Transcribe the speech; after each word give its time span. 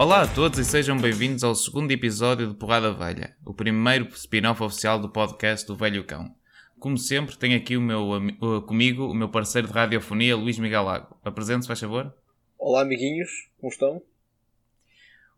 Olá 0.00 0.22
a 0.22 0.26
todos 0.26 0.58
e 0.58 0.64
sejam 0.64 0.96
bem-vindos 0.96 1.44
ao 1.44 1.54
segundo 1.54 1.92
episódio 1.92 2.46
de 2.48 2.54
Porrada 2.54 2.90
Velha, 2.90 3.36
o 3.44 3.52
primeiro 3.52 4.08
spin-off 4.14 4.62
oficial 4.62 4.98
do 4.98 5.10
podcast 5.10 5.66
do 5.66 5.76
Velho 5.76 6.02
Cão. 6.04 6.34
Como 6.78 6.96
sempre, 6.96 7.36
tenho 7.36 7.54
aqui 7.54 7.76
o 7.76 7.82
meu, 7.82 8.08
uh, 8.08 8.62
comigo 8.62 9.04
o 9.04 9.14
meu 9.14 9.28
parceiro 9.28 9.68
de 9.68 9.74
radiofonia, 9.74 10.34
Luís 10.34 10.58
Miguel 10.58 10.84
Lago. 10.84 11.20
Apresente-se, 11.22 11.66
faz 11.68 11.80
favor. 11.80 12.14
Olá, 12.58 12.80
amiguinhos, 12.80 13.28
como 13.60 13.70
estão? 13.70 14.02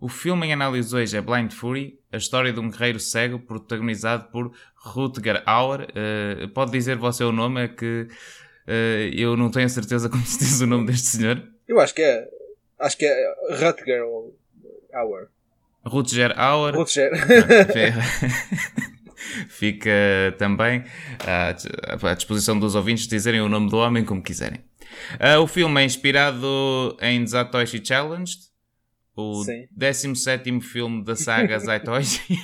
O 0.00 0.08
filme 0.08 0.46
em 0.46 0.52
análise 0.52 0.94
hoje 0.94 1.16
é 1.16 1.20
Blind 1.20 1.50
Fury, 1.50 1.98
a 2.12 2.16
história 2.16 2.52
de 2.52 2.60
um 2.60 2.70
guerreiro 2.70 3.00
cego 3.00 3.40
protagonizado 3.40 4.30
por 4.30 4.54
Rutger 4.76 5.42
Hauer. 5.44 5.88
Uh, 5.90 6.48
pode 6.50 6.70
dizer 6.70 6.96
você 6.96 7.24
o 7.24 7.32
nome, 7.32 7.64
é 7.64 7.66
que 7.66 8.06
uh, 8.68 9.12
eu 9.12 9.36
não 9.36 9.50
tenho 9.50 9.66
a 9.66 9.68
certeza 9.68 10.06
como 10.08 10.24
se 10.24 10.38
diz 10.38 10.60
o 10.60 10.68
nome 10.68 10.86
deste 10.86 11.08
senhor. 11.08 11.50
Eu 11.66 11.80
acho 11.80 11.92
que 11.92 12.02
é. 12.02 12.28
Acho 12.78 12.96
que 12.96 13.06
é 13.06 13.34
Rutger 13.50 14.04
ou 14.04 14.40
Hour. 14.94 15.28
Rutger 15.84 16.38
Hauer. 16.38 16.74
Rutger. 16.76 17.10
Fica 19.48 19.90
também 20.38 20.84
à 21.26 21.54
à 22.10 22.14
disposição 22.14 22.58
dos 22.58 22.74
ouvintes 22.74 23.06
dizerem 23.06 23.40
o 23.40 23.48
nome 23.48 23.70
do 23.70 23.76
homem 23.76 24.04
como 24.04 24.22
quiserem. 24.22 24.60
Ah, 25.18 25.38
o 25.40 25.46
filme 25.46 25.80
é 25.80 25.84
inspirado 25.84 26.96
em 27.00 27.26
Zatoichi 27.26 27.84
Challenged, 27.84 28.38
o 29.16 29.42
Sim. 29.44 29.66
17 29.70 30.60
filme 30.60 31.04
da 31.04 31.16
saga 31.16 31.58
Zatoichi. 31.60 32.38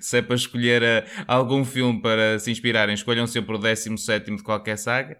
se 0.00 0.18
é 0.18 0.22
para 0.22 0.36
escolher 0.36 0.82
ah, 0.82 1.24
algum 1.26 1.64
filme 1.64 2.00
para 2.00 2.38
se 2.38 2.50
inspirarem, 2.50 2.94
escolham 2.94 3.26
sempre 3.26 3.54
o 3.56 3.58
17 3.58 4.36
de 4.36 4.42
qualquer 4.42 4.76
saga. 4.78 5.18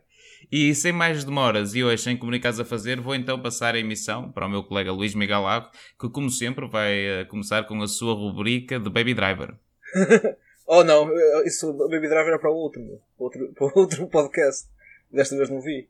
E 0.50 0.74
sem 0.74 0.92
mais 0.92 1.24
demoras 1.24 1.74
e 1.74 1.82
hoje 1.82 2.02
sem 2.02 2.16
comunicados 2.16 2.60
a 2.60 2.64
fazer, 2.64 3.00
vou 3.00 3.14
então 3.14 3.40
passar 3.40 3.74
a 3.74 3.78
emissão 3.78 4.30
para 4.30 4.46
o 4.46 4.50
meu 4.50 4.62
colega 4.62 4.92
Luís 4.92 5.14
Miguel 5.14 5.42
Lago, 5.42 5.70
que 6.00 6.08
como 6.08 6.30
sempre 6.30 6.66
vai 6.68 7.20
ah, 7.20 7.24
começar 7.26 7.64
com 7.64 7.80
a 7.82 7.88
sua 7.88 8.14
rubrica 8.14 8.78
de 8.78 8.90
Baby 8.90 9.14
Driver. 9.14 9.54
oh 10.66 10.82
não, 10.84 11.08
isso 11.44 11.72
Baby 11.72 12.08
Driver 12.08 12.34
é 12.34 12.38
para 12.38 12.50
o 12.50 12.54
outro, 12.56 12.82
outro, 13.18 13.52
para 13.54 13.72
outro 13.74 14.06
podcast. 14.08 14.68
Desta 15.10 15.36
vez 15.36 15.48
não 15.48 15.60
vi. 15.60 15.88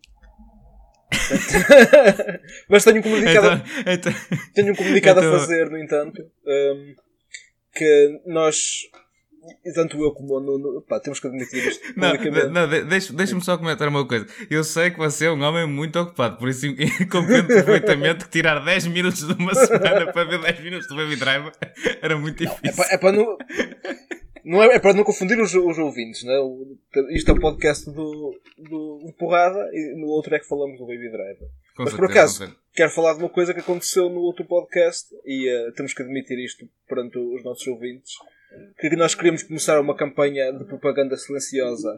Mas 2.69 2.85
tenho 2.85 2.99
um 2.99 3.03
comunicado, 3.03 3.63
Então, 3.87 3.93
então, 3.93 4.13
tenho 4.55 4.73
um 4.73 4.77
comunicado 4.77 5.21
então- 5.21 5.35
a 5.35 5.39
fazer, 5.39 5.71
no 5.71 5.79
entanto, 5.79 6.23
hum, 6.47 6.95
que 7.75 8.21
nós, 8.27 8.83
tanto 9.75 10.03
eu 10.03 10.13
como 10.13 10.35
o 10.37 10.41
Nuno, 10.41 10.83
pá, 10.83 11.01
temos 11.01 11.21
que 11.21 11.27
admitir 11.27 11.67
isto 11.67 11.83
Não, 11.97 12.13
não, 12.51 12.69
de- 12.69 12.85
deixa- 12.85 13.13
deixa-me 13.13 13.43
só 13.45 13.57
comentar 13.59 13.89
uma 13.89 14.07
coisa. 14.07 14.27
Eu 14.51 14.63
sei 14.65 14.91
que 14.91 14.99
você 14.99 15.27
é 15.27 15.31
um 15.31 15.43
homem 15.43 15.67
muito 15.67 15.99
ocupado, 15.99 16.37
por 16.39 16.49
isso 16.49 16.67
compreendo 17.11 17.47
perfeitamente 17.49 18.25
que 18.25 18.31
tirar 18.31 18.59
10 18.65 18.87
minutos 18.89 19.27
de 19.27 19.33
uma 19.35 19.55
semana 19.55 20.11
para 20.13 20.25
ver 20.25 20.41
10 20.41 20.61
minutos 20.61 20.89
do 20.89 20.97
Baby 20.97 21.17
Driver 21.17 21.53
era 22.03 22.17
muito 22.19 22.43
É 22.43 22.47
difícil. 22.47 22.77
para, 22.77 22.95
é 22.95 22.99
para 22.99 23.13
não. 23.13 23.37
Não 24.45 24.63
é, 24.63 24.75
é 24.75 24.79
para 24.79 24.93
não 24.93 25.05
confundir 25.05 25.41
os, 25.41 25.55
os 25.55 25.79
ouvintes, 25.79 26.23
né? 26.23 26.37
O- 26.39 26.77
Isto 27.11 27.31
é 27.31 27.35
o 27.35 27.41
podcast 27.41 27.87
do, 27.87 28.39
do, 28.59 29.13
Porrada 29.19 29.59
e 29.73 29.95
no 29.99 30.07
outro 30.09 30.35
é 30.35 30.39
que 30.39 30.47
falamos 30.47 30.79
do 30.79 30.85
Baby 30.87 31.11
Driver. 31.11 31.49
Com 31.75 31.85
Mas 31.85 31.93
por 31.95 32.01
certeza, 32.01 32.13
acaso- 32.21 32.33
com 32.35 32.39
certeza. 32.47 32.65
Quero 32.75 32.91
falar 32.91 33.13
de 33.15 33.21
uma 33.21 33.29
coisa 33.31 33.55
que 33.55 33.61
aconteceu 33.61 34.11
no 34.11 34.19
outro 34.21 34.45
podcast 34.45 35.07
e 35.25 35.49
eh, 35.49 35.71
temos 35.77 35.95
que 35.95 36.03
admitir 36.03 36.37
isto 36.45 36.69
perante 36.89 37.17
os 37.19 37.43
nossos 37.45 37.65
ouvintes. 37.69 38.15
Que 38.79 38.91
nós 38.97 39.15
queríamos 39.15 39.43
começar 39.43 39.81
uma 39.81 39.97
campanha 39.97 40.53
de 40.53 40.65
propaganda 40.65 41.17
silenciosa 41.17 41.91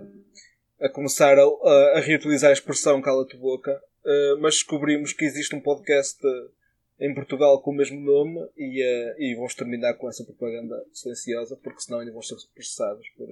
a 0.80 0.88
começar 0.88 1.38
a, 1.38 1.42
a- 1.42 1.92
a 1.96 2.00
reutilizar 2.00 2.50
a 2.50 2.52
expressão 2.52 3.00
cala-te 3.00 3.36
boca, 3.36 3.80
eh, 4.04 4.34
mas 4.40 4.54
descobrimos 4.54 5.12
que 5.12 5.24
existe 5.24 5.54
um 5.54 5.60
podcast 5.60 6.18
eh, 6.26 7.06
em 7.06 7.14
Portugal 7.14 7.60
com 7.62 7.70
o 7.70 7.74
mesmo 7.74 7.98
nome 8.00 8.38
e, 8.56 8.82
eh, 8.82 9.16
e 9.18 9.34
vamos 9.34 9.54
terminar 9.54 9.94
com 9.94 10.08
essa 10.08 10.24
propaganda 10.24 10.76
silenciosa 10.92 11.56
porque 11.62 11.80
senão 11.80 12.00
ainda 12.00 12.12
vão 12.12 12.22
ser 12.22 12.36
processados 12.54 13.06
por, 13.16 13.26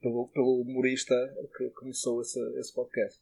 pelo, 0.00 0.28
pelo 0.28 0.60
humorista 0.62 1.14
que 1.56 1.68
começou 1.70 2.20
esse, 2.20 2.38
esse 2.58 2.72
podcast. 2.72 3.20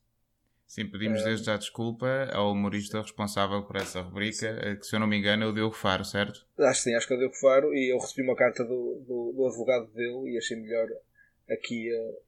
Sim, 0.67 0.89
pedimos 0.89 1.21
É. 1.21 1.25
desde 1.25 1.47
já 1.47 1.57
desculpa 1.57 2.29
ao 2.33 2.53
humorista 2.53 3.01
responsável 3.01 3.63
por 3.63 3.77
essa 3.77 4.01
rubrica, 4.01 4.47
eh, 4.61 4.77
que 4.77 4.87
se 4.87 4.97
eu 4.97 5.01
não 5.01 5.07
me 5.07 5.17
engano 5.19 5.45
é 5.45 5.47
o 5.47 5.53
Diogo 5.53 5.75
Faro, 5.75 6.05
certo? 6.05 6.45
Acho 6.59 6.83
que 6.83 6.91
sim, 6.91 6.95
acho 6.95 7.07
que 7.07 7.13
é 7.13 7.17
o 7.17 7.19
Diogo 7.21 7.37
Faro 7.37 7.75
e 7.75 7.93
eu 7.93 7.99
recebi 7.99 8.27
uma 8.27 8.35
carta 8.35 8.65
do, 8.65 9.05
do, 9.07 9.33
do 9.37 9.47
advogado 9.47 9.87
dele 9.93 10.33
e 10.33 10.39
achei 10.39 10.57
melhor 10.57 10.89
aqui 11.49 11.89
eh, 11.95 12.19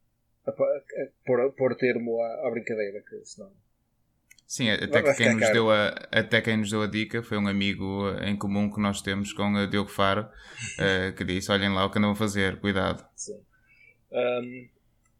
a, 0.46 0.50
a, 0.50 0.52
a, 0.52 1.08
pôr, 1.24 1.52
pôr 1.54 1.76
termo 1.76 2.20
à, 2.20 2.46
à 2.46 2.50
brincadeira, 2.50 3.02
que 3.02 3.24
senão. 3.24 3.50
Sim, 4.46 4.70
até 4.70 5.02
que 5.02 5.14
quem 5.14 5.34
nos, 5.34 5.50
deu 5.50 5.68
a, 5.72 5.88
até 6.12 6.40
quem 6.40 6.56
nos 6.58 6.70
deu 6.70 6.80
a 6.82 6.86
dica 6.86 7.20
foi 7.20 7.36
um 7.36 7.48
amigo 7.48 8.10
eh, 8.10 8.30
em 8.30 8.36
comum 8.36 8.70
que 8.70 8.80
nós 8.80 9.02
temos 9.02 9.32
com 9.32 9.52
o 9.52 9.66
Diogo 9.66 9.90
Faro, 9.90 10.28
eh, 10.78 11.12
que 11.16 11.24
disse, 11.24 11.50
olhem 11.50 11.74
lá 11.74 11.84
o 11.84 11.90
que 11.90 11.98
andam 11.98 12.12
a 12.12 12.14
fazer, 12.14 12.60
cuidado. 12.60 13.04
Sim. 13.16 13.40
Um, 14.12 14.68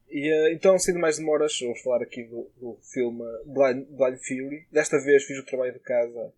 e 0.08 0.28
eh, 0.28 0.52
então, 0.52 0.78
sem 0.78 0.94
mais 0.94 1.18
demoras, 1.18 1.58
vamos 1.60 1.80
falar 1.82 2.02
aqui 2.02 2.22
do, 2.24 2.50
do 2.56 2.78
filme 2.92 3.24
Blind, 3.44 3.86
Blind 3.88 4.18
Fury. 4.18 4.66
Desta 4.70 4.98
vez 4.98 5.24
fiz 5.24 5.38
o 5.38 5.44
trabalho 5.44 5.72
de 5.72 5.80
casa 5.80 6.32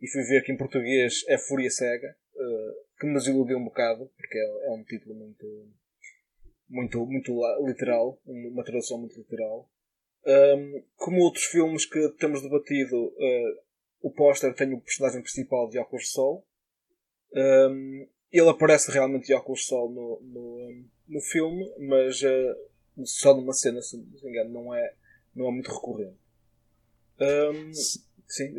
e 0.00 0.08
fui 0.08 0.22
ver 0.24 0.42
que 0.44 0.52
em 0.52 0.56
português 0.56 1.24
é 1.28 1.36
Fúria 1.36 1.70
Cega, 1.70 2.16
eh, 2.36 2.74
que 2.98 3.06
me 3.06 3.14
desiludiu 3.14 3.58
um 3.58 3.64
bocado, 3.64 4.10
porque 4.16 4.38
é, 4.38 4.66
é 4.66 4.70
um 4.70 4.84
título 4.84 5.14
muito, 5.14 5.68
muito, 6.68 7.06
muito 7.06 7.66
literal, 7.66 8.20
uma 8.24 8.64
tradução 8.64 8.98
muito 8.98 9.18
literal. 9.18 9.68
Como 10.96 11.22
outros 11.22 11.44
filmes 11.44 11.86
que 11.86 12.08
temos 12.18 12.42
debatido, 12.42 13.14
eh, 13.18 13.54
o 14.02 14.10
póster 14.12 14.54
tem 14.54 14.72
o 14.72 14.80
personagem 14.80 15.22
principal 15.22 15.68
de 15.68 15.78
óculos 15.78 16.04
de 16.04 16.10
sol. 16.10 16.46
Ele 18.32 18.48
aparece 18.48 18.92
realmente 18.92 19.26
de 19.26 19.34
óculos 19.34 19.60
de 19.60 19.66
sol 19.66 19.90
no, 19.90 20.20
no, 20.22 20.84
no 21.08 21.20
filme, 21.20 21.64
mas 21.78 22.22
só 23.06 23.34
numa 23.34 23.52
cena, 23.52 23.80
se 23.82 23.96
não 23.96 24.04
me 24.04 24.30
engano, 24.30 24.50
não 24.50 24.74
é, 24.74 24.92
não 25.34 25.48
é 25.48 25.50
muito 25.50 25.70
recorrente. 25.70 26.16
Um, 27.20 27.72
sim. 27.72 28.54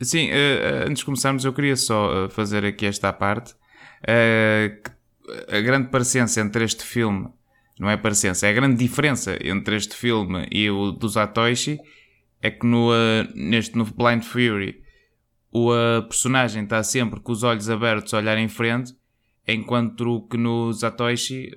Sim, 0.00 0.28
eh, 0.30 0.84
antes 0.86 0.98
de 0.98 1.04
começarmos, 1.04 1.44
eu 1.44 1.52
queria 1.52 1.76
só 1.76 2.26
eh, 2.26 2.28
fazer 2.28 2.64
aqui 2.64 2.86
esta 2.86 3.12
parte. 3.12 3.54
Que 4.04 4.90
a 5.48 5.60
grande 5.60 5.88
parecença 5.88 6.40
entre 6.40 6.64
este 6.64 6.84
filme, 6.84 7.28
não 7.78 7.88
é 7.88 7.96
parecença, 7.96 8.46
é 8.46 8.50
a 8.50 8.52
grande 8.52 8.76
diferença 8.76 9.36
entre 9.42 9.76
este 9.76 9.94
filme 9.94 10.46
e 10.50 10.70
o 10.70 10.92
do 10.92 11.08
Zatoichi 11.08 11.80
é 12.40 12.50
que 12.50 12.66
no, 12.66 12.94
eh, 12.94 13.26
neste 13.34 13.76
no 13.76 13.84
Blind 13.84 14.22
Fury 14.22 14.82
o 15.50 15.74
eh, 15.74 16.02
personagem 16.02 16.64
está 16.64 16.82
sempre 16.82 17.20
com 17.20 17.32
os 17.32 17.42
olhos 17.42 17.70
abertos 17.70 18.12
a 18.12 18.18
olhar 18.18 18.36
em 18.36 18.48
frente, 18.48 18.94
enquanto 19.48 20.26
que 20.28 20.36
no 20.36 20.72
Zatoichi 20.72 21.50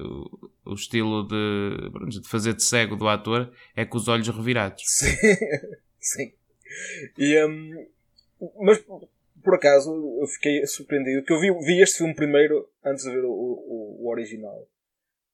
o, 0.71 0.73
estilo 0.73 1.27
de, 1.27 2.19
de 2.21 2.27
fazer 2.29 2.53
de 2.53 2.63
cego 2.63 2.95
do 2.95 3.07
ator 3.07 3.51
é 3.75 3.85
com 3.85 3.97
os 3.97 4.07
olhos 4.07 4.27
revirados. 4.27 4.83
Sim. 4.87 5.15
sim. 5.99 6.31
E, 7.17 7.43
um, 7.45 7.85
mas 8.61 8.83
por 9.43 9.55
acaso 9.55 9.91
eu 10.21 10.27
fiquei 10.27 10.65
surpreendido 10.65 11.23
que 11.23 11.31
eu 11.33 11.39
vi, 11.39 11.51
vi 11.65 11.81
este 11.81 11.97
filme 11.99 12.13
primeiro 12.13 12.67
antes 12.83 13.03
de 13.03 13.11
ver 13.11 13.23
o, 13.25 13.31
o, 13.31 13.97
o 14.05 14.09
original 14.09 14.67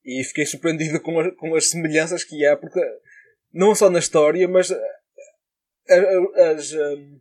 e 0.04 0.22
fiquei 0.24 0.46
surpreendido 0.46 1.00
com, 1.00 1.18
a- 1.20 1.34
com 1.34 1.54
as 1.54 1.70
semelhanças 1.70 2.22
que 2.24 2.44
há, 2.46 2.56
porque 2.56 2.80
não 3.52 3.74
só 3.74 3.88
na 3.90 3.98
história, 3.98 4.46
mas 4.46 4.70
a- 4.70 4.76
a- 5.88 6.50
as, 6.50 6.72
um, 6.72 7.18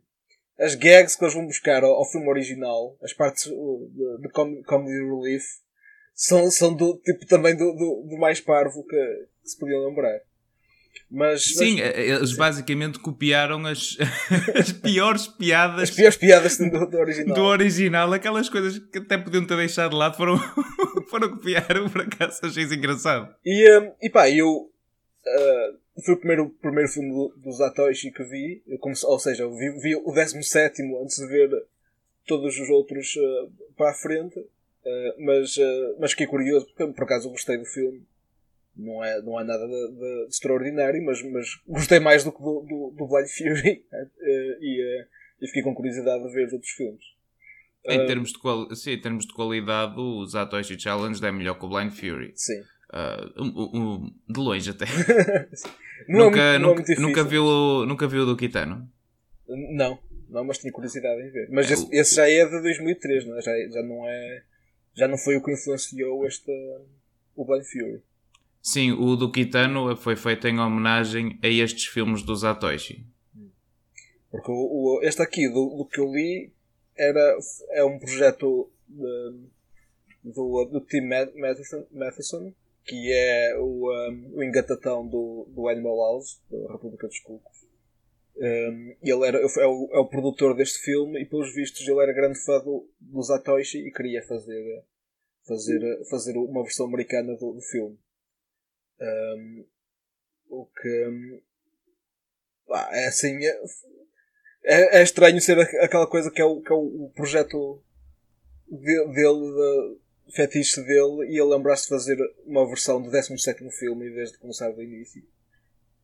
as 0.60 0.76
gags 0.76 1.16
que 1.16 1.24
eles 1.24 1.34
vão 1.34 1.46
buscar 1.46 1.84
ao, 1.84 2.06
filme 2.10 2.30
original, 2.30 2.96
as 3.02 3.14
partes 3.14 3.46
uh, 3.48 3.90
de, 3.92 4.22
de 4.24 4.30
com- 4.30 4.62
comedy 4.64 5.04
relief, 5.04 5.44
são, 6.14 6.50
são 6.52 6.74
do 6.74 6.98
tipo 7.04 7.26
também 7.28 7.56
do, 7.56 7.72
do, 7.74 8.08
do 8.10 8.18
mais 8.18 8.40
parvo 8.40 8.84
que, 8.86 8.96
que 9.42 9.50
se 9.50 9.58
podiam 9.58 9.86
lembrar. 9.88 10.20
Mas, 11.10 11.44
Sim, 11.44 11.80
mas- 11.80 11.96
eh, 11.96 12.08
eles 12.10 12.36
basicamente 12.36 12.98
copiaram 13.00 13.66
as, 13.68 13.98
as 14.56 14.72
piores 14.72 15.28
piadas 15.28 15.84
as 15.84 15.92
piores 15.92 16.18
piadas 16.18 16.58
do, 16.58 16.70
do 16.90 16.98
original. 16.98 17.36
do 17.36 17.42
original, 17.44 18.14
aquelas 18.14 18.50
coisas 18.50 18.80
que 18.80 18.98
até 19.00 19.18
podiam 19.18 19.46
ter 19.46 19.58
deixado 19.58 19.92
de 19.92 19.98
lado, 19.98 20.18
foram, 20.18 20.38
foram 21.10 21.30
copiar, 21.30 21.66
por 21.92 22.02
acaso 22.02 22.40
achei 22.46 22.64
isso 22.64 22.74
engraçado. 22.74 23.34
E, 23.46 23.80
um, 23.80 23.92
e 24.02 24.10
pá, 24.10 24.30
eu. 24.30 24.50
uh, 24.50 26.04
foi 26.04 26.16
o 26.16 26.18
primeiro, 26.18 26.50
primeiro 26.62 26.90
filme 26.90 27.10
do, 27.12 27.34
do 27.38 27.52
Zatoichi 27.52 28.12
que 28.12 28.24
vi, 28.24 28.64
eu 28.68 28.80
come- 28.80 28.96
ou 29.04 29.20
seja, 29.20 29.44
eu 29.44 29.56
vi, 29.56 29.70
vi 29.82 29.96
o 29.96 30.12
17 30.12 30.82
antes 31.02 31.18
de 31.18 31.28
ver 31.28 31.50
todos 32.26 32.58
os 32.58 32.70
outros 32.70 33.16
uh, 33.18 33.52
para 33.78 33.92
a 33.92 33.96
frente, 33.96 34.40
uh, 34.86 35.24
mas, 35.26 35.58
uh, 35.58 35.96
mas 36.00 36.12
fiquei 36.12 36.28
curioso, 36.28 36.66
porque 36.68 36.94
por 36.94 37.04
acaso 37.04 37.28
eu 37.28 37.32
gostei 37.32 37.58
do 37.58 37.66
filme. 37.66 38.04
Não 38.76 39.04
é, 39.04 39.22
não 39.22 39.40
é 39.40 39.44
nada 39.44 39.68
de, 39.68 39.92
de- 39.92 40.28
extraordinário, 40.30 41.04
mas, 41.06 41.22
mas 41.32 41.48
gostei 41.68 42.00
mais 42.00 42.24
do 42.24 42.32
que 42.32 42.40
do, 42.42 42.62
do, 42.62 42.94
do 42.98 43.08
Blind 43.08 43.28
Fury 43.28 43.86
uh, 43.94 44.08
e, 44.62 45.06
e 45.42 45.48
fiquei 45.48 45.62
com 45.62 45.76
curiosidade 45.76 46.24
de 46.28 46.34
ver 46.34 46.48
os 46.48 46.54
outros 46.54 46.72
filmes. 46.72 47.04
Em 47.86 48.06
termos, 48.08 48.32
de 48.32 48.40
quali- 48.40 48.76
sim, 48.76 48.92
em 48.94 49.00
termos 49.02 49.26
de 49.28 49.34
qualidade, 49.34 50.00
o 50.00 50.26
Zatoichi 50.26 50.80
Challenge 50.80 51.24
é 51.24 51.32
melhor 51.32 51.60
que 51.60 51.66
o 51.66 51.70
Blind 51.70 51.92
Fury. 51.92 52.32
Sim. 52.36 52.64
Um- 53.38 53.78
um- 53.78 54.14
de 54.30 54.40
longe 54.40 54.70
até. 54.72 54.86
Nunca, 56.08 56.40
é 56.40 56.58
muito, 56.58 56.62
não 56.62 56.72
é 56.72 56.76
nunca, 56.76 57.02
nunca, 57.02 57.24
viu, 57.24 57.44
o- 57.46 57.86
nunca 57.86 58.08
viu 58.08 58.24
o 58.24 58.26
do 58.26 58.36
Kitano? 58.38 58.90
Não, 59.48 60.00
não, 60.30 60.44
mas 60.44 60.58
tinha 60.58 60.72
curiosidade 60.72 61.22
em 61.22 61.30
ver. 61.30 61.48
Mas 61.52 61.70
esse, 61.70 61.88
esse 61.96 62.16
já 62.16 62.28
é 62.30 62.44
de 62.46 62.62
2003, 62.62 63.26
não 63.28 63.38
é? 63.38 63.42
Já, 63.42 63.52
já 63.70 63.84
não 63.84 64.08
é. 64.08 64.44
Já 64.96 65.08
não 65.08 65.18
foi 65.18 65.38
o 65.38 65.44
que 65.44 65.52
influenciou 65.52 66.26
este. 66.26 66.52
o 67.36 67.46
Blind 67.46 67.64
Fury. 67.64 68.02
Sim, 68.62 68.94
o 68.94 69.16
do 69.16 69.32
Kitano 69.32 69.96
foi 69.98 70.16
feito 70.16 70.48
em 70.48 70.58
homenagem 70.60 71.38
a 71.44 71.48
estes 71.48 71.86
filmes 71.86 72.24
do 72.24 72.36
Satoshi. 72.36 73.06
Porque 74.32 74.52
o, 74.52 74.56
o, 74.56 75.00
este 75.04 75.22
aqui, 75.22 75.48
do, 75.50 75.78
do, 75.78 75.86
que 75.86 76.00
eu 76.00 76.12
li, 76.12 76.52
era, 76.98 77.38
é 77.72 77.84
um 77.84 78.00
projeto 78.00 78.72
de, 78.88 79.48
do, 80.24 80.66
do 80.66 80.82
Tim 80.82 81.02
Matheson, 81.02 81.86
Matheson, 81.92 82.54
que 82.86 83.12
é 83.12 83.58
o, 83.60 83.92
um, 83.92 84.38
o 84.38 84.44
engatatão 84.44 85.06
do, 85.06 85.46
do 85.50 85.68
Animal 85.68 85.98
House, 85.98 86.42
da 86.50 86.74
República 86.74 87.08
dos 87.08 87.20
Cucos. 87.20 87.66
Um, 88.36 88.96
ele 89.02 89.28
era, 89.28 89.38
é, 89.38 89.68
o, 89.68 89.90
é 89.94 90.00
o 90.00 90.08
produtor 90.08 90.56
deste 90.56 90.80
filme 90.80 91.22
e, 91.22 91.26
pelos 91.26 91.54
vistos, 91.54 91.88
ele 91.88 92.02
era 92.02 92.14
grande 92.14 92.40
fã 92.40 92.60
do, 92.60 92.90
do 93.00 93.22
e 93.22 93.92
queria 93.92 94.24
fazer, 94.24 94.84
fazer, 95.48 96.06
fazer 96.10 96.38
uma 96.38 96.64
versão 96.64 96.88
americana 96.88 97.36
do, 97.36 97.54
do 97.54 97.62
filme. 97.62 97.98
Um, 99.00 99.66
o 100.50 100.66
que. 100.66 101.08
Um, 101.08 101.42
é 102.92 103.06
assim. 103.06 103.38
É, 103.46 103.62
é, 104.66 105.00
é, 105.00 105.04
estranho 105.04 105.40
ser 105.42 105.60
aquela 105.60 106.08
coisa 106.08 106.32
que 106.32 106.42
é 106.42 106.46
o, 106.46 106.62
que 106.62 106.72
é 106.72 106.76
o 106.76 107.12
projeto 107.14 107.84
dele, 108.68 109.14
dele 109.14 110.00
fetiche 110.34 110.82
dele 110.82 111.28
e 111.30 111.40
ele 111.40 111.54
lembrar-se 111.54 111.84
de 111.84 111.90
fazer 111.90 112.18
uma 112.46 112.66
versão 112.66 113.02
do 113.02 113.12
17 113.12 113.70
filme 113.78 114.08
em 114.08 114.14
vez 114.14 114.32
de 114.32 114.38
começar 114.38 114.72
do 114.72 114.82
início. 114.82 115.24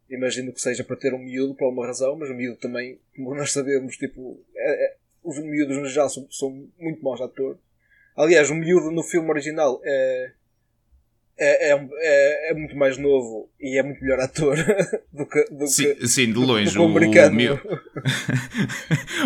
Imagino 0.10 0.52
que 0.52 0.62
seja 0.62 0.84
para 0.84 0.96
ter 0.96 1.14
um 1.14 1.20
miúdo 1.20 1.56
por 1.56 1.70
uma 1.70 1.86
razão, 1.86 2.18
mas 2.18 2.30
o 2.30 2.34
miúdo 2.34 2.58
também, 2.58 3.00
como 3.16 3.36
nós 3.36 3.52
sabemos, 3.52 3.96
tipo, 3.96 4.44
é, 4.56 4.86
é, 4.86 4.96
os 5.24 5.38
miúdos 5.40 5.78
no 5.78 5.88
geral 5.88 6.10
são, 6.10 6.28
são 6.32 6.68
muito 6.80 7.04
maus 7.04 7.22
atores. 7.22 7.60
Aliás, 8.16 8.50
o 8.50 8.56
miúdo 8.56 8.92
no 8.92 9.04
filme 9.04 9.30
original 9.30 9.80
é, 9.84 10.32
é, 11.38 11.72
é, 11.72 11.88
é, 12.02 12.52
é, 12.52 12.54
muito 12.54 12.76
mais 12.76 12.98
novo 12.98 13.50
e 13.60 13.78
é 13.80 13.84
muito 13.84 14.02
melhor 14.02 14.20
ator 14.20 14.58
do 15.14 15.26
que, 15.26 15.46
do 15.46 15.68
sim, 15.68 15.96
que, 15.96 16.08
sim, 16.08 16.34
de 16.34 16.38
longe. 16.38 16.78
o, 16.78 16.84
americano. 16.84 17.38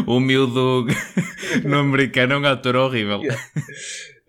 O, 0.06 0.20
miúdo 0.20 0.86
no 1.66 1.78
americano 1.78 2.34
é 2.34 2.38
um 2.38 2.46
ator 2.46 2.76
horrível. 2.76 3.22
Yeah. 3.22 3.42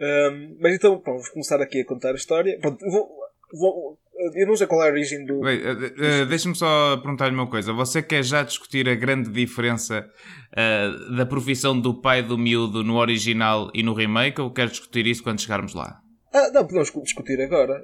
Um, 0.00 0.56
mas 0.60 0.74
então, 0.74 0.98
pronto, 0.98 1.16
vamos 1.16 1.28
começar 1.28 1.60
aqui 1.60 1.80
a 1.80 1.84
contar 1.84 2.12
a 2.12 2.14
história. 2.14 2.58
Pronto, 2.58 2.78
vou, 2.86 3.08
vou, 3.52 3.98
eu 4.34 4.46
não 4.46 4.56
sei 4.56 4.66
qual 4.66 4.82
é 4.82 4.88
a 4.88 4.92
origem 4.92 5.24
do. 5.24 5.40
Uh, 5.40 6.22
uh, 6.22 6.26
Deixa-me 6.26 6.54
só 6.54 6.96
perguntar-lhe 6.96 7.34
uma 7.34 7.46
coisa. 7.46 7.72
Você 7.72 8.02
quer 8.02 8.22
já 8.22 8.42
discutir 8.42 8.88
a 8.88 8.94
grande 8.94 9.30
diferença 9.30 10.08
uh, 10.52 11.16
da 11.16 11.26
profissão 11.26 11.78
do 11.78 12.00
pai 12.00 12.22
do 12.22 12.38
miúdo 12.38 12.82
no 12.82 12.96
original 12.96 13.70
e 13.74 13.82
no 13.82 13.92
remake 13.92 14.40
ou 14.40 14.50
quer 14.50 14.68
discutir 14.68 15.06
isso 15.06 15.22
quando 15.22 15.40
chegarmos 15.40 15.74
lá? 15.74 15.98
Ah, 16.32 16.50
não, 16.52 16.66
podemos 16.66 16.90
discutir 17.02 17.40
agora. 17.40 17.82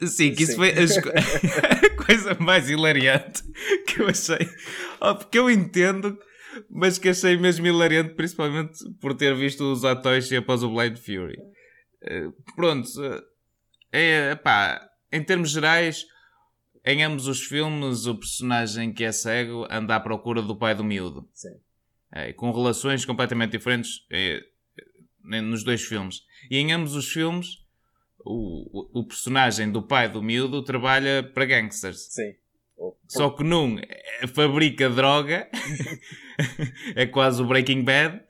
Sim, 0.00 0.32
que 0.34 0.44
isso 0.44 0.52
Sim. 0.52 0.58
foi 0.58 0.70
a 0.72 2.04
coisa 2.04 2.36
mais 2.38 2.70
hilariante 2.70 3.42
que 3.86 4.00
eu 4.00 4.08
achei. 4.08 4.48
Oh, 5.00 5.14
porque 5.14 5.38
eu 5.38 5.50
entendo 5.50 6.18
mas 6.68 6.98
que 6.98 7.08
achei 7.08 7.36
mesmo 7.36 7.66
hilariante, 7.66 8.14
principalmente 8.14 8.78
por 9.00 9.14
ter 9.14 9.32
visto 9.36 9.70
os 9.70 9.84
Atoshi 9.84 10.36
após 10.36 10.62
o 10.64 10.70
Blade 10.70 11.00
Fury. 11.00 11.36
Pronto, 12.56 12.88
é, 13.92 14.34
pá, 14.34 14.87
em 15.12 15.22
termos 15.22 15.50
gerais, 15.50 16.06
em 16.84 17.02
ambos 17.02 17.26
os 17.26 17.42
filmes, 17.42 18.06
o 18.06 18.14
personagem 18.14 18.92
que 18.92 19.04
é 19.04 19.12
cego 19.12 19.66
anda 19.70 19.96
à 19.96 20.00
procura 20.00 20.40
do 20.42 20.56
pai 20.56 20.74
do 20.74 20.84
miúdo. 20.84 21.28
Sim. 21.34 21.56
É, 22.10 22.32
com 22.32 22.50
relações 22.50 23.04
completamente 23.04 23.52
diferentes 23.52 24.06
é, 24.10 24.42
nos 25.42 25.62
dois 25.62 25.82
filmes. 25.82 26.22
E 26.50 26.56
em 26.56 26.72
ambos 26.72 26.94
os 26.94 27.10
filmes, 27.12 27.58
o, 28.24 28.96
o, 28.96 29.00
o 29.00 29.04
personagem 29.04 29.70
do 29.70 29.82
pai 29.82 30.08
do 30.08 30.22
miúdo 30.22 30.62
trabalha 30.62 31.22
para 31.22 31.44
gangsters. 31.44 32.08
Sim. 32.10 32.34
Só 33.08 33.30
que 33.30 33.42
num 33.42 33.78
é, 33.78 34.26
fabrica 34.26 34.88
droga, 34.88 35.48
é 36.94 37.06
quase 37.06 37.42
o 37.42 37.46
Breaking 37.46 37.82
Bad, 37.82 38.20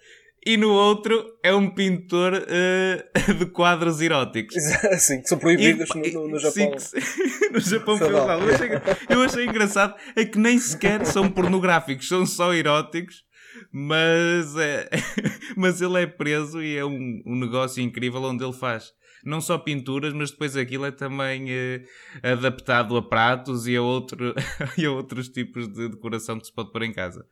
e 0.44 0.56
no 0.56 0.70
outro 0.70 1.38
é 1.43 1.55
um 1.55 1.70
pintor 1.70 2.32
uh, 2.35 3.35
de 3.38 3.46
quadros 3.46 4.00
eróticos. 4.00 4.55
Sim, 4.99 5.20
que 5.20 5.29
são 5.29 5.38
proibidos 5.38 5.88
e, 5.94 6.12
no, 6.12 6.29
no, 6.29 6.38
Japão. 6.38 6.79
Sim, 6.79 6.99
no 7.52 7.61
Japão 7.61 7.99
feudal. 7.99 8.40
Eu 8.40 8.55
achei, 8.55 8.69
eu 9.08 9.23
achei 9.23 9.44
engraçado, 9.44 9.94
é 10.17 10.25
que 10.25 10.38
nem 10.38 10.58
sequer 10.58 11.05
são 11.06 11.31
pornográficos, 11.31 12.08
são 12.08 12.25
só 12.25 12.52
eróticos. 12.52 13.26
Mas, 13.73 14.56
é, 14.56 14.88
mas 15.56 15.81
ele 15.81 16.02
é 16.02 16.06
preso 16.06 16.62
e 16.62 16.76
é 16.76 16.84
um, 16.84 17.23
um 17.26 17.34
negócio 17.34 17.82
incrível 17.82 18.23
onde 18.23 18.44
ele 18.44 18.52
faz 18.52 18.93
não 19.25 19.41
só 19.41 19.58
pinturas, 19.58 20.12
mas 20.12 20.31
depois 20.31 20.56
aquilo 20.56 20.87
é 20.87 20.91
também 20.91 21.50
eh, 21.50 21.84
adaptado 22.23 22.96
a 22.96 23.02
pratos 23.02 23.67
e 23.67 23.76
a, 23.76 23.82
outro, 23.82 24.34
e 24.79 24.87
a 24.87 24.91
outros 24.91 25.29
tipos 25.29 25.69
de 25.69 25.88
decoração 25.88 26.38
que 26.38 26.46
se 26.46 26.52
pode 26.52 26.73
pôr 26.73 26.82
em 26.82 26.93
casa. 26.93 27.26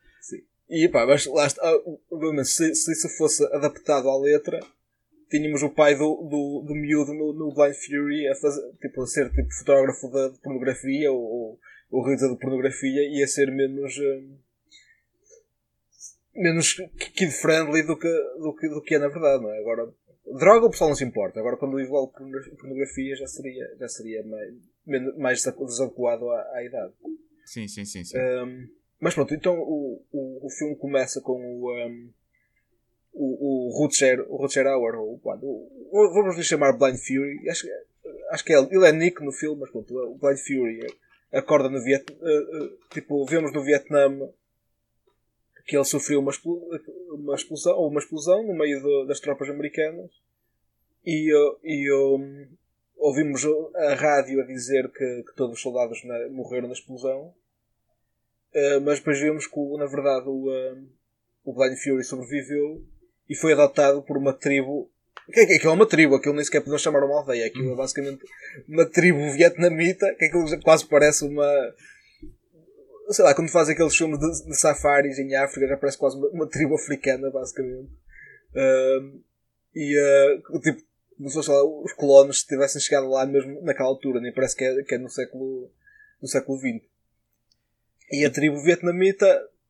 E 0.68 0.88
pá, 0.88 1.06
mas 1.06 1.26
lá 1.26 1.46
está, 1.46 1.62
ah, 1.62 2.44
se, 2.44 2.74
se 2.74 2.92
isso 2.92 3.08
fosse 3.16 3.44
adaptado 3.54 4.08
à 4.08 4.20
letra, 4.20 4.58
tínhamos 5.30 5.62
o 5.62 5.70
pai 5.70 5.94
do, 5.94 6.22
do, 6.22 6.64
do 6.66 6.74
miúdo 6.74 7.12
no, 7.14 7.32
no 7.32 7.54
Blind 7.54 7.74
Fury 7.74 8.28
a, 8.28 8.34
fazer, 8.34 8.62
tipo, 8.80 9.02
a 9.02 9.06
ser 9.06 9.30
tipo 9.30 9.52
fotógrafo 9.54 10.08
de, 10.10 10.32
de 10.32 10.40
pornografia 10.40 11.12
ou, 11.12 11.58
ou 11.90 12.02
realizador 12.02 12.34
de 12.34 12.40
pornografia 12.40 13.02
e 13.08 13.22
a 13.22 13.26
ser 13.26 13.50
menos. 13.50 13.96
Um, 13.98 14.38
menos 16.34 16.74
kid 17.14 17.30
friendly 17.30 17.82
do 17.82 17.98
que, 17.98 18.08
do 18.38 18.54
que, 18.54 18.68
do 18.68 18.82
que 18.82 18.94
é 18.96 18.98
na 18.98 19.08
verdade, 19.08 19.42
não 19.42 19.50
é? 19.50 19.58
Agora, 19.58 19.90
Droga 20.38 20.66
o 20.66 20.70
pessoal 20.70 20.90
não 20.90 20.96
se 20.96 21.04
importa. 21.04 21.38
Agora 21.38 21.56
quando 21.56 21.80
envolve 21.80 22.12
pornografia 22.12 23.14
já 23.14 23.26
seria, 23.26 23.76
já 23.78 23.88
seria 23.88 24.24
mais, 24.24 25.16
mais 25.16 25.42
desadequado 25.42 26.28
à, 26.30 26.56
à 26.56 26.64
idade. 26.64 26.92
Sim, 27.44 27.68
sim, 27.68 27.84
sim. 27.84 28.04
sim. 28.04 28.18
Um, 28.18 28.68
mas 29.00 29.14
pronto, 29.14 29.34
então 29.34 29.58
o, 29.58 30.02
o, 30.12 30.46
o 30.46 30.50
filme 30.50 30.76
começa 30.76 31.20
com 31.20 31.32
o, 31.32 31.72
um, 31.72 32.10
o, 33.12 33.68
o 33.68 33.78
Rutger, 33.78 34.24
o 34.28 34.36
Rutger 34.36 34.66
Hauer, 34.66 34.94
ou, 34.96 35.20
vamos 36.12 36.36
lhe 36.36 36.42
chamar 36.42 36.76
Blind 36.76 36.96
Fury. 36.96 37.48
Acho, 37.48 37.66
acho 38.30 38.44
que 38.44 38.52
é 38.52 38.58
ele, 38.58 38.86
é 38.86 38.92
Nick 38.92 39.24
no 39.24 39.32
filme, 39.32 39.60
mas 39.60 39.70
pronto, 39.70 39.94
o 39.94 40.18
Blind 40.18 40.38
Fury 40.38 40.86
acorda 41.32 41.68
no 41.68 41.82
Vietnã. 41.82 42.16
Uh, 42.20 42.64
uh, 42.64 42.78
tipo, 42.90 43.24
vemos 43.26 43.52
no 43.52 43.62
Vietnã 43.62 44.08
que 45.66 45.76
ele 45.76 45.84
sofreu 45.84 46.20
uma, 46.20 46.32
uma 47.10 47.34
explosão, 47.34 47.76
ou 47.76 47.90
uma 47.90 48.00
explosão 48.00 48.42
no 48.42 48.54
meio 48.54 48.80
de, 48.80 49.08
das 49.08 49.18
tropas 49.18 49.50
americanas 49.50 50.10
e, 51.04 51.32
e 51.64 51.92
um, 51.92 52.46
ouvimos 52.96 53.44
a 53.74 53.94
rádio 53.94 54.40
a 54.40 54.46
dizer 54.46 54.88
que, 54.92 55.24
que 55.24 55.34
todos 55.34 55.56
os 55.56 55.62
soldados 55.62 56.04
na, 56.04 56.28
morreram 56.28 56.68
na 56.68 56.72
explosão 56.72 57.34
uh, 58.56 58.80
mas 58.82 58.98
depois 58.98 59.20
vimos 59.20 59.46
que 59.46 59.60
na 59.78 59.86
verdade 59.86 60.28
o, 60.28 60.50
um, 60.50 60.88
o 61.44 61.52
Blind 61.54 61.76
Fury 61.78 62.02
sobreviveu 62.02 62.82
e 63.28 63.36
foi 63.36 63.52
adotado 63.52 64.02
por 64.02 64.16
uma 64.16 64.32
tribo 64.32 64.90
que, 65.32 65.40
é 65.40 65.58
que 65.58 65.66
é 65.66 65.70
uma 65.70 65.86
tribo, 65.86 66.14
aquilo 66.14 66.34
nem 66.34 66.44
sequer 66.44 66.60
podemos 66.60 66.82
chamar 66.82 67.02
uma 67.02 67.18
aldeia, 67.18 67.46
aquilo 67.46 67.72
é 67.72 67.76
basicamente 67.76 68.24
uma 68.68 68.86
tribo 68.86 69.18
vietnamita, 69.32 70.14
que 70.16 70.26
aquilo 70.26 70.60
quase 70.62 70.86
parece 70.86 71.24
uma, 71.24 71.74
sei 73.10 73.24
lá, 73.24 73.34
quando 73.34 73.50
fazem 73.50 73.74
aqueles 73.74 73.96
filmes 73.96 74.18
de, 74.18 74.48
de, 74.48 74.56
safaris 74.56 75.18
em 75.18 75.34
África, 75.36 75.68
já 75.68 75.76
parece 75.76 75.98
quase 75.98 76.16
uma, 76.16 76.28
uma 76.28 76.48
tribo 76.48 76.74
africana, 76.74 77.30
basicamente. 77.30 77.90
Uh, 78.54 79.20
e, 79.74 79.98
uh, 79.98 80.60
tipo, 80.60 80.82
não 81.18 81.28
sei 81.28 81.52
lá, 81.52 81.64
os 81.64 81.92
colonos 81.92 82.42
tivessem 82.42 82.80
chegado 82.80 83.08
lá 83.08 83.26
mesmo 83.26 83.60
naquela 83.62 83.88
altura, 83.88 84.20
nem 84.20 84.32
parece 84.32 84.56
que 84.56 84.64
é, 84.64 84.82
que 84.82 84.94
é 84.94 84.98
no 84.98 85.08
século, 85.08 85.70
no 86.20 86.28
século 86.28 86.58
XX. 86.58 86.82
E 88.10 88.24
a 88.24 88.30
tribo 88.30 88.62
vietnamita, 88.62 89.26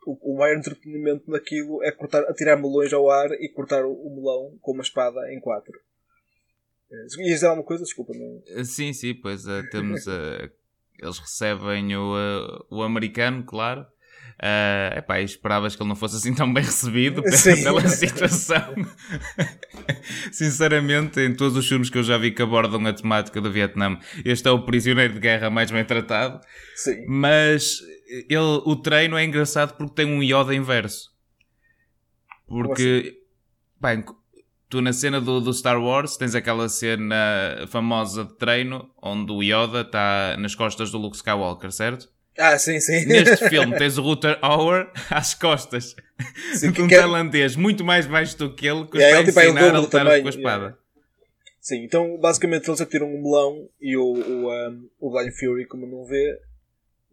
o, 0.07 0.35
o 0.35 0.39
maior 0.39 0.57
entretenimento 0.57 1.31
naquilo 1.31 1.83
é 1.83 1.91
cortar, 1.91 2.23
atirar 2.25 2.57
melões 2.57 2.93
ao 2.93 3.11
ar 3.11 3.31
e 3.33 3.49
cortar 3.49 3.85
o, 3.85 3.93
o 3.93 4.17
melão 4.17 4.59
com 4.61 4.73
uma 4.73 4.83
espada 4.83 5.21
em 5.33 5.41
quatro. 5.41 5.79
Uh, 6.91 7.21
ias 7.23 7.35
dizer 7.35 7.47
alguma 7.47 7.65
coisa? 7.67 7.85
Desculpa. 7.85 8.13
Não... 8.15 8.65
Sim, 8.65 8.93
sim, 8.93 9.15
pois 9.15 9.47
uh, 9.47 9.69
temos 9.71 10.07
a 10.07 10.51
eles 11.03 11.19
recebem 11.19 11.97
o, 11.97 12.15
o 12.71 12.83
americano, 12.83 13.45
claro. 13.45 13.87
Uh, 14.37 14.99
epá, 14.99 15.19
esperavas 15.21 15.75
que 15.75 15.83
ele 15.83 15.89
não 15.89 15.97
fosse 15.97 16.17
assim 16.17 16.35
tão 16.35 16.53
bem 16.53 16.63
recebido 16.63 17.23
pela 17.63 17.89
situação. 17.89 18.75
Sinceramente, 20.31 21.21
em 21.21 21.35
todos 21.35 21.57
os 21.57 21.67
filmes 21.67 21.89
que 21.89 21.97
eu 21.97 22.03
já 22.03 22.19
vi 22.19 22.31
que 22.31 22.43
abordam 22.43 22.85
a 22.87 22.93
temática 22.93 23.41
do 23.41 23.51
Vietnã, 23.51 23.99
este 24.25 24.47
é 24.47 24.51
o 24.51 24.65
prisioneiro 24.65 25.15
de 25.15 25.21
guerra 25.21 25.49
mais 25.49 25.71
bem 25.71 25.85
tratado. 25.85 26.41
Sim. 26.75 27.07
Mas 27.07 27.81
ele, 28.09 28.63
o 28.65 28.77
treino 28.77 29.17
é 29.17 29.25
engraçado 29.25 29.77
porque 29.77 29.95
tem 29.95 30.07
um 30.07 30.23
Yoda 30.23 30.55
inverso. 30.55 31.11
Porque, 32.47 33.19
assim? 33.83 34.05
tu 34.69 34.81
na 34.81 34.93
cena 34.93 35.21
do, 35.21 35.41
do, 35.41 35.53
Star 35.53 35.81
Wars 35.81 36.17
tens 36.17 36.35
aquela 36.35 36.69
cena 36.69 37.67
famosa 37.69 38.25
de 38.25 38.37
treino 38.37 38.91
onde 39.03 39.33
o 39.33 39.43
Yoda 39.43 39.81
está 39.81 40.37
nas 40.39 40.55
costas 40.55 40.91
do 40.91 40.99
Luke 40.99 41.17
Skywalker, 41.17 41.73
certo? 41.73 42.09
Ah, 42.39 42.59
sim, 42.59 42.79
sim. 42.81 43.07
Neste 43.07 43.49
filme 43.49 43.77
tens 43.77 43.97
o 43.97 44.03
Ruther 44.03 44.39
Hauer 44.43 44.91
às 45.11 45.35
costas 45.35 45.97
Sim, 46.55 46.71
de 46.71 46.83
um 46.83 46.89
que 46.89 46.95
é- 46.95 46.99
tailandês 46.99 47.57
muito 47.57 47.85
mais 47.85 48.07
baixo 48.07 48.37
do 48.37 48.55
que 48.55 48.67
ele 48.67 48.87
que 48.87 48.99
os 48.99 49.03
Yeah, 49.03 49.17
vai 49.17 49.23
ele, 49.23 49.29
tipo, 49.29 49.41
é 49.41 49.45
o 49.45 49.51
ensinar 49.51 49.75
a 49.75 49.81
lutar 49.81 50.05
tamanho, 50.05 50.23
com 50.23 50.29
a 50.29 50.31
espada. 50.31 50.79
Sim, 51.61 51.85
então 51.85 52.19
basicamente 52.19 52.69
eles 52.69 52.81
atiram 52.81 53.07
um 53.07 53.23
melão 53.23 53.69
e 53.81 53.97
o, 53.97 54.03
o, 54.03 54.53
um, 54.53 54.89
o 55.01 55.11
Blind 55.11 55.33
Fury, 55.33 55.67
como 55.67 55.87
não 55.87 56.05
vê, 56.05 56.39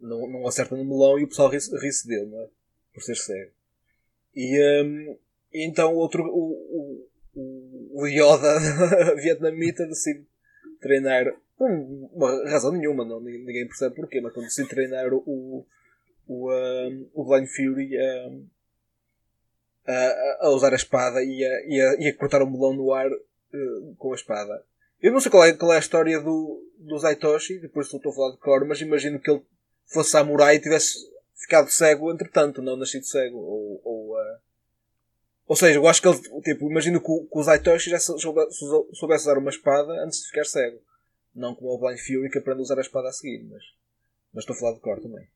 não, 0.00 0.28
não 0.28 0.46
acerta 0.46 0.76
no 0.76 0.84
melão 0.84 1.18
e 1.18 1.24
o 1.24 1.28
pessoal 1.28 1.48
ri-se 1.48 2.06
dele, 2.06 2.26
não 2.26 2.40
é? 2.40 2.48
Por 2.92 3.02
ser 3.02 3.16
cego. 3.16 3.52
E, 4.34 4.82
um, 4.82 5.16
e 5.52 5.66
então 5.66 5.94
outro, 5.94 6.24
o, 6.24 7.08
o, 7.34 8.02
o 8.02 8.06
Yoda 8.06 9.14
vietnamita 9.16 9.86
decide 9.86 10.24
treinar, 10.80 11.24
por 11.56 11.70
uma 11.70 12.50
razão 12.50 12.72
nenhuma, 12.72 13.04
não, 13.04 13.20
ninguém 13.20 13.66
percebe 13.66 13.94
porquê, 13.94 14.20
mas 14.20 14.32
quando 14.32 14.46
decide 14.46 14.68
treinar 14.68 15.12
o, 15.12 15.66
o, 16.26 16.52
um, 16.52 17.10
o 17.14 17.24
Blind 17.24 17.48
Fury 17.48 17.96
um, 17.96 18.46
a, 19.86 20.46
a 20.46 20.50
usar 20.50 20.72
a 20.72 20.76
espada 20.76 21.22
e 21.22 21.44
a, 21.44 21.66
e, 21.66 21.80
a, 21.80 21.94
e 22.00 22.08
a 22.08 22.16
cortar 22.16 22.42
o 22.42 22.50
melão 22.50 22.74
no 22.74 22.92
ar 22.92 23.10
eh, 23.10 23.94
com 23.98 24.12
a 24.12 24.14
espada. 24.14 24.64
Eu 25.00 25.12
não 25.12 25.20
sei 25.20 25.30
qual 25.30 25.44
é, 25.44 25.52
qual 25.52 25.72
é 25.72 25.76
a 25.76 25.80
história 25.80 26.20
do, 26.20 26.62
do 26.78 26.98
Zaitoshi, 26.98 27.58
depois 27.58 27.86
estou 27.86 28.10
a 28.10 28.14
falar 28.14 28.32
de 28.32 28.38
cor, 28.38 28.66
mas 28.66 28.80
imagino 28.80 29.20
que 29.20 29.30
ele 29.30 29.42
fosse 29.86 30.10
samurai 30.10 30.56
e 30.56 30.60
tivesse 30.60 30.94
ficado 31.36 31.68
cego 31.70 32.12
entretanto, 32.12 32.62
não 32.62 32.76
nascido 32.76 33.04
cego. 33.04 33.38
Ou, 33.38 33.80
ou, 33.84 34.20
eh, 34.20 34.38
ou 35.46 35.56
seja, 35.56 35.78
eu 35.78 35.86
acho 35.86 36.00
que 36.00 36.08
ele, 36.08 36.18
tipo, 36.42 36.70
imagino 36.70 37.00
que 37.00 37.10
o, 37.10 37.26
que 37.26 37.38
o 37.38 37.42
Zaitoshi 37.42 37.90
já 37.90 37.98
soube- 37.98 38.50
soubesse 38.92 39.24
usar 39.24 39.38
uma 39.38 39.50
espada 39.50 39.92
antes 40.04 40.20
de 40.20 40.28
ficar 40.28 40.44
cego. 40.44 40.78
Não 41.34 41.54
como 41.54 41.70
o 41.70 41.78
Blind 41.78 41.98
Fury 41.98 42.30
que 42.30 42.38
aprende 42.38 42.60
a 42.60 42.62
usar 42.62 42.78
a 42.78 42.80
espada 42.82 43.08
a 43.08 43.12
seguir, 43.12 43.44
mas, 43.44 43.62
mas 44.32 44.42
estou 44.42 44.54
a 44.54 44.58
falar 44.58 44.74
de 44.74 44.80
cor 44.80 45.00
também. 45.00 45.26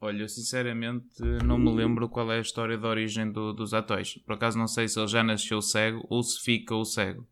Olha, 0.00 0.22
eu 0.22 0.28
sinceramente 0.28 1.22
não 1.44 1.58
me 1.58 1.74
lembro 1.74 2.08
qual 2.08 2.30
é 2.32 2.38
a 2.38 2.40
história 2.40 2.78
da 2.78 2.88
origem 2.88 3.30
do, 3.32 3.52
dos 3.52 3.74
atores. 3.74 4.14
Por 4.18 4.34
acaso 4.34 4.56
não 4.58 4.68
sei 4.68 4.86
se 4.88 4.98
ele 4.98 5.08
já 5.08 5.24
nasceu 5.24 5.60
cego 5.60 6.06
ou 6.08 6.22
se 6.22 6.40
fica 6.40 6.74
o 6.74 6.84
cego. 6.84 7.26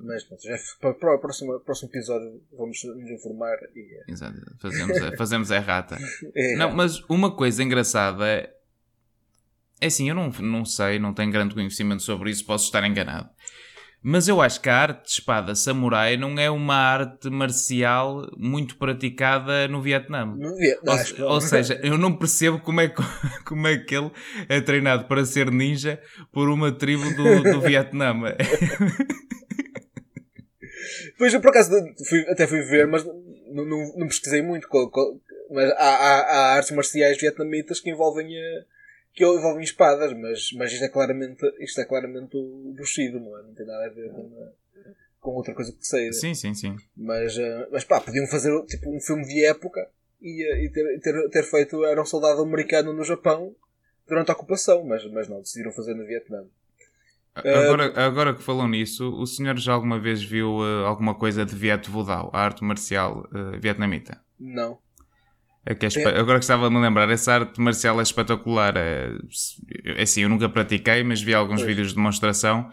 Mas 0.00 0.24
pronto, 0.24 0.42
já, 0.42 0.56
para, 0.80 0.94
para 0.94 1.14
o 1.14 1.18
próximo, 1.20 1.60
próximo 1.60 1.88
episódio 1.90 2.40
vamos 2.56 2.82
nos 2.84 3.10
informar 3.10 3.56
e. 3.74 3.80
eh, 3.80 4.04
Exato, 4.12 4.36
Fazemos, 4.60 4.96
a- 5.02 5.16
fazemos 5.16 5.50
a 5.52 5.56
errata. 5.56 5.98
é, 6.34 6.56
Não, 6.56 6.72
mas 6.74 7.00
uma 7.08 7.34
coisa 7.34 7.62
engraçada 7.62 8.26
é. 8.26 8.52
É 9.80 9.86
assim, 9.86 10.08
eu 10.08 10.14
não, 10.14 10.30
não 10.30 10.64
sei, 10.64 10.98
não 10.98 11.12
tenho 11.12 11.32
grande 11.32 11.54
conhecimento 11.54 12.02
sobre 12.02 12.30
isso, 12.30 12.46
posso 12.46 12.66
estar 12.66 12.84
enganado. 12.86 13.28
Mas 14.04 14.26
eu 14.26 14.40
acho 14.40 14.60
que 14.60 14.68
a 14.68 14.76
arte 14.76 15.04
de 15.04 15.10
espada 15.12 15.54
samurai 15.54 16.16
não 16.16 16.36
é 16.36 16.50
uma 16.50 16.74
arte 16.74 17.30
marcial 17.30 18.28
muito 18.36 18.76
praticada 18.76 19.68
no 19.68 19.80
Vietnã. 19.80 20.24
Não 20.26 20.54
devia- 20.54 20.76
Ou, 21.20 21.30
ou 21.34 21.40
seja, 21.40 21.78
eu 21.84 21.96
não 21.96 22.16
percebo 22.16 22.58
como 22.58 22.80
é, 22.80 22.88
que, 22.88 23.00
como 23.46 23.64
é 23.68 23.78
que 23.78 23.94
ele 23.94 24.10
é 24.48 24.60
treinado 24.60 25.04
para 25.06 25.24
ser 25.24 25.52
ninja 25.52 26.00
por 26.32 26.48
uma 26.48 26.72
tribo 26.72 27.08
do, 27.14 27.42
do 27.44 27.60
Vietnã. 27.60 28.12
Pois 31.18 31.32
eu 31.34 31.40
por 31.40 31.50
acaso 31.50 31.70
fui- 32.08 32.26
até 32.28 32.46
fui 32.46 32.62
ver, 32.62 32.86
mas 32.86 33.04
não, 33.04 33.64
não, 33.64 33.96
não 33.96 34.06
pesquisei 34.08 34.42
muito. 34.42 34.68
qual- 34.68 34.90
qual- 34.90 35.18
mas 35.50 35.70
há, 35.72 35.76
há, 35.76 36.20
há 36.20 36.54
artes 36.54 36.70
marciais 36.70 37.18
vietnamitas 37.20 37.80
que 37.80 37.90
envolvem, 37.90 38.34
eh, 38.36 38.64
que 39.14 39.24
envolvem 39.24 39.62
espadas, 39.62 40.12
mas, 40.14 40.50
mas 40.54 40.72
isto 40.72 40.84
é 40.84 40.88
claramente, 40.88 41.44
isto 41.60 41.80
é 41.80 41.84
claramente 41.84 42.36
o 42.36 42.72
Bushido, 42.76 43.20
não 43.20 43.38
é? 43.38 43.42
Não 43.42 43.54
tem 43.54 43.66
nada 43.66 43.84
a 43.86 43.90
ver 43.90 44.10
com, 44.10 44.30
eh, 44.42 44.90
com 45.20 45.30
outra 45.32 45.54
coisa 45.54 45.70
que 45.72 45.86
seja. 45.86 46.12
Sim, 46.14 46.34
sim, 46.34 46.54
sim. 46.54 46.76
Mas, 46.96 47.36
eh, 47.36 47.68
mas 47.70 47.84
pá, 47.84 48.00
podiam 48.00 48.26
fazer 48.26 48.50
tipo 48.66 48.90
um 48.94 49.00
filme 49.00 49.24
de 49.24 49.44
época 49.44 49.86
e, 50.20 50.64
e 50.64 50.70
ter, 50.70 51.00
ter, 51.00 51.28
ter 51.30 51.42
feito 51.42 51.84
era 51.84 52.00
um 52.00 52.06
soldado 52.06 52.40
americano 52.42 52.92
no 52.92 53.04
Japão 53.04 53.54
durante 54.08 54.30
a 54.30 54.34
ocupação, 54.34 54.82
mas, 54.84 55.04
mas 55.10 55.28
não, 55.28 55.40
decidiram 55.40 55.72
fazer 55.72 55.94
no 55.94 56.06
Vietnã. 56.06 56.44
Agora, 57.34 57.92
agora 58.06 58.34
que 58.34 58.42
falou 58.42 58.68
nisso, 58.68 59.08
o 59.10 59.26
senhor 59.26 59.56
já 59.58 59.72
alguma 59.72 59.98
vez 59.98 60.22
viu 60.22 60.58
eh, 60.62 60.86
alguma 60.86 61.14
coisa 61.14 61.46
de 61.46 61.54
Viet 61.54 61.88
Vo 61.90 62.02
Dao, 62.04 62.30
a 62.32 62.40
arte 62.40 62.62
marcial 62.62 63.26
eh, 63.34 63.58
vietnamita? 63.58 64.20
Não. 64.38 64.78
É 65.64 65.74
que 65.74 65.86
é 65.86 65.88
espe- 65.88 66.04
Agora 66.08 66.38
gostava 66.38 66.68
de 66.68 66.74
me 66.74 66.80
lembrar, 66.82 67.08
essa 67.08 67.32
arte 67.34 67.58
marcial 67.60 67.98
é 68.00 68.02
espetacular. 68.02 68.76
É, 68.76 69.12
é 69.96 70.02
assim, 70.02 70.22
eu 70.22 70.28
nunca 70.28 70.48
pratiquei, 70.48 71.02
mas 71.04 71.22
vi 71.22 71.32
alguns 71.32 71.60
Pois. 71.60 71.66
vídeos 71.68 71.88
de 71.88 71.94
demonstração. 71.94 72.68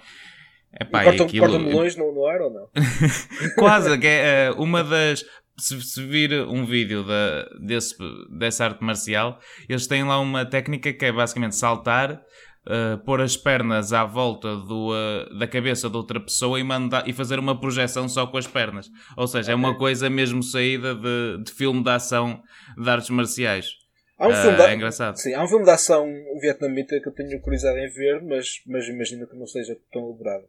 Epá, 0.80 1.04
e 1.04 1.06
cortam, 1.06 1.26
aquilo- 1.26 1.46
cortam 1.48 1.64
melões 1.66 1.96
no, 1.96 2.12
no 2.14 2.28
ar 2.28 2.42
ou 2.42 2.52
não? 2.52 2.70
Quase, 3.58 3.98
que 3.98 4.08
é 4.08 4.48
eh, 4.48 4.52
uma 4.58 4.84
das. 4.84 5.24
Se, 5.58 5.80
se 5.82 6.06
vir 6.06 6.32
um 6.48 6.66
vídeo 6.66 7.04
da, 7.04 7.46
desse, 7.66 7.94
dessa 8.38 8.66
arte 8.66 8.82
marcial, 8.84 9.40
eles 9.68 9.88
têm 9.88 10.04
lá 10.06 10.18
uma 10.20 10.46
técnica 10.46 10.92
que 10.94 11.06
é 11.06 11.12
basicamente 11.12 11.56
saltar, 11.56 12.22
eh, 12.68 12.98
pôr 13.06 13.22
as 13.22 13.36
pernas 13.38 13.94
à 13.94 14.06
volta 14.06 14.56
do, 14.56 14.92
eh, 14.96 15.38
da 15.40 15.48
cabeça 15.48 15.90
de 15.90 15.96
outra 15.98 16.20
pessoa 16.20 16.60
e, 16.60 16.64
mandar, 16.64 17.08
e 17.08 17.14
fazer 17.14 17.40
uma 17.40 17.60
projeção 17.60 18.08
só 18.10 18.26
com 18.28 18.38
as 18.38 18.48
pernas. 18.48 18.90
Ou 19.18 19.28
seja, 19.28 19.52
é 19.52 19.56
uma 19.56 19.78
coisa 19.78 20.10
mesmo 20.10 20.42
saída 20.44 20.94
de, 20.96 21.44
de 21.44 21.52
filme 21.52 21.84
de 21.84 21.90
ação 21.90 22.42
de 22.78 22.90
artes 22.90 23.10
marciais. 23.10 23.78
Há 24.18 24.28
um, 24.28 24.32
Ah, 24.32 24.36
filme 24.42 24.58
de, 24.58 24.64
é 24.64 24.76
engraçado. 24.76 25.16
Sim, 25.18 25.34
há 25.34 25.44
um 25.44 25.48
filme 25.48 25.64
de 25.64 25.72
ação 25.72 26.06
vietnamita 26.42 27.00
que 27.00 27.08
eu 27.08 27.14
tenho 27.14 27.40
curiosidade 27.42 27.80
em 27.80 27.90
ver, 27.90 28.22
mas, 28.22 28.62
mas 28.68 28.86
imagino 28.88 29.26
que 29.26 29.36
não 29.38 29.48
seja 29.48 29.78
tão 29.94 30.04
elaborado. 30.10 30.44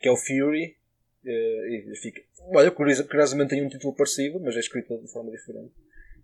Que 0.00 0.08
é 0.08 0.10
o 0.10 0.16
Fury. 0.16 0.74
eh, 1.26 1.90
e 1.92 1.96
fica, 1.96 2.22
olha, 2.54 2.70
curiosa- 2.70 3.04
curiosamente 3.04 3.50
tem 3.50 3.62
um 3.64 3.68
título 3.68 3.94
parecido, 3.94 4.40
mas 4.40 4.56
é 4.56 4.60
escrito 4.60 4.96
de 4.96 5.12
forma 5.12 5.30
diferente. 5.30 5.70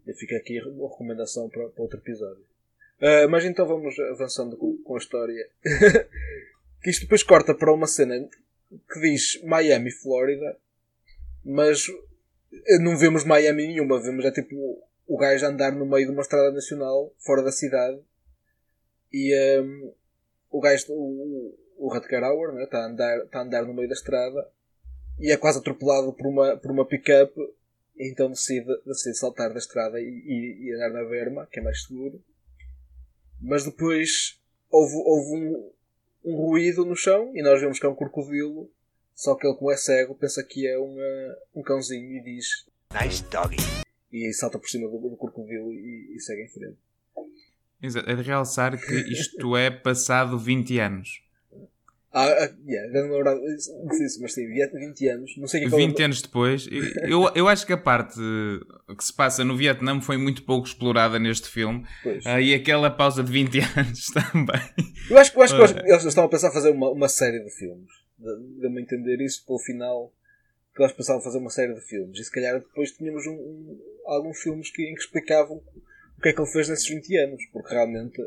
E 0.07 0.15
fica 0.15 0.37
aqui 0.37 0.59
a 0.59 0.63
recomendação 0.65 1.51
para, 1.51 1.69
para 1.69 1.83
outro 1.83 1.99
episódio. 1.99 2.43
Ah, 3.01 3.29
mas 3.29 3.45
então 3.45 3.67
vamos 3.67 3.99
avançando 3.99 4.57
com, 4.57 4.77
com 4.83 4.95
a 4.95 4.99
história. 4.99 5.49
que 6.83 6.91
isto 6.91 7.03
depois 7.03 7.23
corta 7.23 7.55
para 7.55 7.73
uma 7.73 7.87
cena 7.87 8.29
que 8.93 9.01
diz 9.01 9.43
Miami, 9.43 9.91
Flórida, 9.91 10.57
mas 11.45 11.87
eh, 12.53 12.79
não 12.81 12.97
vemos 12.97 13.25
Miami 13.25 13.69
nenhuma, 13.69 14.01
vemos 14.01 14.25
é 14.25 14.31
tipo 14.31 14.83
o 15.07 15.17
gajo 15.17 15.47
andar 15.47 15.73
no 15.73 15.87
meio 15.87 16.07
de 16.07 16.13
uma 16.13 16.23
estrada 16.23 16.51
nacional, 16.51 17.15
fora 17.19 17.43
da 17.43 17.53
cidade, 17.53 18.01
e 19.13 19.33
ehm, 19.33 19.93
o 20.51 20.61
gajo, 20.61 20.87
o, 20.91 21.55
o 21.79 21.93
Rutger 21.93 22.21
né, 22.53 22.65
está 22.65 22.79
a, 22.79 22.87
andar, 22.87 23.19
está 23.19 23.39
a 23.39 23.43
andar 23.43 23.65
no 23.65 23.75
meio 23.75 23.89
da 23.89 23.95
estrada 23.95 24.49
e 25.19 25.31
é 25.31 25.37
quase 25.37 25.59
atropelado 25.59 26.13
por 26.13 26.27
uma, 26.27 26.57
por 26.57 26.71
uma 26.73 26.85
pick-up, 26.85 27.33
então 27.97 28.31
decide, 28.31 28.67
decide 28.85 29.17
saltar 29.17 29.51
da 29.53 29.59
estrada 29.59 30.01
e, 30.01 30.05
e, 30.05 30.67
e 30.67 30.75
andar 30.75 30.91
na 30.91 31.09
berma, 31.09 31.47
que 31.51 31.61
é 31.61 31.63
mais 31.63 31.85
seguro. 31.85 32.21
Mas 33.41 33.65
depois 33.65 34.41
houve, 34.71 34.95
houve 34.95 35.37
um, 35.37 35.71
um 36.25 36.37
ruído 36.37 36.85
no 36.85 36.97
chão 36.97 37.33
e 37.35 37.43
nós 37.43 37.61
vemos 37.61 37.79
que 37.79 37.87
é 37.87 37.89
um 37.89 37.95
crocodilo, 37.95 38.71
só 39.15 39.35
que 39.35 39.47
ele, 39.47 39.57
como 39.57 39.71
é 39.71 39.77
cego, 39.77 40.15
pensa 40.15 40.43
que 40.43 40.67
é 40.67 40.79
uma, 40.79 41.37
um 41.55 41.63
cãozinho 41.63 42.17
e 42.17 42.23
diz 42.23 42.67
Nice 42.93 43.25
doggy. 43.25 43.57
e 44.13 44.33
salta 44.33 44.59
por 44.59 44.69
cima 44.69 44.89
do, 44.89 44.99
do 44.99 45.17
crocodilo 45.17 45.73
e, 45.73 46.15
e 46.15 46.21
segue 46.21 46.43
em 46.43 46.49
frente. 46.49 46.79
Exato. 47.83 48.09
É 48.11 48.15
de 48.15 48.23
realçar 48.23 48.79
que 48.81 48.95
isto 49.13 49.57
é 49.57 49.71
passado 49.71 50.39
20 50.39 50.79
anos. 50.79 51.23
Ah, 52.19 52.25
ah 52.45 52.51
yeah, 52.67 52.91
já 52.93 53.03
não 53.03 53.13
lembrava 53.13 53.39
disso, 53.41 54.21
mas 54.23 54.33
sim, 54.33 54.47
20 54.49 55.09
anos, 55.09 55.37
não 55.37 55.47
sei 55.47 55.61
o 55.67 55.69
que 55.69 55.75
é 55.75 55.79
que 55.79 55.87
20 55.87 56.03
anos 56.03 56.23
depois, 56.23 56.67
eu, 57.07 57.31
eu 57.35 57.47
acho 57.47 57.67
que 57.67 57.75
a 57.75 57.77
parte 57.77 58.19
que 58.97 59.05
se 59.05 59.13
passa 59.13 59.45
no 59.45 59.55
Vietnã 59.55 60.01
foi 60.01 60.17
muito 60.17 60.43
pouco 60.45 60.67
explorada 60.67 61.19
neste 61.19 61.49
filme. 61.51 61.85
Ah, 62.25 62.41
e 62.41 62.55
aquela 62.55 62.91
pausa 62.91 63.23
de 63.23 63.31
20 63.31 63.59
anos 63.77 64.07
também. 64.07 64.61
Eu 65.11 65.19
acho, 65.19 65.37
eu 65.37 65.43
acho 65.43 65.55
que 65.75 65.81
Ah. 65.81 65.85
eles 65.89 66.05
estavam 66.07 66.29
a 66.29 66.31
pensar 66.31 66.51
fazer 66.53 66.71
uma, 66.71 66.91
uma 66.91 67.09
série 67.09 67.39
de 67.45 67.51
filmes. 67.51 67.91
De- 68.19 68.61
Deu-me 68.63 68.79
a 68.79 68.83
entender 68.83 69.21
isso 69.23 69.45
pelo 69.45 69.59
final 69.59 70.11
que 70.75 70.83
eles 70.83 70.93
pensavam 70.95 71.21
fazer 71.23 71.37
uma 71.37 71.51
série 71.51 71.75
de 71.75 71.83
filmes. 71.83 72.19
E 72.19 72.25
se 72.25 72.31
calhar 72.31 72.59
depois 72.59 72.93
tínhamos 72.93 73.27
um, 73.27 73.33
um- 73.35 73.79
alguns 74.07 74.39
filmes 74.41 74.71
que, 74.71 74.83
em 74.91 74.95
que 74.95 75.01
explicavam 75.03 75.57
o 76.17 76.21
que 76.23 76.31
é 76.31 76.33
que 76.33 76.41
ele 76.41 76.51
fez 76.51 76.67
nesses 76.71 76.89
20 76.89 77.15
anos. 77.19 77.43
Porque 77.53 77.75
realmente, 77.75 78.23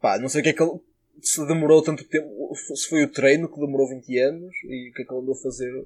pá, 0.00 0.18
não 0.18 0.28
sei 0.30 0.40
o 0.40 0.44
que 0.44 0.50
é 0.50 0.52
que 0.54 0.62
ele. 0.62 0.80
Se 1.22 1.46
demorou 1.46 1.82
tanto 1.82 2.04
tempo, 2.04 2.52
se 2.74 2.88
foi 2.88 3.04
o 3.04 3.10
treino 3.10 3.48
que 3.48 3.60
demorou 3.60 3.88
20 3.88 4.18
anos 4.18 4.54
e 4.64 4.90
o 4.90 4.94
que 4.94 5.02
é 5.02 5.04
que 5.04 5.12
ele 5.12 5.20
andou 5.20 5.34
a 5.34 5.42
fazer 5.42 5.84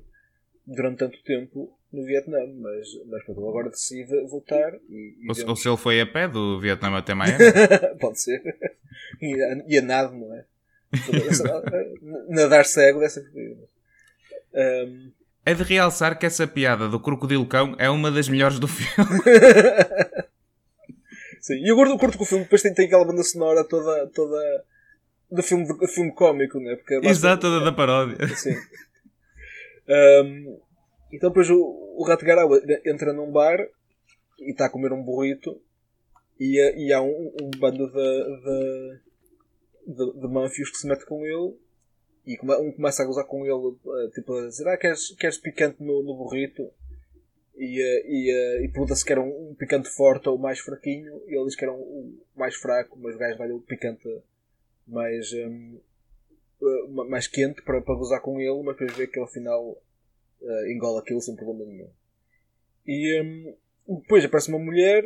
durante 0.67 0.99
tanto 0.99 1.23
tempo 1.23 1.73
no 1.93 2.05
Vietnã. 2.05 2.39
Mas, 2.61 2.89
mas 3.09 3.25
pronto, 3.25 3.41
ele 3.41 3.49
agora 3.49 3.71
decide 3.71 4.27
voltar 4.29 4.75
e, 4.89 5.17
e 5.21 5.29
Ou, 5.29 5.35
vemos- 5.35 5.51
ou 5.51 5.57
se 5.57 5.69
ele 5.69 5.77
foi 5.77 6.01
a 6.01 6.07
pé 6.07 6.29
do 6.29 6.61
Vietnã 6.61 6.97
até 6.97 7.15
Miami. 7.15 7.45
Pode 8.01 8.21
ser. 8.21 8.41
E 9.21 9.43
a, 9.43 9.65
e 9.69 9.79
a 9.79 9.83
nado, 9.83 10.15
não 10.15 10.35
é? 10.35 10.45
Nadar 12.29 12.67
cego 12.67 13.01
dessa 13.01 13.23
forma. 13.23 13.57
Um, 14.55 15.11
É 15.47 15.55
de 15.55 15.63
realçar 15.63 16.19
que 16.19 16.27
essa 16.27 16.47
piada 16.47 16.89
do 16.89 17.01
crocodilo 17.01 17.47
cão 17.47 17.75
é 17.79 17.89
uma 17.89 18.11
das 18.11 18.29
melhores 18.29 18.59
do 18.59 18.69
filme. 18.69 18.95
sim. 21.41 21.55
E 21.65 21.69
eu 21.71 21.77
curto, 21.77 21.99
curto 21.99 22.17
que 22.19 22.23
o 22.23 22.27
filme 22.27 22.45
depois 22.45 22.63
tem, 22.63 22.75
tem 22.75 22.87
aquela 22.87 23.05
banda 23.05 23.23
sonora 23.23 23.65
toda, 23.65 24.07
toda 24.09 24.65
do 25.33 25.43
filme, 25.43 25.67
do 25.67 25.89
filme 25.89 26.13
cómico, 26.15 26.61
não 26.61 26.71
é? 26.71 26.77
Porque 26.77 26.95
é 26.95 27.09
Exato, 27.09 27.43
toda 27.43 27.65
da 27.65 27.73
paródia. 27.73 28.17
Sim. 28.37 28.55
Um, 29.89 30.61
então 31.13 31.31
depois 31.31 31.51
o, 31.51 31.59
o 31.97 32.05
Rato 32.07 32.25
Garau 32.25 32.49
entra 32.87 33.13
num 33.13 33.33
bar 33.33 33.59
está 34.51 34.67
a 34.67 34.71
comer 34.71 34.93
um 34.93 35.03
burrito 35.03 35.61
e, 36.39 36.59
e 36.77 36.93
há 36.93 37.01
um, 37.03 37.33
um 37.41 37.51
bando 37.59 37.87
de, 37.89 39.01
de, 39.87 39.95
de, 39.95 40.21
de 40.21 40.29
manfios 40.29 40.71
que 40.71 40.79
se 40.79 40.87
mete 40.87 41.05
com 41.05 41.25
ele 41.25 41.57
e 42.27 42.39
um 42.41 42.73
começa 42.73 43.03
a 43.03 43.07
gozar 43.07 43.27
com 43.27 43.45
ele, 43.45 43.77
eh, 44.05 44.11
tipo 44.15 44.33
a 44.37 44.47
dizer: 44.47 44.69
Ah, 44.69 44.77
queres, 44.77 45.15
queres 45.17 45.39
picante 45.39 45.83
no, 45.83 46.03
no 46.03 46.17
burrito? 46.17 46.71
E, 47.57 47.81
eh, 47.81 48.07
e, 48.07 48.31
eh, 48.31 48.65
e 48.65 48.69
pergunta 48.69 48.95
se 48.95 49.05
quer 49.05 49.19
um, 49.19 49.51
um, 49.51 49.55
picante 49.57 49.89
forte 49.89 50.29
ou 50.29 50.39
mais 50.39 50.61
fraquinho. 50.61 51.21
E 51.27 51.37
ele 51.37 51.47
diz 51.47 51.57
que 51.57 51.65
era 51.65 51.73
um, 51.73 51.81
um 51.81 52.21
mais 52.37 52.55
fraco, 52.55 52.97
mas 53.01 53.17
o 53.17 53.19
gajo 53.19 53.39
dá-lhe 53.39 53.53
o 53.53 53.61
picante 53.61 54.09
mais, 54.87 55.33
um, 55.33 55.81
mais 57.09 57.27
quente 57.27 57.63
para, 57.63 57.81
para 57.81 57.95
gozar 57.95 58.21
com 58.21 58.41
ele. 58.41 58.63
Mas 58.63 58.77
depois 58.77 58.97
vê 58.97 59.07
que 59.07 59.19
ele 59.19 59.27
afinal 59.27 59.71
uh, 59.71 60.67
engola 60.71 61.01
aquilo 61.01 61.21
sem 61.21 61.37
problema 61.37 61.65
nenhum. 61.65 61.91
E 62.87 63.23
um, 63.23 63.99
depois 64.01 64.25
aparece 64.25 64.49
uma 64.49 64.59
mulher. 64.59 65.05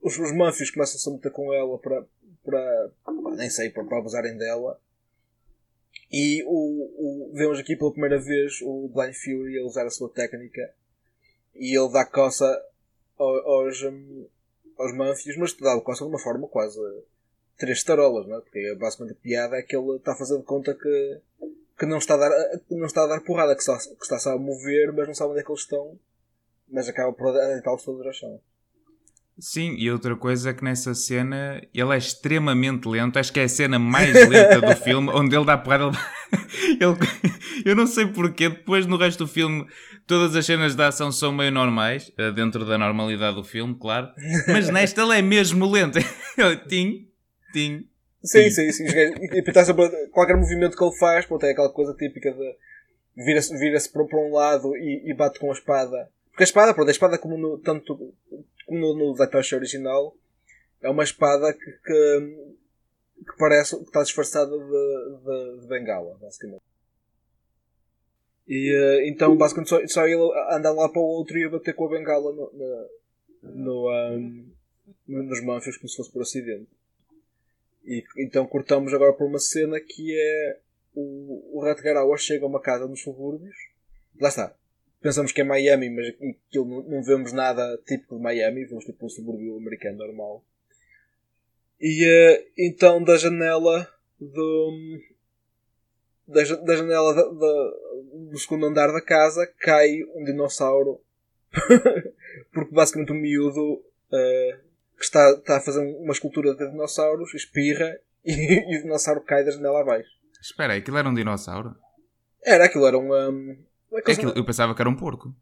Os, 0.00 0.18
os 0.18 0.34
manfios 0.34 0.70
começam-se 0.70 1.08
a 1.08 1.12
meter 1.12 1.30
com 1.30 1.52
ela 1.52 1.78
para, 1.78 2.04
para 2.44 2.90
nem 3.36 3.50
sei, 3.50 3.70
para, 3.70 3.84
para 3.84 3.98
abusarem 3.98 4.36
dela. 4.36 4.80
E 6.10 6.42
o, 6.44 6.50
o, 6.50 7.32
vemos 7.34 7.58
aqui 7.58 7.76
pela 7.76 7.92
primeira 7.92 8.20
vez 8.20 8.60
o 8.62 8.88
Blind 8.88 9.14
Fury 9.14 9.58
a 9.58 9.64
usar 9.64 9.86
a 9.86 9.90
sua 9.90 10.10
técnica 10.10 10.74
e 11.54 11.76
ele 11.76 11.92
dá 11.92 12.04
coça 12.04 12.44
aos, 13.18 13.82
um, 13.82 14.26
aos 14.78 14.94
Manfios, 14.94 15.36
mas 15.36 15.54
dá 15.54 15.80
coça 15.80 16.04
de 16.04 16.10
uma 16.10 16.18
forma 16.18 16.48
quase 16.48 16.78
três 17.56 17.82
tarolas, 17.82 18.26
não 18.26 18.36
é? 18.36 18.40
Porque 18.40 18.74
basicamente 18.78 19.16
a 19.16 19.22
piada 19.22 19.56
é 19.56 19.62
que 19.62 19.76
ele 19.76 19.96
está 19.96 20.12
de 20.12 20.42
conta 20.42 20.74
que, 20.74 21.20
que 21.78 21.86
não, 21.86 21.98
está 21.98 22.14
a 22.14 22.18
dar, 22.18 22.30
não 22.70 22.86
está 22.86 23.04
a 23.04 23.06
dar 23.06 23.20
porrada, 23.20 23.54
que 23.54 23.60
está, 23.60 23.78
que 23.78 24.14
está 24.14 24.32
a 24.32 24.38
mover, 24.38 24.92
mas 24.92 25.06
não 25.06 25.14
sabe 25.14 25.30
onde 25.30 25.40
é 25.40 25.44
que 25.44 25.50
eles 25.50 25.62
estão, 25.62 25.98
mas 26.68 26.88
acaba 26.88 27.12
por 27.12 27.32
deitá-los 27.32 27.84
todos 27.84 28.06
ao 28.06 28.12
chão. 28.12 28.40
Sim, 29.38 29.74
e 29.78 29.90
outra 29.90 30.14
coisa 30.14 30.50
é 30.50 30.52
que 30.52 30.62
nessa 30.62 30.94
cena 30.94 31.60
ele 31.74 31.94
é 31.94 31.96
extremamente 31.96 32.86
lento. 32.86 33.18
Acho 33.18 33.32
que 33.32 33.40
é 33.40 33.44
a 33.44 33.48
cena 33.48 33.78
mais 33.78 34.12
lenta 34.28 34.60
do 34.60 34.76
filme, 34.84 35.10
onde 35.10 35.34
ele 35.34 35.44
dá 35.44 35.56
porrada. 35.56 35.84
Ele... 35.84 35.96
ele... 36.80 37.32
Eu 37.64 37.74
não 37.74 37.86
sei 37.86 38.06
porquê, 38.06 38.50
depois 38.50 38.86
no 38.86 38.96
resto 38.96 39.24
do 39.24 39.28
filme 39.28 39.66
todas 40.06 40.36
as 40.36 40.44
cenas 40.44 40.74
de 40.74 40.82
ação 40.82 41.10
são 41.10 41.32
meio 41.32 41.50
normais, 41.50 42.12
eh, 42.18 42.30
dentro 42.30 42.64
da 42.64 42.76
normalidade 42.76 43.36
do 43.36 43.44
filme, 43.44 43.74
claro. 43.74 44.08
Mas 44.48 44.68
nesta 44.68 45.02
ele 45.02 45.18
é 45.18 45.22
mesmo 45.22 45.70
lento. 45.70 45.98
tim, 46.68 47.08
tim. 47.52 47.88
Sim, 48.22 48.50
sim, 48.50 48.70
sim. 48.72 48.84
E 48.86 49.42
pensar 49.42 49.64
sobre 49.64 49.88
qualquer 50.08 50.36
movimento 50.36 50.76
que 50.76 50.84
ele 50.84 50.96
faz, 50.96 51.26
pronto, 51.26 51.44
é 51.44 51.50
aquela 51.50 51.72
coisa 51.72 51.94
típica 51.94 52.32
de 52.32 52.56
vira-se 53.16 53.56
vira 53.58 53.78
para 53.92 54.18
um 54.18 54.32
lado 54.32 54.76
e, 54.76 55.10
e 55.10 55.14
bate 55.14 55.38
com 55.38 55.50
a 55.50 55.54
espada. 55.54 56.10
Porque 56.30 56.44
a 56.44 56.44
espada, 56.44 56.74
pronto, 56.74 56.88
a 56.88 56.92
espada 56.92 57.18
como 57.18 57.36
no, 57.36 57.58
tanto 57.58 58.14
no, 58.68 58.96
no 58.96 59.14
Zatoshi 59.14 59.54
original, 59.54 60.16
é 60.80 60.88
uma 60.88 61.04
espada 61.04 61.52
que, 61.52 61.70
que, 61.84 62.54
que, 63.18 63.38
parece 63.38 63.76
que 63.76 63.84
está 63.84 64.02
disfarçada 64.02 64.50
de, 64.50 64.64
de, 64.64 65.60
de 65.60 65.66
bengala, 65.68 66.16
basicamente. 66.20 66.62
E 68.48 68.74
uh, 68.74 69.08
então, 69.08 69.36
basicamente, 69.36 69.68
só, 69.68 69.86
só 69.86 70.06
ele 70.06 70.28
anda 70.50 70.72
lá 70.72 70.88
para 70.88 71.00
o 71.00 71.04
outro 71.04 71.38
e 71.38 71.44
a 71.44 71.50
bater 71.50 71.74
com 71.74 71.86
a 71.86 71.90
bengala 71.90 72.32
no, 72.32 72.50
no, 72.52 72.88
no 73.42 73.90
um, 73.90 74.52
nos 75.06 75.44
manfios 75.44 75.76
como 75.76 75.88
se 75.88 75.96
fosse 75.96 76.10
por 76.10 76.22
acidente. 76.22 76.68
E 77.84 78.04
então 78.18 78.46
cortamos 78.46 78.92
agora 78.94 79.12
por 79.12 79.26
uma 79.26 79.38
cena 79.38 79.80
que 79.80 80.16
é 80.16 80.58
o, 80.94 81.58
o 81.58 81.62
Ratgarawa 81.62 82.16
chega 82.16 82.44
a 82.44 82.48
uma 82.48 82.60
casa 82.60 82.86
nos 82.86 83.02
subúrbios. 83.02 83.56
Lá 84.20 84.28
está 84.28 84.54
pensamos 85.02 85.32
que 85.32 85.40
é 85.40 85.44
Miami, 85.44 85.90
mas 85.90 86.08
aquilo 86.08 86.64
não, 86.64 86.82
não 86.82 87.02
vemos 87.02 87.32
nada 87.32 87.76
típico 87.84 88.16
de 88.16 88.22
Miami, 88.22 88.64
vemos 88.64 88.84
tipo 88.84 89.04
um 89.04 89.08
subúrbio 89.08 89.56
americano 89.58 89.98
normal. 89.98 90.44
E 91.80 92.06
uh, 92.06 92.52
então 92.56 93.02
da 93.02 93.16
janela 93.18 93.92
do. 94.18 95.00
Da, 96.26 96.42
da 96.42 96.76
janela 96.76 97.12
da, 97.12 97.22
da, 97.24 97.72
do 98.30 98.38
segundo 98.38 98.66
andar 98.66 98.92
da 98.92 99.02
casa 99.02 99.44
cai 99.58 100.02
um 100.14 100.22
dinossauro. 100.24 101.00
Porque 102.54 102.72
basicamente 102.72 103.12
o 103.12 103.16
miúdo 103.16 103.74
uh, 103.74 104.71
que 105.02 105.06
está, 105.06 105.30
está 105.32 105.56
a 105.56 105.60
fazer 105.60 105.80
uma 105.80 106.12
escultura 106.12 106.54
de 106.54 106.70
dinossauros 106.70 107.34
espirra 107.34 107.92
e, 108.24 108.32
e 108.32 108.78
o 108.78 108.82
dinossauro 108.82 109.20
cai 109.22 109.44
da 109.44 109.50
janela 109.50 109.80
abaixo. 109.80 110.08
Espera, 110.40 110.74
aquilo 110.74 110.98
era 110.98 111.08
um 111.08 111.14
dinossauro? 111.14 111.74
Era, 112.44 112.64
aquilo 112.64 112.86
era 112.86 112.98
um. 112.98 113.12
um 113.12 113.56
é 113.92 114.12
aquilo, 114.12 114.32
eu 114.34 114.44
pensava 114.44 114.74
que 114.74 114.82
era 114.82 114.88
um 114.88 114.96
porco. 114.96 115.34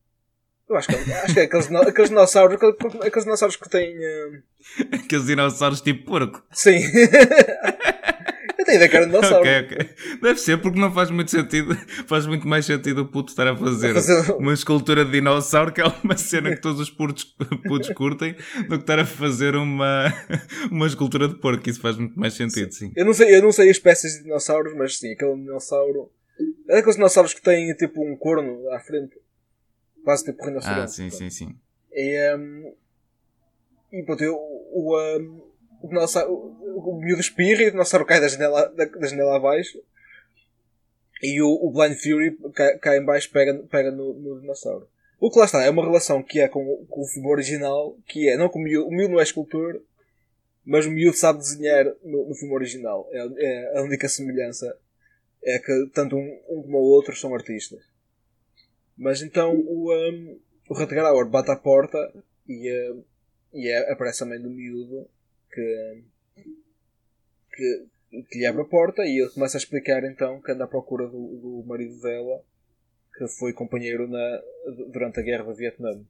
Eu 0.68 0.76
acho 0.76 0.88
que, 0.88 0.94
acho 0.94 1.34
que 1.34 1.40
é 1.40 1.44
aqueles, 1.44 1.70
aqueles 1.72 2.10
dinossauros, 2.10 2.58
aqueles 3.02 3.24
dinossauros 3.24 3.56
que 3.56 3.68
têm. 3.68 3.96
Uh... 3.96 4.42
Aqueles 5.04 5.26
dinossauros 5.26 5.80
tipo 5.80 6.04
porco. 6.04 6.44
Sim. 6.52 6.78
dinossauro. 8.78 9.40
Ok, 9.40 9.60
ok. 9.60 9.90
Deve 10.22 10.40
ser 10.40 10.60
porque 10.60 10.78
não 10.78 10.92
faz 10.92 11.10
muito 11.10 11.30
sentido. 11.30 11.74
Faz 12.06 12.26
muito 12.26 12.46
mais 12.46 12.66
sentido 12.66 13.02
o 13.02 13.06
puto 13.06 13.30
estar 13.30 13.46
a 13.46 13.56
fazer, 13.56 13.94
fazer... 13.94 14.32
uma 14.34 14.52
escultura 14.52 15.04
de 15.04 15.12
dinossauro, 15.12 15.72
que 15.72 15.80
é 15.80 15.84
uma 16.02 16.16
cena 16.16 16.50
que 16.50 16.60
todos 16.60 16.80
os 16.80 16.90
putos, 16.90 17.24
putos 17.66 17.90
curtem, 17.90 18.34
do 18.68 18.76
que 18.76 18.82
estar 18.82 18.98
a 18.98 19.06
fazer 19.06 19.54
uma, 19.54 20.12
uma 20.70 20.86
escultura 20.86 21.28
de 21.28 21.36
porco. 21.36 21.68
Isso 21.68 21.80
faz 21.80 21.96
muito 21.96 22.18
mais 22.18 22.34
sentido, 22.34 22.72
sim. 22.72 22.86
sim. 22.86 22.92
Eu, 22.96 23.04
não 23.04 23.12
sei, 23.12 23.36
eu 23.36 23.42
não 23.42 23.52
sei 23.52 23.70
as 23.70 23.76
espécies 23.76 24.14
de 24.14 24.24
dinossauros, 24.24 24.74
mas 24.74 24.98
sim, 24.98 25.12
aquele 25.12 25.36
dinossauro. 25.36 26.10
É 26.68 26.78
aqueles 26.78 26.96
dinossauros 26.96 27.34
que 27.34 27.42
têm 27.42 27.72
tipo 27.74 28.02
um 28.02 28.16
corno 28.16 28.70
à 28.70 28.80
frente. 28.80 29.16
Quase 30.04 30.24
tipo 30.24 30.44
rinoceronte. 30.44 30.80
Ah, 30.80 30.88
sim, 30.88 31.10
sim, 31.10 31.30
sim. 31.30 31.56
E, 31.92 32.34
um, 32.36 32.72
e 33.92 34.02
pronto, 34.04 34.22
eu, 34.22 34.34
o, 34.34 34.96
um, 34.96 35.49
o, 35.82 35.88
dinossauro, 35.88 36.32
o, 36.32 36.90
o 36.90 37.00
miúdo 37.00 37.20
espirra 37.20 37.62
e 37.62 37.68
o 37.68 37.70
dinossauro 37.70 38.06
cai 38.06 38.20
da 38.20 38.28
janela, 38.28 38.68
da, 38.68 38.84
da 38.84 39.06
janela 39.06 39.36
abaixo. 39.36 39.82
E 41.22 41.40
o, 41.42 41.48
o 41.48 41.70
Blind 41.70 41.98
Fury 41.98 42.38
cai, 42.80 42.98
em 42.98 43.04
baixo 43.04 43.30
pega, 43.30 43.54
pega 43.70 43.90
no, 43.90 44.14
no 44.14 44.40
dinossauro. 44.40 44.88
O 45.18 45.30
que 45.30 45.38
lá 45.38 45.44
está 45.44 45.62
é 45.62 45.68
uma 45.68 45.84
relação 45.84 46.22
que 46.22 46.40
é 46.40 46.48
com, 46.48 46.84
com 46.88 47.02
o 47.02 47.06
filme 47.06 47.28
original, 47.28 47.96
que 48.06 48.28
é, 48.28 48.36
não 48.36 48.48
com 48.48 48.58
o 48.58 48.62
miúdo, 48.62 48.88
o 48.88 48.90
miúdo 48.90 49.12
não 49.12 49.20
é 49.20 49.22
escultor, 49.22 49.82
mas 50.64 50.86
o 50.86 50.90
miúdo 50.90 51.16
sabe 51.16 51.40
desenhar 51.40 51.84
no, 52.02 52.28
no 52.28 52.34
filme 52.34 52.54
original. 52.54 53.06
É, 53.12 53.28
é 53.36 53.78
a 53.78 53.82
única 53.82 54.08
semelhança 54.08 54.74
é 55.42 55.58
que 55.58 55.90
tanto 55.92 56.16
um, 56.16 56.40
um 56.48 56.62
como 56.62 56.78
o 56.78 56.90
outro 56.90 57.14
são 57.16 57.34
artistas. 57.34 57.82
Mas 58.96 59.22
então 59.22 59.54
o, 59.54 59.92
um, 59.92 60.38
o 60.68 60.74
Rutger 60.74 61.26
bate 61.26 61.50
à 61.50 61.56
porta 61.56 61.98
e, 62.48 62.70
uh, 62.70 63.04
e 63.52 63.68
é, 63.68 63.92
aparece 63.92 64.22
a 64.22 64.26
mãe 64.26 64.40
do 64.40 64.50
miúdo 64.50 65.06
que, 65.52 66.02
que, 67.52 67.86
que 68.28 68.38
lhe 68.38 68.46
abre 68.46 68.62
a 68.62 68.66
porta 68.66 69.02
e 69.02 69.20
ele 69.20 69.30
começa 69.30 69.56
a 69.56 69.60
explicar 69.60 70.04
então 70.04 70.40
que 70.40 70.52
anda 70.52 70.64
à 70.64 70.68
procura 70.68 71.06
do, 71.06 71.12
do 71.12 71.64
marido 71.66 72.00
dela 72.00 72.42
que 73.16 73.28
foi 73.28 73.52
companheiro 73.52 74.08
na, 74.08 74.40
durante 74.92 75.20
a 75.20 75.22
guerra 75.22 75.44
do 75.44 75.54
Vietnã. 75.54 76.00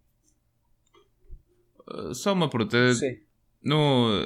Só 2.15 2.33
uma 2.33 2.49
pergunta. 2.49 2.95
Sim. 2.95 3.19
No... 3.63 4.25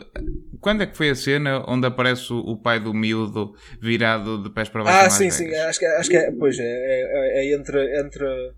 Quando 0.60 0.82
é 0.82 0.86
que 0.86 0.96
foi 0.96 1.10
a 1.10 1.14
cena 1.14 1.64
onde 1.66 1.86
aparece 1.86 2.32
o, 2.32 2.56
pai 2.56 2.78
do 2.78 2.94
miúdo 2.94 3.54
virado 3.80 4.42
de 4.42 4.50
pés 4.50 4.68
para 4.68 4.84
baixo? 4.84 5.06
Ah, 5.06 5.10
sim, 5.10 5.30
sim, 5.30 5.52
acho 5.54 5.80
que, 5.80 5.86
acho 5.86 6.10
que 6.10 6.16
é, 6.16 6.30
pois 6.30 6.58
é, 6.58 6.62
é, 6.62 7.38
é 7.40 7.54
entre, 7.54 8.00
entre, 8.00 8.52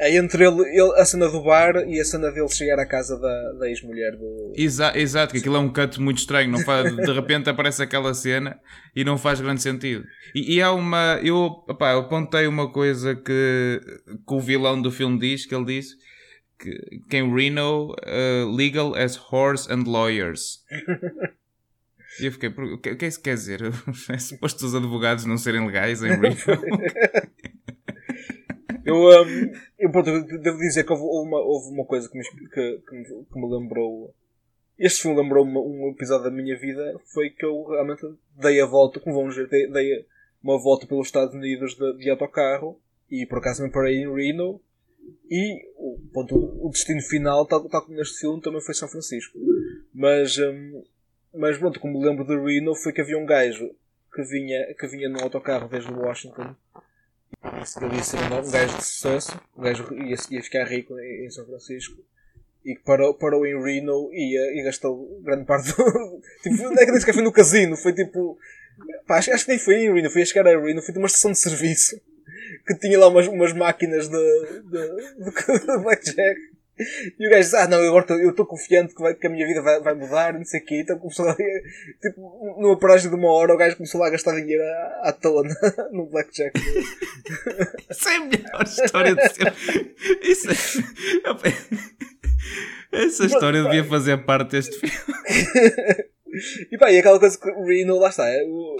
é 0.00 0.16
entre 0.16 0.46
ele, 0.46 0.62
ele, 0.62 0.92
a 0.98 1.04
cena 1.04 1.28
do 1.28 1.42
bar 1.42 1.76
e 1.86 2.00
a 2.00 2.04
cena 2.04 2.32
dele 2.32 2.48
chegar 2.48 2.78
à 2.78 2.86
casa 2.86 3.18
da, 3.18 3.52
da 3.52 3.68
ex-mulher 3.68 4.16
do. 4.16 4.52
Exa 4.56 4.96
exato, 4.98 5.34
que 5.34 5.40
aquilo 5.40 5.56
é 5.56 5.58
um 5.58 5.70
cut 5.70 6.00
muito 6.00 6.18
estranho. 6.18 6.50
Não 6.50 6.60
faz, 6.60 6.96
de 6.96 7.12
repente 7.12 7.50
aparece 7.50 7.82
aquela 7.82 8.14
cena 8.14 8.58
e 8.96 9.04
não 9.04 9.18
faz 9.18 9.42
grande 9.42 9.60
sentido. 9.60 10.02
E, 10.34 10.56
e 10.56 10.62
há 10.62 10.72
uma. 10.72 11.20
Eu, 11.22 11.36
opá, 11.36 11.92
eu 11.92 11.98
apontei 11.98 12.46
uma 12.46 12.72
coisa 12.72 13.14
que, 13.14 13.80
que 14.26 14.34
o 14.34 14.40
vilão 14.40 14.80
do 14.80 14.90
filme 14.90 15.18
diz, 15.18 15.44
que 15.44 15.54
ele 15.54 15.66
disse 15.66 15.96
que, 16.58 17.00
que 17.08 17.16
em 17.18 17.34
Reno 17.34 17.92
uh, 17.92 18.50
legal 18.54 18.94
as 18.94 19.20
horse 19.30 19.70
and 19.70 19.84
lawyers. 19.86 20.64
E 22.20 22.26
eu 22.26 22.32
fiquei, 22.32 22.48
o 22.48 22.78
que, 22.78 22.90
o 22.90 22.96
que 22.96 23.04
é 23.04 23.08
isso 23.08 23.20
quer 23.20 23.34
dizer? 23.34 23.60
É 24.08 24.18
suposto 24.18 24.66
os 24.66 24.74
advogados 24.74 25.24
não 25.24 25.36
serem 25.36 25.66
legais 25.66 26.02
em 26.02 26.08
Reno? 26.08 26.36
eu, 28.84 28.96
um, 28.96 29.52
eu 29.78 29.90
pronto, 29.90 30.10
devo 30.38 30.58
dizer 30.58 30.84
que 30.84 30.92
houve 30.92 31.02
uma, 31.04 31.38
houve 31.38 31.72
uma 31.72 31.84
coisa 31.84 32.08
que 32.08 32.18
me, 32.18 32.24
que, 32.24 32.82
que, 32.86 32.94
me, 32.94 33.04
que 33.04 33.40
me 33.40 33.50
lembrou. 33.50 34.14
Este 34.78 35.02
filme 35.02 35.20
lembrou 35.20 35.44
um 35.44 35.90
episódio 35.90 36.24
da 36.24 36.30
minha 36.30 36.58
vida. 36.58 36.98
Foi 37.12 37.30
que 37.30 37.44
eu 37.44 37.64
realmente 37.64 38.06
dei 38.36 38.60
a 38.60 38.66
volta, 38.66 38.98
como 39.00 39.16
vamos 39.16 39.36
ver, 39.36 39.48
dei, 39.48 39.70
dei 39.70 40.06
uma 40.42 40.58
volta 40.58 40.86
pelos 40.86 41.08
Estados 41.08 41.34
Unidos 41.34 41.74
de, 41.74 41.98
de 41.98 42.10
autocarro. 42.10 42.80
E 43.10 43.26
por 43.26 43.38
acaso 43.38 43.62
me 43.62 43.70
parei 43.70 43.96
em 43.96 44.12
Reno 44.12 44.60
e 45.30 45.68
ponto, 46.12 46.34
o 46.36 46.70
destino 46.70 47.00
final, 47.02 47.46
tal, 47.46 47.68
tal 47.68 47.82
como 47.82 47.96
neste 47.96 48.20
filme, 48.20 48.40
também 48.40 48.60
foi 48.60 48.74
São 48.74 48.88
Francisco. 48.88 49.38
Mas, 49.92 50.38
um, 50.38 50.82
mas 51.34 51.58
pronto, 51.58 51.80
como 51.80 51.98
me 51.98 52.06
lembro 52.06 52.24
de 52.24 52.36
Reno, 52.36 52.74
foi 52.74 52.92
que 52.92 53.00
havia 53.00 53.18
um 53.18 53.26
gajo 53.26 53.70
que 54.12 54.22
vinha, 54.22 54.74
que 54.74 54.86
vinha 54.88 55.08
num 55.08 55.22
autocarro 55.22 55.68
desde 55.68 55.92
Washington. 55.92 56.54
E 57.42 57.80
devia 57.80 58.02
ser 58.02 58.18
um 58.18 58.50
gajo 58.50 58.76
de 58.76 58.84
sucesso. 58.84 59.40
O 59.56 59.62
gajo 59.62 59.94
ia, 59.94 60.16
ia 60.30 60.42
ficar 60.42 60.64
rico 60.64 60.98
em 60.98 61.30
São 61.30 61.46
Francisco. 61.46 61.96
e 62.64 62.74
que 62.74 62.82
parou, 62.82 63.14
parou 63.14 63.46
em 63.46 63.62
Reno 63.62 64.10
e, 64.12 64.60
e 64.60 64.62
gastou 64.62 65.20
grande 65.22 65.44
parte 65.44 65.68
do. 65.68 65.74
tipo, 66.42 66.62
não 66.62 66.82
é 66.82 66.86
que 66.86 67.00
sequer 67.00 67.14
foi 67.14 67.22
no 67.22 67.32
casino, 67.32 67.76
foi 67.76 67.92
tipo. 67.92 68.38
Pá, 69.06 69.18
acho, 69.18 69.32
acho 69.32 69.44
que 69.44 69.50
nem 69.50 69.58
foi 69.58 69.84
em 69.84 69.92
Reno, 69.92 70.10
foi 70.10 70.22
a 70.22 70.26
chegar 70.26 70.46
a 70.46 70.58
Reno, 70.58 70.82
foi 70.82 70.92
de 70.92 70.98
uma 70.98 71.06
estação 71.06 71.32
de 71.32 71.38
serviço 71.38 72.00
que 72.66 72.78
tinha 72.78 72.98
lá 72.98 73.08
umas, 73.08 73.26
umas 73.26 73.52
máquinas 73.52 74.08
de, 74.08 74.62
de, 74.64 75.24
de, 75.24 75.30
de 75.66 75.82
blackjack 75.82 76.40
e 77.18 77.26
o 77.26 77.30
gajo 77.30 77.42
diz, 77.42 77.54
ah 77.54 77.68
não, 77.68 77.78
agora 77.86 78.06
eu 78.14 78.30
estou 78.30 78.46
confiante 78.46 78.94
que, 78.94 79.02
vai, 79.02 79.14
que, 79.14 79.26
a 79.26 79.30
minha 79.30 79.46
vida 79.46 79.62
vai, 79.62 79.80
vai 79.80 79.94
mudar, 79.94 80.32
não 80.34 80.44
sei 80.44 80.60
o 80.60 80.64
quê. 80.64 80.80
Então 80.80 80.98
começou 80.98 81.26
lá, 81.26 81.36
tipo, 82.00 82.56
numa 82.58 82.78
paragem 82.78 83.10
de 83.10 83.16
uma 83.16 83.30
hora, 83.30 83.54
o 83.54 83.56
gajo 83.56 83.76
começou 83.76 84.00
lá 84.00 84.06
a 84.06 84.10
gastar 84.10 84.34
dinheiro 84.34 84.62
à, 84.62 85.08
à 85.08 85.12
toa 85.12 85.42
no 85.92 86.06
blackjack. 86.06 86.58
Isso 87.90 88.08
é 88.08 88.16
a 88.16 88.20
melhor 88.20 88.62
história 88.62 89.14
de 89.14 89.28
sempre. 89.28 89.96
Isso 90.22 90.50
é... 90.50 90.54
Essa 92.92 93.26
história 93.26 93.62
devia 93.62 93.84
fazer 93.84 94.24
parte 94.24 94.52
deste 94.52 94.78
filme. 94.78 94.94
e 96.70 96.78
pá, 96.78 96.90
e 96.90 96.98
aquela 96.98 97.20
coisa 97.20 97.38
que 97.38 97.50
Reno, 97.50 97.98
lá 97.98 98.08
está, 98.08 98.28
é, 98.28 98.42
o, 98.44 98.76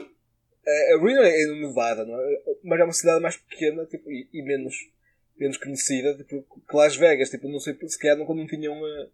é, 0.66 0.96
Reno 0.96 1.22
é 1.22 1.46
no 1.46 1.68
Nevada, 1.68 2.04
não 2.04 2.18
é? 2.18 2.36
mas 2.64 2.80
é 2.80 2.84
uma 2.84 2.92
cidade 2.92 3.22
mais 3.22 3.36
pequena 3.36 3.86
tipo, 3.86 4.10
e, 4.10 4.28
e 4.32 4.42
menos 4.42 4.74
menos 5.40 5.56
conhecida 5.56 6.14
tipo, 6.16 6.44
que 6.68 6.76
Las 6.76 6.96
Vegas. 6.96 7.30
Tipo, 7.30 7.48
não 7.48 7.58
sei 7.58 7.76
se 7.88 7.98
calhar 7.98 8.16
não, 8.16 8.26
não 8.34 8.46
tinham. 8.46 8.80
Uh, 8.80 9.08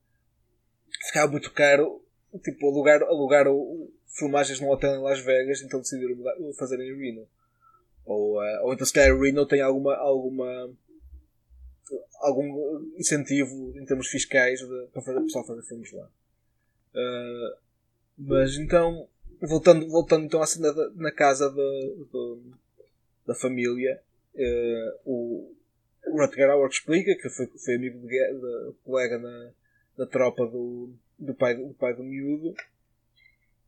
ficava 1.06 1.30
muito 1.30 1.52
caro 1.52 2.02
tipo, 2.42 2.68
alugar, 2.68 3.02
alugar 3.02 3.46
filmagens 4.08 4.60
num 4.60 4.70
hotel 4.70 4.96
em 4.96 5.02
Las 5.02 5.20
Vegas, 5.20 5.62
então 5.62 5.80
decidiram 5.80 6.16
fazer 6.58 6.80
em 6.80 6.96
Reno. 6.96 7.26
Ou, 8.04 8.40
uh, 8.40 8.64
ou 8.64 8.74
então 8.74 8.86
se 8.86 8.92
calhar 8.92 9.18
Reno 9.18 9.46
tem 9.46 9.60
alguma, 9.60 9.94
alguma 9.96 10.70
algum 12.20 12.80
incentivo 12.96 13.72
em 13.76 13.84
termos 13.84 14.08
fiscais 14.08 14.60
de, 14.60 14.86
para 14.92 15.02
fazer, 15.02 15.20
pessoal 15.20 15.46
fazer 15.46 15.62
filmes 15.62 15.92
lá. 15.92 16.08
Uh, 16.94 17.56
mas 18.18 18.56
então, 18.56 19.06
voltando, 19.40 19.88
voltando 19.88 20.24
então 20.24 20.42
à 20.42 20.46
cena 20.46 20.72
da, 20.72 20.90
na 20.90 21.12
casa 21.12 21.50
da, 21.50 22.36
da 23.26 23.34
família, 23.34 24.00
uh, 24.34 24.98
o, 25.04 25.56
o 26.16 26.20
Rutger 26.20 26.50
Hauer 26.50 26.68
explica 26.68 27.14
que 27.14 27.29
foi, 27.29 27.46
foi 27.46 27.74
amigo 27.74 27.98
de, 27.98 28.09
de 28.09 28.74
colega 28.85 29.18
na, 29.18 29.50
na 29.98 30.07
tropa 30.07 30.46
do, 30.46 30.92
do, 31.18 31.35
pai, 31.35 31.55
do 31.55 31.74
pai 31.74 31.94
do 31.94 32.02
miúdo 32.02 32.55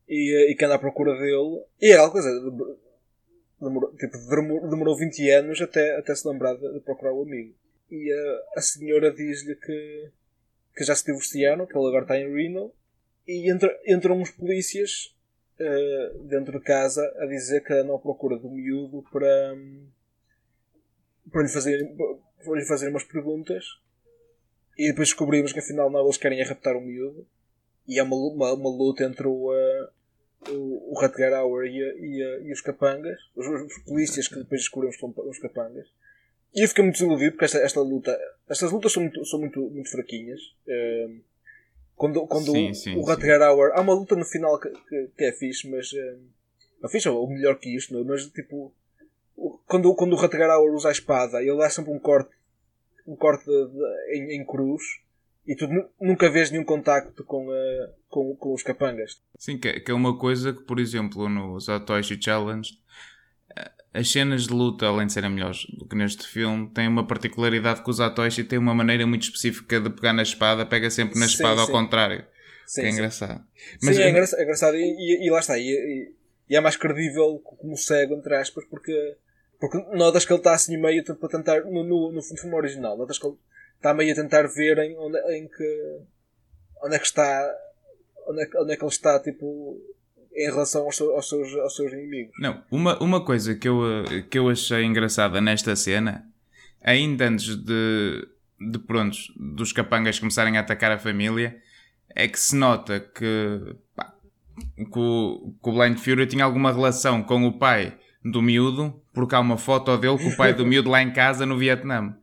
e, 0.09 0.51
e 0.51 0.55
que 0.55 0.65
anda 0.65 0.77
à 0.77 0.79
procura 0.79 1.13
dele. 1.19 1.63
E 1.81 1.93
aquela 1.93 2.11
coisa, 2.11 2.29
demorou, 3.61 3.95
tipo, 3.97 4.19
demorou, 4.19 4.71
demorou 4.71 4.97
20 4.97 5.31
anos 5.31 5.61
até, 5.61 5.97
até 5.97 6.15
se 6.15 6.27
lembrar 6.27 6.55
de, 6.55 6.73
de 6.73 6.81
procurar 6.81 7.13
o 7.13 7.23
amigo. 7.23 7.55
E 7.91 8.13
a, 8.13 8.59
a 8.59 8.63
senhora 8.63 9.13
diz-lhe 9.13 9.55
que, 9.57 10.11
que 10.77 10.85
já 10.85 10.95
se 10.95 11.05
divorciaram, 11.05 11.67
que 11.67 11.77
ele 11.77 11.89
agora 11.89 12.05
está 12.05 12.19
em 12.19 12.33
Reno, 12.33 12.73
e 13.27 13.51
entra, 13.51 13.79
entram 13.87 14.21
uns 14.21 14.31
polícias 14.31 15.15
uh, 15.61 16.19
dentro 16.25 16.59
de 16.59 16.65
casa 16.65 17.03
a 17.19 17.27
dizer 17.27 17.63
que 17.63 17.73
andam 17.75 17.97
à 17.97 17.99
procura 17.99 18.39
do 18.39 18.49
miúdo 18.49 19.05
para, 19.13 19.55
para 21.31 21.43
lhe 21.43 21.49
fazer 21.49 21.95
vou-lhe 22.45 22.65
fazer 22.65 22.89
umas 22.89 23.05
perguntas 23.05 23.65
e 24.77 24.89
depois 24.89 25.09
descobrimos 25.09 25.53
que 25.53 25.59
afinal 25.59 25.91
não, 25.91 26.05
eles 26.05 26.17
querem 26.17 26.43
raptar 26.43 26.77
o 26.77 26.81
miúdo 26.81 27.27
e 27.87 27.99
há 27.99 28.05
uma, 28.05 28.17
uma, 28.17 28.53
uma 28.53 28.71
luta 28.71 29.05
entre 29.05 29.27
o, 29.27 29.51
uh, 29.51 30.53
o, 30.53 30.93
o 30.93 31.01
Rutger 31.01 31.33
Hauer 31.33 31.67
e, 31.67 31.79
e, 31.79 32.49
e, 32.49 32.53
os 32.53 32.61
capangas, 32.61 33.19
os, 33.35 33.47
os, 33.47 33.79
polícias 33.85 34.29
que 34.29 34.37
depois 34.37 34.61
descobrimos 34.61 34.97
que 34.97 35.01
são 35.01 35.15
os 35.17 35.39
capangas. 35.39 35.89
E 36.55 36.63
eu 36.63 36.69
fiquei 36.69 36.85
muito 36.85 36.97
desiludido 36.97 37.33
porque 37.33 37.47
esta, 37.47 37.59
esta 37.59 37.81
luta, 37.81 38.17
estas 38.49 38.71
lutas 38.71 38.93
são 38.93 39.03
muito, 39.03 39.25
são 39.25 39.41
muito, 39.41 39.61
muito 39.71 39.91
fraquinhas. 39.91 40.41
Uh, 40.67 41.21
quando 41.97 42.27
quando 42.27 42.53
sim, 42.53 42.73
sim, 42.75 42.95
o, 42.95 43.01
o 43.01 43.03
Rutger 43.03 43.43
Hauer, 43.43 43.73
há 43.75 43.81
uma 43.81 43.95
luta 43.95 44.15
no 44.15 44.25
final 44.25 44.59
que, 44.61 44.71
que, 44.71 45.11
que 45.17 45.25
é 45.25 45.33
fixe, 45.33 45.69
mas. 45.69 45.91
Uh, 45.93 46.21
não 46.81 46.89
fixe, 46.89 47.09
ou 47.09 47.29
melhor 47.29 47.59
que 47.59 47.75
isto, 47.75 48.05
mas 48.05 48.27
tipo 48.29 48.73
quando, 49.69 49.95
quando 49.95 50.15
o 50.15 50.17
Rutger 50.17 50.49
usa 50.73 50.89
a 50.89 50.93
espada, 50.93 51.43
ele 51.43 51.59
dá 51.59 51.69
sempre 51.69 51.93
um 51.93 51.99
corte, 51.99 52.31
um 53.07 53.15
corte 53.15 53.45
de, 53.45 53.69
de, 53.69 54.17
em, 54.17 54.41
em, 54.41 54.45
cruz 54.45 54.83
e 55.47 55.55
tu 55.55 55.69
nunca 56.01 56.31
vês 56.31 56.51
nenhum 56.51 56.65
contacto 56.65 57.23
com, 57.23 57.47
uh, 57.49 57.89
com, 58.09 58.35
com 58.37 58.55
os 58.55 58.63
capangas. 58.63 59.23
Sim, 59.39 59.59
que, 59.59 59.81
que, 59.81 59.91
é 59.91 59.95
uma 59.95 60.19
coisa 60.19 60.53
que, 60.53 60.63
por 60.63 60.81
exemplo, 60.81 61.29
no 61.29 61.61
Satoshi 61.61 62.19
Challenge, 62.21 62.71
eh, 63.57 63.71
as 63.95 64.11
cenas 64.11 64.47
de 64.47 64.53
luta, 64.53 64.87
além 64.87 65.07
de 65.07 65.13
serem 65.13 65.31
melhores 65.31 65.67
do 65.79 65.87
que 65.87 65.97
neste 65.97 66.27
filme, 66.27 66.69
têm 66.71 66.89
uma 66.89 67.07
particularidade 67.07 67.83
que 67.83 67.91
o 67.91 67.93
Satoshi 67.93 68.45
tem 68.45 68.59
uma 68.59 68.75
maneira 68.75 69.07
muito 69.07 69.23
específica 69.23 69.81
de 69.81 69.91
pegar 69.91 70.13
na 70.13 70.23
espada, 70.23 70.67
pega 70.67 70.91
sempre 70.91 71.19
na 71.19 71.27
espada 71.27 71.57
sim, 71.57 71.61
ao 71.63 71.69
contrário. 71.69 72.25
Sim, 72.67 72.83
que 72.83 72.87
é 72.87 72.91
engraçado. 72.91 73.45
Mas, 73.83 73.97
sim, 73.97 74.03
é, 74.03 74.11
engraçado, 74.11 74.41
é 74.41 74.43
engraçado 74.43 74.77
e, 74.77 74.81
e, 74.81 75.27
e, 75.27 75.31
lá 75.31 75.41
está. 75.41 75.59
E, 75.59 76.13
e, 76.49 76.57
é 76.57 76.61
mais 76.61 76.77
credível 76.77 77.39
como 77.45 77.77
cego, 77.77 78.15
entre 78.15 78.35
aspas, 78.35 78.65
porque 78.67 79.17
porque 79.61 79.79
notas 79.97 80.25
que 80.25 80.33
ele 80.33 80.41
está 80.41 80.55
assim 80.55 80.77
meio 80.77 81.05
para 81.05 81.29
tentar, 81.29 81.61
no, 81.65 81.83
no, 81.83 82.13
no 82.13 82.23
filme 82.23 82.55
original, 82.55 82.97
notas 82.97 83.19
que 83.19 83.27
ele 83.27 83.37
está 83.77 83.93
meio 83.93 84.13
a 84.13 84.17
tentar 84.17 84.47
ver 84.47 84.79
em, 84.79 84.97
onde, 84.97 85.19
em 85.33 85.49
que, 85.49 86.01
onde 86.85 86.95
é 86.95 86.99
que 86.99 87.07
está, 87.07 87.55
onde 88.29 88.43
é, 88.43 88.49
onde 88.57 88.73
é 88.73 88.77
que 88.77 88.85
ele 88.85 88.91
está, 88.91 89.21
tipo, 89.21 89.81
em 90.33 90.47
relação 90.47 90.85
aos, 90.85 91.01
aos, 91.01 91.29
seus, 91.29 91.55
aos 91.55 91.75
seus 91.75 91.93
inimigos. 91.93 92.33
Não, 92.39 92.63
uma, 92.71 93.03
uma 93.03 93.25
coisa 93.25 93.55
que 93.57 93.69
eu, 93.69 93.83
que 94.31 94.39
eu 94.39 94.49
achei 94.49 94.85
engraçada 94.85 95.41
nesta 95.41 95.75
cena, 95.75 96.25
ainda 96.81 97.27
antes 97.27 97.57
de, 97.57 98.29
de 98.61 98.79
prontos, 98.79 99.33
dos 99.37 99.73
capangas 99.73 100.21
começarem 100.21 100.57
a 100.57 100.61
atacar 100.61 100.93
a 100.93 100.99
família, 100.99 101.61
é 102.15 102.29
que 102.29 102.39
se 102.39 102.55
nota 102.55 103.01
que, 103.01 103.77
pá, 103.97 104.15
que, 104.77 104.99
o, 104.99 105.55
que 105.63 105.69
o 105.69 105.73
Blind 105.73 105.99
Fury 105.99 106.27
tinha 106.27 106.45
alguma 106.45 106.73
relação 106.73 107.23
com 107.25 107.45
o 107.45 107.59
pai 107.59 107.99
do 108.25 108.43
miúdo, 108.43 109.01
porque 109.19 109.35
há 109.35 109.41
uma 109.41 109.59
foto 109.59 109.97
dele 109.99 110.17
com 110.17 110.29
o 110.29 110.37
pai 110.37 110.55
do 110.55 110.65
miúdo 110.65 110.89
lá 110.89 111.03
em 111.03 111.13
casa 111.13 111.45
no 111.45 111.59
Vietnã. 111.59 112.15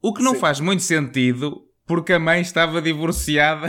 O 0.00 0.14
que 0.14 0.22
não 0.22 0.34
Sim. 0.34 0.38
faz 0.38 0.60
muito 0.60 0.84
sentido 0.84 1.66
porque 1.84 2.12
a 2.12 2.18
mãe 2.20 2.40
estava 2.40 2.80
divorciada 2.80 3.66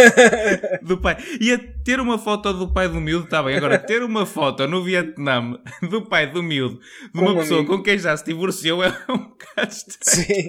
do 0.80 0.96
pai. 0.96 1.18
E 1.38 1.58
ter 1.84 2.00
uma 2.00 2.16
foto 2.16 2.50
do 2.54 2.72
pai 2.72 2.88
do 2.88 2.98
miúdo 2.98 3.26
está 3.26 3.42
bem. 3.42 3.58
Agora, 3.58 3.78
ter 3.78 4.02
uma 4.02 4.24
foto 4.24 4.66
no 4.66 4.82
Vietnã 4.82 5.58
do 5.90 6.00
pai 6.08 6.30
do 6.30 6.42
miúdo 6.42 6.80
de 7.12 7.20
uma 7.20 7.34
pessoa 7.34 7.60
amigo. 7.60 7.76
com 7.76 7.82
quem 7.82 7.98
já 7.98 8.16
se 8.16 8.24
divorciou 8.24 8.82
é 8.82 8.88
um 9.10 9.18
bocado 9.18 9.70
estranho. 9.70 10.26
Sim. 10.26 10.48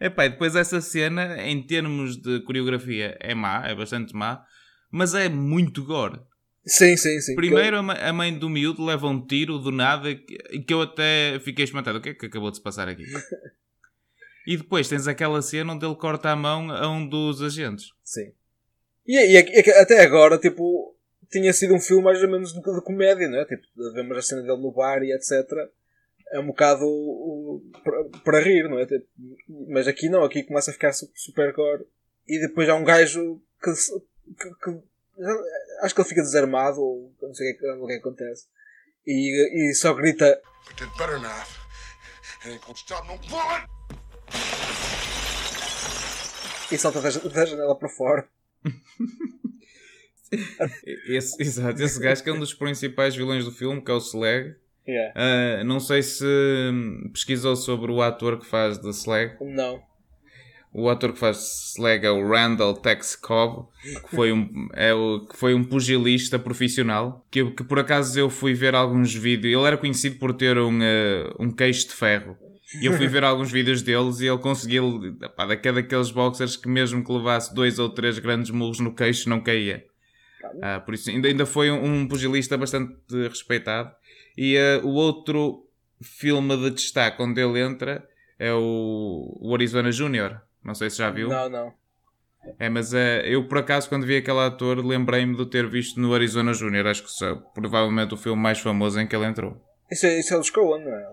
Epá, 0.00 0.24
e 0.24 0.30
depois 0.30 0.56
essa 0.56 0.80
cena, 0.80 1.36
em 1.42 1.62
termos 1.62 2.16
de 2.16 2.40
coreografia, 2.44 3.14
é 3.20 3.34
má, 3.34 3.62
é 3.66 3.74
bastante 3.74 4.16
má, 4.16 4.42
mas 4.90 5.12
é 5.12 5.28
muito 5.28 5.84
gore. 5.84 6.18
Sim, 6.68 6.96
sim, 6.96 7.20
sim. 7.20 7.34
Primeiro 7.34 7.78
a 7.78 8.12
mãe 8.12 8.36
do 8.36 8.48
miúdo 8.48 8.84
leva 8.84 9.06
um 9.06 9.24
tiro 9.24 9.58
do 9.58 9.72
nada 9.72 10.10
e 10.10 10.62
que 10.62 10.72
eu 10.72 10.82
até 10.82 11.40
fiquei 11.40 11.64
espantado. 11.64 11.98
O 11.98 12.00
que 12.00 12.10
é 12.10 12.14
que 12.14 12.26
acabou 12.26 12.50
de 12.50 12.58
se 12.58 12.62
passar 12.62 12.88
aqui? 12.88 13.04
e 14.46 14.56
depois 14.56 14.88
tens 14.88 15.08
aquela 15.08 15.40
cena 15.40 15.72
onde 15.72 15.86
ele 15.86 15.94
corta 15.96 16.30
a 16.30 16.36
mão 16.36 16.70
a 16.70 16.88
um 16.88 17.08
dos 17.08 17.42
agentes. 17.42 17.86
Sim. 18.04 18.32
E, 19.06 19.16
e, 19.16 19.40
e 19.40 19.70
até 19.72 20.02
agora, 20.02 20.36
tipo, 20.36 20.94
tinha 21.30 21.52
sido 21.52 21.74
um 21.74 21.80
filme 21.80 22.04
mais 22.04 22.22
ou 22.22 22.28
menos 22.28 22.52
de, 22.52 22.60
de 22.60 22.82
comédia, 22.82 23.28
não 23.28 23.38
é? 23.38 23.44
Tipo, 23.46 23.62
vemos 23.94 24.18
a 24.18 24.22
cena 24.22 24.42
dele 24.42 24.60
no 24.60 24.70
bar 24.70 25.02
e 25.02 25.12
etc. 25.12 25.70
É 26.30 26.38
um 26.38 26.48
bocado 26.48 26.84
para 28.22 28.40
rir, 28.40 28.68
não 28.68 28.78
é? 28.78 28.84
Tipo, 28.84 29.06
mas 29.68 29.88
aqui 29.88 30.10
não, 30.10 30.22
aqui 30.22 30.42
começa 30.42 30.70
a 30.70 30.74
ficar 30.74 30.92
super 30.92 31.52
gore. 31.54 31.84
E 32.28 32.38
depois 32.38 32.68
há 32.68 32.74
um 32.74 32.84
gajo 32.84 33.40
que, 33.62 33.72
que, 33.72 34.54
que 34.62 34.87
acho 35.82 35.94
que 35.94 36.00
ele 36.00 36.08
fica 36.08 36.22
desarmado, 36.22 36.80
ou 36.80 37.12
não 37.20 37.34
sei 37.34 37.52
o 37.52 37.58
que, 37.58 37.66
é 37.66 37.72
o 37.74 37.86
que 37.86 37.92
acontece, 37.94 38.46
e, 39.06 39.70
e 39.70 39.74
só 39.74 39.92
grita. 39.94 40.40
E 46.70 46.78
salta 46.78 47.00
da, 47.00 47.08
da 47.08 47.46
janela 47.46 47.78
para 47.78 47.88
fora. 47.88 48.28
esse, 51.08 51.42
exato, 51.42 51.82
esse 51.82 51.98
gajo 51.98 52.22
que 52.22 52.30
é 52.30 52.32
um 52.32 52.38
dos 52.38 52.52
principais 52.54 53.16
vilões 53.16 53.44
do 53.44 53.52
filme, 53.52 53.82
que 53.82 53.90
é 53.90 53.94
o 53.94 54.00
Slag. 54.00 54.54
Yeah. 54.86 55.14
Uh, 55.60 55.64
não 55.64 55.80
sei 55.80 56.02
se 56.02 56.24
pesquisou 57.12 57.56
sobre 57.56 57.90
o 57.90 58.00
ator 58.00 58.38
que 58.38 58.46
faz 58.46 58.78
de 58.78 58.90
Slag. 58.92 59.36
Não 59.40 59.87
o 60.72 60.88
ator 60.88 61.12
que 61.12 61.18
faz 61.18 61.72
Slag 61.74 62.04
é 62.04 62.10
o 62.10 62.28
Randall 62.28 62.74
Tex 62.74 63.16
Cobb, 63.16 63.68
que 63.82 64.14
foi 64.14 64.32
um, 64.32 64.68
é 64.74 64.92
o, 64.92 65.26
que 65.26 65.36
foi 65.36 65.54
um 65.54 65.64
pugilista 65.64 66.38
profissional, 66.38 67.26
que, 67.30 67.44
que 67.52 67.64
por 67.64 67.78
acaso 67.78 68.18
eu 68.18 68.28
fui 68.28 68.54
ver 68.54 68.74
alguns 68.74 69.14
vídeos, 69.14 69.52
ele 69.54 69.66
era 69.66 69.76
conhecido 69.76 70.18
por 70.18 70.34
ter 70.34 70.58
um, 70.58 70.78
uh, 70.78 71.34
um 71.38 71.50
queixo 71.50 71.88
de 71.88 71.94
ferro, 71.94 72.36
e 72.80 72.86
eu 72.86 72.92
fui 72.92 73.06
ver 73.08 73.24
alguns 73.24 73.50
vídeos 73.50 73.82
deles 73.82 74.20
e 74.20 74.26
ele 74.26 74.38
conseguiu, 74.38 75.16
pá, 75.36 75.46
daqueles 75.46 76.10
boxers 76.10 76.56
que 76.56 76.68
mesmo 76.68 77.02
que 77.02 77.12
levasse 77.12 77.54
dois 77.54 77.78
ou 77.78 77.88
três 77.88 78.18
grandes 78.18 78.50
murros 78.50 78.80
no 78.80 78.94
queixo 78.94 79.28
não 79.28 79.40
caía. 79.40 79.84
Ah, 80.62 80.80
por 80.80 80.94
isso 80.94 81.10
ainda, 81.10 81.28
ainda 81.28 81.44
foi 81.44 81.70
um, 81.70 82.02
um 82.02 82.08
pugilista 82.08 82.56
bastante 82.56 82.94
respeitado. 83.28 83.90
E 84.36 84.56
uh, 84.56 84.86
o 84.86 84.92
outro 84.92 85.66
filme 86.00 86.56
de 86.56 86.70
destaque 86.70 87.20
onde 87.20 87.40
ele 87.40 87.60
entra 87.60 88.06
é 88.38 88.52
o, 88.52 89.36
o 89.40 89.54
Arizona 89.54 89.90
Júnior 89.90 90.40
Não 90.68 90.74
sei 90.74 90.90
se 90.90 90.98
já 90.98 91.10
viu. 91.10 91.30
Não, 91.30 91.48
não. 91.48 91.72
É, 92.58 92.68
mas 92.68 92.92
é, 92.92 93.26
eu 93.26 93.48
por 93.48 93.58
acaso 93.58 93.88
quando 93.88 94.06
vi 94.06 94.16
aquele 94.18 94.38
ator 94.40 94.84
lembrei-me 94.84 95.34
de 95.34 95.42
o 95.42 95.46
ter 95.46 95.66
visto 95.66 95.98
no 95.98 96.12
Arizona 96.14 96.52
Júnior. 96.52 96.86
Acho 96.86 97.02
que 97.04 97.24
é 97.24 97.34
provavelmente 97.54 98.12
o 98.12 98.16
filme 98.18 98.40
mais 98.40 98.58
famoso 98.58 99.00
em 99.00 99.06
que 99.06 99.16
ele 99.16 99.24
entrou. 99.24 99.56
Isso 99.90 100.06
é, 100.06 100.18
isso 100.20 100.34
é 100.34 100.36
dos 100.36 100.50
Coen, 100.50 100.84
não 100.84 100.94
é? 100.94 101.06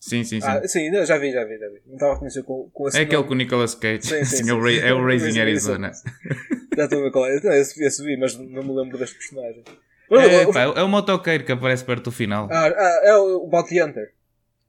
Sim, 0.00 0.22
sim, 0.22 0.40
sim. 0.40 0.46
Ah, 0.48 0.66
sim, 0.68 0.92
já 1.04 1.18
vi, 1.18 1.32
já 1.32 1.44
vi, 1.44 1.58
já 1.58 1.68
vi. 1.68 1.82
Não 1.86 1.94
estava 1.94 2.14
a 2.14 2.16
conhecer 2.16 2.44
com, 2.44 2.70
com 2.72 2.86
esse 2.86 2.96
é 2.96 3.00
aquele 3.00 3.16
nome. 3.16 3.28
com 3.28 3.34
o 3.34 3.36
Nicolas 3.36 3.74
Cage. 3.74 4.02
Sim, 4.02 4.24
sim, 4.24 4.36
Sim, 4.36 4.44
sim. 4.44 4.50
é 4.50 4.54
o 4.54 4.68
é 4.68 4.94
o 4.94 5.04
Raising 5.04 5.40
Arizona. 5.40 5.90
Já 6.76 6.84
estou 6.84 7.00
a 7.00 7.02
ver 7.02 7.10
qual 7.10 7.26
é. 7.26 7.40
Não, 7.40 7.52
esse, 7.52 7.82
esse 7.82 8.04
vi, 8.04 8.16
mas 8.16 8.36
não 8.36 8.62
me 8.62 8.72
lembro 8.72 8.98
deste 8.98 9.16
personagem. 9.16 9.64
Mas, 10.08 10.22
É, 10.28 10.46
o- 10.46 10.52
pá, 10.52 10.60
é 10.62 10.82
o 10.82 10.88
motoqueiro 10.88 11.44
que 11.44 11.50
aparece 11.50 11.84
perto 11.84 12.04
do 12.04 12.12
final. 12.12 12.48
ah, 12.52 12.66
ah, 12.68 13.00
é 13.02 13.16
o 13.16 13.46
Bounty 13.48 13.82
Hunter. 13.82 14.12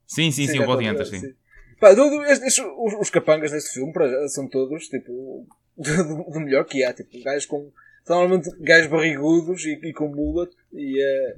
Sim, 0.08 0.32
sim, 0.32 0.47
sim, 0.47 0.58
já 0.58 0.67
o 0.67 0.71
a 0.71 0.75
Hunter, 0.75 1.06
sim. 1.06 1.34
Pá, 1.80 1.94
do- 1.94 2.24
estes- 2.26 2.58
os, 2.60 2.94
os 3.00 3.10
capangas 3.10 3.52
neste 3.52 3.72
filme 3.74 3.94
para 3.94 4.28
são 4.30 4.48
todos, 4.48 4.88
tipo, 4.88 5.46
do, 5.78 6.32
do 6.32 6.40
melhor 6.40 6.66
que 6.66 6.84
há. 6.84 6.94
Tipo, 6.94 7.10
gajos 7.24 7.46
com. 7.46 7.72
São 8.06 8.20
normalmente 8.22 8.50
gajos 8.62 8.90
barrigudos 8.90 9.66
e, 9.66 9.74
e 9.84 9.94
com 9.94 10.08
mullet. 10.08 10.52
E, 10.74 11.02
eh, 11.02 11.36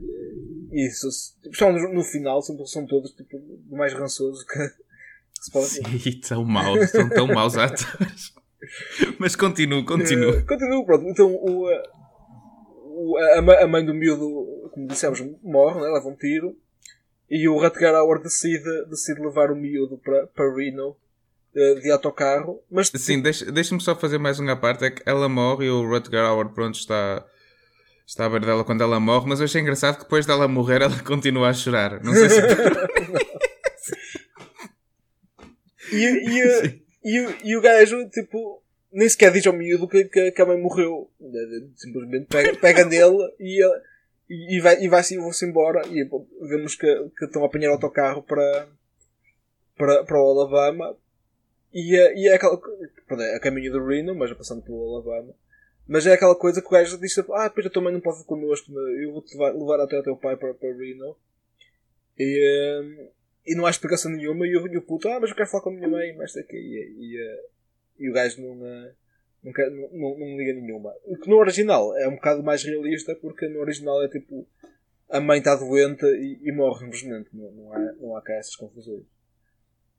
e 0.72 0.88
isso, 0.88 1.08
só 1.54 1.72
no, 1.72 1.94
no 1.94 2.04
final, 2.04 2.42
são, 2.44 2.64
são 2.66 2.86
todos, 2.86 3.12
tipo, 3.12 3.38
do 3.40 3.76
mais 3.76 3.92
rançoso 3.94 4.46
que, 4.46 4.60
que 4.60 5.46
se 5.46 5.52
pode. 5.52 5.66
Sim, 5.68 6.20
tão 6.28 6.46
maus, 6.46 6.90
são 6.92 7.10
tão 7.10 7.26
maus 7.28 7.58
atores. 7.58 8.34
Mas 9.18 9.36
continuo, 9.36 9.84
continuo. 9.84 10.30
Eh, 10.36 10.42
Continuo, 10.44 10.86
pronto. 10.86 11.08
Então, 11.10 11.34
o, 11.34 11.70
eh, 11.72 11.84
o- 12.86 13.18
a, 13.18 13.64
a 13.64 13.68
mãe 13.68 13.84
do 13.84 13.94
miúdo, 13.96 14.70
como 14.72 14.86
dissemos, 14.88 15.20
morre, 15.42 15.82
né? 15.82 15.88
leva 15.88 16.08
um 16.08 16.16
tiro. 16.16 16.56
E 17.30 17.48
o 17.48 17.58
Rutger 17.60 17.94
Hauer 17.94 18.20
decide, 18.22 18.86
decide 18.90 19.22
levar 19.22 19.52
o 19.52 19.56
miúdo 19.56 19.98
para, 20.00 20.28
para 20.28 20.54
Reno 20.56 20.96
eh, 21.56 21.76
de 21.76 21.92
autocarro. 21.92 22.62
Mas 22.72 22.90
Sim, 22.96 23.22
deixa- 23.22 23.52
deixa-me 23.52 23.82
só 23.82 23.96
fazer 23.96 24.18
mais 24.18 24.40
uma 24.40 24.56
parte. 24.56 24.86
É 24.86 24.92
que 24.92 25.04
ela 25.06 25.30
morre 25.30 25.66
e 25.68 25.70
o 25.70 25.88
Rutger 25.88 26.20
Hauer, 26.22 26.50
pronto, 26.50 26.76
está, 26.80 27.24
está 28.08 28.26
à 28.26 28.30
beira 28.30 28.46
dela 28.48 28.64
quando 28.64 28.82
ela 28.82 29.00
morre. 29.00 29.28
Mas 29.30 29.40
eu 29.40 29.46
achei 29.46 29.62
engraçado 29.62 29.98
que 29.98 30.04
depois 30.04 30.26
dela 30.26 30.48
morrer 30.48 30.82
ela 30.82 30.98
continua 31.06 31.50
a 31.50 31.54
chorar. 31.54 32.02
Não 32.04 32.14
sei 32.14 32.30
se. 32.30 32.42
E, 35.92 35.96
e, 36.06 36.42
eh, 36.42 36.80
e, 37.04 37.20
o- 37.22 37.36
e 37.44 37.58
o 37.58 37.62
gajo, 37.62 38.08
tipo, 38.10 38.62
nem 38.92 39.10
sequer 39.10 39.32
diz 39.32 39.46
ao 39.48 39.54
miúdo 39.54 39.88
que, 39.88 40.04
que, 40.06 40.32
que 40.32 40.42
a 40.42 40.46
mãe 40.46 40.62
morreu. 40.62 41.10
Simplesmente 41.76 42.28
pega, 42.28 42.56
pega 42.58 42.86
nele 42.86 43.18
e, 43.40 43.64
ele- 43.64 43.82
e, 44.30 44.60
vai, 44.60 44.84
e 44.84 44.88
vai-se 44.88 45.18
vão-se 45.18 45.46
embora. 45.46 45.82
E 45.88 46.08
vemos 46.48 46.76
que, 46.76 47.10
que 47.18 47.26
estão 47.26 47.44
a 47.44 47.48
apanhar 47.48 47.70
o 47.70 47.74
autocarro 47.74 48.22
para, 48.24 48.68
para, 49.76 50.04
para 50.04 50.22
o 50.22 50.32
Alabama. 50.32 50.96
E, 51.74 51.96
é- 51.96 52.16
e 52.16 52.28
é 52.28 52.36
aquela. 52.36 52.58
pronto, 52.58 53.22
é 53.24 53.36
a 53.36 53.40
caminho 53.40 53.72
do 53.72 53.86
Reno, 53.86 54.16
mas 54.16 54.32
passando 54.34 54.62
pelo 54.62 54.96
Alabama. 54.96 55.34
Mas 55.88 56.06
é 56.06 56.14
aquela 56.14 56.36
coisa 56.36 56.62
que 56.62 56.68
o 56.68 56.72
gajo 56.72 57.00
disse: 57.00 57.24
Ah, 57.34 57.48
depois 57.48 57.66
a 57.66 57.70
tua 57.70 57.82
mãe 57.82 57.94
não 57.94 58.02
pode 58.02 58.22
ir 58.22 58.26
connosco, 58.26 58.72
eu 58.72 59.12
vou-te 59.14 59.34
levar, 59.34 59.54
levar 59.54 59.80
até 59.80 59.98
o 60.00 60.04
teu 60.04 60.16
pai 60.16 60.38
para, 60.38 60.54
para 60.54 60.70
Reno. 60.70 61.16
E, 62.18 63.10
e 63.48 63.56
não 63.56 63.66
há 63.66 63.70
explicação 63.72 64.12
nenhuma. 64.12 64.46
E 64.46 64.56
o, 64.56 64.68
e 64.68 64.78
o 64.78 64.82
puto, 64.82 65.08
ah, 65.10 65.20
mas 65.20 65.32
eu 65.32 65.36
quero 65.36 65.50
falar 65.50 65.64
com 65.64 65.70
a 65.70 65.74
minha 65.74 65.88
mãe, 65.88 66.16
mas 66.16 66.36
aqui. 66.38 66.56
E, 66.56 66.96
e, 67.00 67.18
eh, 67.20 67.46
e 68.00 68.10
o 68.10 68.14
gajo 68.14 68.42
não, 68.42 68.66
eh, 68.66 68.92
não, 69.44 69.52
não, 69.92 70.20
não, 70.20 70.38
liga 70.38 70.54
nenhuma. 70.54 70.94
O 71.06 71.18
que 71.18 71.30
no 71.30 71.38
original 71.38 71.96
é 71.98 72.08
um 72.08 72.16
bocado 72.16 72.44
mais 72.44 72.64
realista, 72.64 73.16
porque 73.16 73.48
no 73.48 73.60
original 73.60 74.04
é 74.04 74.08
tipo 74.10 74.48
a 75.10 75.20
mãe 75.20 75.40
está 75.40 75.56
doente 75.56 76.06
e, 76.06 76.40
e 76.44 76.52
morre 76.52 76.86
simplesmente. 76.86 77.30
Não, 77.34 77.52
não, 77.52 77.74
há, 77.74 77.80
não 77.94 78.16
há 78.16 78.22
cá 78.22 78.34
essas 78.34 78.56
confusões. 78.56 79.04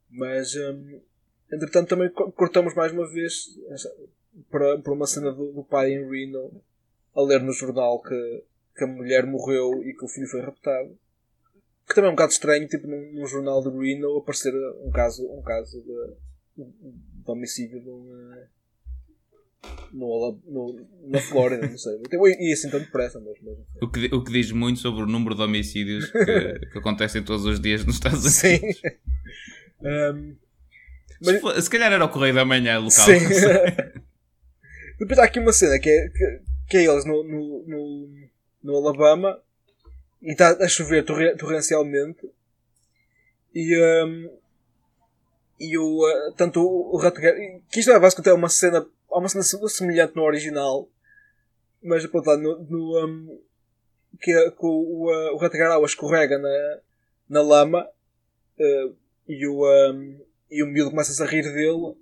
Mas, 0.08 0.54
hum, 0.54 1.00
entretanto, 1.52 1.88
também 1.88 2.10
co- 2.10 2.30
cortamos 2.32 2.74
mais 2.74 2.92
uma 2.92 3.08
vez 3.10 3.46
para, 4.50 4.78
para 4.78 4.92
uma 4.92 5.06
cena 5.06 5.32
do, 5.32 5.52
do 5.52 5.64
pai 5.64 5.92
em 5.92 6.08
Reno 6.08 6.62
a 7.14 7.22
ler 7.22 7.42
no 7.42 7.52
jornal 7.52 8.00
que, 8.00 8.44
que 8.76 8.84
a 8.84 8.86
mulher 8.86 9.26
morreu 9.26 9.82
e 9.84 9.94
que 9.94 10.04
o 10.04 10.08
filho 10.08 10.28
foi 10.28 10.42
raptado. 10.42 10.96
Que 11.88 11.94
também 11.94 12.08
é 12.08 12.12
um 12.12 12.16
bocado 12.16 12.32
estranho, 12.32 12.68
tipo, 12.68 12.86
num, 12.86 13.12
num 13.12 13.26
jornal 13.26 13.60
de 13.62 13.70
Reno 13.76 14.16
aparecer 14.18 14.52
um 14.84 14.90
caso, 14.92 15.26
um 15.26 15.42
caso 15.42 15.82
de, 15.82 16.64
de 16.64 17.30
homicídio 17.30 17.80
num, 17.82 18.32
eh, 18.32 18.48
no, 19.92 20.38
no, 20.46 20.86
na 21.08 21.20
Flórida, 21.20 21.66
não 21.68 21.76
sei. 21.78 22.00
E 22.38 22.52
assim 22.52 22.70
tão 22.70 22.80
depressa, 22.80 23.20
mas 23.20 23.36
O 23.82 23.88
que, 23.90 24.06
o 24.14 24.24
que 24.24 24.32
diz 24.32 24.50
muito 24.52 24.80
sobre 24.80 25.02
o 25.02 25.06
número 25.06 25.34
de 25.34 25.42
homicídios 25.42 26.10
que, 26.10 26.24
que 26.72 26.78
acontecem 26.78 27.22
todos 27.22 27.44
os 27.44 27.60
dias 27.60 27.84
nos 27.84 27.96
Estados 27.96 28.20
Unidos. 28.20 28.34
Sim. 28.36 28.60
Um, 29.82 30.36
Se, 31.22 31.32
mas- 31.32 31.40
for- 31.40 31.62
se 31.62 31.70
calhar 31.70 31.90
era 31.90 32.04
o 32.04 32.08
Correio 32.10 32.34
da 32.34 32.44
Manhã 32.44 32.78
local. 32.78 32.90
sim. 33.06 33.14
Depois 35.00 35.18
há 35.18 35.24
aqui 35.24 35.38
uma 35.40 35.54
cena 35.54 35.78
que 35.78 35.88
é, 35.88 36.08
que, 36.10 36.40
que 36.68 36.76
é 36.76 36.84
eles 36.84 37.06
no, 37.06 37.24
no, 37.24 37.64
no, 37.66 38.08
no 38.62 38.76
Alabama 38.76 39.40
e 40.20 40.32
está 40.32 40.50
a 40.50 40.68
chover 40.68 41.02
torre- 41.06 41.34
torrencialmente 41.36 42.28
e, 43.54 43.74
um, 44.04 44.30
e 45.58 45.78
o, 45.78 46.06
uh, 46.06 46.32
tanto 46.36 46.60
o, 46.60 46.98
Rutger, 47.00 47.62
que 47.70 47.80
isto 47.80 47.90
é 47.90 47.98
basicamente 47.98 48.36
uma 48.36 48.50
cena, 48.50 48.86
há 49.12 49.18
uma 49.18 49.28
cena 49.28 49.42
semelhante 49.68 50.16
no 50.16 50.22
original, 50.22 50.88
mas 51.82 52.06
pronto, 52.06 52.36
no, 52.36 52.58
no 52.64 53.06
um, 53.06 53.40
que, 54.20 54.32
é- 54.32 54.52
o, 54.58 54.68
o, 54.68 55.10
uh, 55.10 55.34
o 55.34 55.38
Rutger 55.38 55.66
Hauer 55.70 55.86
escorrega 55.86 56.38
na, 56.38 56.78
na 57.28 57.42
lama 57.42 57.88
uh, 58.58 58.96
e, 59.28 59.46
o, 59.46 59.64
um, 59.92 60.20
e 60.50 60.62
o 60.62 60.66
miúdo 60.66 60.90
começa 60.90 61.22
a 61.22 61.26
rir 61.26 61.42
dele 61.42 61.94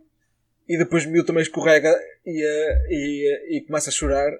e 0.68 0.76
depois 0.76 1.06
o 1.06 1.10
miúdo 1.10 1.26
também 1.26 1.42
escorrega 1.42 1.98
e, 2.26 2.44
uh, 2.44 2.92
e, 2.92 3.34
uh, 3.34 3.56
e 3.56 3.60
começa 3.66 3.90
a 3.90 3.92
chorar. 3.92 4.32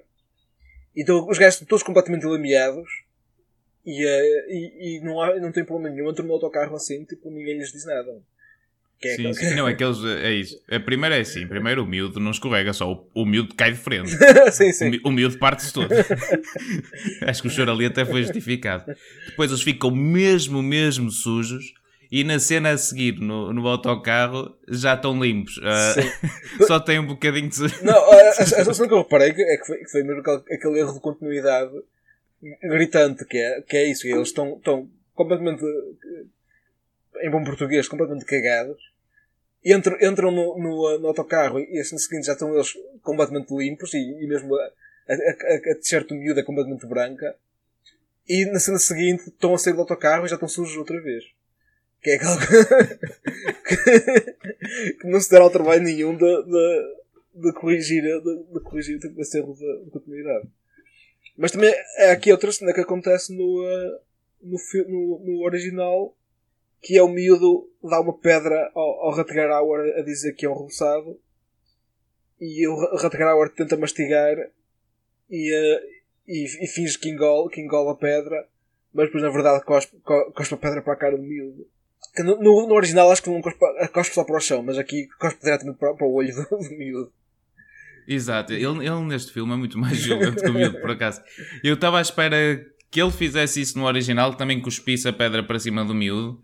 Então 0.95 1.27
os 1.27 1.37
gajos 1.37 1.55
estão 1.55 1.67
todos 1.67 1.83
completamente 1.83 2.25
lameados 2.25 2.89
e, 3.85 4.05
uh, 4.05 4.49
e, 4.49 4.97
e 4.97 5.01
não, 5.01 5.21
há, 5.21 5.39
não 5.39 5.51
tem 5.51 5.63
problema 5.63 5.95
nenhum. 5.95 6.09
Entram 6.09 6.25
no 6.25 6.33
autocarro 6.33 6.75
assim, 6.75 7.05
tipo, 7.05 7.31
ninguém 7.31 7.57
lhes 7.57 7.71
diz 7.71 7.85
nada. 7.85 8.21
É 9.01 9.15
Sim, 9.15 9.33
sim. 9.33 9.55
Não, 9.55 9.67
é 9.67 9.73
que 9.73 9.83
eles. 9.83 10.03
É 10.03 10.31
isso. 10.33 10.61
A 10.69 10.79
primeira 10.79 11.17
é 11.17 11.21
assim. 11.21 11.47
Primeiro 11.47 11.83
o 11.83 11.87
miúdo 11.87 12.19
não 12.19 12.31
escorrega, 12.31 12.73
só 12.73 12.91
o, 12.91 13.09
o 13.13 13.25
miúdo 13.25 13.55
cai 13.55 13.71
de 13.71 13.77
frente. 13.77 14.11
sim, 14.51 14.73
sim. 14.73 14.99
o 15.05 15.11
miúdo 15.11 15.37
parte-se 15.37 15.71
todo. 15.71 15.89
Acho 17.25 17.41
que 17.41 17.47
o 17.47 17.51
choro 17.51 17.71
ali 17.71 17.85
até 17.85 18.05
foi 18.05 18.23
justificado. 18.23 18.93
Depois 19.27 19.49
eles 19.49 19.63
ficam 19.63 19.89
mesmo, 19.91 20.61
mesmo 20.61 21.09
sujos. 21.09 21.73
E 22.11 22.23
na 22.23 22.39
cena 22.39 22.71
a 22.71 22.77
seguir, 22.77 23.19
no, 23.19 23.53
no 23.53 23.67
autocarro, 23.67 24.57
já 24.67 24.95
estão 24.95 25.21
limpos. 25.23 25.55
Sim. 25.55 26.65
só 26.65 26.79
tem 26.79 26.99
um 26.99 27.05
bocadinho 27.05 27.49
de. 27.49 27.83
Não, 27.83 27.93
a, 27.93 28.15
a, 28.15 28.29
a 28.29 28.73
cena 28.73 28.87
que 28.87 28.93
eu 28.93 29.03
reparei 29.03 29.29
é 29.29 29.57
que 29.57 29.65
foi, 29.65 29.77
que 29.77 29.91
foi 29.91 30.03
mesmo 30.03 30.21
aquele, 30.21 30.55
aquele 30.55 30.79
erro 30.79 30.93
de 30.93 30.99
continuidade 30.99 31.71
gritante, 32.63 33.25
que 33.25 33.37
é, 33.37 33.61
que 33.61 33.77
é 33.77 33.91
isso. 33.91 34.07
Eles 34.07 34.29
estão, 34.29 34.59
completamente, 35.13 35.63
em 37.21 37.29
bom 37.29 37.43
português, 37.43 37.87
completamente 37.87 38.25
cagados. 38.25 38.81
Entram, 39.63 39.97
entram 40.01 40.31
no, 40.31 40.57
no, 40.57 40.99
no 40.99 41.07
autocarro 41.07 41.59
e 41.59 41.79
assim 41.79 41.97
seguinte 41.97 42.27
já 42.27 42.33
estão 42.33 42.53
eles 42.53 42.73
completamente 43.03 43.53
limpos 43.53 43.93
e, 43.93 43.97
e 43.97 44.27
mesmo 44.27 44.55
a, 44.55 44.63
a, 44.63 45.13
a, 45.13 45.71
a 45.71 45.75
t-shirt 45.75 46.07
do 46.07 46.15
miúdo 46.15 46.39
é 46.39 46.43
completamente 46.43 46.85
branca. 46.85 47.35
E 48.27 48.45
na 48.45 48.59
cena 48.59 48.77
seguinte 48.77 49.27
estão 49.27 49.53
a 49.53 49.57
sair 49.57 49.73
do 49.73 49.81
autocarro 49.81 50.25
e 50.25 50.29
já 50.29 50.35
estão 50.35 50.47
sujos 50.47 50.77
outra 50.77 51.01
vez. 51.01 51.25
Que 52.01 52.11
é 52.11 52.15
aquela 52.15 52.37
que, 53.67 54.93
que 54.93 55.07
não 55.07 55.19
se 55.19 55.29
deram 55.29 55.45
ao 55.45 55.51
trabalho 55.51 55.83
nenhum 55.83 56.15
de, 56.15 56.43
de, 56.43 56.95
de 57.35 57.53
corrigir, 57.53 58.03
de, 58.03 58.43
de 58.53 58.59
corrigir 58.61 58.99
tipo, 58.99 59.19
esse 59.19 59.39
erro 59.39 59.53
de 59.55 59.91
continuidade. 59.91 60.47
Mas 61.37 61.51
também 61.51 61.73
é 61.97 62.11
aqui 62.11 62.31
outra 62.31 62.51
cena 62.51 62.73
que 62.73 62.81
acontece 62.81 63.33
no, 63.35 63.63
eh, 63.65 63.99
no, 64.41 64.57
no, 64.87 65.19
no 65.25 65.43
original, 65.45 66.15
que 66.81 66.97
é 66.97 67.03
o 67.03 67.07
miúdo 67.09 67.69
dá 67.83 67.99
uma 67.99 68.17
pedra 68.17 68.71
ao, 68.73 69.05
ao 69.05 69.15
Rutger 69.15 69.49
Hauer 69.49 69.97
a 69.97 70.01
dizer 70.01 70.33
que 70.33 70.45
é 70.45 70.49
um 70.49 70.53
roçado 70.53 71.19
e 72.39 72.67
o 72.67 72.75
Rutger 72.97 73.21
Hauer 73.27 73.49
tenta 73.49 73.75
mastigar 73.77 74.35
e, 75.29 75.53
eh, 75.53 75.81
e, 76.27 76.45
e 76.63 76.67
finge 76.67 76.97
que 76.97 77.09
engole, 77.09 77.49
que 77.49 77.61
engole 77.61 77.89
a 77.91 77.95
pedra, 77.95 78.47
mas 78.93 79.07
depois 79.07 79.23
na 79.23 79.29
verdade 79.29 79.63
cospe, 79.65 79.97
co- 80.03 80.31
cospe 80.31 80.53
a 80.53 80.57
pedra 80.57 80.81
para 80.81 80.93
a 80.93 80.97
cara 80.97 81.17
do 81.17 81.23
miúdo. 81.23 81.67
Que 82.15 82.23
no, 82.23 82.37
no, 82.37 82.67
no 82.67 82.73
original 82.75 83.11
acho 83.11 83.21
que 83.21 83.29
não 83.29 83.41
cospe, 83.41 83.59
cospe 83.93 84.15
só 84.15 84.23
para 84.23 84.37
o 84.37 84.39
chão, 84.39 84.63
mas 84.63 84.77
aqui 84.77 85.07
cospe 85.19 85.43
diretamente 85.43 85.77
para, 85.77 85.93
para 85.93 86.07
o 86.07 86.13
olho 86.13 86.33
do, 86.33 86.57
do 86.57 86.77
miúdo. 86.77 87.11
Exato, 88.07 88.53
ele, 88.53 88.63
ele 88.65 89.01
neste 89.05 89.31
filme 89.31 89.53
é 89.53 89.55
muito 89.57 89.77
mais 89.77 90.03
violento 90.03 90.41
que 90.41 90.49
o 90.49 90.53
miúdo, 90.53 90.79
por 90.81 90.89
acaso. 90.91 91.21
Eu 91.63 91.75
estava 91.75 91.99
à 91.99 92.01
espera 92.01 92.35
que 92.89 92.99
ele 92.99 93.11
fizesse 93.11 93.61
isso 93.61 93.77
no 93.77 93.85
original, 93.85 94.33
também 94.33 94.59
cuspisse 94.59 95.07
a 95.07 95.13
pedra 95.13 95.43
para 95.43 95.59
cima 95.59 95.85
do 95.85 95.93
miúdo. 95.93 96.41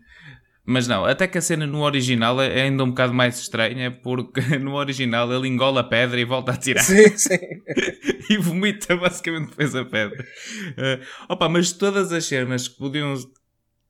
Mas 0.68 0.88
não, 0.88 1.04
até 1.04 1.28
que 1.28 1.38
a 1.38 1.40
cena 1.40 1.64
no 1.64 1.82
original 1.82 2.42
é 2.42 2.62
ainda 2.62 2.82
um 2.82 2.88
bocado 2.88 3.14
mais 3.14 3.38
estranha, 3.38 3.90
porque 3.90 4.40
no 4.58 4.74
original 4.74 5.32
ele 5.32 5.46
engola 5.46 5.80
a 5.82 5.84
pedra 5.84 6.20
e 6.20 6.24
volta 6.24 6.52
a 6.52 6.56
tirar. 6.56 6.82
Sim, 6.82 7.16
sim. 7.16 7.38
e 8.28 8.36
vomita 8.36 8.96
basicamente 8.96 9.50
depois 9.50 9.76
a 9.76 9.84
pedra. 9.84 10.26
Eh, 10.76 11.00
opa, 11.28 11.48
mas 11.48 11.70
todas 11.70 12.12
as 12.12 12.24
cenas 12.24 12.66
que 12.66 12.76
podiam 12.76 13.14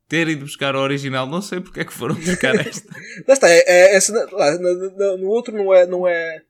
ter 0.07 0.27
ido 0.27 0.45
buscar 0.45 0.75
o 0.75 0.79
original. 0.79 1.27
Não 1.27 1.41
sei 1.41 1.59
porque 1.59 1.81
é 1.81 1.85
que 1.85 1.93
foram 1.93 2.13
buscar 2.13 2.53
esta. 2.65 2.87
lá 3.27 3.33
está, 3.33 3.49
é, 3.49 3.63
é, 3.65 3.97
é, 3.97 3.99
lá, 4.31 4.57
no, 4.59 4.91
no, 4.91 5.17
no, 5.17 5.27
outro 5.29 5.55
não 5.55 5.73
é, 5.73 5.85
não 5.85 6.07
é, 6.07 6.41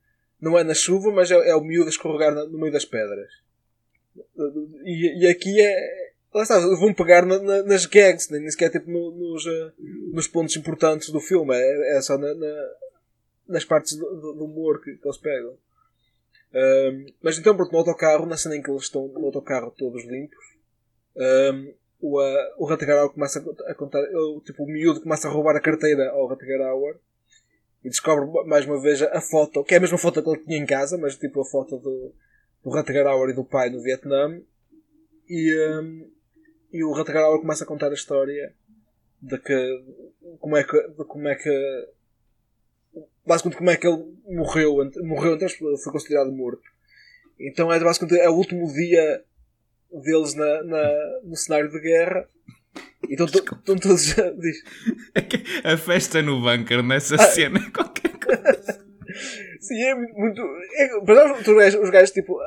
não 0.41 0.59
é 0.59 0.63
na 0.63 0.73
chuva, 0.73 1.09
mas 1.11 1.31
é, 1.31 1.35
é 1.35 1.55
o 1.55 1.61
miúdo 1.61 1.87
a 1.87 1.89
escorregar 1.89 2.33
no 2.33 2.59
meio 2.59 2.73
das 2.73 2.83
pedras. 2.83 3.29
E, 4.83 5.23
e 5.23 5.27
aqui 5.27 5.61
é. 5.61 6.06
Lá 6.33 6.43
está, 6.43 6.59
vão 6.59 6.93
pegar 6.93 7.25
na, 7.25 7.39
na, 7.39 7.63
nas 7.63 7.85
gags, 7.85 8.29
nem 8.29 8.49
sequer 8.49 8.69
tipo 8.69 8.91
no, 8.91 9.11
nos, 9.11 9.45
uh, 9.45 9.73
nos 10.13 10.27
pontos 10.27 10.55
importantes 10.55 11.09
do 11.09 11.19
filme, 11.19 11.55
é, 11.55 11.97
é 11.97 12.01
só 12.01 12.17
na, 12.17 12.33
nas 13.47 13.65
partes 13.65 13.95
do, 13.95 14.33
do 14.33 14.45
humor 14.45 14.81
que, 14.81 14.95
que 14.95 15.07
eles 15.07 15.17
pegam. 15.17 15.57
Um, 16.53 17.05
mas 17.21 17.37
então, 17.37 17.55
pronto, 17.55 17.71
no 17.71 17.79
autocarro, 17.79 18.25
na 18.25 18.37
cena 18.37 18.55
em 18.55 18.61
que 18.61 18.69
eles 18.69 18.83
estão 18.83 19.07
no 19.07 19.25
autocarro 19.25 19.71
todos 19.71 20.05
limpos, 20.05 20.45
um, 21.15 21.73
o, 21.99 22.21
uh, 22.21 22.53
o 22.57 22.67
Rutger 22.67 23.09
começa 23.09 23.43
a 23.65 23.73
contar, 23.73 23.99
ele, 23.99 24.41
tipo, 24.45 24.63
o 24.63 24.67
miúdo 24.67 25.01
começa 25.01 25.27
a 25.27 25.31
roubar 25.31 25.55
a 25.55 25.61
carteira 25.61 26.09
ao 26.11 26.27
Rutger 26.27 26.59
e 27.83 27.89
descobre 27.89 28.25
mais 28.45 28.65
uma 28.65 28.81
vez 28.81 29.01
a 29.01 29.21
foto, 29.21 29.63
que 29.63 29.73
é 29.73 29.77
a 29.77 29.79
mesma 29.79 29.97
foto 29.97 30.21
que 30.21 30.29
ele 30.29 30.43
tinha 30.43 30.57
em 30.57 30.65
casa, 30.65 30.97
mas 30.97 31.15
tipo 31.15 31.41
a 31.41 31.45
foto 31.45 31.77
do, 31.77 32.13
do 32.63 33.29
e 33.29 33.33
do 33.33 33.45
pai 33.45 33.69
no 33.69 33.81
Vietnã. 33.81 34.41
E, 35.29 35.53
e 36.71 36.83
o 36.83 36.93
Rutger 36.93 37.39
começa 37.39 37.63
a 37.63 37.67
contar 37.67 37.89
a 37.89 37.93
história 37.93 38.53
de 39.21 39.37
que 39.39 39.83
como 40.39 40.57
é 40.57 40.63
que, 40.63 40.79
como 41.07 41.27
é 41.27 41.35
que 41.35 41.87
basicamente 43.25 43.57
como 43.57 43.69
é 43.69 43.77
que 43.77 43.87
ele 43.87 44.03
morreu, 44.27 44.77
morreu 45.03 45.35
então 45.35 45.47
foi 45.49 45.91
considerado 45.91 46.31
morto. 46.31 46.63
Então 47.39 47.71
é 47.71 47.79
basicamente 47.79 48.19
é 48.19 48.29
o 48.29 48.35
último 48.35 48.71
dia 48.73 49.23
deles 49.91 50.33
na, 50.33 50.63
na 50.63 51.19
no 51.23 51.35
cenário 51.35 51.69
de 51.69 51.79
guerra. 51.79 52.27
E 53.07 53.13
estão, 53.13 53.27
todos. 53.63 54.15
Diz. 54.39 54.63
É 55.63 55.73
a 55.73 55.77
festa 55.77 56.21
no 56.21 56.41
bunker 56.41 56.83
nessa 56.83 57.15
ah. 57.15 57.19
cena 57.19 57.59
é 57.59 57.69
qualquer 57.71 58.17
coisa. 58.19 58.85
Sim, 59.59 59.81
é 59.81 59.95
muito. 59.95 60.41
É, 60.75 60.99
para 61.05 61.33
os 61.33 61.43
gajos, 61.43 61.81
os 61.81 61.89
gajos 61.89 62.11
tipo, 62.11 62.37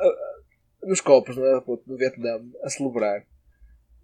nos 0.83 1.01
copos 1.01 1.35
não 1.37 1.45
é? 1.45 1.63
no 1.87 1.97
Vietnã 1.97 2.41
a 2.63 2.69
celebrar. 2.69 3.25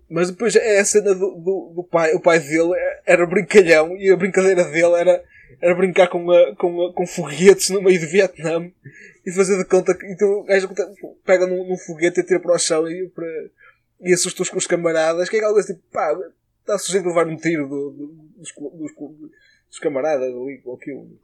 Mas 0.10 0.32
depois 0.32 0.56
é 0.56 0.80
a 0.80 0.86
cena 0.86 1.14
do, 1.14 1.36
do, 1.36 1.74
do, 1.76 1.84
pai. 1.84 2.14
O 2.14 2.22
pai 2.22 2.40
dele 2.40 2.72
era 3.06 3.26
brincalhão 3.26 3.96
e 3.98 4.10
a 4.10 4.16
brincadeira 4.16 4.64
dele 4.64 4.94
era, 4.96 5.24
era 5.62 5.76
brincar 5.76 6.08
com, 6.08 6.26
com, 6.58 6.94
com 6.94 7.08
foguetes 7.08 7.70
no 7.70 7.82
meio 7.82 8.00
do 8.00 8.08
Vietnã 8.08 8.72
e 9.26 9.32
fazer 9.32 9.58
de 9.58 9.66
conta 9.66 9.94
que 9.94 10.06
então, 10.06 10.30
o 10.40 10.44
gajo 10.44 10.70
pega 11.26 11.46
num, 11.46 11.68
num 11.68 11.78
foguete 11.78 12.22
e 12.22 12.24
tira 12.24 12.40
para 12.40 12.56
o 12.56 12.60
chão 12.60 12.90
e, 12.90 13.10
para, 13.10 13.28
e 14.02 14.14
assusta 14.14 14.44
os, 14.44 14.52
os 14.54 14.68
camaradas. 14.68 15.28
Que 15.28 15.38
é 15.38 15.44
algo 15.44 15.60
assim, 15.60 15.74
tipo, 15.74 15.86
pá, 15.92 16.18
está 16.62 16.78
sujeito 16.78 17.06
a 17.06 17.10
levar 17.10 17.28
um 17.28 17.36
tiro 17.36 17.68
do, 17.68 17.92
do, 17.92 18.08
dos, 18.38 18.54
dos, 18.56 18.92
dos, 19.70 19.80
camaradas 19.80 20.30
ali, 20.30 20.62
ou 20.64 20.76
aquilo. 20.76 21.20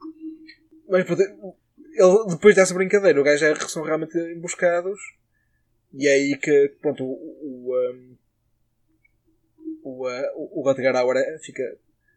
Mas 0.89 1.09
ele, 1.09 2.25
depois 2.29 2.55
dessa 2.55 2.73
brincadeira, 2.73 3.21
o 3.21 3.23
gajo 3.23 3.45
é, 3.45 3.55
são 3.55 3.83
realmente 3.83 4.17
emboscados 4.17 4.99
e 5.93 6.07
é 6.07 6.13
aí 6.13 6.37
que, 6.37 6.73
pronto, 6.81 7.03
o, 7.03 7.13
o, 7.13 7.91
um, 7.91 8.12
o, 9.83 10.07
uh, 10.07 10.59
o 10.59 10.63
Rutger 10.63 10.95
Hauer 10.95 11.17
fica 11.41 11.63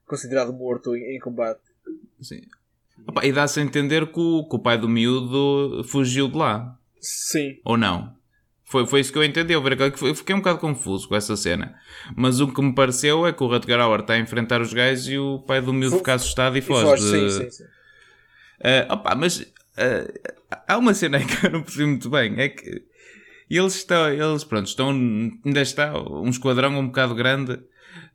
considerado 0.06 0.52
morto 0.52 0.96
em, 0.96 1.16
em 1.16 1.18
combate. 1.18 1.60
Sim. 2.20 2.42
Opa, 3.06 3.24
e 3.24 3.32
dá-se 3.32 3.60
a 3.60 3.62
entender 3.62 4.06
que 4.06 4.20
o, 4.20 4.48
que 4.48 4.56
o 4.56 4.58
pai 4.58 4.78
do 4.78 4.88
miúdo 4.88 5.84
fugiu 5.84 6.28
de 6.28 6.36
lá. 6.36 6.78
Sim. 7.00 7.58
Ou 7.64 7.76
não? 7.76 8.16
Foi, 8.64 8.84
foi 8.86 9.00
isso 9.00 9.12
que 9.12 9.18
eu 9.18 9.24
entendi. 9.24 9.52
Eu 9.52 9.62
fiquei 10.14 10.34
um 10.34 10.38
bocado 10.38 10.58
confuso 10.58 11.08
com 11.08 11.14
essa 11.14 11.36
cena. 11.36 11.78
Mas 12.16 12.40
o 12.40 12.52
que 12.52 12.60
me 12.60 12.74
pareceu 12.74 13.26
é 13.26 13.32
que 13.32 13.42
o 13.42 13.46
Rutger 13.46 13.78
Hauer 13.78 14.00
está 14.00 14.14
a 14.14 14.18
enfrentar 14.18 14.60
os 14.60 14.72
gajos 14.72 15.08
e 15.08 15.18
o 15.18 15.38
pai 15.40 15.60
do 15.60 15.72
miúdo 15.72 15.98
fica 15.98 16.14
assustado 16.14 16.56
e 16.58 16.60
foge. 16.60 16.82
E 16.82 16.88
foge 16.88 17.02
de... 17.02 17.30
sim, 17.30 17.44
sim, 17.44 17.50
sim. 17.50 17.64
Uh, 17.64 18.92
opa, 18.92 19.14
mas 19.14 19.40
uh, 19.40 20.32
há 20.66 20.78
uma 20.78 20.94
cena 20.94 21.20
que 21.20 21.46
eu 21.46 21.50
não 21.52 21.62
percebi 21.62 21.86
muito 21.86 22.10
bem. 22.10 22.40
É 22.40 22.48
que 22.48 22.82
eles 23.48 23.76
estão, 23.76 24.08
eles, 24.08 24.42
pronto, 24.42 24.66
estão, 24.66 24.90
ainda 24.90 25.60
está 25.60 25.96
um 25.96 26.28
esquadrão 26.28 26.76
um 26.78 26.86
bocado 26.86 27.14
grande 27.14 27.58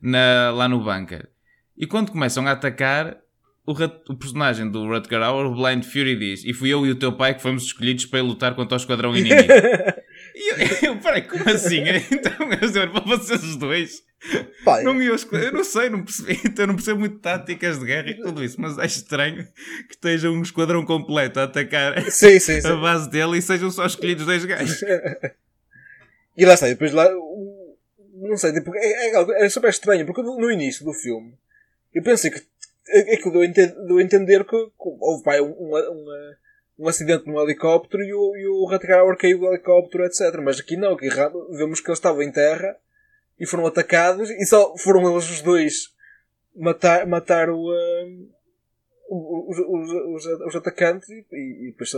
na, 0.00 0.50
lá 0.50 0.68
no 0.68 0.82
bunker. 0.82 1.28
E 1.76 1.86
quando 1.86 2.12
começam 2.12 2.46
a 2.46 2.52
atacar, 2.52 3.16
o, 3.64 3.72
o, 3.72 4.16
personagem 4.16 4.70
do 4.70 4.86
Rutger 4.86 5.22
Hauer, 5.22 5.46
o 5.46 5.54
Blind 5.54 5.84
Fury, 5.84 6.16
diz: 6.16 6.44
E 6.44 6.52
fui 6.52 6.70
eu 6.70 6.84
e 6.84 6.90
o 6.90 6.96
teu 6.96 7.12
pai 7.12 7.34
que 7.34 7.42
fomos 7.42 7.64
escolhidos 7.64 8.04
para 8.06 8.20
lutar 8.20 8.54
contra 8.54 8.76
o 8.76 8.80
esquadrão 8.80 9.16
inimigo. 9.16 9.48
e 10.34 10.50
eu, 10.50 10.56
eu, 10.94 11.00
peraí, 11.00 11.22
como 11.22 11.48
assim? 11.48 11.82
Então, 12.10 12.32
eu 12.50 12.56
dizer, 12.56 12.90
para 12.90 13.00
vocês 13.00 13.42
os 13.42 13.56
dois. 13.56 14.02
Pai. 14.64 14.84
Não, 14.84 15.02
eu, 15.02 15.16
eu 15.16 15.52
não 15.52 15.64
sei, 15.64 15.88
não 15.88 16.04
percebi, 16.04 16.40
então 16.46 16.66
não 16.66 16.76
percebo 16.76 17.00
muito 17.00 17.18
táticas 17.18 17.78
de 17.78 17.86
guerra 17.86 18.10
e 18.10 18.20
tudo 18.20 18.44
isso, 18.44 18.60
mas 18.60 18.78
é 18.78 18.86
estranho 18.86 19.44
que 19.88 19.94
esteja 19.94 20.30
um 20.30 20.40
esquadrão 20.42 20.84
completo 20.84 21.40
a 21.40 21.44
atacar 21.44 22.00
sim, 22.08 22.38
sim, 22.38 22.60
sim. 22.60 22.68
a 22.68 22.76
base 22.76 23.10
dele 23.10 23.38
e 23.38 23.42
sejam 23.42 23.68
só 23.70 23.84
escolhidos 23.84 24.24
dois 24.24 24.44
gajos. 24.44 24.80
e 26.36 26.44
lá 26.44 26.54
está, 26.54 26.68
depois 26.68 26.92
lá, 26.92 27.10
não 28.14 28.36
sei, 28.36 28.52
tipo, 28.52 28.72
é, 28.76 29.10
é, 29.10 29.44
é 29.44 29.48
super 29.48 29.70
estranho, 29.70 30.06
porque 30.06 30.22
no 30.22 30.52
início 30.52 30.84
do 30.84 30.92
filme 30.92 31.34
eu 31.92 32.02
pensei 32.04 32.30
que 32.30 32.40
é, 32.88 33.14
é 33.14 33.16
que 33.16 33.30
deu 33.30 33.40
a 33.98 34.02
entender 34.02 34.44
que 34.44 34.56
houve 34.78 35.24
pai, 35.24 35.40
um, 35.40 35.50
um, 35.50 35.74
um 36.78 36.88
acidente 36.88 37.26
num 37.26 37.40
helicóptero 37.40 38.02
e 38.02 38.12
o, 38.12 38.36
e 38.36 38.46
o 38.46 38.64
Ratgar 38.66 39.04
caiu 39.16 39.38
do 39.38 39.46
helicóptero, 39.46 40.04
etc. 40.04 40.40
Mas 40.42 40.60
aqui 40.60 40.76
não, 40.76 40.94
aqui 40.94 41.08
vemos 41.50 41.80
que 41.80 41.88
eles 41.88 41.98
estavam 41.98 42.22
em 42.22 42.32
terra 42.32 42.76
e 43.38 43.46
foram 43.46 43.66
atacados 43.66 44.30
e 44.30 44.44
só 44.46 44.76
foram 44.76 45.10
eles 45.10 45.30
os 45.30 45.42
dois 45.42 45.94
matar, 46.54 47.06
matar 47.06 47.50
o, 47.50 47.70
uh, 47.70 48.28
os, 49.10 49.58
os, 49.58 50.26
os, 50.26 50.40
os, 50.46 50.56
atacantes 50.56 51.08
e, 51.08 51.24
e, 51.32 51.70
depois 51.70 51.92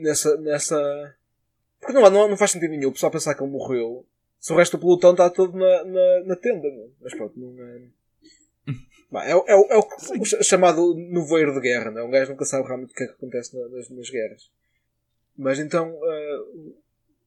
nessa, 0.00 0.36
nessa. 0.38 1.14
Porque 1.80 1.92
não, 1.92 2.08
não, 2.10 2.28
não 2.28 2.36
faz 2.36 2.50
sentido 2.50 2.70
nenhum 2.70 2.88
o 2.88 2.92
pessoal 2.92 3.12
pensar 3.12 3.34
que 3.34 3.42
ele 3.42 3.52
morreu 3.52 4.04
se 4.38 4.52
o 4.52 4.56
resto 4.56 4.76
do 4.76 4.80
pelotão 4.80 5.12
está 5.12 5.28
todo 5.30 5.56
na, 5.56 5.84
na, 5.84 6.24
na 6.24 6.36
tenda. 6.36 6.68
Mas 7.00 7.14
pronto, 7.14 7.38
não 7.38 7.64
é. 7.64 7.82
É, 9.14 9.30
é, 9.30 9.32
é, 9.32 9.56
o, 9.56 9.66
é 9.70 9.78
o 9.78 10.24
chamado 10.42 10.94
nevoeiro 10.94 11.54
de 11.54 11.60
guerra, 11.60 11.90
não 11.90 12.00
é? 12.00 12.04
Um 12.04 12.10
gajo 12.10 12.32
nunca 12.32 12.44
sabe 12.44 12.66
realmente 12.66 12.90
o 12.90 12.94
que 12.94 13.04
é 13.04 13.06
que 13.06 13.12
acontece 13.12 13.56
nas, 13.56 13.88
nas 13.88 14.10
guerras. 14.10 14.50
Mas 15.36 15.58
então, 15.58 15.92
uh, 15.92 16.74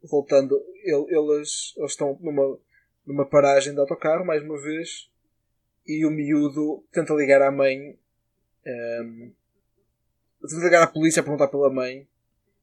voltando, 0.03 0.61
ele, 0.83 1.05
eles, 1.09 1.73
eles 1.77 1.91
estão 1.91 2.17
numa, 2.21 2.59
numa 3.05 3.25
paragem 3.25 3.73
de 3.73 3.79
autocarro, 3.79 4.25
mais 4.25 4.43
uma 4.43 4.59
vez, 4.61 5.09
e 5.87 6.05
o 6.05 6.11
miúdo 6.11 6.83
tenta 6.91 7.13
ligar 7.13 7.41
à 7.41 7.51
mãe, 7.51 7.97
um, 8.65 9.31
tenta 10.41 10.63
ligar 10.63 10.83
à 10.83 10.87
polícia 10.87 11.21
a 11.21 11.23
perguntar 11.23 11.47
pela 11.47 11.71
mãe, 11.71 12.07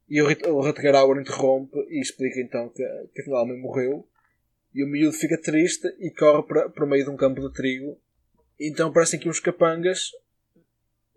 e 0.08 0.20
o, 0.20 0.26
o 0.26 0.60
Rutger 0.60 0.94
interrompe 1.20 1.78
e 1.88 2.00
explica 2.00 2.40
então 2.40 2.68
que, 2.68 2.84
que 3.14 3.22
afinal 3.22 3.42
a 3.42 3.46
mãe 3.46 3.58
morreu. 3.58 4.06
E 4.72 4.84
o 4.84 4.86
miúdo 4.86 5.16
fica 5.16 5.40
triste 5.40 5.88
e 5.98 6.10
corre 6.10 6.42
para, 6.46 6.68
para 6.68 6.84
o 6.84 6.88
meio 6.88 7.04
de 7.04 7.10
um 7.10 7.16
campo 7.16 7.40
de 7.40 7.52
trigo 7.52 7.98
então 8.58 8.92
parecem 8.92 9.18
aqui 9.18 9.28
uns 9.28 9.40
capangas 9.40 10.10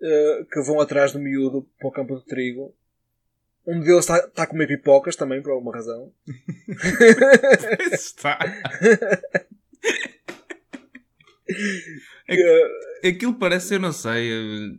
uh, 0.02 0.46
que 0.46 0.62
vão 0.62 0.80
atrás 0.80 1.12
do 1.12 1.20
miúdo 1.20 1.68
para 1.78 1.88
o 1.88 1.92
campo 1.92 2.18
de 2.18 2.26
trigo. 2.26 2.76
Um 3.66 3.80
deles 3.82 4.00
está, 4.00 4.18
está 4.18 4.44
a 4.44 4.48
comer 4.48 4.68
pipocas 4.68 5.16
também, 5.16 5.42
por 5.42 5.52
alguma 5.52 5.74
razão. 5.74 6.12
está. 7.92 8.40
É 13.02 13.08
aquilo 13.10 13.36
parece, 13.36 13.76
eu 13.76 13.80
não 13.80 13.92
sei. 13.92 14.78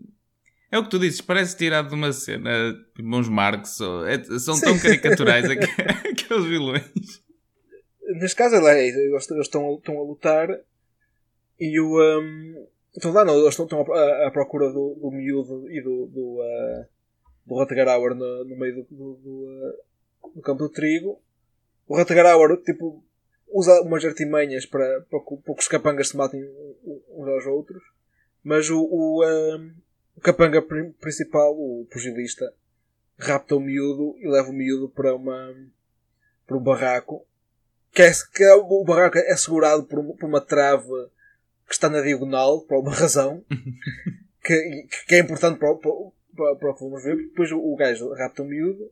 É 0.73 0.79
o 0.79 0.85
que 0.85 0.91
tu 0.91 0.99
dizes, 0.99 1.21
parece 1.21 1.57
tirado 1.57 1.89
de 1.89 1.95
uma 1.95 2.13
cena, 2.13 2.73
tipo 2.95 3.17
uns 3.17 3.29
Marx. 3.29 3.79
É, 4.07 4.39
são 4.39 4.55
Sim. 4.55 4.67
tão 4.67 4.79
caricaturais 4.79 5.45
aqueles 5.51 6.45
vilões. 6.45 7.23
Neste 8.03 8.37
caso, 8.37 8.57
é, 8.67 8.89
eles 8.89 9.31
estão, 9.41 9.75
estão 9.75 9.99
a 9.99 10.03
lutar 10.03 10.49
e 11.61 11.79
o. 11.79 12.01
Um, 12.01 12.67
então 12.97 13.13
lá 13.13 13.25
não, 13.25 13.37
eles 13.37 13.51
estão, 13.51 13.67
estão 13.67 13.81
à, 13.93 14.27
à, 14.27 14.31
procura 14.31 14.73
do, 14.73 14.95
do 14.95 15.11
miúdo 15.11 15.71
e 15.71 15.81
do. 15.83 16.07
do, 16.07 16.41
uh, 16.41 16.87
do 17.47 18.15
no, 18.15 18.45
no 18.45 18.57
meio 18.57 18.77
do, 18.77 18.83
do, 18.91 19.15
do, 19.15 19.31
uh, 19.31 20.31
do, 20.35 20.43
campo 20.43 20.61
do 20.61 20.69
trigo. 20.69 21.21
O 21.87 21.97
Rutger 21.97 22.25
tipo, 22.65 23.05
usa 23.49 23.83
umas 23.83 24.05
artimanhas 24.05 24.65
para, 24.65 25.03
para, 25.11 25.21
para 25.21 25.55
que 25.55 25.61
os 25.61 25.69
capangas 25.69 26.09
se 26.09 26.17
matem 26.17 26.43
uns 27.11 27.29
aos 27.29 27.47
outros. 27.47 27.83
Mas 28.43 28.71
o, 28.71 28.81
o, 28.81 29.25
um, 29.25 29.75
o 30.17 30.21
capanga 30.21 30.63
principal, 31.01 31.53
o 31.53 31.87
pugilista, 31.91 32.55
rapta 33.19 33.57
o 33.57 33.61
miúdo 33.61 34.17
e 34.19 34.29
leva 34.29 34.49
o 34.49 34.55
miúdo 34.55 34.89
para 34.89 35.15
uma 35.15 35.55
para 36.47 36.57
um 36.57 36.63
barraco 36.63 37.25
que, 37.93 38.03
é, 38.03 38.11
que 38.35 38.43
é, 38.43 38.55
o 38.55 38.85
barraco 38.85 39.19
é 39.19 39.37
segurado 39.37 39.85
por, 39.85 40.17
por 40.17 40.27
uma 40.27 40.41
trave 40.41 40.89
que 41.71 41.77
está 41.77 41.89
na 41.89 42.01
diagonal, 42.01 42.63
por 42.63 42.75
alguma 42.75 42.97
razão, 42.97 43.45
que, 44.43 44.89
que 45.07 45.15
é 45.15 45.21
importante 45.21 45.61
para, 45.61 45.73
para, 45.77 46.57
para 46.57 46.71
o 46.71 46.75
que 46.75 46.85
vamos 46.85 47.05
ver, 47.05 47.17
depois 47.17 47.53
o, 47.53 47.59
o 47.61 47.77
gajo 47.77 48.13
rapta 48.15 48.43
o 48.43 48.45
miúdo 48.45 48.91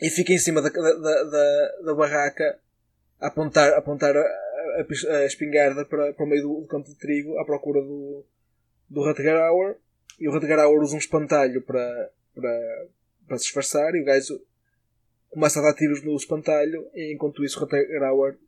e 0.00 0.08
fica 0.08 0.32
em 0.32 0.38
cima 0.38 0.62
da, 0.62 0.70
da, 0.70 1.24
da, 1.24 1.72
da 1.84 1.94
barraca 1.94 2.58
a 3.20 3.26
apontar, 3.26 3.70
a 3.74 3.76
apontar 3.76 4.16
a, 4.16 4.20
a, 4.22 5.16
a 5.18 5.26
espingarda 5.26 5.84
para, 5.84 6.14
para 6.14 6.24
o 6.24 6.28
meio 6.28 6.42
do, 6.42 6.60
do, 6.62 6.66
campo 6.66 6.88
de 6.88 6.96
trigo 6.96 7.38
à 7.38 7.44
procura 7.44 7.82
do, 7.82 8.24
do 8.88 9.04
Rutger 9.04 9.36
Hauer. 9.36 9.76
E 10.18 10.26
o 10.28 10.32
Rutger 10.32 10.58
Hauer 10.58 10.80
usa 10.80 10.94
um 10.94 10.98
espantalho 10.98 11.60
para, 11.60 12.10
para, 12.34 12.86
para 13.28 13.36
se 13.36 13.44
disfarçar 13.44 13.94
e 13.94 14.00
o 14.00 14.04
gajo 14.06 14.40
começa 15.28 15.60
a 15.60 15.62
dar 15.62 15.74
tiros 15.74 16.02
no 16.02 16.16
espantalho 16.16 16.88
e 16.94 17.12
enquanto 17.12 17.44
isso 17.44 17.58
o 17.58 17.62
Rutger 17.62 18.02
Hauer 18.02 18.38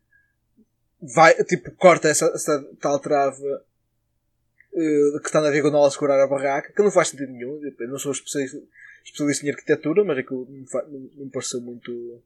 vai, 1.14 1.34
tipo, 1.44 1.70
corta 1.72 2.08
essa, 2.08 2.26
essa 2.26 2.64
tal 2.80 2.98
trave 2.98 3.42
uh, 3.44 5.20
que 5.20 5.26
está 5.26 5.40
na 5.40 5.50
diagonal 5.50 5.84
a 5.84 5.90
segurar 5.90 6.22
a 6.22 6.26
barraca, 6.26 6.72
que 6.72 6.82
não 6.82 6.90
faz 6.90 7.08
sentido 7.08 7.32
nenhum. 7.32 7.60
Eu 7.78 7.88
não 7.88 7.98
sou 7.98 8.12
especialista, 8.12 8.58
especialista 9.04 9.46
em 9.46 9.50
arquitetura, 9.50 10.04
mas 10.04 10.18
aquilo 10.18 10.46
não, 10.48 10.82
não 11.16 11.24
me 11.24 11.30
pareceu 11.30 11.60
muito 11.60 12.22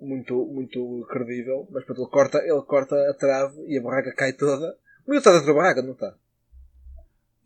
muito, 0.00 0.46
muito 0.46 1.06
credível, 1.10 1.66
mas 1.70 1.84
pronto, 1.84 2.02
ele 2.02 2.10
corta, 2.10 2.38
ele 2.38 2.62
corta 2.62 2.94
a 3.10 3.14
trave 3.14 3.64
e 3.66 3.76
a 3.76 3.82
barraca 3.82 4.12
cai 4.12 4.32
toda. 4.32 4.76
O 5.06 5.10
miúdo 5.10 5.18
está 5.18 5.32
dentro 5.32 5.46
da 5.48 5.54
barraca, 5.54 5.82
não 5.82 5.92
está? 5.92 6.14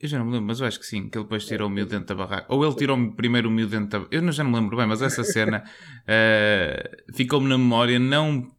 Eu 0.00 0.08
já 0.08 0.18
não 0.18 0.26
me 0.26 0.32
lembro, 0.32 0.48
mas 0.48 0.60
eu 0.60 0.66
acho 0.66 0.80
que 0.80 0.86
sim, 0.86 1.08
que 1.08 1.16
ele 1.16 1.24
depois 1.24 1.46
tirou 1.46 1.68
o 1.68 1.70
miúdo 1.70 1.90
dentro 1.90 2.08
da 2.08 2.14
barraca. 2.14 2.52
Ou 2.52 2.64
ele 2.64 2.74
tirou 2.74 3.12
primeiro 3.12 3.48
o 3.48 3.52
miúdo 3.52 3.70
dentro 3.70 4.00
da 4.00 4.06
Eu 4.10 4.20
não, 4.20 4.32
já 4.32 4.42
não 4.42 4.50
me 4.50 4.58
lembro 4.58 4.76
bem, 4.76 4.86
mas 4.86 5.00
essa 5.00 5.22
cena 5.22 5.64
uh, 6.02 7.12
ficou-me 7.14 7.48
na 7.48 7.56
memória, 7.56 7.98
não, 7.98 8.50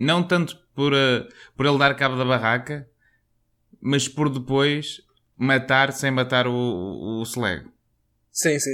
não 0.00 0.26
tanto 0.26 0.58
por, 0.76 0.92
uh, 0.92 1.26
por 1.56 1.66
ele 1.66 1.78
dar 1.78 1.96
cabo 1.96 2.16
da 2.16 2.24
barraca, 2.24 2.88
mas 3.80 4.06
por 4.06 4.28
depois 4.28 5.00
matar 5.36 5.92
sem 5.92 6.10
matar 6.10 6.46
o, 6.46 7.20
o, 7.20 7.24
Slag. 7.24 7.66
Sim, 8.30 8.58
sim, 8.58 8.70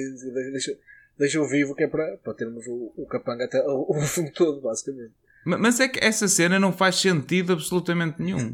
deixa, 0.51 0.77
deixa-o 1.17 1.49
vivo 1.49 1.75
que 1.75 1.85
é 1.85 1.89
para, 1.89 2.19
para 2.19 2.35
termos 2.35 2.67
o, 2.67 2.93
o 2.97 3.07
capanga 3.07 3.45
até 3.45 3.63
o, 3.63 3.87
o 3.89 4.01
fundo 4.03 4.33
todo, 4.33 4.61
basicamente. 4.61 5.13
Mas 5.45 5.81
é 5.81 5.89
que 5.89 6.05
essa 6.05 6.29
cena 6.29 6.59
não 6.59 6.73
faz 6.73 6.97
sentido 6.97 7.53
absolutamente 7.53 8.21
nenhum. 8.23 8.53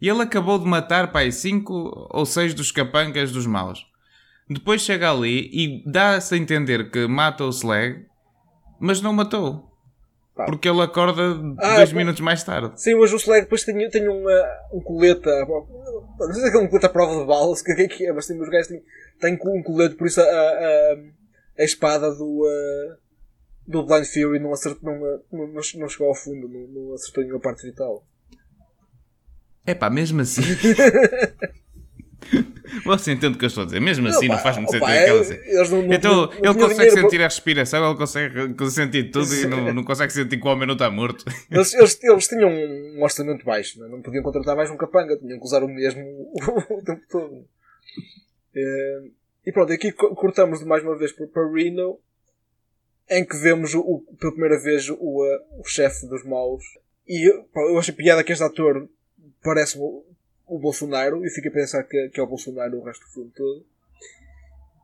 E 0.00 0.08
ele 0.08 0.20
acabou 0.20 0.58
de 0.58 0.66
matar, 0.66 1.10
pai, 1.10 1.30
cinco 1.30 2.08
ou 2.10 2.26
seis 2.26 2.52
dos 2.52 2.70
capangas 2.70 3.32
dos 3.32 3.46
maus. 3.46 3.86
Depois 4.48 4.82
chega 4.82 5.10
ali 5.10 5.48
e 5.52 5.82
dá-se 5.90 6.34
a 6.34 6.36
entender 6.36 6.90
que 6.90 7.06
mata 7.06 7.44
o 7.44 7.52
Slag, 7.52 8.04
mas 8.78 9.00
não 9.00 9.12
matou. 9.12 9.71
Pá. 10.34 10.46
Porque 10.46 10.68
ele 10.68 10.80
acorda 10.80 11.22
ah, 11.58 11.76
dois 11.76 11.92
minutos 11.92 12.20
mais 12.20 12.42
tarde. 12.42 12.80
Sim, 12.80 12.94
mas 12.94 13.12
o 13.12 13.18
Slag 13.18 13.42
depois 13.42 13.64
tem, 13.64 13.88
tem 13.90 14.08
uma, 14.08 14.44
um 14.72 14.80
colete. 14.80 15.26
Não 15.26 16.32
sei 16.32 16.50
se 16.50 16.56
é 16.56 16.58
um 16.58 16.68
colete 16.68 16.86
à 16.86 16.88
prova 16.88 17.20
de 17.20 17.26
balas, 17.26 17.60
o 17.62 17.64
que 17.64 17.72
é 17.72 17.88
que 17.88 18.06
é, 18.06 18.12
mas 18.12 18.26
tem, 18.26 18.40
os 18.40 18.48
gajos 18.48 18.68
têm, 18.68 18.82
têm 19.20 19.38
um 19.44 19.62
colete, 19.62 19.94
por 19.94 20.06
isso 20.06 20.20
a, 20.22 20.24
a, 20.24 20.96
a 21.58 21.64
espada 21.64 22.10
do, 22.14 22.46
uh, 22.46 22.96
do 23.66 23.84
Blind 23.84 24.06
Fury 24.06 24.38
não, 24.38 24.52
acertou, 24.52 24.90
não, 24.90 25.20
não, 25.30 25.46
não, 25.52 25.88
chegou 25.88 26.08
ao 26.08 26.14
fundo, 26.14 26.48
não, 26.48 26.66
não 26.66 26.94
acertou 26.94 27.22
nenhuma 27.22 27.40
parte 27.40 27.66
vital. 27.66 28.02
É 29.66 29.74
pá, 29.74 29.90
mesmo 29.90 30.22
assim. 30.22 30.42
Você 32.84 33.12
entende 33.12 33.36
o 33.36 33.38
que 33.38 33.44
eu 33.44 33.48
estou 33.48 33.62
a 33.62 33.66
dizer? 33.66 33.80
Mesmo 33.80 34.08
assim, 34.08 34.28
não, 34.28 34.36
não 34.36 34.42
faz-me 34.42 34.66
sentir 34.68 34.90
é, 34.90 35.02
aquela 35.02 35.24
cena. 35.24 35.94
Então, 35.94 36.32
ele 36.32 36.54
consegue 36.54 36.90
sentir 36.90 37.20
a 37.20 37.24
respiração, 37.24 37.90
ele 37.90 37.98
consegue 37.98 38.70
sentir 38.70 39.10
tudo 39.10 39.34
e 39.34 39.46
não, 39.46 39.72
não 39.74 39.84
consegue 39.84 40.12
sentir 40.12 40.40
que 40.40 40.46
o 40.46 40.50
homem 40.50 40.66
não 40.66 40.74
está 40.74 40.90
morto. 40.90 41.24
Eles, 41.50 41.74
eles, 41.74 41.98
eles 42.02 42.28
tinham 42.28 42.50
um 42.50 43.02
orçamento 43.02 43.44
baixo, 43.44 43.78
não, 43.78 43.86
é? 43.86 43.90
não 43.90 44.02
podiam 44.02 44.22
contratar 44.22 44.56
mais 44.56 44.70
um 44.70 44.76
capanga, 44.76 45.16
tinham 45.16 45.38
que 45.38 45.44
usar 45.44 45.62
o 45.62 45.68
mesmo 45.68 46.02
o 46.70 46.82
tempo 46.82 47.02
todo. 47.10 47.44
Eh, 48.54 49.02
e 49.46 49.52
pronto, 49.52 49.72
aqui 49.72 49.92
cortamos 49.92 50.62
mais 50.64 50.82
uma 50.82 50.96
vez 50.96 51.12
para 51.12 51.52
Reno, 51.52 51.98
em 53.10 53.24
que 53.24 53.36
vemos 53.36 53.74
o, 53.74 54.04
pela 54.18 54.32
primeira 54.32 54.58
vez 54.58 54.88
o, 54.88 54.96
o 54.98 55.64
chefe 55.64 56.06
dos 56.06 56.24
maus. 56.24 56.64
E 57.06 57.28
eu 57.28 57.78
acho 57.78 57.92
piada 57.92 58.22
que 58.22 58.32
este 58.32 58.44
ator 58.44 58.88
parece 59.42 59.78
o, 60.56 60.58
Bolsonaro 60.58 61.24
e 61.24 61.30
fica 61.30 61.48
a 61.48 61.52
pensar 61.52 61.82
que, 61.84 62.08
que 62.08 62.20
é 62.20 62.22
o 62.22 62.26
Bolsonaro 62.26 62.78
o 62.78 62.84
resto 62.84 63.04
do 63.06 63.12
filme 63.12 63.30
todo. 63.34 63.64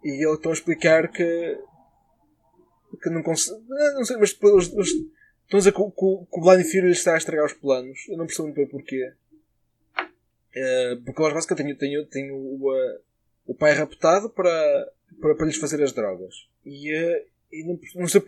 E 0.05 0.25
eles 0.25 0.37
estão 0.37 0.53
a 0.53 0.55
explicar 0.55 1.09
que 1.11 1.59
que 3.03 3.11
não 3.11 3.23
consegue. 3.23 3.61
Não 3.69 4.05
sei, 4.05 4.17
mas 4.17 4.37
eles, 4.43 4.67
estão 4.67 4.87
a 5.53 5.57
dizer 5.59 5.73
que, 5.73 5.79
que, 5.79 5.91
que 5.91 6.39
o 6.39 6.41
Blind 6.41 6.65
Fury 6.65 6.91
está 6.91 7.15
a 7.15 7.19
estragar 7.19 7.47
os 7.47 7.53
planos. 7.53 7.99
Eu 8.09 8.17
não 8.17 8.27
percebo 8.27 8.49
muito 8.49 8.57
bem 8.57 8.67
porquê. 8.67 9.13
Uh, 9.99 11.03
porque 11.05 11.23
eles 11.23 11.35
basicamente 11.35 11.79
têm, 11.79 11.91
têm, 11.91 12.07
têm 12.07 12.31
o, 12.31 12.71
uh, 12.71 13.01
o 13.47 13.55
pai 13.55 13.75
raptado 13.75 14.31
para, 14.31 14.93
para, 15.21 15.35
para 15.35 15.47
lhes 15.47 15.57
fazer 15.57 15.83
as 15.83 15.93
drogas. 15.93 16.49
E, 16.65 16.93
uh, 16.93 17.27
e 17.53 17.65
não, 17.65 17.79
não, 17.95 18.09
sei, 18.09 18.23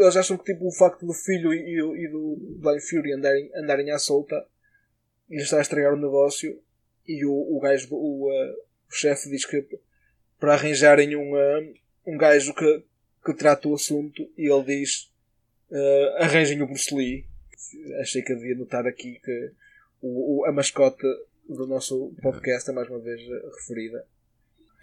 eles 0.00 0.16
acham 0.16 0.36
que 0.36 0.52
tipo, 0.52 0.66
o 0.66 0.72
facto 0.72 1.06
do 1.06 1.12
filho 1.12 1.52
e, 1.52 1.58
e, 1.58 2.04
e 2.04 2.08
do 2.08 2.36
Blind 2.58 2.80
Fury 2.80 3.12
andarem, 3.12 3.50
andarem 3.54 3.90
à 3.90 3.98
solta 3.98 4.46
e 5.30 5.36
está 5.36 5.58
a 5.58 5.62
estragar 5.62 5.94
o 5.94 6.00
negócio 6.00 6.60
e 7.06 7.24
o, 7.24 7.32
o 7.32 7.60
gajo, 7.60 7.88
o, 7.94 8.28
uh, 8.28 8.52
o 8.90 8.94
chefe 8.94 9.30
diz 9.30 9.44
que 9.44 9.66
para 10.38 10.54
arranjarem 10.54 11.16
um, 11.16 11.34
uh, 11.34 11.74
um 12.06 12.16
gajo 12.16 12.54
que, 12.54 12.82
que 13.24 13.34
trata 13.34 13.68
o 13.68 13.74
assunto 13.74 14.28
e 14.36 14.50
ele 14.50 14.64
diz 14.64 15.10
uh, 15.70 16.22
arranjem 16.22 16.62
o 16.62 16.66
Bruce 16.66 16.94
Lee. 16.94 17.26
Achei 18.00 18.22
que 18.22 18.34
devia 18.34 18.54
notar 18.54 18.86
aqui 18.86 19.20
que 19.24 19.50
o, 20.00 20.40
o, 20.40 20.44
a 20.46 20.52
mascote 20.52 21.06
do 21.48 21.66
nosso 21.66 22.14
podcast 22.22 22.70
é 22.70 22.72
mais 22.72 22.88
uma 22.88 23.00
vez 23.00 23.20
referida. 23.56 24.04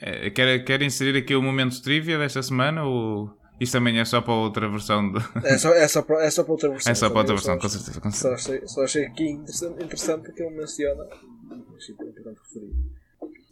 É, 0.02 0.30
quer, 0.30 0.64
quer 0.66 0.82
inserir 0.82 1.18
aqui 1.18 1.36
o 1.36 1.42
momento 1.42 1.82
trivia 1.82 2.18
desta 2.18 2.42
semana 2.42 2.84
ou 2.84 3.30
isto 3.60 3.74
também 3.74 4.00
é 4.00 4.06
só 4.06 4.22
para 4.22 4.34
outra 4.34 4.68
versão? 4.70 5.12
De... 5.12 5.20
É, 5.46 5.58
só, 5.58 5.74
é, 5.74 5.88
só 5.88 6.02
para, 6.02 6.26
é 6.26 6.30
só 6.30 6.44
para 6.44 6.52
outra 6.52 6.70
versão. 6.72 6.92
É 6.92 6.96
só 6.96 7.10
para 7.10 7.20
outra 7.20 7.36
versão, 7.36 7.58
com 7.58 7.70
certeza. 7.70 8.02
Com 8.02 8.12
certeza. 8.12 8.38
Só, 8.38 8.52
achei, 8.52 8.68
só 8.68 8.84
achei 8.84 9.06
aqui 9.06 9.30
interessante, 9.30 9.84
interessante 9.84 10.32
que 10.34 10.44
ele 10.44 10.56
menciona. 10.58 11.06
Referir. 11.50 12.74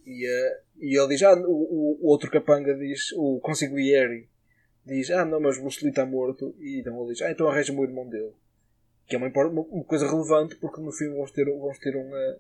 E, 0.05 0.27
uh, 0.27 0.61
e 0.79 0.97
ele 0.97 1.07
diz: 1.09 1.23
Ah, 1.23 1.33
o, 1.33 1.97
o 2.01 2.07
outro 2.07 2.29
capanga 2.29 2.73
diz, 2.75 3.11
o 3.13 3.39
consigliere, 3.39 4.27
diz: 4.85 5.09
Ah, 5.11 5.25
não, 5.25 5.39
mas 5.39 5.57
o 5.57 5.61
Bruce 5.61 5.81
Lee 5.81 5.89
está 5.89 6.05
morto. 6.05 6.55
E 6.59 6.79
então 6.79 6.99
ele 7.01 7.13
diz: 7.13 7.21
Ah, 7.21 7.31
então 7.31 7.47
arranja-me 7.47 7.79
o 7.79 7.83
irmão 7.83 8.07
dele. 8.07 8.33
Que 9.07 9.15
é 9.15 9.19
uma, 9.19 9.27
uma, 9.27 9.83
coisa 9.83 10.07
relevante 10.07 10.55
porque 10.55 10.81
no 10.81 10.91
filme 10.91 11.15
vamos 11.15 11.31
ter, 11.31 11.45
vamos 11.45 11.79
ter 11.79 11.95
um, 11.95 12.09
uh, 12.09 12.39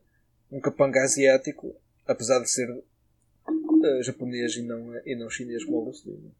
um 0.51 0.59
capanga 0.59 1.01
asiático, 1.01 1.75
apesar 2.07 2.39
de 2.39 2.49
ser 2.49 2.69
uh, 2.71 4.03
japonês 4.03 4.55
e 4.55 4.61
não, 4.61 4.95
e 5.05 5.15
não 5.15 5.29
chinês 5.29 5.63
como 5.65 5.79
o 5.79 5.83
Bruce 5.85 6.07
Lee. 6.07 6.31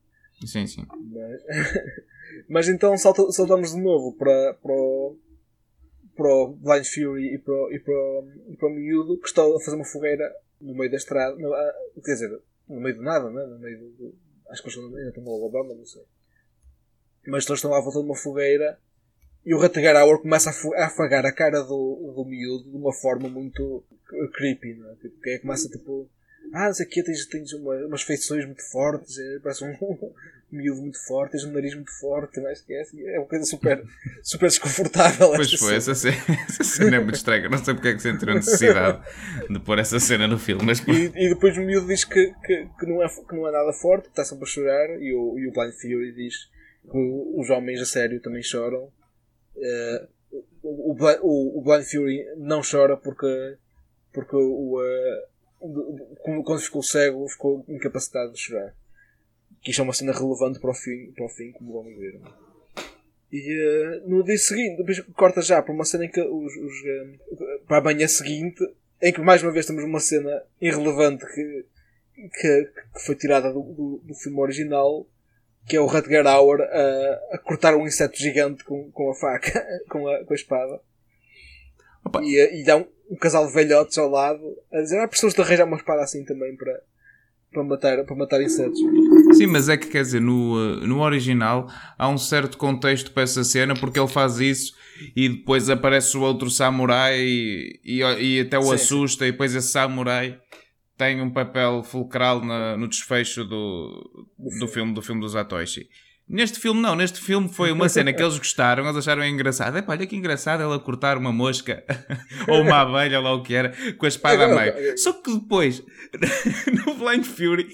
Sim, 0.45 0.65
sim. 0.65 0.85
Mas, 1.11 1.43
mas 2.49 2.69
então 2.69 2.97
salta, 2.97 3.31
saltamos 3.31 3.73
de 3.73 3.81
novo 3.81 4.13
para, 4.13 4.53
para, 4.55 4.73
o, 4.73 5.17
para 6.21 6.31
o 6.31 6.47
Blind 6.53 6.85
Fury 6.85 7.33
e 7.33 7.37
para, 7.39 7.73
e 7.73 7.79
para, 7.79 8.69
e 8.69 8.73
miúdo 8.75 9.17
que 9.17 9.27
está 9.27 9.41
a 9.41 9.59
fazer 9.59 9.75
uma 9.75 9.85
fogueira 9.85 10.31
no 10.59 10.75
meio 10.75 10.91
da 10.91 10.97
estrada. 10.97 11.35
No, 11.35 11.51
ah, 11.51 11.73
quer 12.05 12.13
dizer, 12.13 12.39
no 12.69 12.79
meio 12.79 12.95
de 12.95 13.01
nada, 13.01 13.29
né? 13.29 13.43
no 13.45 13.57
meio 13.57 13.79
do, 13.79 13.89
do 13.89 14.15
acho 14.49 14.61
que 14.61 14.69
eles 14.69 14.77
ainda 14.77 15.09
estão 15.09 15.23
no 15.23 15.31
Alabama, 15.31 15.73
não 15.73 15.85
sei. 15.85 16.03
Mas 17.25 17.45
eles 17.45 17.57
estão 17.57 17.73
à 17.73 17.81
volta 17.81 17.99
de 17.99 18.05
uma 18.05 18.15
fogueira 18.15 18.79
e 19.43 19.53
o 19.55 19.59
Ratagaraur 19.59 20.21
começa 20.21 20.51
a 20.51 20.85
afagar 20.85 21.25
a 21.25 21.31
cara 21.31 21.61
do, 21.61 22.13
do 22.15 22.25
miúdo 22.25 22.69
de 22.69 22.77
uma 22.77 22.93
forma 22.93 23.27
muito 23.27 23.83
creepy, 24.33 24.75
não 24.75 24.91
é? 24.91 24.95
Tipo, 24.95 25.19
que 25.21 25.29
é, 25.31 25.39
começa 25.39 25.69
tipo 25.69 26.07
ah, 26.53 26.67
não 26.67 26.73
sei 26.73 26.85
o 26.85 26.89
que, 26.89 27.03
tens, 27.03 27.25
tens 27.25 27.53
uma, 27.53 27.75
umas 27.85 28.01
feições 28.03 28.45
muito 28.45 28.61
fortes, 28.69 29.17
é, 29.17 29.39
parece 29.39 29.63
um, 29.63 29.71
um 29.81 30.13
miúdo 30.51 30.81
muito 30.81 31.01
forte, 31.05 31.31
tens 31.31 31.45
um 31.45 31.51
nariz 31.51 31.73
muito 31.73 31.91
forte, 31.99 32.41
não 32.41 32.51
esquece, 32.51 33.05
é 33.07 33.17
uma 33.19 33.27
coisa 33.27 33.45
super, 33.45 33.83
super 34.21 34.49
desconfortável. 34.49 35.31
Pois 35.33 35.53
foi, 35.53 35.75
essa 35.75 35.95
cena, 35.95 36.17
essa 36.49 36.63
cena 36.63 36.97
é 36.97 36.99
muito 36.99 37.15
estranha, 37.15 37.47
não 37.47 37.57
sei 37.63 37.73
porque 37.73 37.89
é 37.89 37.93
que 37.93 38.01
sentiu 38.01 38.29
a 38.31 38.35
necessidade 38.35 39.01
de 39.49 39.59
pôr 39.59 39.79
essa 39.79 39.99
cena 39.99 40.27
no 40.27 40.37
filme. 40.37 40.63
Mas... 40.65 40.79
E, 40.79 41.11
e 41.15 41.29
depois 41.29 41.57
o 41.57 41.61
miúdo 41.61 41.87
diz 41.87 42.03
que, 42.03 42.33
que, 42.45 42.67
que, 42.77 42.85
não 42.85 43.01
é, 43.01 43.07
que 43.07 43.35
não 43.35 43.47
é 43.47 43.51
nada 43.51 43.71
forte, 43.73 44.09
está 44.09 44.25
sempre 44.25 44.43
a 44.43 44.47
chorar, 44.47 45.01
e 45.01 45.13
o, 45.13 45.39
e 45.39 45.47
o 45.47 45.51
Blind 45.51 45.73
Fury 45.73 46.11
diz 46.13 46.49
que 46.83 46.97
os 47.35 47.49
homens 47.49 47.79
a 47.81 47.85
sério 47.85 48.19
também 48.19 48.43
choram. 48.43 48.89
Uh, 49.55 50.07
o, 50.63 50.95
o, 51.21 51.59
o 51.59 51.61
Blind 51.61 51.83
Fury 51.83 52.25
não 52.37 52.61
chora 52.61 52.97
porque, 52.97 53.57
porque 54.11 54.35
o, 54.35 54.79
uh, 54.79 55.30
quando 56.43 56.59
ficou 56.59 56.83
cego, 56.83 57.27
ficou 57.27 57.65
incapacitado 57.67 58.33
de 58.33 58.39
chorar. 58.39 58.75
Que 59.61 59.71
isto 59.71 59.81
é 59.81 59.83
uma 59.83 59.93
cena 59.93 60.11
relevante 60.11 60.59
para 60.59 60.71
o 60.71 60.73
fim, 60.73 61.11
para 61.11 61.25
o 61.25 61.29
fim 61.29 61.51
como 61.51 61.73
vamos 61.73 61.97
ver. 61.97 62.19
E 63.31 63.55
uh, 63.55 64.09
no 64.09 64.23
dia 64.23 64.37
seguinte, 64.37 64.77
depois 64.77 64.99
corta 65.15 65.41
já 65.41 65.61
para 65.61 65.73
uma 65.73 65.85
cena 65.85 66.05
em 66.05 66.09
que 66.09 66.19
os, 66.19 66.53
os 66.53 66.73
uh, 66.81 67.65
para 67.65 67.77
a 67.77 67.81
manhã 67.81 68.07
seguinte, 68.07 68.61
em 69.01 69.13
que 69.13 69.21
mais 69.21 69.41
uma 69.41 69.51
vez 69.51 69.65
temos 69.65 69.83
uma 69.83 69.99
cena 69.99 70.43
irrelevante 70.59 71.25
que, 71.25 71.65
que, 72.15 72.65
que 72.93 73.05
foi 73.05 73.15
tirada 73.15 73.53
do, 73.53 73.61
do, 73.61 74.01
do, 74.03 74.15
filme 74.15 74.39
original, 74.39 75.07
que 75.65 75.77
é 75.77 75.79
o 75.79 75.85
Rutger 75.85 76.27
Hauer 76.27 76.61
a, 76.61 77.35
a 77.35 77.37
cortar 77.37 77.75
um 77.75 77.87
inseto 77.87 78.17
gigante 78.17 78.65
com, 78.65 78.91
com 78.91 79.09
a 79.09 79.15
faca, 79.15 79.65
com 79.89 80.07
a, 80.09 80.25
com 80.25 80.33
a 80.33 80.35
espada. 80.35 80.81
E, 82.23 82.37
eh, 82.37 82.59
e 82.59 82.63
dá 82.65 82.77
um, 82.77 82.85
um 83.11 83.17
casal 83.17 83.45
de 83.45 83.53
velhotes 83.53 83.97
ao 83.97 84.09
lado 84.09 84.41
a 84.71 84.81
dizer: 84.81 84.99
ah, 84.99 85.07
precisamos 85.07 85.35
de 85.35 85.41
arranjar 85.41 85.65
uma 85.65 85.75
espada 85.75 86.01
assim 86.01 86.23
também 86.23 86.55
para, 86.55 86.81
para, 87.51 87.63
matar, 87.63 88.03
para 88.05 88.15
matar 88.15 88.41
insetos. 88.41 88.79
Sim, 89.33 89.47
mas 89.47 89.67
é 89.67 89.75
que 89.75 89.87
quer 89.87 90.01
dizer, 90.01 90.21
no, 90.21 90.81
eh, 90.81 90.87
no 90.87 91.01
original 91.01 91.67
há 91.97 92.07
um 92.07 92.17
certo 92.17 92.57
contexto 92.57 93.11
para 93.11 93.23
essa 93.23 93.43
cena 93.43 93.73
porque 93.73 93.99
ele 93.99 94.07
faz 94.07 94.39
isso 94.39 94.73
e 95.15 95.27
depois 95.27 95.69
aparece 95.69 96.15
o 96.15 96.21
outro 96.21 96.49
samurai 96.49 97.19
e, 97.19 97.79
e, 97.83 97.99
e 97.99 98.39
até 98.39 98.57
o 98.57 98.63
sim, 98.63 98.73
assusta, 98.75 99.27
e 99.27 99.31
depois 99.31 99.53
esse 99.53 99.67
samurai 99.67 100.39
tem 100.97 101.21
um 101.21 101.31
papel 101.31 101.83
fulcral 101.83 102.45
na, 102.45 102.77
no 102.77 102.87
desfecho 102.87 103.43
do, 103.43 104.27
do, 104.59 104.67
filme, 104.67 104.93
do 104.93 105.01
filme 105.01 105.19
dos 105.19 105.35
Atoshi. 105.35 105.89
Neste 106.31 106.61
filme, 106.61 106.81
não. 106.81 106.95
Neste 106.95 107.19
filme 107.19 107.49
foi 107.49 107.73
uma 107.73 107.87
cena 107.89 108.13
que 108.13 108.23
eles 108.23 108.37
gostaram, 108.37 108.85
eles 108.85 108.95
acharam 108.95 109.25
engraçado. 109.25 109.77
Epá, 109.77 109.91
olha 109.91 110.07
que 110.07 110.15
engraçado 110.15 110.63
ela 110.63 110.79
cortar 110.79 111.17
uma 111.17 111.31
mosca 111.31 111.83
ou 112.47 112.61
uma 112.61 112.77
abelha, 112.77 113.19
ou 113.19 113.23
lá 113.25 113.33
o 113.33 113.43
que 113.43 113.53
era, 113.53 113.73
com 113.97 114.05
a 114.05 114.07
espada 114.07 114.45
a 114.45 114.47
meio. 114.47 114.97
Só 114.97 115.11
que 115.11 115.33
depois, 115.33 115.83
no 116.85 116.93
Blind 116.95 117.25
Fury, 117.25 117.67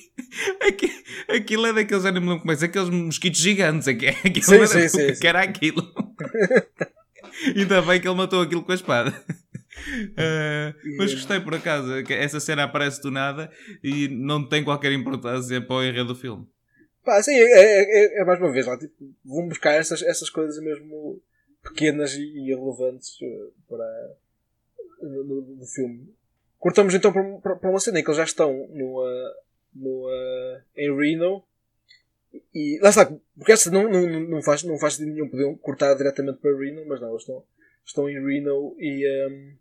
aquilo 1.29 1.67
é 1.67 1.73
daqueles, 1.73 2.03
eu 2.03 2.11
não 2.11 2.21
me 2.21 2.27
lembro 2.29 2.41
como 2.41 2.51
é, 2.51 2.55
aqueles 2.55 2.89
mosquitos 2.89 3.39
gigantes. 3.39 3.87
Aquilo 3.87 4.41
sim, 4.41 4.55
era, 4.55 4.67
sim, 4.67 4.87
sim, 4.87 5.19
que 5.19 5.27
era 5.27 5.41
aquilo. 5.43 5.87
Ainda 7.55 7.81
bem 7.83 8.01
que 8.01 8.07
ele 8.07 8.17
matou 8.17 8.41
aquilo 8.41 8.63
com 8.63 8.71
a 8.71 8.75
espada. 8.75 9.13
Uh, 10.17 10.97
mas 10.97 11.13
gostei 11.13 11.39
por 11.39 11.53
acaso. 11.53 11.93
Essa 12.09 12.39
cena 12.39 12.63
aparece 12.63 12.99
do 13.03 13.11
nada 13.11 13.51
e 13.83 14.07
não 14.07 14.43
tem 14.43 14.63
qualquer 14.63 14.91
importância 14.91 15.61
para 15.61 15.75
o 15.75 15.83
enredo 15.83 16.07
do 16.07 16.15
filme. 16.15 16.47
Pá, 17.07 17.21
é, 17.25 17.31
é, 17.31 18.17
é, 18.17 18.19
é, 18.19 18.25
mais 18.25 18.37
uma 18.37 18.51
vez 18.51 18.65
lá, 18.65 18.77
tipo, 18.77 18.93
vão 19.23 19.47
buscar 19.47 19.71
essas, 19.75 20.01
essas 20.01 20.29
coisas 20.29 20.61
mesmo 20.61 21.21
pequenas 21.63 22.11
e, 22.15 22.21
e 22.21 22.51
irrelevantes 22.51 23.17
eh, 23.21 23.47
para, 23.65 24.15
no, 25.01 25.41
no, 25.41 25.65
filme. 25.65 26.13
Cortamos 26.59 26.93
então 26.93 27.13
para, 27.13 27.55
para, 27.55 27.69
uma 27.69 27.79
cena 27.79 27.97
em 27.97 28.03
que 28.03 28.09
eles 28.09 28.17
já 28.17 28.25
estão 28.25 28.51
no, 28.51 29.05
no, 29.73 30.09
em 30.75 30.97
Reno 30.97 31.41
e 32.53 32.77
lá 32.81 32.89
está, 32.89 33.05
porque 33.37 33.53
essa 33.53 33.71
não, 33.71 33.89
não, 33.89 34.05
não, 34.27 34.43
faz, 34.43 34.63
não 34.63 34.77
faz 34.77 34.95
sentido 34.95 35.13
nenhum, 35.13 35.29
podiam 35.29 35.55
cortar 35.55 35.95
diretamente 35.95 36.39
para 36.39 36.57
Reno, 36.57 36.85
mas 36.85 36.99
não, 36.99 37.11
eles 37.11 37.21
estão, 37.21 37.41
estão 37.85 38.09
em 38.09 38.21
Reno 38.21 38.75
e, 38.77 39.07
um, 39.07 39.31
ehm, 39.31 39.53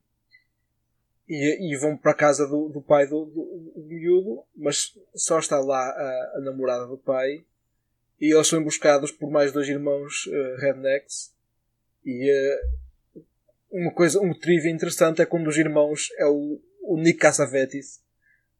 e, 1.28 1.72
e, 1.72 1.76
vão 1.76 1.96
para 1.96 2.12
a 2.12 2.16
casa 2.16 2.46
do, 2.46 2.68
do 2.68 2.80
pai 2.80 3.06
do, 3.06 3.24
do, 3.24 3.72
do, 3.74 3.84
miúdo, 3.84 4.44
mas 4.54 4.96
só 5.14 5.38
está 5.38 5.58
lá 5.58 5.80
a, 5.80 6.32
a, 6.36 6.40
namorada 6.40 6.86
do 6.86 6.96
pai 6.96 7.44
e 8.20 8.32
eles 8.32 8.46
são 8.46 8.60
emboscados 8.60 9.10
por 9.10 9.30
mais 9.30 9.52
dois 9.52 9.68
irmãos 9.68 10.26
uh, 10.26 10.60
rednecks 10.60 11.34
e 12.04 12.30
uh, 12.30 13.22
uma 13.70 13.92
coisa, 13.92 14.20
um 14.20 14.32
trivia 14.32 14.70
interessante 14.70 15.20
é 15.20 15.26
que 15.26 15.36
um 15.36 15.42
dos 15.42 15.58
irmãos 15.58 16.08
é 16.18 16.26
o, 16.26 16.60
o 16.82 16.96
Nick 16.96 17.18
Cassavetes, 17.18 18.00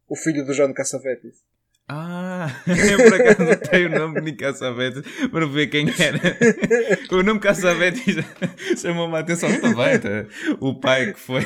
o 0.08 0.16
filho 0.16 0.44
do 0.44 0.52
John 0.52 0.72
Cassavetes. 0.74 1.44
Ah, 1.88 2.48
eu 2.66 2.98
por 2.98 3.14
acaso 3.14 3.70
tenho 3.70 3.88
o 3.88 3.98
nome 3.98 4.20
de 4.20 4.32
Cassavetes 4.32 5.02
para 5.30 5.46
ver 5.46 5.68
quem 5.68 5.86
era. 5.98 6.18
O 7.12 7.22
nome 7.22 7.38
Cassavetes 7.38 8.16
chamou-me 8.76 9.14
a 9.14 9.20
atenção 9.20 9.48
também. 9.60 9.98
Tá? 10.00 10.26
O 10.58 10.80
pai 10.80 11.12
que 11.12 11.20
foi 11.20 11.42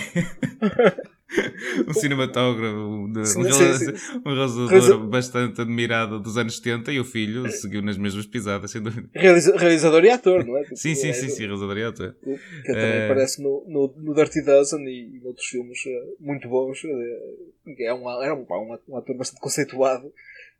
um 1.86 1.92
cinematógrafo, 1.92 3.08
sim, 3.24 3.40
um, 3.40 3.52
sim, 3.52 3.74
sim. 3.74 4.20
um 4.26 4.34
realizador 4.34 5.06
bastante 5.06 5.60
admirado 5.60 6.18
dos 6.18 6.36
anos 6.36 6.56
70 6.56 6.92
e 6.92 7.00
o 7.00 7.04
filho 7.04 7.50
seguiu 7.50 7.82
nas 7.82 7.96
mesmas 7.96 8.26
pisadas, 8.26 8.70
sem 8.70 8.82
dúvida. 8.82 9.08
Realiza, 9.14 9.56
realizador 9.56 10.04
e 10.04 10.10
ator, 10.10 10.44
não 10.44 10.56
é? 10.56 10.64
Tipo, 10.70 10.76
sim, 10.76 10.94
sim, 10.94 11.08
é, 11.08 11.12
sim, 11.12 11.28
sim, 11.28 11.42
realizador 11.42 11.78
e 11.78 11.84
ator. 11.84 12.16
Que 12.22 12.66
também 12.66 12.82
é... 12.82 13.04
aparece 13.04 13.42
no, 13.42 13.64
no, 13.68 13.94
no 13.96 14.14
Dirty 14.14 14.42
Dozen 14.42 14.86
e, 14.88 15.18
e 15.18 15.26
outros 15.26 15.46
filmes 15.46 15.78
eh, 15.86 16.08
muito 16.18 16.48
bons. 16.48 16.82
Eh, 16.84 17.84
é 17.84 17.94
um, 17.94 18.22
era 18.22 18.34
um, 18.34 18.46
um, 18.48 18.78
um 18.88 18.96
ator 18.96 19.16
bastante 19.16 19.40
conceituado. 19.40 20.12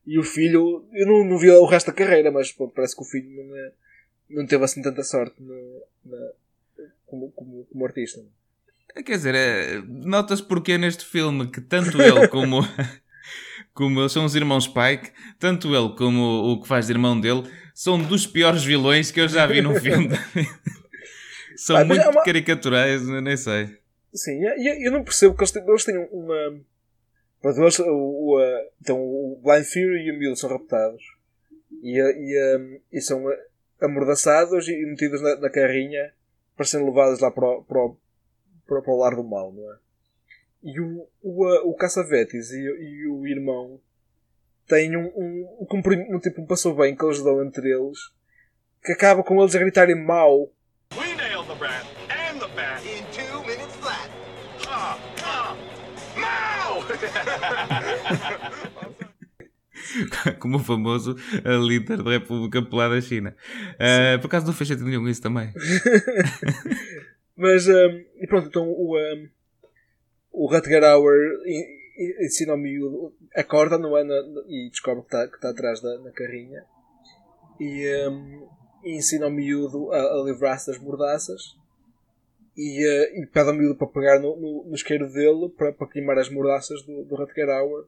E 0.07 0.19
o 0.19 0.23
filho, 0.23 0.85
eu 0.93 1.07
não, 1.07 1.25
não 1.25 1.39
vi 1.39 1.51
o 1.51 1.67
resto 1.67 1.89
da 1.89 1.93
carreira, 1.93 2.31
mas 2.31 2.53
pô, 2.53 2.69
parece 2.69 2.97
que 2.97 3.03
o 3.03 3.05
filho 3.05 3.45
não, 3.45 3.57
é, 3.57 3.73
não 4.31 4.47
teve 4.47 4.65
assim 4.65 4.83
tanta 4.83 5.03
sorte 5.03 5.35
no, 5.43 5.83
na, 6.05 6.31
como, 7.07 7.31
como, 7.33 7.67
como 7.71 7.85
artista. 7.85 8.21
Quer 8.95 9.17
dizer, 9.17 9.35
é, 9.35 9.83
notas 9.87 10.41
porque 10.41 10.77
neste 10.77 11.05
filme 11.05 11.51
que 11.51 11.61
tanto 11.61 12.01
ele 12.01 12.27
como, 12.29 12.61
como 13.73 14.09
são 14.09 14.25
os 14.25 14.35
irmãos 14.35 14.67
Pike, 14.67 15.13
tanto 15.39 15.75
ele 15.75 15.95
como 15.97 16.53
o 16.53 16.61
que 16.61 16.69
faz 16.69 16.87
de 16.87 16.93
irmão 16.93 17.19
dele, 17.19 17.45
são 17.75 18.01
dos 18.03 18.27
piores 18.27 18.65
vilões 18.65 19.11
que 19.11 19.21
eu 19.21 19.29
já 19.29 19.47
vi 19.47 19.63
no 19.63 19.75
filme. 19.79 20.09
são 21.57 21.77
ah, 21.77 21.85
muito 21.85 22.03
é 22.03 22.09
uma... 22.09 22.25
caricaturais, 22.25 23.07
nem 23.07 23.37
sei. 23.37 23.79
Sim, 24.13 24.45
eu, 24.45 24.75
eu 24.75 24.93
não 24.93 25.05
percebo 25.05 25.35
que 25.35 25.43
eles 25.43 25.53
têm, 25.53 25.63
eles 25.67 25.85
têm 25.85 25.97
uma. 26.11 26.61
Eles, 27.43 27.79
o, 27.79 27.85
o, 27.87 28.39
então, 28.81 28.99
o 28.99 29.41
Blind 29.43 29.65
Fury 29.65 30.07
e 30.07 30.11
o 30.11 30.15
Mule 30.15 30.37
são 30.37 30.51
raptados 30.51 31.03
e, 31.83 31.99
e, 31.99 32.81
e 32.93 33.01
são 33.01 33.25
amordaçados 33.81 34.69
e 34.69 34.77
metidos 34.85 35.23
na, 35.23 35.37
na 35.37 35.51
carrinha 35.51 36.13
para 36.57 36.67
serem 36.67 36.87
levados 36.87 37.21
lá 37.21 37.31
para 37.31 37.47
o, 37.47 37.65
para 37.65 37.79
o 37.79 37.97
para, 38.71 38.81
para 38.81 38.93
o 38.93 38.97
lar 38.97 39.17
do 39.17 39.25
mal, 39.25 39.53
não 39.53 39.73
é? 39.73 39.77
E 40.63 40.81
o, 40.81 41.09
o, 41.21 41.71
o 41.71 41.75
Caçavetes 41.75 42.53
e, 42.53 42.61
e 42.61 43.09
o 43.09 43.27
irmão 43.27 43.81
têm 44.69 44.97
um, 44.97 45.07
um, 45.17 45.67
um, 45.69 46.15
um, 46.15 46.21
tipo, 46.21 46.43
um 46.43 46.47
passou 46.47 46.77
bem 46.77 46.95
que 46.95 47.05
eles 47.05 47.21
dão 47.23 47.43
entre 47.43 47.69
eles 47.69 47.99
que 48.85 48.93
acaba 48.93 49.25
com 49.25 49.41
eles 49.41 49.57
a 49.57 49.59
gritarem 49.59 49.97
mal. 49.97 50.53
We 50.97 51.15
nailed 51.17 51.49
the 51.49 51.55
rat 51.55 51.85
and 52.09 52.39
the 52.39 52.49
bat 52.55 52.83
in 52.85 53.05
two 53.11 53.41
minutes 53.45 53.75
flat. 53.77 54.09
Mal! 56.17 56.85
como 60.39 60.57
o 60.57 60.61
famoso 60.61 61.17
líder 61.67 62.03
da 62.03 62.11
República 62.11 62.63
Popular 62.63 62.91
da 62.91 63.01
China. 63.01 63.35
Uh, 63.75 64.19
por 64.21 64.27
acaso 64.27 64.47
não 64.47 64.53
fez 64.53 64.69
sentido 64.69 64.87
nenhum 64.87 65.09
isso 65.09 65.23
também. 65.23 65.53
Mas, 67.41 67.67
um, 67.67 68.05
e 68.17 68.27
pronto, 68.27 68.49
então 68.49 68.69
o, 68.69 68.99
um, 68.99 69.29
o 70.31 70.47
Rutger 70.47 70.85
Hauer 70.85 71.39
ensina 72.21 72.53
ao 72.53 72.59
miúdo, 72.59 73.15
acorda, 73.35 73.79
não 73.79 73.97
é? 73.97 74.03
E 74.47 74.69
descobre 74.69 75.01
que 75.05 75.17
está 75.17 75.27
tá 75.39 75.49
atrás 75.49 75.81
da 75.81 75.99
na 76.01 76.11
carrinha. 76.11 76.63
E, 77.59 78.09
um, 78.11 78.47
e 78.85 78.95
ensina 78.95 79.25
ao 79.25 79.31
miúdo 79.31 79.91
a, 79.91 80.21
a 80.21 80.23
livrar-se 80.23 80.67
das 80.71 80.79
mordaças. 80.79 81.57
E, 82.55 82.85
uh, 82.85 83.23
e 83.23 83.27
pede 83.33 83.49
ao 83.49 83.55
miúdo 83.55 83.77
para 83.77 83.87
pegar 83.87 84.19
no, 84.19 84.37
no, 84.37 84.65
no 84.65 84.75
isqueiro 84.75 85.11
dele 85.11 85.49
para, 85.57 85.73
para 85.73 85.89
queimar 85.89 86.19
as 86.19 86.29
mordaças 86.29 86.83
do, 86.83 87.05
do 87.05 87.17
Rutger 87.17 87.49
Hauer. 87.49 87.87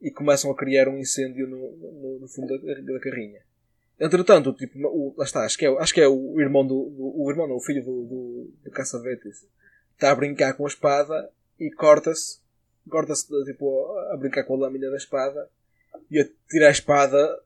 E 0.00 0.10
começam 0.10 0.50
a 0.50 0.56
criar 0.56 0.88
um 0.88 0.98
incêndio 0.98 1.46
no, 1.46 1.70
no, 1.76 2.18
no 2.18 2.26
fundo 2.26 2.58
da, 2.58 2.74
da 2.74 2.98
carrinha. 2.98 3.42
Entretanto, 4.02 4.52
tipo, 4.52 4.76
o, 4.88 5.14
lá 5.16 5.24
está, 5.24 5.44
acho 5.44 5.56
que 5.56 5.64
é, 5.64 5.68
acho 5.78 5.94
que 5.94 6.00
é 6.00 6.08
o 6.08 6.40
irmão 6.40 6.66
do, 6.66 6.90
do 6.90 7.22
o 7.22 7.30
irmão 7.30 7.46
não, 7.46 7.56
o 7.56 7.60
filho 7.60 7.84
do, 7.84 8.02
do, 8.02 8.50
do 8.64 8.72
está 9.94 10.10
a 10.10 10.14
brincar 10.16 10.54
com 10.54 10.64
a 10.64 10.68
espada 10.68 11.30
e 11.60 11.70
corta-se, 11.70 12.40
corta-se 12.90 13.28
tipo, 13.44 13.96
a 14.12 14.16
brincar 14.16 14.42
com 14.42 14.54
a 14.54 14.58
lâmina 14.58 14.90
da 14.90 14.96
espada 14.96 15.48
e 16.10 16.18
a 16.18 16.26
tirar 16.50 16.66
a 16.66 16.72
espada 16.72 17.38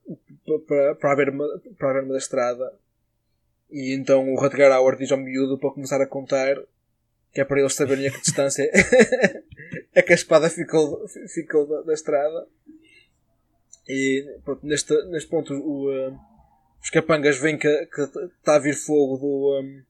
para, 0.66 0.94
para, 0.94 1.12
a 1.12 1.16
berma, 1.16 1.44
para 1.78 1.90
a 1.90 1.94
berma 1.94 2.12
da 2.12 2.18
estrada. 2.18 2.72
E 3.70 3.92
então 3.92 4.32
o 4.32 4.40
Rutger 4.40 4.72
Hauer 4.72 4.96
diz 4.96 5.12
ao 5.12 5.18
miúdo 5.18 5.58
para 5.58 5.72
começar 5.72 6.00
a 6.00 6.06
contar 6.06 6.56
que 7.34 7.42
é 7.42 7.44
para 7.44 7.60
eles 7.60 7.74
saberem 7.74 8.06
a 8.06 8.10
que 8.10 8.22
distância 8.22 8.62
é 9.94 10.00
que 10.00 10.12
a 10.12 10.14
espada 10.14 10.48
ficou, 10.48 11.06
ficou 11.28 11.66
da, 11.66 11.82
da 11.82 11.92
estrada. 11.92 12.46
E 13.86 14.38
pronto, 14.42 14.66
neste, 14.66 14.94
neste 15.08 15.28
ponto 15.28 15.52
o, 15.52 15.90
uh, 15.90 16.18
os 16.86 16.90
capangas 16.90 17.36
veem 17.38 17.58
que 17.58 17.66
está 17.66 18.54
a 18.54 18.58
vir 18.60 18.76
fogo 18.76 19.16
do, 19.16 19.60
um, 19.60 19.82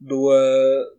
do, 0.00 0.30
uh, 0.30 0.96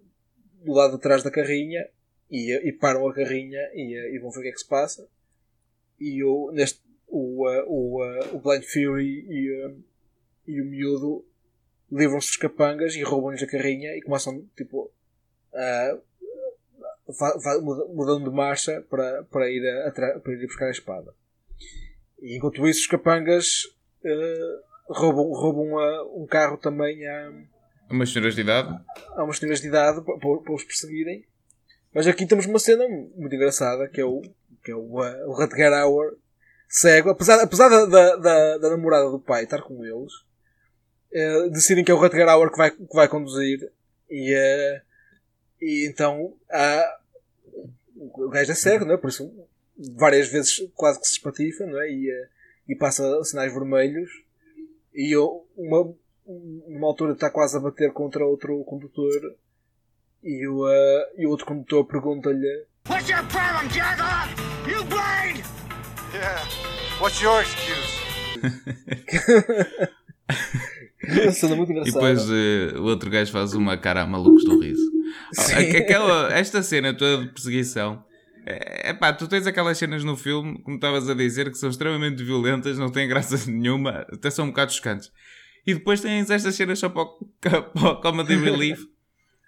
do 0.64 0.74
lado 0.74 0.96
de 0.96 1.02
trás 1.02 1.24
da 1.24 1.32
carrinha 1.32 1.90
e, 2.30 2.54
e 2.70 2.72
param 2.72 3.08
a 3.08 3.14
carrinha 3.14 3.60
e, 3.74 3.96
e, 4.16 4.20
vão 4.20 4.30
ver 4.30 4.40
o 4.40 4.42
que 4.44 4.50
é 4.50 4.52
que 4.52 4.60
se 4.60 4.68
passa. 4.68 5.08
E 6.00 6.24
o, 6.24 6.52
neste, 6.52 6.82
o, 7.08 7.50
uh, 7.50 7.64
o, 7.68 8.04
uh, 8.04 8.36
o 8.36 8.40
Blind 8.42 8.64
Fury 8.64 9.26
e, 9.28 9.66
uh, 9.66 9.84
e 10.46 10.62
o 10.62 10.66
miúdo 10.66 11.26
livram-se 11.92 12.28
dos 12.28 12.38
capangas 12.38 12.94
e 12.94 13.02
roubam-lhes 13.02 13.42
a 13.42 13.48
carrinha 13.48 13.98
e 13.98 14.04
começam 14.04 14.46
tipo 14.56 14.92
mudando 17.90 18.30
de 18.30 18.36
marcha 18.36 18.86
para, 18.88 19.24
para, 19.24 19.50
ir 19.50 19.68
a, 19.68 19.92
para 19.92 20.34
ir 20.34 20.46
buscar 20.46 20.68
a 20.68 20.72
espada. 20.72 21.12
E 22.22 22.38
enquanto 22.38 22.68
isso, 22.68 22.82
os 22.82 22.88
capangas 22.88 23.64
uh, 24.06 24.71
roubam, 24.90 25.32
roubam 25.32 25.74
uh, 25.74 26.22
um 26.24 26.26
carro 26.26 26.58
também 26.58 27.06
a. 27.08 27.32
umas 27.90 28.12
senhoras 28.12 28.36
de 28.36 28.42
idade? 28.42 28.80
A 29.16 29.24
umas 29.24 29.38
senhoras 29.38 29.62
de 29.62 29.68
idade 29.68 30.02
para, 30.04 30.18
para, 30.18 30.54
os 30.54 30.64
perseguirem. 30.64 31.26
Mas 31.94 32.08
aqui 32.08 32.26
temos 32.26 32.46
uma 32.46 32.60
cena 32.60 32.88
muito 32.88 33.36
engraçada 33.36 33.88
que 33.88 34.00
é 34.00 34.06
o, 34.06 34.22
que 34.64 34.72
é 34.72 34.76
o, 34.76 35.02
uh, 35.02 35.30
o 35.30 35.34
Rutger 35.34 35.74
Hauer 35.74 36.16
cego, 36.72 37.10
apesar, 37.10 37.42
apesar 37.42 37.68
da, 37.68 37.86
da, 37.86 38.16
da, 38.16 38.58
da, 38.58 38.70
namorada 38.70 39.10
do 39.10 39.20
pai 39.20 39.44
estar 39.44 39.62
com 39.62 39.84
eles, 39.84 40.14
uh, 41.14 41.50
decidem 41.52 41.84
que 41.84 41.92
é 41.92 41.94
o 41.94 41.98
Rutger 41.98 42.28
Hauer 42.30 42.50
que 42.50 42.58
vai, 42.58 42.72
que 42.72 42.96
vai 42.96 43.10
conduzir 43.10 43.70
e, 44.10 44.34
uh, 44.34 44.82
e 45.62 45.86
então 45.86 46.34
o 47.96 48.30
gajo 48.30 48.52
é 48.52 48.56
cego, 48.56 48.86
não 48.86 48.94
é? 48.94 48.98
por 48.98 49.10
isso 49.10 49.30
várias 49.96 50.30
vezes 50.30 50.66
quase 50.74 51.00
que 51.00 51.08
se 51.08 51.14
espatifa 51.14 51.66
não 51.66 51.82
é? 51.82 51.92
e, 51.92 52.10
uh, 52.10 52.28
e 52.70 52.76
passa 52.76 53.24
sinais 53.26 53.54
vermelhos 53.54 54.10
e 54.94 55.16
eu, 55.16 55.46
uma, 55.58 55.94
numa 56.68 56.88
altura 56.88 57.14
está 57.14 57.30
quase 57.30 57.58
a 57.58 57.60
bater 57.60 57.92
contra 57.94 58.26
outro 58.26 58.64
condutor 58.64 59.36
e 60.24 60.48
o, 60.48 60.66
uh, 60.66 61.06
e 61.18 61.26
o 61.26 61.30
outro 61.30 61.46
condutor 61.46 61.86
pergunta-lhe 61.86 62.66
What's 62.90 63.10
your 63.10 63.24
problem, 63.28 63.70
jerk 63.70 64.00
You 64.68 64.84
blind? 64.86 65.44
Yeah. 66.14 66.44
What's 67.00 67.22
your 67.22 67.42
excuse? 67.42 68.02
Cena 71.34 71.56
muito 71.56 71.72
engraçada. 71.72 71.90
E 71.90 71.94
depois 71.94 72.30
uh, 72.30 72.80
o 72.80 72.84
outro 72.84 73.10
gajo 73.10 73.32
faz 73.32 73.54
uma 73.54 73.78
cara 73.78 74.02
a 74.02 74.08
malucos 74.08 74.44
do 74.44 74.60
riso. 74.60 74.92
Aquela, 75.78 76.32
esta 76.34 76.62
cena 76.62 76.94
toda 76.94 77.26
de 77.26 77.32
perseguição. 77.32 78.04
É 78.46 78.94
pá, 78.94 79.14
tu 79.14 79.28
tens 79.28 79.46
aquelas 79.46 79.78
cenas 79.78 80.04
no 80.04 80.18
filme, 80.18 80.62
como 80.64 80.76
estavas 80.76 81.10
a 81.10 81.14
dizer, 81.14 81.50
que 81.52 81.58
são 81.58 81.70
extremamente 81.70 82.24
violentas, 82.24 82.78
não 82.78 82.92
têm 82.92 83.08
graça 83.08 83.38
nenhuma, 83.50 84.06
até 84.12 84.30
são 84.30 84.46
um 84.46 84.50
bocado 84.50 84.74
chocantes. 84.74 85.12
E 85.66 85.74
depois 85.76 86.02
tens 86.02 86.30
estas 86.30 86.56
cenas 86.56 86.80
só 86.80 86.90
para 86.90 87.04
o, 87.04 87.26
para 87.40 87.90
o 87.90 88.02
Comedy 88.02 88.36
Relief, 88.36 88.82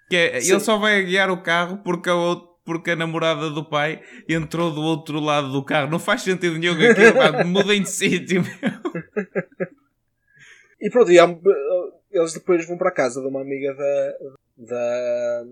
que 0.08 0.16
é, 0.16 0.36
ele 0.36 0.60
só 0.60 0.78
vai 0.78 1.04
guiar 1.04 1.30
o 1.30 1.42
carro 1.42 1.78
porque 1.78 2.08
a, 2.08 2.14
outro, 2.14 2.48
porque 2.64 2.92
a 2.92 2.96
namorada 2.96 3.50
do 3.50 3.64
pai 3.64 4.00
entrou 4.28 4.70
do 4.72 4.80
outro 4.80 5.18
lado 5.18 5.50
do 5.50 5.64
carro. 5.64 5.90
Não 5.90 5.98
faz 5.98 6.22
sentido 6.22 6.56
nenhum 6.56 6.74
aquilo, 6.74 7.46
mudem 7.46 7.82
de 7.82 7.90
sítio. 7.90 8.42
E 10.80 10.90
pronto, 10.90 11.10
e 11.10 11.18
há, 11.18 11.24
eles 12.12 12.34
depois 12.34 12.66
vão 12.66 12.78
para 12.78 12.90
a 12.90 12.94
casa 12.94 13.20
de 13.20 13.26
uma 13.26 13.40
amiga 13.40 13.74
da, 13.74 14.14
da, 14.56 15.44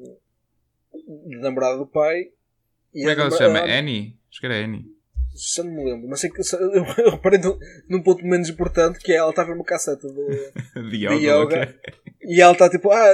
da 0.92 1.38
namorada 1.40 1.78
do 1.78 1.86
pai. 1.86 2.30
Como 2.92 3.08
é 3.08 3.14
que 3.14 3.20
ela 3.20 3.30
se 3.30 3.38
chama? 3.38 3.60
Annie? 3.60 4.16
Acho 4.30 4.40
que 4.40 4.46
era 4.46 4.56
Annie. 4.56 4.92
Já 5.34 5.64
não 5.64 5.72
me 5.72 5.84
lembro, 5.84 6.08
mas 6.08 6.20
sei 6.20 6.30
que 6.30 6.40
eu, 6.40 6.44
eu 7.04 7.10
reparei 7.10 7.38
num, 7.38 7.58
num 7.88 8.02
ponto 8.02 8.24
menos 8.24 8.50
importante 8.50 8.98
que 8.98 9.12
é 9.12 9.16
ela 9.16 9.30
está 9.30 9.42
a 9.42 9.46
ver 9.46 9.54
uma 9.54 9.64
casseta 9.64 10.06
do, 10.06 10.26
de 10.90 10.96
yoga, 10.96 11.18
de 11.18 11.26
yoga 11.26 11.42
okay. 11.42 11.74
e 12.22 12.40
ela 12.40 12.52
está 12.52 12.68
tipo, 12.68 12.90
ah, 12.90 13.10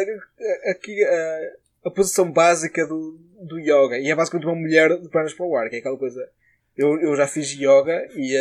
aqui 0.68 1.04
a, 1.04 1.52
a 1.84 1.90
posição 1.90 2.30
básica 2.32 2.84
do, 2.86 3.16
do 3.40 3.58
yoga 3.60 3.98
e 3.98 4.10
é 4.10 4.14
basicamente 4.16 4.46
uma 4.46 4.56
mulher 4.56 4.98
de 4.98 5.08
pernas 5.08 5.32
para 5.32 5.46
o 5.46 5.56
ar, 5.56 5.68
que 5.70 5.76
é 5.76 5.78
aquela 5.78 5.96
coisa. 5.96 6.28
Eu, 6.76 7.00
eu 7.00 7.16
já 7.16 7.26
fiz 7.26 7.52
yoga 7.52 8.08
e, 8.16 8.36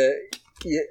e 0.66 0.88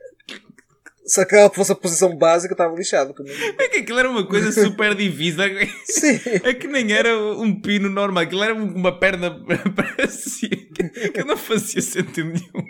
se 1.08 1.22
aquela 1.22 1.50
fosse 1.50 1.72
a 1.72 1.76
posição 1.76 2.16
básica, 2.16 2.54
estava 2.54 2.76
lixado. 2.76 3.16
É 3.58 3.70
que 3.70 3.78
aquilo 3.78 4.00
era 4.00 4.10
uma 4.10 4.28
coisa 4.28 4.52
super 4.52 4.94
divisa. 4.94 5.44
Sim. 5.86 6.20
É 6.44 6.54
que 6.54 6.68
nem 6.68 6.92
era 6.92 7.18
um 7.18 7.60
pino 7.60 7.90
normal, 7.90 8.24
aquilo 8.24 8.44
era 8.44 8.54
uma 8.54 9.00
perna 9.00 9.32
parecia 9.74 10.50
que 10.50 11.24
não 11.24 11.38
fazia 11.38 11.82
sentido 11.82 12.28
nenhum. 12.28 12.68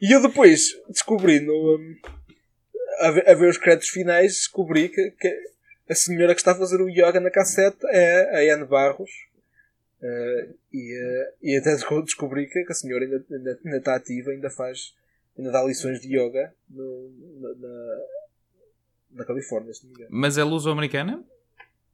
E 0.00 0.12
eu 0.14 0.20
depois 0.20 0.66
descobri 0.88 1.40
no. 1.40 1.78
A 3.00 3.10
ver, 3.10 3.28
a 3.28 3.34
ver 3.34 3.48
os 3.48 3.58
créditos 3.58 3.88
finais, 3.88 4.34
descobri 4.34 4.90
que, 4.90 5.10
que, 5.12 5.38
a 5.88 5.94
senhora 5.94 6.34
que 6.34 6.40
está 6.40 6.52
a 6.52 6.56
fazer 6.56 6.80
o 6.80 6.88
yoga 6.88 7.20
na 7.20 7.30
cassete 7.30 7.78
é 7.90 8.50
a 8.50 8.54
Anne 8.54 8.66
Barros. 8.66 9.10
Uh, 10.02 10.54
e, 10.72 10.98
uh, 10.98 11.32
e 11.42 11.56
até 11.56 11.76
descobri 12.02 12.48
que 12.48 12.64
a 12.68 12.74
senhora 12.74 13.04
ainda, 13.04 13.24
ainda, 13.30 13.58
ainda 13.64 13.76
está 13.78 13.94
ativa, 13.94 14.30
ainda 14.30 14.50
faz 14.50 14.92
ainda 15.36 15.50
dá 15.50 15.62
lições 15.64 16.00
de 16.00 16.16
yoga 16.16 16.52
no, 16.68 17.10
na, 17.40 17.54
na, 17.54 17.98
na, 19.12 19.24
Califórnia, 19.24 19.72
se 19.72 19.84
não 19.84 19.92
me 19.92 19.96
engano. 19.96 20.10
Mas 20.12 20.38
é 20.38 20.44
luso-americana? 20.44 21.24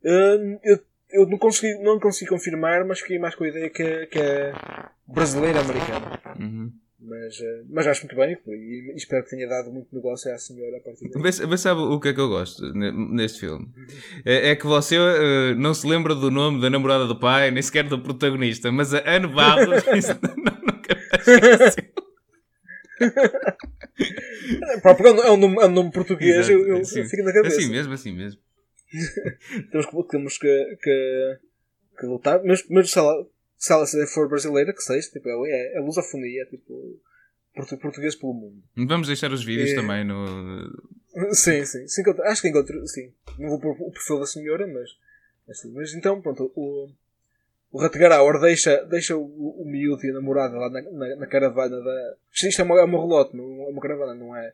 Uh, 0.03 0.59
eu, 0.63 0.79
eu 1.11 1.27
não 1.27 1.39
consegui, 1.39 1.83
não 1.83 1.99
consegui 1.99 2.31
confirmar, 2.31 2.85
mas 2.85 3.01
fiquei 3.01 3.19
mais 3.19 3.35
com 3.35 3.45
a 3.45 3.49
ideia 3.49 3.71
que, 3.71 3.83
é, 3.83 4.07
que 4.07 4.19
é 4.19 4.53
brasileira-americana. 5.07 6.21
Uhum. 6.39 6.73
Mas, 7.01 7.39
uh, 7.39 7.65
mas 7.71 7.87
acho 7.87 8.03
muito 8.03 8.17
bem 8.17 8.37
e, 8.49 8.93
espero 8.97 9.23
que 9.23 9.31
tenha 9.31 9.49
dado 9.49 9.71
muito 9.71 9.95
negócio 9.95 10.35
à 10.35 10.39
senhora 10.39 10.79
a 10.79 10.81
partir 10.81 11.09
daí. 11.09 11.23
Mas, 11.23 11.39
mas 11.39 11.61
sabe 11.61 11.81
o 11.81 12.01
que 12.01 12.09
é 12.09 12.13
que 12.13 12.21
eu 12.21 12.29
gosto 12.29 12.61
neste 12.75 13.41
filme? 13.41 13.69
É, 14.25 14.51
é 14.51 14.57
que 14.57 14.67
você 14.67 14.99
uh, 14.99 15.55
não 15.57 15.73
se 15.73 15.87
lembra 15.87 16.13
do 16.15 16.29
nome 16.29 16.61
da 16.61 16.69
namorada 16.69 17.07
do 17.07 17.19
pai, 17.19 17.53
nem 17.53 17.63
sequer 17.63 17.85
do 17.85 18.01
protagonista, 18.01 18.73
mas 18.73 18.93
a 18.93 18.99
Anne 19.07 19.29
Barros 19.29 19.85
nunca 19.87 19.91
mais 19.93 21.77
porque 24.83 25.03
é 25.09 25.31
um 25.31 25.37
nome, 25.37 25.63
é 25.63 25.67
um 25.67 25.73
nome 25.73 25.93
português, 25.93 26.49
eu, 26.49 26.67
eu 26.67 26.79
assim, 26.79 27.05
fico 27.05 27.23
na 27.23 27.33
cabeça. 27.33 27.59
Assim 27.59 27.71
mesmo, 27.71 27.93
assim 27.93 28.13
mesmo. 28.13 28.41
temos 29.71 29.87
que, 29.87 30.09
temos 30.09 30.39
que, 30.39 30.77
que, 30.83 31.39
que 31.99 32.07
lutar, 32.07 32.43
mas, 32.45 32.67
mas 32.69 32.91
se, 32.91 32.99
ela, 32.99 33.27
se 33.57 33.73
ela 33.73 33.87
for 34.07 34.29
brasileira, 34.29 34.73
que 34.73 34.83
seja, 34.83 35.11
tipo, 35.11 35.29
é, 35.47 35.77
é 35.77 35.81
lusofonia, 35.81 36.47
tipo, 36.47 36.99
português 37.81 38.15
pelo 38.15 38.35
mundo. 38.35 38.63
Vamos 38.77 39.09
deixar 39.09 39.33
os 39.33 39.45
vídeos 39.45 39.71
é... 39.71 39.75
também 39.75 40.05
no. 40.05 40.71
Sim, 41.33 41.65
sim, 41.65 41.89
sim. 41.89 42.03
Acho 42.25 42.43
que 42.43 42.49
encontro, 42.49 42.87
sim. 42.87 43.13
Não 43.39 43.49
vou 43.49 43.59
pôr 43.59 43.77
o 43.81 43.91
perfil 43.91 44.21
da 44.21 44.27
senhora, 44.27 44.67
mas. 44.67 44.91
Mas, 45.49 45.65
mas 45.73 45.95
então, 45.95 46.21
pronto, 46.21 46.53
o, 46.55 46.89
o 47.71 47.79
Ratgarauer 47.79 48.41
deixa, 48.41 48.85
deixa 48.85 49.17
o, 49.17 49.63
o 49.63 49.65
miúdo 49.67 50.05
e 50.05 50.11
a 50.11 50.15
namorada 50.15 50.57
lá 50.57 50.71
na, 50.71 50.83
na, 50.83 51.17
na 51.17 51.27
caravana 51.27 51.81
da. 51.81 52.15
Isto 52.33 52.63
é 52.63 52.65
uma, 52.65 52.81
é 52.81 52.85
uma 52.85 53.01
relote, 53.01 53.37
não 53.37 53.45
é 53.67 53.71
uma 53.71 53.81
caravana, 53.81 54.15
não 54.15 54.35
é, 54.35 54.53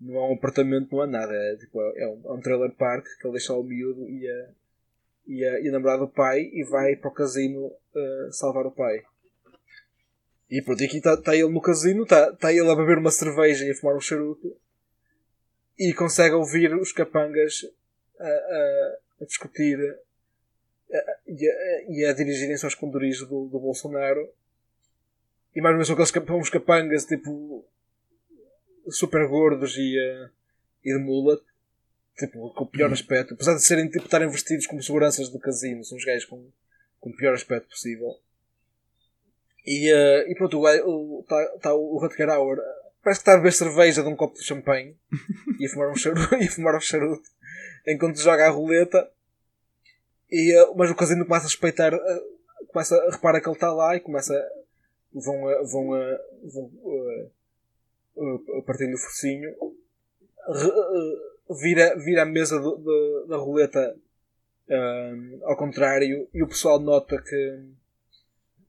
não 0.00 0.16
é 0.16 0.28
um 0.30 0.34
apartamento, 0.34 0.88
não 0.90 1.04
é 1.04 1.06
nada. 1.06 1.32
É, 1.32 1.56
tipo, 1.56 1.80
é, 1.80 2.08
um, 2.08 2.20
é 2.24 2.32
um 2.32 2.40
trailer 2.40 2.72
park 2.72 3.04
que 3.04 3.26
ele 3.26 3.32
deixa 3.32 3.54
o 3.54 3.62
miúdo 3.62 4.08
e 4.08 4.28
a, 4.28 4.48
e 5.26 5.44
a, 5.44 5.60
e 5.60 5.68
a 5.68 5.72
namorada 5.72 6.00
do 6.00 6.08
pai 6.08 6.50
e 6.52 6.64
vai 6.64 6.96
para 6.96 7.10
o 7.10 7.14
casino 7.14 7.66
uh, 7.66 8.32
salvar 8.32 8.66
o 8.66 8.72
pai. 8.72 9.02
E 10.50 10.62
pronto, 10.62 10.82
aqui 10.82 10.96
está 10.96 11.16
tá 11.16 11.36
ele 11.36 11.50
no 11.50 11.60
casino, 11.60 12.02
está 12.02 12.32
tá 12.32 12.52
ele 12.52 12.70
a 12.70 12.74
beber 12.74 12.98
uma 12.98 13.10
cerveja 13.10 13.64
e 13.64 13.70
a 13.70 13.74
fumar 13.74 13.94
um 13.94 14.00
charuto 14.00 14.56
e 15.78 15.92
consegue 15.92 16.34
ouvir 16.34 16.74
os 16.74 16.90
capangas 16.90 17.64
a, 18.18 18.26
a, 18.26 18.96
a 19.20 19.24
discutir 19.26 19.78
e 21.28 21.48
a, 21.48 21.90
e 21.90 22.04
a 22.06 22.12
dirigirem-se 22.12 22.64
aos 22.64 22.74
condoris 22.74 23.20
do, 23.20 23.46
do 23.46 23.58
Bolsonaro. 23.58 24.28
E 25.54 25.60
mais 25.60 25.72
ou 25.72 25.76
menos 25.76 25.86
são 25.88 25.94
aqueles 25.94 26.30
uns 26.30 26.50
capangas 26.50 27.04
tipo 27.04 27.64
super 28.90 29.26
gordos 29.28 29.76
e, 29.76 29.96
uh, 29.98 30.30
e 30.84 30.92
de 30.92 30.98
mula, 30.98 31.38
tipo, 32.18 32.52
com 32.54 32.64
o 32.64 32.66
pior 32.66 32.86
uhum. 32.86 32.94
aspecto. 32.94 33.34
Apesar 33.34 33.54
de 33.54 33.62
serem 33.62 33.88
tipo, 33.88 34.04
estarem 34.04 34.28
vestidos 34.28 34.66
como 34.66 34.82
seguranças 34.82 35.28
do 35.28 35.38
casino, 35.38 35.84
são 35.84 35.98
os 35.98 36.04
gajos 36.04 36.24
com, 36.24 36.46
com 37.00 37.10
o 37.10 37.16
pior 37.16 37.34
aspecto 37.34 37.68
possível. 37.68 38.18
E, 39.66 39.92
uh, 39.92 40.30
e 40.30 40.34
pronto, 40.34 40.66
está 41.20 41.46
tá 41.60 41.74
o 41.74 41.98
Rutger 41.98 42.30
Hauer, 42.30 42.58
parece 43.02 43.20
que 43.20 43.22
está 43.22 43.34
a 43.34 43.36
beber 43.36 43.52
cerveja 43.52 44.02
de 44.02 44.08
um 44.08 44.16
copo 44.16 44.38
de 44.38 44.44
champanhe 44.44 44.96
e 45.60 45.66
a 45.66 45.68
fumar 45.68 45.90
um 45.90 45.96
charuto, 45.96 46.34
e 46.40 46.46
a 46.46 46.50
fumar 46.50 46.74
um 46.74 46.80
charuto 46.80 47.28
enquanto 47.86 48.20
joga 48.20 48.46
a 48.46 48.50
roleta 48.50 49.10
e, 50.30 50.72
mas 50.76 50.90
o 50.90 50.94
casino 50.94 51.24
começa 51.24 51.46
a 51.46 51.48
respeitar, 51.48 51.94
uh, 51.94 52.68
começa 52.72 52.96
a 52.96 53.10
reparar 53.10 53.40
que 53.40 53.48
ele 53.48 53.56
está 53.56 53.72
lá 53.72 53.96
e 53.96 54.00
começa. 54.00 54.34
vão, 55.12 55.44
uh, 55.44 55.66
vão, 55.66 56.10
vão 56.44 56.70
a 58.58 58.62
partir 58.62 58.90
do 58.90 58.98
focinho, 58.98 59.54
vira, 61.60 61.96
vira 61.96 62.22
a 62.22 62.26
mesa 62.26 62.58
do, 62.58 62.76
do, 62.76 63.26
da 63.28 63.36
roleta 63.36 63.96
ao 65.44 65.56
contrário 65.56 66.28
e 66.34 66.42
o 66.42 66.48
pessoal 66.48 66.78
nota 66.80 67.22
que, 67.22 67.62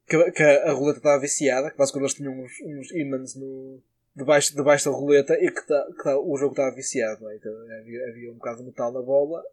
que, 0.07 0.32
que 0.32 0.43
a 0.43 0.72
roleta 0.72 0.99
estava 0.99 1.20
viciada, 1.20 1.72
que 1.72 1.78
basicamente 1.78 2.12
eles 2.12 2.18
tinham 2.18 2.43
uns, 2.43 2.51
uns 2.62 2.91
ímãs 2.91 3.36
no, 3.36 3.82
debaixo, 4.16 4.55
debaixo 4.55 4.89
da 4.89 4.95
roleta 4.95 5.34
e 5.34 5.51
que, 5.51 5.66
tá, 5.66 5.88
que 5.97 6.03
tá, 6.03 6.20
o 6.20 6.38
jogo 6.38 6.53
estava 6.53 6.76
viciado. 6.76 7.30
É? 7.30 7.36
Então, 7.36 7.51
havia, 7.80 8.07
havia 8.07 8.32
um 8.32 8.36
bocado 8.36 8.60
de 8.60 8.66
metal 8.66 8.91
na 8.91 9.01
bola 9.01 9.43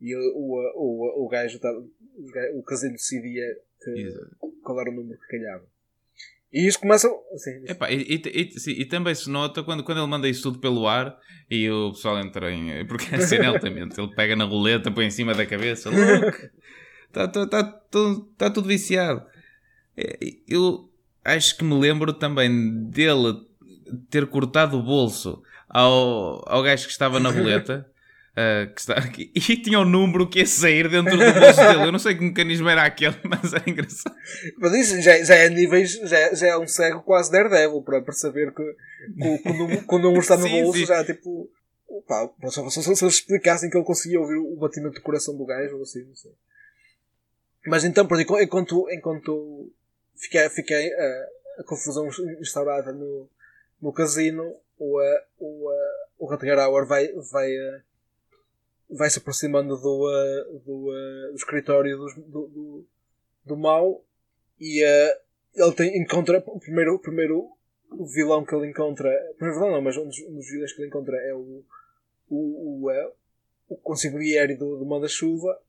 e 0.00 0.14
o, 0.14 0.20
o, 0.34 1.22
o, 1.22 1.26
o 1.26 1.28
gajo, 1.28 1.58
tá, 1.58 1.70
o 2.54 2.62
casino 2.62 2.92
decidia 2.92 3.44
que, 3.82 4.08
qual 4.62 4.80
era 4.80 4.90
o 4.90 4.94
número 4.94 5.18
que 5.18 5.38
calhava. 5.38 5.64
E 6.52 6.66
isto 6.66 6.80
começa. 6.80 7.08
Assim, 7.34 7.62
Epá, 7.66 7.90
e, 7.90 8.02
e, 8.02 8.22
e, 8.24 8.58
sim, 8.58 8.72
e, 8.72 8.84
também 8.86 9.14
se 9.14 9.28
nota 9.28 9.62
quando, 9.62 9.84
quando 9.84 9.98
ele 9.98 10.06
manda 10.06 10.28
isso 10.28 10.42
tudo 10.42 10.58
pelo 10.58 10.88
ar 10.88 11.18
e 11.50 11.70
o 11.70 11.92
pessoal 11.92 12.18
entra 12.18 12.50
em. 12.50 12.86
Porque 12.86 13.14
é 13.14 13.18
assim 13.18 13.38
altamente. 13.44 14.00
ele 14.00 14.14
pega 14.14 14.34
na 14.34 14.44
roleta, 14.44 14.90
põe 14.90 15.06
em 15.06 15.10
cima 15.10 15.34
da 15.34 15.44
cabeça. 15.44 15.90
Está 17.06 17.28
tá, 17.28 17.46
tá, 17.46 17.82
tá, 18.36 18.50
tudo 18.50 18.68
viciado. 18.68 19.22
É, 19.96 20.18
eu 20.46 20.90
acho 21.24 21.56
que 21.56 21.64
me 21.64 21.78
lembro 21.78 22.12
também 22.12 22.84
dele 22.84 23.46
ter 24.10 24.26
cortado 24.26 24.78
o 24.78 24.82
bolso 24.82 25.42
ao, 25.68 26.42
ao 26.46 26.62
gajo 26.62 26.86
que 26.86 26.92
estava 26.92 27.20
na 27.20 27.30
roleta. 27.30 27.86
Uh, 28.38 28.72
que 28.72 28.80
está 28.80 28.94
aqui. 28.94 29.32
E 29.34 29.56
tinha 29.56 29.80
o 29.80 29.82
um 29.82 29.84
número 29.84 30.28
que 30.28 30.38
ia 30.38 30.46
sair 30.46 30.88
dentro 30.88 31.16
do 31.16 31.18
bolso 31.18 31.60
dele. 31.60 31.86
Eu 31.86 31.92
não 31.92 31.98
sei 31.98 32.14
que 32.14 32.22
mecanismo 32.22 32.68
era 32.68 32.84
aquele, 32.84 33.16
mas 33.24 33.52
é 33.52 33.62
engraçado. 33.66 34.14
Mas 34.58 34.72
isso 34.74 35.02
já, 35.02 35.24
já 35.24 35.34
é 35.34 35.48
níveis, 35.48 35.94
já, 35.94 36.34
já 36.34 36.46
é 36.46 36.56
um 36.56 36.66
cego 36.66 37.02
quase 37.02 37.32
Daredevil 37.32 37.82
para 37.82 38.00
perceber 38.00 38.54
que, 38.54 38.62
que, 38.62 39.38
que, 39.38 39.48
o, 39.48 39.54
número, 39.54 39.86
que 39.86 39.94
o 39.94 39.98
número 39.98 40.20
está 40.20 40.36
no 40.36 40.44
sim, 40.46 40.62
bolso 40.62 40.78
sim. 40.78 40.86
já 40.86 41.04
tipo. 41.04 41.50
Pá, 42.06 42.30
só, 42.50 42.68
só, 42.68 42.80
se 42.80 42.90
eles 42.90 43.14
explicassem 43.14 43.68
que 43.68 43.76
ele 43.76 43.84
conseguia 43.84 44.20
ouvir 44.20 44.36
o 44.36 44.56
batimento 44.56 44.94
do 44.94 45.02
coração 45.02 45.36
do 45.36 45.44
gajo 45.44 45.76
ou 45.76 45.82
assim, 45.82 46.04
não 46.04 46.14
sei. 46.14 46.32
Mas 47.66 47.84
então, 47.84 48.06
por 48.06 48.20
enquanto, 48.20 48.88
enquanto 48.90 49.72
fiquei, 50.14 50.48
fiquei 50.50 50.88
uh, 50.88 51.60
a 51.60 51.64
confusão 51.64 52.08
instaurada 52.40 52.92
no, 52.92 53.28
no 53.82 53.92
casino, 53.92 54.54
o, 54.78 55.00
uh, 55.00 55.20
o, 55.38 55.70
uh, 55.70 55.74
o 56.18 56.26
Rutger 56.26 56.58
Hauer 56.58 56.86
vai, 56.86 57.08
vai 57.32 57.50
uh, 57.50 57.87
vai 58.90 59.10
se 59.10 59.18
aproximando 59.18 59.76
do, 59.76 60.06
uh, 60.06 60.58
do, 60.60 60.88
uh, 60.88 61.30
do, 61.30 61.36
escritório 61.36 61.96
do, 61.96 62.06
do, 62.26 62.86
do 63.44 63.56
mal 63.56 64.02
e 64.58 64.84
uh, 64.84 65.18
ele 65.54 65.72
tem, 65.72 66.02
encontra 66.02 66.42
o 66.46 66.58
primeiro, 66.58 66.94
o 66.94 66.98
primeiro 66.98 67.50
vilão 68.14 68.44
que 68.44 68.54
ele 68.54 68.68
encontra. 68.68 69.10
O 69.30 69.34
primeiro 69.34 69.60
vilão 69.60 69.72
não, 69.72 69.82
mas 69.82 69.96
um 69.96 70.06
dos, 70.06 70.18
um 70.20 70.34
dos 70.34 70.48
vilões 70.48 70.72
que 70.72 70.80
ele 70.80 70.88
encontra 70.88 71.16
é 71.16 71.34
o, 71.34 71.64
o, 72.28 72.84
o, 72.84 72.90
é, 72.90 73.12
o 73.68 73.76
consigliere 73.76 74.56
do, 74.56 74.76
do 74.76 74.86
Manda-Chuva. 74.86 75.60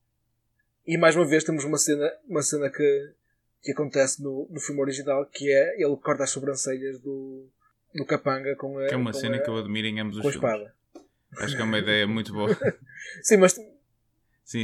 E 0.85 0.97
mais 0.97 1.15
uma 1.15 1.25
vez 1.25 1.43
temos 1.43 1.63
uma 1.63 1.77
cena, 1.77 2.11
uma 2.27 2.41
cena 2.41 2.69
que, 2.69 3.13
que 3.61 3.71
acontece 3.71 4.23
no, 4.23 4.47
no 4.49 4.59
filme 4.59 4.81
original 4.81 5.25
que 5.25 5.51
é 5.51 5.75
ele 5.81 5.95
corta 5.97 6.23
as 6.23 6.31
sobrancelhas 6.31 6.99
do, 6.99 7.47
do 7.93 8.05
Capanga 8.05 8.55
com 8.55 8.79
a. 8.79 8.87
Que 8.87 8.93
é 8.93 8.97
uma 8.97 9.13
cena 9.13 9.37
a, 9.37 9.39
que 9.39 9.49
eu 9.49 9.57
admiro 9.57 9.87
em 9.87 9.99
ambos 9.99 10.17
os 10.17 10.21
filmes. 10.21 10.35
espada. 10.35 10.73
Acho 11.37 11.55
que 11.55 11.61
é 11.61 11.65
uma 11.65 11.77
ideia 11.77 12.07
muito 12.07 12.33
boa. 12.33 12.49
sim, 13.23 13.37
mas, 13.37 13.53
sim, 13.53 13.63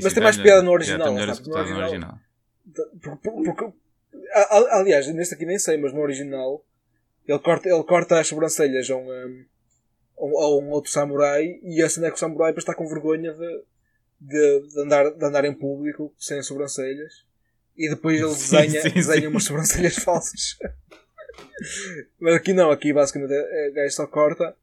mas 0.02 0.04
sim, 0.06 0.14
tem 0.14 0.24
mais 0.24 0.38
melhor- 0.38 0.44
piada 0.52 0.62
no 0.64 0.72
original. 0.72 1.08
Está 1.08 1.12
melhor 1.12 1.36
sabe? 1.36 1.70
no 1.72 1.78
original. 1.80 2.20
Porque, 3.02 3.30
porque- 3.32 3.74
a- 4.34 4.78
aliás, 4.80 5.08
neste 5.14 5.36
aqui 5.36 5.46
nem 5.46 5.60
sei, 5.60 5.78
mas 5.78 5.94
no 5.94 6.02
original 6.02 6.66
ele 7.28 7.40
corta, 7.40 7.70
ele 7.70 7.84
corta 7.84 8.20
as 8.20 8.28
sobrancelhas 8.28 8.90
a 8.90 8.96
um, 8.96 9.46
um, 10.20 10.38
a 10.40 10.48
outro 10.74 10.92
samurai 10.92 11.60
e 11.64 11.82
a 11.82 11.90
cena 11.90 12.08
é 12.08 12.10
que 12.10 12.16
o 12.18 12.20
samurai 12.20 12.52
depois 12.52 12.64
está 12.64 12.74
com 12.76 12.88
vergonha 12.88 13.34
de, 13.34 13.64
de, 14.22 14.68
de 14.68 14.80
andar, 14.82 15.12
de 15.12 15.26
andar 15.26 15.46
em 15.46 15.54
público 15.54 16.14
sem 16.18 16.42
sobrancelhas 16.44 17.26
e 17.78 17.90
depois 17.90 18.20
ele 18.20 18.30
desenha, 18.34 18.82
sim, 18.82 18.90
desenha 18.90 19.22
sim. 19.22 19.28
umas 19.28 19.44
sobrancelhas 19.44 19.96
falsas. 20.04 20.58
mas 22.20 22.36
aqui 22.36 22.54
não, 22.54 22.72
aqui 22.72 22.94
basicamente 22.94 23.34
é- 23.34 23.68
é- 23.68 23.70
o 23.70 23.74
gajo 23.74 23.94
só 23.96 24.08
corta 24.08 24.56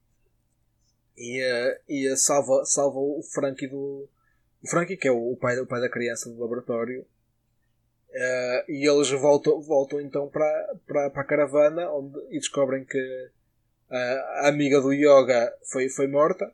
e, 1.22 1.78
e 1.88 2.16
salva, 2.16 2.64
salva 2.64 2.98
o 2.98 3.22
Frankie 3.22 3.68
do. 3.68 4.08
O 4.62 4.68
Frankie, 4.68 4.96
que 4.96 5.08
é 5.08 5.12
o 5.12 5.36
pai, 5.36 5.58
o 5.58 5.66
pai 5.66 5.80
da 5.80 5.88
criança 5.88 6.28
do 6.28 6.40
laboratório, 6.40 7.04
eh, 8.12 8.64
e 8.68 8.88
eles 8.88 9.10
voltam, 9.10 9.60
voltam 9.60 10.00
então 10.00 10.28
para, 10.28 11.06
a 11.14 11.24
caravana 11.24 11.90
onde, 11.90 12.18
e 12.30 12.38
descobrem 12.38 12.84
que 12.84 13.30
a, 13.90 13.96
a 14.44 14.48
amiga 14.48 14.80
do 14.80 14.92
Yoga 14.92 15.52
foi, 15.64 15.88
foi 15.88 16.06
morta 16.06 16.52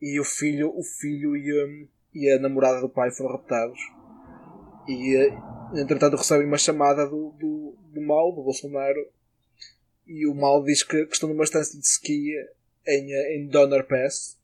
e 0.00 0.20
o 0.20 0.24
filho, 0.24 0.72
o 0.76 0.82
filho 0.82 1.36
e, 1.36 1.64
hum, 1.64 1.88
e 2.14 2.30
a 2.30 2.38
namorada 2.38 2.80
do 2.80 2.88
pai 2.88 3.10
foram 3.10 3.32
raptados. 3.32 3.78
E 4.86 5.16
eh, 5.16 5.80
entretanto 5.80 6.16
recebem 6.16 6.46
uma 6.46 6.58
chamada 6.58 7.06
do, 7.06 7.30
do, 7.38 7.74
do 7.88 8.00
mal, 8.02 8.32
do 8.32 8.42
Bolsonaro, 8.42 9.06
e 10.06 10.26
o 10.26 10.34
mal 10.34 10.62
diz 10.62 10.82
que, 10.82 11.06
que 11.06 11.14
estão 11.14 11.28
numa 11.28 11.44
estância 11.44 11.78
de 11.78 11.86
ski 11.86 12.34
em, 12.86 13.12
eh, 13.12 13.36
em 13.36 13.46
Donner 13.48 13.86
Pass. 13.86 14.38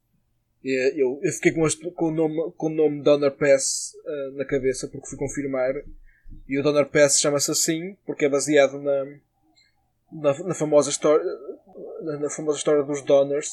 Eh, 0.65 0.93
Eu, 1.01 1.21
eu 1.23 1.33
fiquei 1.33 1.53
com, 1.53 1.67
este- 1.67 1.91
com 1.93 2.07
o 2.07 2.11
nome, 2.11 2.53
com 2.57 2.67
o 2.67 2.71
nome 2.71 3.03
Donner 3.03 3.33
Pass 3.33 3.93
eh, 4.07 4.31
na 4.35 4.45
cabeça 4.45 4.89
porque 4.89 5.09
fui 5.09 5.19
confirmar. 5.19 5.75
E 6.49 6.59
o 6.59 6.63
Donner 6.63 6.87
Pass 6.89 7.19
chama-se 7.21 7.51
assim 7.51 7.97
porque 8.07 8.27
é 8.27 8.29
baseado 8.29 8.79
na, 8.81 9.05
na, 10.13 10.39
na 10.49 10.55
famosa 10.55 10.91
história 10.91 11.25
na, 12.03 12.19
na 12.19 12.31
famosa 12.31 12.59
história 12.59 12.83
dos 12.83 13.03
Donners, 13.03 13.51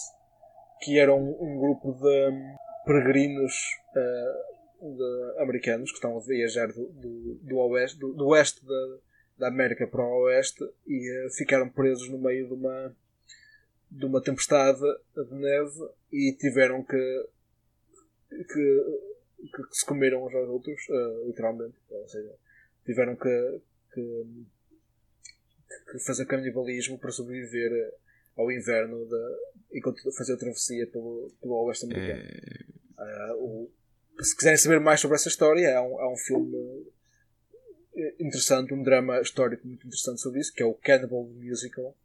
que 0.81 0.99
eram 0.99 1.17
um, 1.19 1.59
grupo 1.59 1.93
de 1.93 2.29
hum, 2.29 2.55
peregrinos 2.85 3.53
eh, 3.95 4.33
de- 4.81 5.41
americanos 5.41 5.89
que 5.91 5.97
estão 5.97 6.17
a 6.17 6.21
viajar 6.21 6.67
do, 6.67 6.87
do, 6.89 7.39
do 7.41 7.57
oeste, 7.57 7.97
do, 7.99 8.13
do 8.13 8.27
oeste 8.27 8.63
da, 8.65 8.97
da 9.39 9.47
América 9.47 9.87
para 9.87 10.03
o 10.03 10.23
oeste 10.25 10.63
e 10.87 11.09
eh, 11.25 11.29
ficaram 11.37 11.69
presos 11.69 12.09
no 12.09 12.17
meio 12.19 12.47
de 12.47 12.53
uma 12.53 12.95
de 13.97 14.05
uma 14.05 14.21
tempestade 14.21 14.79
de 15.15 15.35
neve 15.35 15.89
e 16.11 16.35
tiveram 16.37 16.83
que 16.83 17.25
que, 18.29 18.43
que, 19.55 19.63
se 19.75 19.85
comeram 19.85 20.25
uns 20.25 20.33
aos 20.33 20.49
outros, 20.49 20.81
eh, 20.89 21.23
literalmente. 21.27 21.75
Ou 21.89 22.07
seja, 22.07 22.33
tiveram 22.85 23.15
que, 23.15 23.61
que, 23.93 24.25
que 25.91 25.99
fazer 26.05 26.25
canibalismo 26.25 26.97
para 26.99 27.11
sobreviver 27.11 27.93
ao 28.35 28.51
inverno 28.51 29.05
da, 29.05 29.37
enquanto 29.71 30.01
fazer 30.17 30.33
a 30.33 30.37
travessia 30.37 30.87
pelo, 30.87 31.31
pelo 31.41 31.53
oeste 31.65 31.85
americano. 31.85 32.19
É, 32.21 32.65
Ah, 32.97 33.35
o- 33.37 33.69
se 34.21 34.35
quiserem 34.35 34.57
saber 34.57 34.79
mais 34.79 34.99
sobre 35.01 35.15
essa 35.15 35.27
história, 35.29 35.77
há 35.77 35.81
um, 35.81 35.99
há 35.99 36.11
um 36.11 36.17
filme 36.17 36.85
eh, 37.95 38.15
interessante, 38.19 38.73
um 38.73 38.81
drama 38.83 39.19
histórico 39.21 39.67
muito 39.67 39.85
interessante 39.85 40.21
sobre 40.21 40.39
isso, 40.39 40.53
que 40.53 40.63
é 40.63 40.65
o 40.65 40.73
Cannibal 40.73 41.23
Musical, 41.25 41.95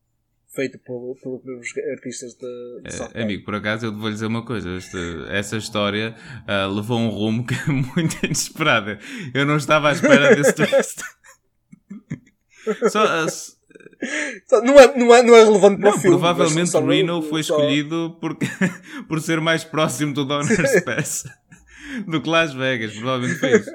feito 0.55 0.79
por, 0.81 1.17
pelos 1.23 1.45
mesmos 1.45 1.69
artistas 1.93 2.35
de, 2.35 2.81
de 2.83 2.93
South 2.93 3.05
é, 3.07 3.13
Park. 3.13 3.17
amigo, 3.23 3.45
por 3.45 3.55
acaso 3.55 3.87
eu 3.87 3.97
vou-lhe 3.97 4.15
dizer 4.15 4.27
uma 4.27 4.45
coisa. 4.45 4.71
este- 4.77 5.25
essa 5.31 5.57
história 5.57 6.15
ah, 6.47 6.67
levou 6.67 6.99
um 6.99 7.09
rumo 7.09 7.47
que 7.47 7.55
é 7.55 7.67
muito 7.71 8.25
inesperado. 8.25 8.99
Eu 9.33 9.47
não 9.47 9.57
estava 9.57 9.89
à 9.91 9.93
espera 9.93 10.35
desse 10.35 10.53
twist. 10.55 11.03
Só, 12.91 13.27
Só- 14.47 14.63
Não 14.63 14.79
é, 14.81 14.97
não 14.99 15.15
é, 15.15 15.23
não 15.23 15.37
é 15.37 15.45
relevante 15.45 15.81
para 15.81 15.91
não, 15.91 15.97
o 15.97 16.01
filme. 16.01 16.17
provavelmente 16.17 16.59
mas 16.61 16.71
só- 16.71 16.85
Reno 16.85 17.23
foi 17.23 17.43
só- 17.43 17.55
escolhido 17.57 18.17
porque, 18.21 18.47
por 19.09 19.21
ser 19.21 19.41
mais 19.41 19.63
próximo 19.65 20.13
do 20.15 20.25
Donner's 20.25 20.83
Pass 20.85 21.25
do 22.07 22.21
que 22.23 22.29
Las 22.29 22.53
Vegas. 22.55 22.93
Provavelmente 22.95 23.39
foi 23.39 23.53
isso. 23.57 23.71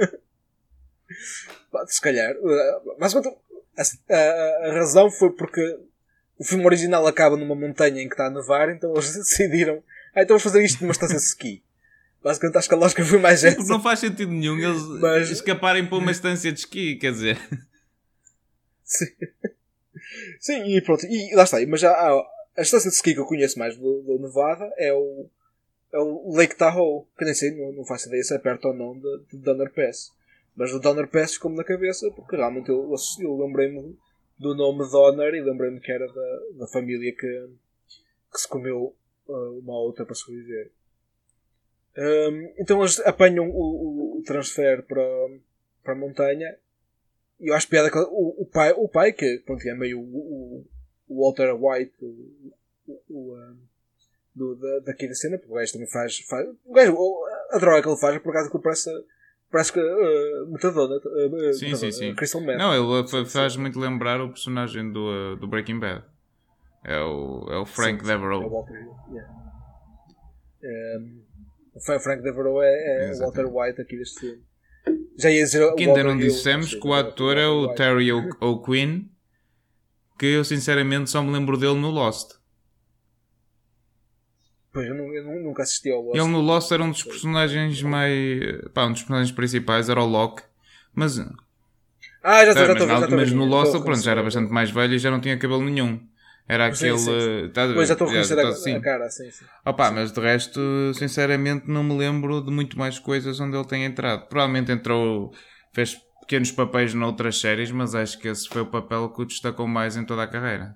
Se 1.88 2.02
calhar. 2.02 2.34
Uh, 2.38 2.98
Basicamente, 3.00 3.36
a, 3.78 4.16
a- 4.16 4.70
a 4.70 4.74
razão 4.74 5.10
foi 5.12 5.32
porque 5.32 5.62
o 6.38 6.44
filme 6.44 6.66
original 6.66 7.06
acaba 7.08 7.38
numa 7.38 7.56
montanha 7.56 8.02
em 8.02 8.08
que 8.08 8.14
está 8.14 8.28
a 8.28 8.30
nevar, 8.30 8.70
então 8.70 8.92
eles 8.94 9.14
decidiram. 9.16 9.82
Ah, 10.14 10.22
então 10.24 10.38
vamos 10.38 10.44
fazer 10.44 10.64
isto 10.64 10.82
numa 10.82 10.92
estância 10.92 11.18
de 11.18 11.24
ski. 11.24 11.64
Basicamente, 12.24 12.58
acho 12.58 12.68
que 12.70 12.74
a 12.74 12.78
lógica 12.78 13.06
foi 13.06 13.20
mais 13.20 13.42
Porque 13.42 13.62
essa. 13.62 13.72
não 13.72 13.82
faz 13.82 14.00
sentido 14.00 14.32
nenhum 14.32 14.58
eles 14.58 14.82
Mas- 15.00 15.30
escaparem 15.30 15.86
para 15.86 15.98
uma 15.98 16.12
estância 16.12 16.52
de 16.52 16.60
esqui, 16.60 16.96
quer 16.96 17.12
dizer. 17.12 17.38
Sim. 18.84 19.06
Sim, 20.40 20.64
e 20.76 20.82
pronto. 20.82 21.06
E 21.06 21.36
lá 21.36 21.44
está. 21.44 21.58
Mas 21.68 21.82
já 21.82 21.92
há, 21.92 22.12
a 22.58 22.62
estância 22.62 22.90
de 22.90 22.96
ski 22.96 23.14
que 23.14 23.20
eu 23.20 23.26
conheço 23.26 23.60
mais 23.60 23.76
do, 23.78 24.02
do 24.02 24.20
Nevada 24.20 24.72
é 24.78 24.94
o, 24.94 25.28
é 25.94 26.00
o 26.00 26.32
Lake 26.36 26.56
Tahoe. 26.56 27.04
Que 27.18 27.26
nem 27.26 27.34
sei, 27.34 27.52
não, 27.52 27.72
não 27.74 27.86
faço 27.86 28.08
ideia 28.08 28.24
se 28.24 28.34
é 28.36 28.40
perto 28.40 28.70
ou 28.70 28.74
não 28.74 28.94
de, 28.98 29.24
de 29.32 29.38
Donner 29.38 29.72
Pass. 29.72 30.12
Mas 30.56 30.72
o 30.74 30.80
Donner 30.80 31.08
Pass 31.08 31.34
ficou-me 31.34 31.58
na 31.58 31.64
cabeça 31.64 32.10
porque 32.12 32.36
realmente 32.36 32.70
eu, 32.70 32.94
eu 33.22 33.38
lembrei-me 33.38 33.96
do 34.38 34.56
nome 34.56 34.90
Donner 34.90 35.34
e 35.34 35.42
lembrei-me 35.42 35.80
que 35.80 35.92
era 35.92 36.08
da, 36.08 36.40
da 36.60 36.68
família 36.68 37.14
que, 37.14 37.50
que 38.32 38.40
se 38.40 38.48
comeu 38.48 38.96
uh, 39.28 39.60
uma 39.60 39.78
outra 39.78 40.06
para 40.06 40.16
sobreviver. 40.16 40.72
Um, 41.98 42.54
então 42.58 42.82
eles 42.82 43.00
apanham 43.00 43.50
o, 43.50 44.20
o, 44.20 44.24
transfer 44.24 44.84
para, 44.84 45.02
para 45.82 45.94
a 45.94 45.98
montanha 45.98 46.58
e 47.40 47.48
eu 47.50 47.56
acho 47.56 47.70
piada 47.70 47.90
que 47.90 47.98
o, 47.98 48.42
o, 48.42 48.46
pai, 48.46 48.72
o 48.72 48.88
pai, 48.88 49.14
que 49.14 49.40
pronto, 49.46 49.68
é 49.68 49.76
meio 49.76 50.00
o, 50.00 50.66
o, 51.08 51.22
Walter 51.22 51.54
White 51.54 51.94
o, 52.02 52.54
o, 53.10 53.56
do, 54.34 54.56
da, 54.56 54.80
daqui 54.80 55.08
da 55.08 55.16
cena, 55.16 55.38
porque 55.38 55.52
o 55.52 55.56
gajo 55.56 55.74
também 55.74 55.88
faz. 55.90 56.20
faz 56.20 56.48
o 56.66 56.74
gajo, 56.74 56.98
a 57.52 57.58
droga 57.58 57.82
que 57.82 57.90
ele 57.90 57.98
faz, 57.98 58.22
por 58.22 58.30
acaso, 58.30 58.52
que 58.52 58.60
parece, 58.60 58.90
parece 59.56 59.72
que 59.72 59.80
uh, 59.80 60.52
metadona, 60.52 60.96
uh, 60.98 61.54
Sim, 61.54 61.68
metadona, 61.68 61.78
sim, 61.78 61.92
sim. 61.94 62.14
Crystal 62.16 62.42
Meth. 62.42 62.58
Não, 62.58 62.74
ele 63.00 63.08
fa- 63.08 63.24
Sim, 63.24 63.32
faz 63.32 63.54
sim. 63.54 63.60
muito 63.62 63.80
lembrar 63.80 64.20
o 64.20 64.28
personagem 64.28 64.92
do, 64.92 65.06
uh, 65.08 65.36
do 65.38 65.48
Breaking 65.48 65.80
Bad. 65.80 66.04
É 66.84 67.00
o, 67.00 67.48
é 67.50 67.58
o 67.58 67.66
Frank 67.66 68.00
Sim, 68.02 68.06
sim, 68.06 68.12
É 68.12 68.16
o 68.16 68.18
Devereaux. 68.20 68.52
Walter, 68.52 68.90
yeah. 69.10 69.34
Um, 70.64 71.24
o 71.74 71.80
Fra- 71.80 72.00
Frank 72.02 72.22
Devereaux 72.22 72.62
é, 72.64 73.12
é. 73.12 73.18
Walter 73.20 73.46
White 73.46 73.82
aqui 73.82 73.98
deste 73.98 74.20
filme. 74.20 74.44
Já 75.18 75.30
ia 75.32 75.44
dizer 75.46 75.74
Que 75.76 75.86
ainda 75.86 76.04
não 76.04 76.18
dissemos 76.18 76.72
sim, 76.72 76.80
que 76.80 76.88
o 76.88 76.94
ator 76.94 77.38
é 77.38 77.48
o 77.48 77.64
White. 77.68 77.76
Terry 77.78 78.12
O'Quinn, 78.42 79.10
que 80.20 80.26
eu 80.26 80.44
sinceramente 80.44 81.10
só 81.10 81.24
me 81.24 81.32
lembro 81.32 81.58
dele 81.58 81.80
no 81.80 81.90
Lost. 81.90 82.34
Pois, 84.74 84.86
eu, 84.88 84.94
nu- 84.94 85.14
eu 85.16 85.24
nu- 85.24 85.35
nunca 85.56 85.64
assisti 85.64 85.90
ao 85.90 86.02
Lost. 86.02 86.16
Ele 86.18 86.28
no 86.28 86.42
Lost 86.42 86.72
era 86.72 86.84
um 86.84 86.92
dos 86.92 87.04
personagens 87.04 87.82
mais. 87.82 88.70
pá, 88.74 88.86
um 88.86 88.92
dos 88.92 89.02
personagens 89.02 89.32
principais 89.32 89.90
era 89.90 90.02
o 90.02 90.06
Locke. 90.06 90.44
Mas, 90.94 91.18
Ah, 92.24 92.46
já 92.46 92.52
estou, 92.52 92.66
já 92.66 92.74
estou. 92.74 92.88
já 92.88 93.16
mas 93.16 93.32
no 93.32 93.46
Lost, 93.46 93.72
pronto, 93.72 94.02
já 94.02 94.12
era 94.12 94.24
bastante 94.24 94.52
mais 94.52 94.70
velho 94.70 94.94
e 94.94 95.00
já 95.00 95.10
não 95.10 95.22
tinha 95.22 95.38
cabelo 95.38 95.64
nenhum. 95.64 96.00
Era 96.48 96.68
aquele. 96.68 96.98
sim, 96.98 97.50
tá? 97.54 97.68
Pois, 97.74 97.88
já 97.88 97.94
estou 97.94 98.08
a 98.08 98.10
reconhecer 98.12 98.36
tá 98.36 98.44
a, 98.44 98.50
assim. 98.50 98.76
a 98.76 98.82
cara, 98.82 99.10
sim, 99.10 99.32
sim. 99.32 99.46
Opa, 99.66 99.90
mas 99.90 100.12
de 100.12 100.22
resto, 100.22 100.60
sinceramente, 100.94 101.68
não 101.68 101.84
me 101.84 101.98
lembro 101.98 102.40
de 102.42 102.52
muito 102.52 102.78
mais 102.78 103.00
coisas 103.00 103.40
onde 103.40 103.58
ele 103.58 103.66
tenha 103.66 103.88
entrado. 103.88 104.28
Provavelmente 104.28 104.72
entrou, 104.72 105.34
fez 105.74 105.98
pequenos 106.20 106.52
papéis 106.52 106.94
noutras 106.94 107.40
séries, 107.40 107.72
mas 107.72 107.96
acho 107.96 108.20
que 108.20 108.28
esse 108.28 108.48
foi 108.48 108.62
o 108.62 108.68
papel 108.68 109.10
que 109.10 109.24
o 109.24 109.26
destacou 109.26 109.68
mais 109.68 109.98
em 109.98 110.06
toda 110.06 110.22
a 110.22 110.28
carreira. 110.28 110.76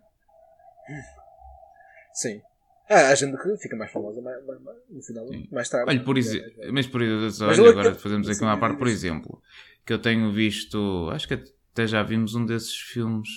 Sim. 2.14 2.42
Ah, 2.90 3.10
a 3.10 3.16
gente 3.16 3.38
que 3.38 3.58
fica 3.58 3.76
mais 3.76 3.92
famosa 3.92 4.20
mais, 4.22 4.44
mais, 4.46 4.60
mais- 4.62 4.78
no 4.90 5.02
final, 5.04 5.28
Sim. 5.28 5.48
mais 5.52 5.70
tarde. 5.70 5.90
Olha, 5.90 6.04
por 6.04 6.18
É, 6.18 6.22
é. 6.68 6.72
mas 6.72 6.88
por 6.88 7.02
exemplo, 7.02 7.46
olha, 7.48 7.70
agora 7.70 7.90
eu- 7.90 7.96
fazemos 7.96 8.28
aqui 8.28 8.40
sim, 8.40 8.46
uma 8.46 8.58
parte, 8.60 8.78
por 8.78 8.88
exemplo, 8.88 9.42
que 9.86 9.94
eu 9.94 10.00
tenho 10.00 10.32
visto, 10.32 11.10
acho 11.12 11.28
que 11.28 11.36
até 11.36 11.86
já 11.88 12.02
vimos 12.02 12.34
um 12.36 12.46
desses 12.46 12.76
filmes, 12.76 13.30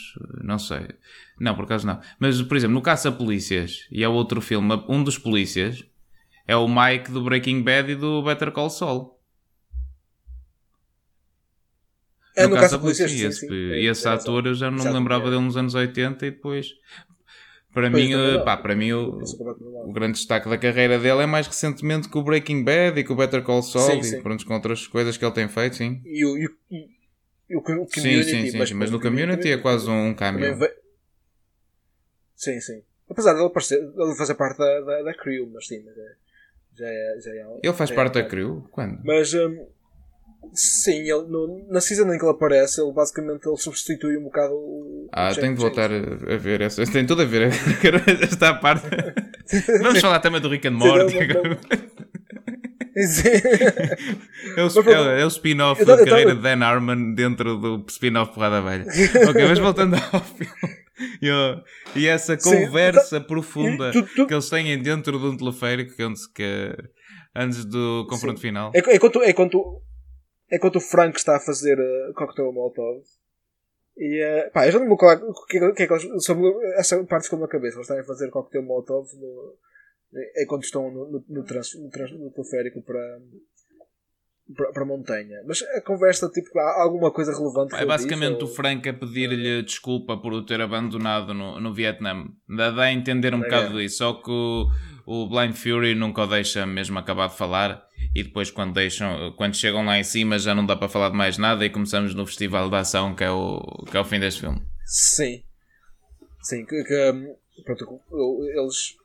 não 0.43 0.59
sei, 0.59 0.89
não, 1.39 1.55
por 1.55 1.65
acaso 1.65 1.87
não, 1.87 2.01
mas 2.19 2.41
por 2.43 2.57
exemplo, 2.57 2.75
no 2.75 2.83
Caça 2.83 3.13
Polícias, 3.13 3.87
e 3.91 4.03
é 4.03 4.09
outro 4.09 4.41
filme, 4.41 4.83
um 4.89 5.03
dos 5.05 5.19
polícias, 5.19 5.85
É 6.47 6.57
o 6.57 6.69
Mike 6.69 7.11
do 7.13 7.23
Breaking 7.25 7.63
Bad 7.63 7.93
e 7.93 7.97
do 7.97 8.23
Better 8.23 8.53
Call 8.53 8.71
Saul. 8.71 9.19
É, 12.35 12.45
no, 12.45 12.51
no 12.51 12.55
caso 12.55 12.71
caso 12.71 12.77
da 12.79 12.83
polícia, 12.83 13.05
esse, 13.05 13.41
sim, 13.41 13.47
sim. 13.49 13.53
e 13.53 13.87
É, 13.87 13.91
esse 13.91 14.09
ator 14.09 14.47
eu 14.47 14.55
já 14.55 14.71
não 14.71 14.85
me 14.87 14.93
lembrava 14.93 15.27
é. 15.27 15.31
dele 15.31 15.43
nos 15.43 15.57
anos 15.57 15.75
80 15.75 16.27
e 16.27 16.31
depois 16.31 16.69
para 17.73 17.91
Pois, 17.91 18.05
mim, 18.09 18.11
não. 18.14 18.45
pá, 18.45 18.57
para 18.57 18.75
mim 18.77 18.93
o, 18.93 19.20
é 19.20 19.87
o 19.89 19.93
grande 19.93 20.14
destaque 20.18 20.49
da 20.49 20.59
carreira 20.59 20.99
dele 20.99 21.23
é 21.23 21.27
mais 21.27 21.47
recentemente 21.47 22.09
com 22.09 22.18
o 22.20 22.23
Breaking 22.23 22.62
Bad 22.64 22.99
e 23.01 23.05
com 23.05 23.14
o 23.14 23.16
Better 23.16 23.43
Call 23.43 23.62
Saul 23.62 23.87
Sim, 23.87 24.01
e 24.01 24.05
sim. 24.16 24.23
pronto, 24.23 24.47
com 24.47 24.55
outras 24.55 24.87
coisas 24.87 25.16
que 25.16 25.25
ele 25.25 25.33
tem 25.35 25.49
feito, 25.49 25.77
sim. 25.77 26.01
E 26.05 26.25
o, 26.25 26.37
e, 26.37 26.47
o- 26.47 26.57
e, 26.70 26.91
e 27.51 27.57
o, 27.57 27.59
o 27.59 27.62
community, 27.62 27.91
Sim, 27.95 28.23
sim, 28.23 28.47
sim, 28.51 28.66
sim, 28.66 28.75
mas 28.75 28.91
no 28.91 29.01
Community 29.01 29.51
é 29.53 29.59
quase 29.59 29.89
um 29.91 30.14
cameo. 30.14 30.57
ve- 30.57 30.75
Sim, 32.37 32.61
sim. 32.61 32.83
Apesar 33.09 33.35
dele 33.35 33.51
parecer, 33.51 33.79
fazer 34.16 34.35
parte 34.35 34.59
da, 34.59 34.81
da, 34.81 35.03
da 35.03 35.14
crew, 35.14 35.49
mas 35.53 35.66
sim, 35.66 35.83
mas 35.85 35.97
é, 35.97 36.14
já 36.75 36.87
é, 36.89 37.20
já 37.20 37.31
é 37.33 37.61
Ele 37.62 37.73
faz 37.73 37.91
é 37.91 37.95
parte 37.95 38.14
da 38.14 38.25
um- 38.25 38.29
crew? 38.29 38.68
Quando? 38.70 39.01
Mas 39.05 39.33
hum, 39.35 39.66
sim, 40.55 41.01
ele, 41.01 41.22
no, 41.28 41.66
na 41.70 41.80
season 41.80 42.12
em 42.12 42.18
que 42.18 42.24
ele 42.24 42.32
aparece, 42.32 42.80
ele 42.80 42.93
basicamente 42.93 43.47
ele 43.49 43.57
substitui 43.57 44.16
um 44.16 44.24
bocado 44.24 44.53
o. 44.55 45.09
Ah, 45.12 45.30
o 45.30 45.34
tenho 45.34 45.55
de 45.55 45.61
voltar 45.61 45.90
a, 45.90 45.97
a 45.97 46.36
ver 46.36 46.61
essa. 46.61 46.84
Tem 46.86 47.07
tudo 47.07 47.22
a 47.22 47.24
ver 47.24 47.51
esta 48.22 48.55
parte. 48.55 48.86
Vamos 49.82 50.01
falar 50.01 50.20
também 50.20 50.40
do 50.40 50.49
Rick 50.49 50.66
and 50.68 50.72
Morty. 50.72 51.12
Sim. 51.12 51.18
Sim. 52.95 53.30
É 54.57 54.62
o, 54.62 54.90
é, 54.90 55.20
é 55.22 55.24
o 55.24 55.28
spin-off 55.28 55.80
Eu 55.80 55.86
da 55.86 55.95
eu 55.95 56.05
carreira 56.05 56.34
de 56.34 56.43
Dan 56.43 56.62
Harmon 56.62 57.14
dentro 57.14 57.57
do 57.57 57.84
spin-off 57.88 58.34
Porrada 58.34 58.61
Velha. 58.61 58.84
ok, 59.30 59.49
mas 59.49 59.59
voltando 59.59 59.97
ao 60.12 60.20
filme. 60.20 60.53
E, 61.22 61.30
ó, 61.30 61.57
e 61.97 62.07
essa 62.07 62.38
Sim, 62.38 62.66
conversa 62.66 63.18
profunda 63.20 63.90
tu- 63.93 64.07
tu- 64.14 64.26
que 64.26 64.34
eles 64.34 64.49
têm 64.51 64.78
dentro 64.80 65.18
de 65.18 65.24
um 65.26 65.36
teleférico 65.36 65.95
antes- 66.03 66.26
que, 66.26 66.76
antes 67.34 67.64
do 67.64 68.07
confronto 68.11 68.38
Sim. 68.38 68.49
final. 68.49 68.70
É, 68.74 68.78
é, 68.80 68.99
quando, 68.99 69.22
é, 69.24 69.32
quando, 69.32 69.80
é 70.53 70.59
quando 70.59 70.77
o 70.77 70.81
Frank 70.81 71.17
está 71.17 71.37
a 71.37 71.41
fazer 71.41 71.79
uh, 71.81 72.13
cocktail 72.15 72.53
Molotov. 72.53 73.03
E, 73.97 74.23
uh, 74.23 74.53
pá, 74.53 74.67
eu 74.67 74.73
já 74.73 74.79
não 74.79 74.85
me 74.85 74.91
vou 74.91 74.99
falar 74.99 75.17
o 75.23 75.33
que, 75.47 75.57
é 75.59 75.73
que 75.73 75.83
é 75.83 75.87
que 75.87 75.93
eles- 75.93 76.25
sobre 76.25 76.49
essa 76.79 77.03
parte 77.05 77.25
ficou 77.25 77.39
na 77.39 77.49
cabeça. 77.49 77.77
Eles 77.77 77.89
estão 77.89 77.99
a 77.99 78.05
fazer 78.05 78.31
cocktail 78.31 78.63
Molotov 78.65 79.07
no, 79.19 79.55
é 80.37 80.45
quando 80.47 80.63
estão 80.63 80.91
no, 80.91 81.11
no, 81.11 81.25
no, 81.29 81.45
trans, 81.45 81.75
no, 81.81 81.89
trans, 81.91 82.13
no 82.13 82.31
teleférico 82.31 82.83
para, 82.83 83.19
para, 84.55 84.73
para 84.73 84.83
a 84.83 84.87
montanha. 84.87 85.43
Mas 85.47 85.63
a 85.63 85.81
conversa, 85.81 86.29
tipo, 86.29 86.59
há 86.59 86.83
alguma 86.83 87.11
coisa 87.11 87.33
relevante? 87.33 87.75
É 87.75 87.87
basicamente 87.87 88.35
diz, 88.35 88.43
o 88.43 88.47
ou- 88.47 88.55
Frank 88.55 88.87
a 88.89 88.93
pedir-lhe 88.95 89.63
desculpa 89.63 90.17
por 90.21 90.33
o 90.35 90.45
ter 90.45 90.61
abandonado 90.61 91.33
no, 91.33 91.59
no 91.61 91.73
Vietnã. 91.73 92.27
Dá, 92.49 92.71
dá 92.71 92.83
a 92.83 92.93
entender 92.93 93.35
um 93.35 93.39
Na 93.39 93.45
bocado 93.45 93.79
disso. 93.79 93.99
Só 93.99 94.15
que 94.15 94.31
o, 95.07 95.27
Blind 95.29 95.55
Fury 95.55 95.95
nunca 95.95 96.23
o 96.23 96.27
deixa 96.27 96.67
mesmo 96.67 96.99
acabar 96.99 97.29
de 97.29 97.37
falar. 97.37 97.87
E 98.15 98.23
depois, 98.23 98.51
quando, 98.51 98.75
deixam, 98.75 99.33
quando 99.37 99.57
chegam 99.57 99.85
lá 99.85 99.99
em 99.99 100.05
cima, 100.05 100.39
já 100.39 100.55
não 100.55 100.67
dá 100.67 100.77
para 100.77 100.89
falar 100.89 101.11
de 101.11 101.17
mais 101.17 101.39
nada. 101.39 101.65
E 101.65 101.71
começamos 101.71 102.15
no 102.15 102.27
Festival 102.27 102.69
de 102.69 102.77
Ação, 102.77 103.15
que 103.15 103.25
é 103.25 103.31
o, 103.31 103.61
que 103.91 103.97
é 103.97 104.01
o 104.01 104.05
fim 104.05 104.19
deste 104.21 104.41
filme. 104.41 104.61
Sim. 104.85 105.43
Sim, 106.43 106.67
que, 106.67 106.83
que, 106.85 107.11
hum, 107.13 107.35
pronto, 107.65 108.01
eles 108.55 108.97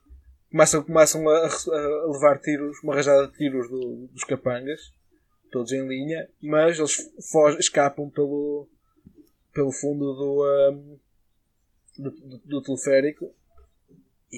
começam, 0.51 0.83
começam 0.83 1.29
a, 1.29 1.45
a 1.45 2.11
levar 2.11 2.39
tiros, 2.39 2.77
uma 2.83 2.95
rajada 2.95 3.27
de 3.27 3.33
tiros 3.37 3.69
do- 3.69 4.07
dos 4.11 4.23
capangas, 4.23 4.91
todos 5.51 5.71
em 5.71 5.87
linha, 5.87 6.27
mas 6.41 6.79
eles 6.79 6.97
fogem, 7.31 7.59
escapam 7.59 8.09
pelo, 8.09 8.67
pelo 9.53 9.71
fundo 9.71 10.13
do, 10.15 10.71
hum, 10.71 10.97
do, 11.99 12.09
do- 12.11 12.41
do 12.45 12.61
teleférico 12.63 13.31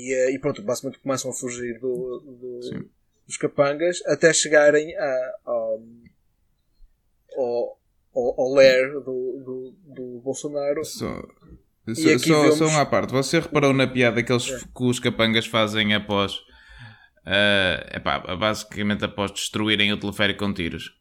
e, 0.07 0.13
eh, 0.13 0.31
e 0.31 0.39
pronto, 0.39 0.61
basicamente 0.61 0.99
começam 0.99 1.31
a 1.31 1.33
fugir 1.33 1.79
do, 1.79 2.19
do- 2.19 2.89
dos 3.27 3.37
capangas 3.37 4.01
até 4.07 4.33
chegarem 4.33 4.95
a, 4.97 5.31
ao, 5.45 5.83
ao, 7.37 7.77
ao, 8.13 8.53
lair 8.53 8.91
do, 8.93 9.01
do, 9.03 9.73
do 9.85 10.19
Bolsonaro. 10.23 10.83
Só, 10.85 11.21
só, 11.93 12.17
só, 12.19 12.41
vemos- 12.41 12.57
só 12.57 12.67
uma 12.67 12.85
parte. 12.85 13.11
Você 13.11 13.39
reparou 13.39 13.73
na 13.73 13.87
piada 13.87 14.21
que, 14.23 14.31
eles, 14.31 14.63
que 14.63 14.83
os 14.83 14.99
capangas 14.99 15.45
fazem 15.45 15.93
após. 15.93 16.39
eh, 17.25 17.91
epá, 17.97 18.19
basicamente 18.35 19.05
após 19.05 19.31
destruírem 19.31 19.91
o 19.93 19.99
teleférico 19.99 20.39
com 20.45 20.53
tiros? 20.53 20.95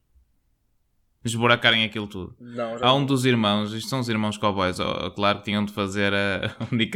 Esburacarem 1.25 1.85
aquilo 1.85 2.07
tudo. 2.07 2.37
Não, 2.39 2.77
Há 2.81 2.95
um 2.95 3.05
dos 3.05 3.25
irmãos, 3.25 3.73
isto 3.73 3.89
são 3.91 4.01
os 4.01 4.09
irmãos 4.09 4.39
cowboys, 4.39 4.79
claro 5.17 5.39
que 5.39 5.47
tinham 5.47 5.65
de 5.65 5.73
fazer 5.73 6.13
a, 6.15 6.57
um 6.73 6.77
de 6.77 6.87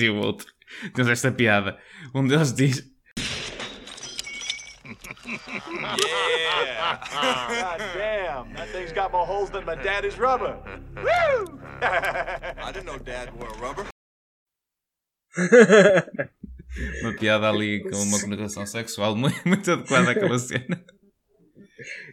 e 0.00 0.10
o 0.10 0.16
outro. 0.16 0.52
Temos 0.94 1.10
esta 1.10 1.32
piada. 1.32 1.78
Um 2.14 2.26
deles 2.26 2.52
diz: 2.52 2.80
God 5.28 5.38
damn, 7.94 8.54
that 8.54 8.68
thing's 8.72 8.92
got 8.92 9.12
more 9.12 9.26
holes 9.26 9.50
than 9.50 9.64
my 9.64 9.74
daddy's 9.74 10.18
rubber. 10.18 10.56
Woo! 10.96 11.60
I 11.82 12.70
didn't 12.72 12.86
know 12.86 12.98
Dad 12.98 13.34
wore 13.34 13.50
rubber. 13.60 13.86
uma 17.02 17.16
piada 17.16 17.48
ali 17.48 17.82
com 17.82 17.96
uma 17.96 18.20
conotação 18.20 18.66
sexual 18.66 19.16
muito, 19.16 19.46
muito 19.46 19.70
adequada 19.70 20.10
àquela 20.10 20.38
cena. 20.38 20.84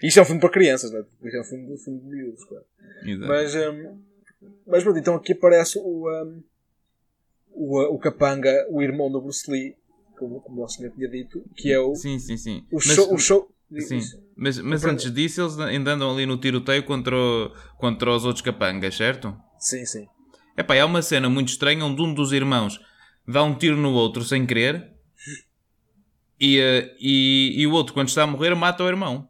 Isto 0.03 0.20
é 0.20 0.22
um 0.22 0.26
filme 0.26 0.41
para 0.41 0.49
crianças, 0.49 0.91
não 0.91 0.99
é? 0.99 1.06
Isto 1.24 1.38
é 1.38 1.41
um 1.41 1.43
filme, 1.43 1.74
um 1.74 1.78
filme 1.78 1.99
de 1.99 2.08
miúdos, 2.08 2.43
claro. 2.45 2.66
Exato. 3.03 3.28
Mas, 3.28 3.56
hum, 3.56 4.01
mas 4.68 4.84
pronto, 4.84 4.99
então 4.99 5.16
aqui 5.16 5.34
aparece 5.34 5.80
o, 5.80 6.10
hum, 6.10 6.43
o, 7.56 7.95
o 7.95 7.97
Capanga, 7.99 8.68
o 8.70 8.82
irmão 8.82 9.12
do 9.12 9.22
Bruce 9.22 9.49
Lee, 9.49 9.76
como, 10.20 10.41
como 10.41 10.64
o 10.64 10.68
senhor 10.68 10.91
tinha 10.93 11.08
dito, 11.10 11.43
que 11.56 11.72
é 11.72 11.80
o, 11.80 11.95
Sim, 11.95 12.20
sim, 12.20 12.38
sim. 12.38 12.64
o 12.72 12.76
Mas- 12.76 12.84
show. 12.86 13.14
O 13.14 13.18
show 13.18 13.49
Sim, 13.80 13.99
mas, 14.38 14.60
mas 14.60 14.86
antes 14.86 15.12
disso 15.12 15.41
eles 15.41 15.58
ainda 15.60 15.93
andam 15.93 16.12
ali 16.12 16.26
no 16.28 16.38
tiroteio 16.38 16.84
contra, 16.84 17.16
o- 17.18 17.51
contra 17.80 18.12
os 18.16 18.24
outros 18.24 18.43
capangas, 18.43 18.95
certo? 18.95 19.36
sim, 19.60 19.84
sim. 19.86 20.06
Epá, 20.56 20.80
há 20.80 20.86
uma 20.86 21.01
cena 21.01 21.28
muito 21.30 21.49
estranha 21.49 21.84
onde 21.84 21.99
um 22.01 22.14
dos 22.14 22.32
irmãos 22.32 22.80
dá 23.28 23.43
um 23.43 23.56
tiro 23.58 23.76
no 23.76 23.91
outro 23.91 24.24
sem 24.24 24.45
querer 24.45 24.93
e, 26.39 26.60
eh, 26.60 26.95
e, 26.99 27.56
e 27.58 27.68
o 27.68 27.72
outro, 27.72 27.93
quando 27.93 28.08
está 28.10 28.24
a 28.24 28.28
morrer, 28.28 28.53
mata 28.56 28.84
o 28.84 28.88
irmão. 28.88 29.28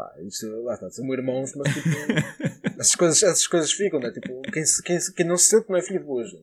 Pá, 0.00 0.14
isso, 0.26 0.62
lá 0.62 0.72
está, 0.74 0.88
são 0.90 1.12
irmãos, 1.12 1.52
mas 1.54 1.74
tipo. 1.74 1.88
essas, 2.80 2.94
coisas, 2.94 3.22
essas 3.22 3.46
coisas 3.46 3.70
ficam, 3.70 4.00
não 4.00 4.08
é? 4.08 4.12
Tipo, 4.12 4.40
quem, 4.50 4.64
se- 4.64 4.82
quem, 4.82 4.98
se- 4.98 5.12
quem 5.12 5.26
não 5.26 5.36
se 5.36 5.48
sente 5.48 5.68
não 5.68 5.76
é 5.76 5.82
filho 5.82 6.00
de 6.00 6.06
hoje. 6.06 6.38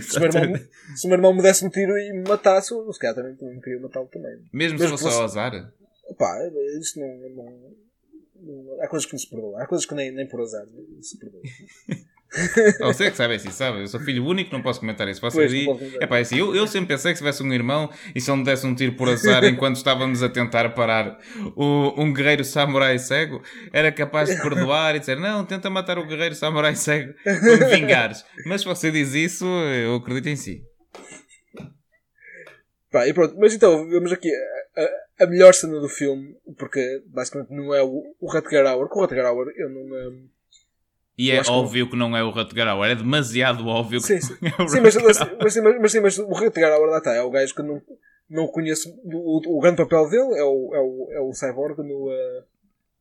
Se 0.00 0.16
o, 0.16 0.20
meu 0.20 0.30
irmão, 0.32 0.60
se 0.96 1.06
o 1.06 1.08
meu 1.10 1.16
irmão 1.18 1.34
me 1.34 1.42
desse 1.42 1.66
um 1.66 1.68
tiro 1.68 1.98
e 1.98 2.10
me 2.14 2.26
matasse, 2.26 2.72
eu 2.72 2.90
se 2.90 2.98
calhar 2.98 3.14
também, 3.14 3.36
também 3.36 3.60
queria 3.60 3.78
matá-lo 3.78 4.06
também. 4.08 4.38
Mesmo 4.54 4.78
se 4.78 4.84
Mesmo 4.84 4.96
fosse 4.96 5.04
que 5.10 5.14
ao 5.20 5.22
fosse- 5.28 5.38
azar. 5.38 5.70
Pá, 6.16 6.38
isto 6.80 6.98
não, 6.98 7.08
não, 7.18 7.76
não- 8.40 8.82
Há 8.82 8.88
coisas 8.88 9.04
que 9.04 9.12
não 9.12 9.18
se 9.18 9.28
perdoam. 9.28 9.58
Há 9.58 9.66
coisas 9.66 9.84
que 9.84 9.94
nem, 9.94 10.10
nem 10.10 10.26
por 10.26 10.40
azar 10.40 10.64
se 11.02 11.18
perdoam. 11.18 11.42
Você 12.80 13.04
é 13.04 13.10
que 13.10 13.16
sabe, 13.16 13.32
é 13.32 13.36
assim, 13.36 13.50
sabe? 13.50 13.80
Eu 13.80 13.86
sou 13.88 13.98
filho 14.00 14.24
único, 14.24 14.52
não 14.52 14.62
posso 14.62 14.78
comentar 14.80 15.08
isso. 15.08 15.20
Posso. 15.20 15.38
Epá, 16.00 16.18
é 16.18 16.20
assim, 16.20 16.38
eu, 16.38 16.54
eu 16.54 16.66
sempre 16.66 16.88
pensei 16.88 17.12
que 17.12 17.18
se 17.18 17.24
tivesse 17.24 17.42
um 17.42 17.52
irmão 17.52 17.90
e 18.14 18.20
se 18.20 18.30
ele 18.30 18.36
me 18.38 18.44
desse 18.44 18.66
um 18.66 18.74
tiro 18.74 18.92
por 18.92 19.08
azar 19.08 19.44
enquanto 19.44 19.76
estávamos 19.76 20.22
a 20.22 20.28
tentar 20.28 20.68
parar 20.74 21.18
o, 21.56 21.94
um 21.96 22.12
guerreiro 22.12 22.44
samurai 22.44 22.98
cego, 22.98 23.42
era 23.72 23.90
capaz 23.90 24.28
de 24.28 24.40
perdoar 24.42 24.94
e 24.94 25.00
dizer: 25.00 25.16
Não, 25.18 25.44
tenta 25.44 25.70
matar 25.70 25.98
o 25.98 26.06
guerreiro 26.06 26.34
samurai 26.34 26.74
cego 26.74 27.14
me 27.24 27.64
vingares. 27.64 28.24
Mas 28.44 28.60
se 28.60 28.66
você 28.66 28.90
diz 28.90 29.14
isso, 29.14 29.46
eu 29.46 29.94
acredito 29.96 30.28
em 30.28 30.36
si. 30.36 30.62
Pá, 32.90 33.06
e 33.06 33.12
pronto, 33.12 33.36
mas 33.38 33.54
então, 33.54 33.86
vemos 33.88 34.12
aqui 34.12 34.30
a, 34.76 35.24
a- 35.24 35.26
melhor 35.26 35.52
cena 35.52 35.78
do 35.78 35.88
filme, 35.88 36.34
porque 36.58 37.02
basicamente 37.06 37.50
não 37.52 37.74
é 37.74 37.82
o, 37.82 38.02
o 38.20 38.32
Rutger 38.32 38.64
Hauer. 38.66 38.88
Com 38.88 39.00
o 39.00 39.02
Rutger 39.02 39.24
Hauer 39.26 39.52
eu 39.56 39.68
não. 39.68 39.80
hum, 39.82 40.28
E 41.18 41.32
é 41.32 41.40
acho 41.40 41.50
que 41.50 41.56
óbvio 41.56 41.90
que 41.90 41.96
não 41.96 42.16
é 42.16 42.22
o 42.22 42.30
Rutger 42.30 42.68
Hauer, 42.68 42.92
é 42.92 42.94
demasiado 42.94 43.66
óbvio 43.66 44.00
que 44.00 44.20
Sim, 44.20 44.36
não 44.40 44.50
é 44.50 44.62
o 44.62 44.68
Sim, 44.68 44.80
mas, 44.80 44.94
mas, 44.94 45.16
sim, 45.16 45.60
mas, 45.60 45.80
mas, 45.80 45.92
sim, 45.92 46.00
mas 46.00 46.18
o 46.18 46.26
Rutger 46.26 46.72
Hauer 46.72 46.88
lá 46.88 46.98
está, 46.98 47.12
é 47.12 47.22
o 47.22 47.30
gajo 47.30 47.52
que 47.54 47.62
não, 47.62 47.82
não 48.30 48.46
conheço. 48.46 48.88
O, 49.04 49.56
o 49.58 49.60
grande 49.60 49.78
papel 49.78 50.08
dele 50.08 50.38
é 50.38 50.44
o, 50.44 50.74
é 50.74 50.80
o, 50.80 51.08
é 51.10 51.20
o 51.20 51.32
Cyborg 51.34 51.78
no, 51.78 52.08
uh, 52.08 52.44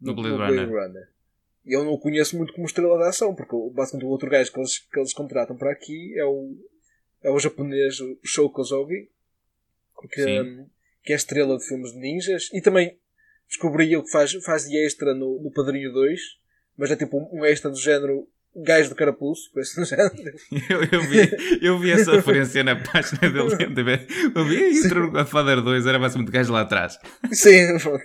No 0.02 0.16
Blade 0.16 0.36
Runner. 0.36 0.68
Runner. 0.68 1.08
E 1.64 1.74
eu 1.74 1.84
não 1.84 1.92
o 1.92 2.00
conheço 2.00 2.36
muito 2.36 2.54
como 2.54 2.66
estrela 2.66 2.98
de 2.98 3.10
ação, 3.10 3.36
porque 3.36 3.56
basicamente 3.72 4.08
o 4.08 4.10
outro 4.10 4.30
gajo 4.30 4.52
que 4.52 4.60
eles, 4.60 4.80
que 4.80 5.00
eles 5.00 5.14
contratam 5.14 5.56
para 5.56 5.72
aqui 5.72 6.18
é 6.18 6.26
o, 6.26 6.56
é 7.22 7.30
o 7.30 7.38
japonês 7.38 7.98
Shou 8.24 8.50
Kozogi, 8.50 9.10
que, 10.10 10.42
hum, 10.42 10.66
que 11.04 11.14
é 11.14 11.16
estrela 11.16 11.58
de 11.58 11.68
filmes 11.68 11.92
de 11.92 12.00
ninjas, 12.00 12.50
e 12.54 12.62
também 12.62 12.98
descobri 13.48 13.92
eu 13.92 14.02
que 14.02 14.10
faz, 14.10 14.32
faz 14.46 14.64
de 14.68 14.78
extra 14.78 15.14
no, 15.14 15.40
no 15.42 15.52
Padrinho 15.52 15.92
2, 15.92 16.22
mas 16.78 16.92
é 16.92 16.96
tipo 16.96 17.30
um, 17.32 17.44
extra 17.46 17.70
do 17.70 17.78
género 17.78 18.28
gajo 18.56 18.90
de 18.90 18.96
carapuço, 18.96 19.52
coisa 19.52 19.76
do 19.76 19.86
género. 19.86 20.38
Eu, 20.70 20.82
eu 20.92 21.02
vi, 21.02 21.66
eu 21.66 21.80
vi 21.80 21.92
essa 21.92 22.12
referência 22.14 22.64
na 22.64 22.76
página 22.76 23.30
dele. 23.30 23.56
MDB. 23.70 24.08
Eu 24.36 24.46
vi 24.46 24.56
e 24.56 24.80
entrou 24.80 25.12
no 25.12 25.26
Father 25.26 25.62
2, 25.62 25.86
era 25.86 26.00
basicamente 26.00 26.32
gajo 26.32 26.52
lá 26.52 26.62
atrás. 26.62 26.98
Sim, 27.32 27.78
pronto. 27.78 28.04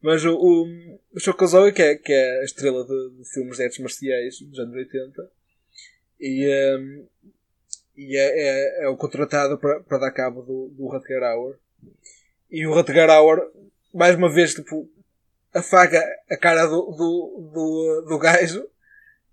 mas 0.00 0.24
o, 0.24 0.34
o, 0.34 0.98
o 1.14 1.20
Shokozoe, 1.20 1.72
que 1.72 1.82
é, 1.82 1.96
que 1.96 2.12
é 2.12 2.40
a 2.40 2.44
estrela 2.44 2.84
de, 2.84 3.18
de 3.18 3.30
filmes 3.32 3.58
de 3.58 3.64
artes 3.64 3.78
marciais 3.80 4.40
dos 4.40 4.58
anos 4.58 4.74
80, 4.74 5.30
e, 6.20 6.46
um, 6.78 7.06
e 7.96 8.16
é, 8.16 8.80
é, 8.80 8.84
é 8.84 8.88
o 8.88 8.96
contratado 8.96 9.58
para, 9.58 9.80
para 9.80 9.98
dar 9.98 10.12
cabo 10.12 10.42
do, 10.42 10.68
do 10.68 10.86
Rutger 10.86 11.22
Hauer. 11.22 11.56
e 12.50 12.66
o 12.66 12.72
Rutger 12.72 13.10
Hauer, 13.10 13.42
mais 13.92 14.16
uma 14.16 14.32
vez, 14.32 14.54
tipo, 14.54 14.88
afaga 15.54 16.02
a 16.30 16.36
cara 16.36 16.66
do, 16.66 16.82
do, 16.92 17.50
do, 17.52 18.06
do 18.08 18.18
gajo 18.18 18.66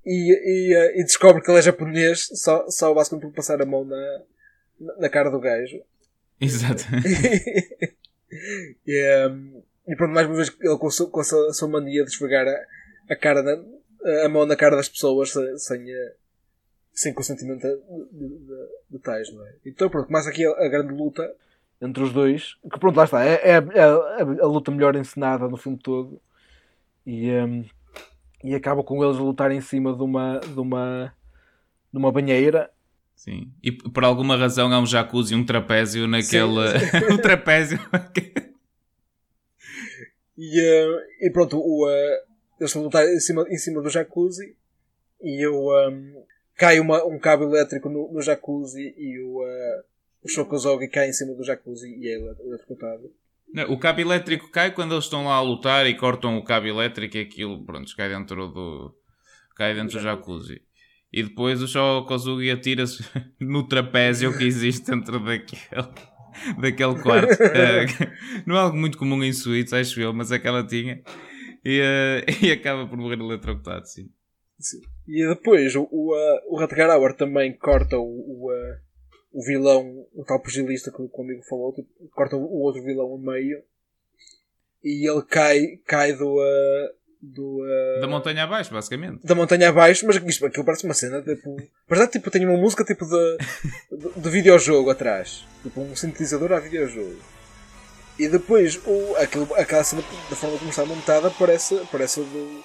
e, 0.06 0.34
e, 0.34 0.74
eh, 0.74 1.00
e 1.00 1.04
descobre 1.04 1.42
que 1.42 1.50
ele 1.50 1.60
é 1.60 1.62
japonês 1.62 2.28
só, 2.34 2.70
só 2.70 2.94
basicamente 2.94 3.24
por 3.24 3.34
passar 3.34 3.62
a 3.62 3.66
mão 3.66 3.86
na, 3.86 4.22
na 4.98 5.10
cara 5.10 5.30
do 5.30 5.40
gajo. 5.40 5.82
Exato. 6.40 6.84
e, 8.88 9.28
um, 9.30 9.62
e 9.88 9.96
pronto, 9.96 10.14
mais 10.14 10.28
uma 10.28 10.36
vez 10.36 10.56
ele 10.60 10.78
com 10.78 10.88
a 10.88 10.92
sua, 10.92 11.10
com 11.10 11.20
a 11.20 11.24
sua, 11.24 11.50
a 11.50 11.54
sua 11.54 11.68
mania 11.68 12.04
de 12.04 12.12
esfregar 12.12 12.48
a, 12.48 13.14
a 13.14 13.16
cara 13.16 13.44
na, 13.44 14.26
a 14.26 14.30
mão 14.30 14.46
na 14.46 14.56
cara 14.56 14.76
das 14.76 14.90
pessoas 14.90 15.32
sem, 15.32 15.58
sem, 15.58 15.92
eh, 15.92 16.14
sem 16.94 17.14
consentimento 17.14 17.62
de, 17.62 17.76
de, 18.12 18.38
de, 18.38 18.68
de 18.92 19.00
tais, 19.00 19.32
não 19.34 19.46
é? 19.46 19.54
Então 19.66 19.90
pronto, 19.90 20.08
começa 20.08 20.30
aqui 20.30 20.46
a, 20.46 20.52
a, 20.52 20.68
grande 20.70 20.94
luta 20.94 21.30
entre 21.82 22.04
os 22.04 22.12
dois, 22.12 22.56
que 22.72 22.80
pronto, 22.80 22.98
lá 22.98 23.06
está, 23.06 23.24
é, 23.24 23.36
é, 23.36 23.52
é 23.52 23.84
a, 23.84 24.44
a, 24.44 24.46
luta 24.46 24.72
melhor 24.72 24.96
encenada 24.96 25.48
no 25.48 25.58
filme 25.58 25.78
todo 25.78 26.22
e, 27.06 27.32
um, 27.32 27.66
e 28.44 28.54
acaba 28.54 28.84
com 28.84 29.04
eles 29.04 29.18
a 29.18 29.22
lutar 29.22 29.52
em 29.52 29.62
cima 29.62 29.96
de 29.96 30.04
uma, 30.04 30.40
de 30.40 30.60
uma, 30.60 31.14
de 31.92 31.98
uma 31.98 32.12
banheira 32.12 32.70
Sim. 33.20 33.52
E 33.62 33.70
por 33.70 34.06
alguma 34.06 34.38
razão 34.38 34.72
há 34.72 34.80
um 34.80 34.86
jacuzzi 34.86 35.34
e 35.34 35.38
um 35.38 35.46
trapézio 35.46 36.08
naquele. 36.08 36.56
um 37.12 37.18
trapézio. 37.18 37.78
e, 40.38 40.62
uh, 40.62 41.00
e 41.20 41.30
pronto, 41.30 41.58
o, 41.60 41.86
uh, 41.86 42.30
eles 42.58 42.70
estão 42.70 42.82
a 42.82 42.86
lutar 42.86 43.06
em 43.06 43.20
cima, 43.20 43.46
em 43.50 43.58
cima 43.58 43.82
do 43.82 43.90
jacuzzi 43.90 44.56
e 45.22 45.46
eu 45.46 45.68
um, 45.68 46.24
cai 46.56 46.80
uma, 46.80 47.04
um 47.06 47.20
cabo 47.20 47.44
elétrico 47.44 47.90
no, 47.90 48.10
no 48.10 48.22
jacuzzi 48.22 48.96
e 48.98 49.20
o, 49.20 49.42
uh, 49.42 49.84
o 50.24 50.30
Shokozogi 50.30 50.88
cai 50.90 51.10
em 51.10 51.14
cima 51.14 51.34
do 51.34 51.44
jacuzzi 51.44 51.88
e 51.88 52.08
é 52.08 52.16
eletrocutado. 52.16 53.12
O 53.70 53.80
cabo 53.80 54.02
elétrico 54.02 54.52
cai 54.52 54.72
quando 54.72 54.94
eles 54.94 55.06
estão 55.06 55.26
lá 55.26 55.36
a 55.36 55.42
lutar 55.42 55.88
e 55.88 55.96
cortam 55.96 56.38
o 56.38 56.44
cabo 56.44 56.68
elétrico 56.68 57.18
e 57.18 57.22
aquilo, 57.22 57.66
pronto, 57.66 57.96
cai 57.96 58.10
dentro 58.10 58.48
do. 58.48 58.96
cai 59.56 59.74
dentro 59.74 59.98
do 59.98 60.04
jacuzzi. 60.04 60.62
E 61.12 61.24
depois 61.24 61.62
o 61.62 61.68
Shokozugi 61.68 62.52
atira-se 62.52 63.04
no 63.42 63.68
trapézio 63.68 64.38
que 64.38 64.44
existe 64.44 64.92
dentro 64.92 65.20
daquele, 65.20 65.90
daquele 66.62 67.02
quarto. 67.02 67.34
uh, 67.34 68.44
não 68.46 68.56
é 68.56 68.60
algo 68.60 68.78
muito 68.78 68.98
comum 68.98 69.24
em 69.24 69.34
suítes, 69.34 69.74
acho 69.74 70.00
eu, 70.00 70.14
mas 70.14 70.32
é 70.32 70.38
que 70.38 70.48
ela 70.48 70.66
tinha. 70.66 71.02
E, 71.66 71.82
uh, 71.82 72.46
e 72.46 72.52
acaba 72.52 72.88
por 72.88 72.98
morrer 72.98 73.20
eletrocutado, 73.20 73.88
sim. 73.88 74.10
sim. 74.60 74.82
E 75.08 75.28
depois 75.28 75.76
o, 75.76 75.88
o, 75.92 76.14
uh, 76.14 76.40
o 76.54 76.60
Ratgarauer 76.60 77.16
também 77.16 77.58
corta 77.58 77.98
o, 77.98 78.04
o, 78.04 78.52
o 79.32 79.44
vilão, 79.44 80.06
o 80.14 80.24
tal 80.24 80.40
pugilista 80.42 80.92
que 80.92 81.02
o 81.02 81.22
amigo 81.22 81.44
falou, 81.44 81.74
tipo, 81.74 81.90
corta 82.14 82.36
o 82.36 82.62
outro 82.62 82.84
vilão 82.84 83.06
ao 83.08 83.18
meio 83.18 83.64
e 84.84 85.10
ele 85.10 85.22
cai, 85.24 85.78
cai 85.86 86.14
do, 86.14 86.36
uh, 86.36 86.90
do, 87.22 87.62
uh... 87.62 88.02
Da 88.02 88.08
montanha 88.08 88.44
abaixo, 88.44 88.74
basicamente. 88.74 89.26
Da 89.26 89.36
montanha 89.36 89.70
abaixo, 89.70 90.06
mas 90.08 90.16
isto 90.16 90.46
aquilo 90.46 90.66
parece 90.66 90.86
uma 90.86 90.94
cena 90.94 91.22
tipo. 91.22 91.58
Verdade, 91.88 92.14
tipo, 92.14 92.32
tem 92.32 92.46
uma 92.46 92.58
música 92.58 92.84
tipo 92.84 93.06
de, 93.06 93.38
de, 93.92 94.22
de 94.22 94.30
videojogo 94.30 94.90
atrás. 94.90 95.46
Tipo 95.62 95.82
um 95.82 95.96
sintetizador 95.96 96.54
a 96.54 96.60
videojogo. 96.60 97.20
E 98.18 98.28
depois 98.28 98.80
o, 98.86 99.16
aquilo, 99.18 99.54
aquela 99.56 99.84
cena 99.84 100.02
da 100.30 100.36
forma 100.36 100.58
como 100.58 100.70
está 100.70 100.86
montada 100.86 101.30
parece, 101.32 101.82
parece 101.92 102.22
do, 102.22 102.64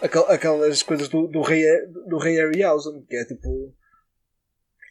aquel, 0.00 0.26
aquelas 0.30 0.82
coisas 0.82 1.08
do, 1.08 1.26
do 1.26 1.42
rei 1.42 1.64
do 2.06 2.18
rei 2.18 2.36
Harryhausen, 2.36 3.02
que 3.08 3.16
é 3.16 3.24
tipo 3.24 3.74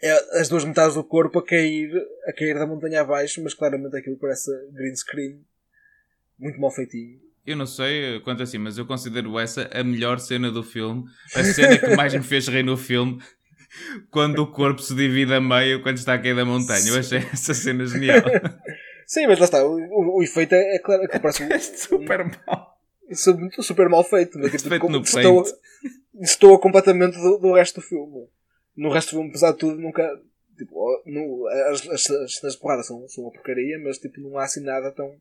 é 0.02 0.40
as 0.40 0.50
duas 0.50 0.66
metades 0.66 0.96
do 0.96 1.04
corpo 1.04 1.40
a 1.40 1.46
cair, 1.46 1.92
a 2.28 2.34
cair 2.34 2.56
da 2.56 2.68
montanha 2.68 3.02
abaixo, 3.02 3.42
mas 3.44 3.54
claramente 3.54 3.98
aquilo 3.98 4.18
parece 4.18 4.52
green 4.72 4.96
screen. 4.96 5.42
Muito 6.38 6.60
mal 6.60 6.72
feitinho. 6.72 7.20
Eu 7.46 7.56
não 7.56 7.66
sei 7.66 8.20
quanto 8.22 8.42
assim, 8.42 8.58
mas 8.58 8.78
eu 8.78 8.86
considero 8.86 9.38
essa 9.40 9.70
a 9.72 9.84
melhor 9.84 10.20
cena 10.20 10.52
do 10.52 10.64
filme. 10.64 11.06
A 11.36 11.44
cena 11.44 11.78
que 11.78 11.96
mais 11.96 12.14
me 12.14 12.24
fez 12.24 12.48
rir 12.48 12.64
no 12.64 12.76
filme. 12.76 13.22
Quando 14.10 14.40
o 14.40 14.52
corpo 14.52 14.82
se 14.82 14.96
divide 14.96 15.34
a 15.34 15.42
meio 15.42 15.82
quando 15.84 15.98
está 15.98 16.16
a 16.16 16.20
cair 16.20 16.36
da 16.36 16.44
montanha. 16.44 16.88
Eu 16.88 17.00
achei 17.00 17.20
essa 17.20 17.54
cena 17.54 17.86
genial. 17.86 18.24
Sim, 19.06 19.28
mas 19.28 19.38
lá 19.38 19.46
está. 19.46 19.64
O, 19.64 19.76
o, 19.76 20.20
o 20.20 20.24
efeito 20.24 20.56
é, 20.56 20.76
é 20.76 20.80
claro 20.80 21.08
que 21.08 21.20
parece 21.20 21.44
um, 21.44 21.60
super 21.60 22.26
mal. 22.26 22.76
Super, 23.12 23.64
super 23.64 23.90
mal 23.90 24.04
feito. 24.04 24.40
Mas, 24.40 24.52
tipo, 24.64 24.70
feito 24.70 24.90
no 24.90 25.02
estou, 25.02 25.44
estou 26.22 26.60
completamente 26.60 27.16
do, 27.16 27.38
do, 27.38 27.54
resto 27.54 27.80
do 27.80 27.86
filme. 27.86 28.28
No 28.76 28.92
resto 28.92 29.10
do 29.10 29.18
filme, 29.18 29.30
apesar 29.30 29.52
de 29.52 29.58
tudo, 29.58 29.80
nunca. 29.80 30.22
Tipo, 30.58 31.04
no, 31.06 31.48
as, 31.70 31.88
as, 31.90 32.10
as, 32.10 32.44
as 32.44 32.56
porradas 32.56 32.88
são, 32.88 33.08
são 33.10 33.26
uma 33.26 33.34
porcaria, 33.34 33.78
mas 33.80 33.98
tipo, 33.98 34.22
não 34.22 34.38
há 34.38 34.46
assim 34.46 34.62
nada 34.62 34.92
tão 34.92 35.14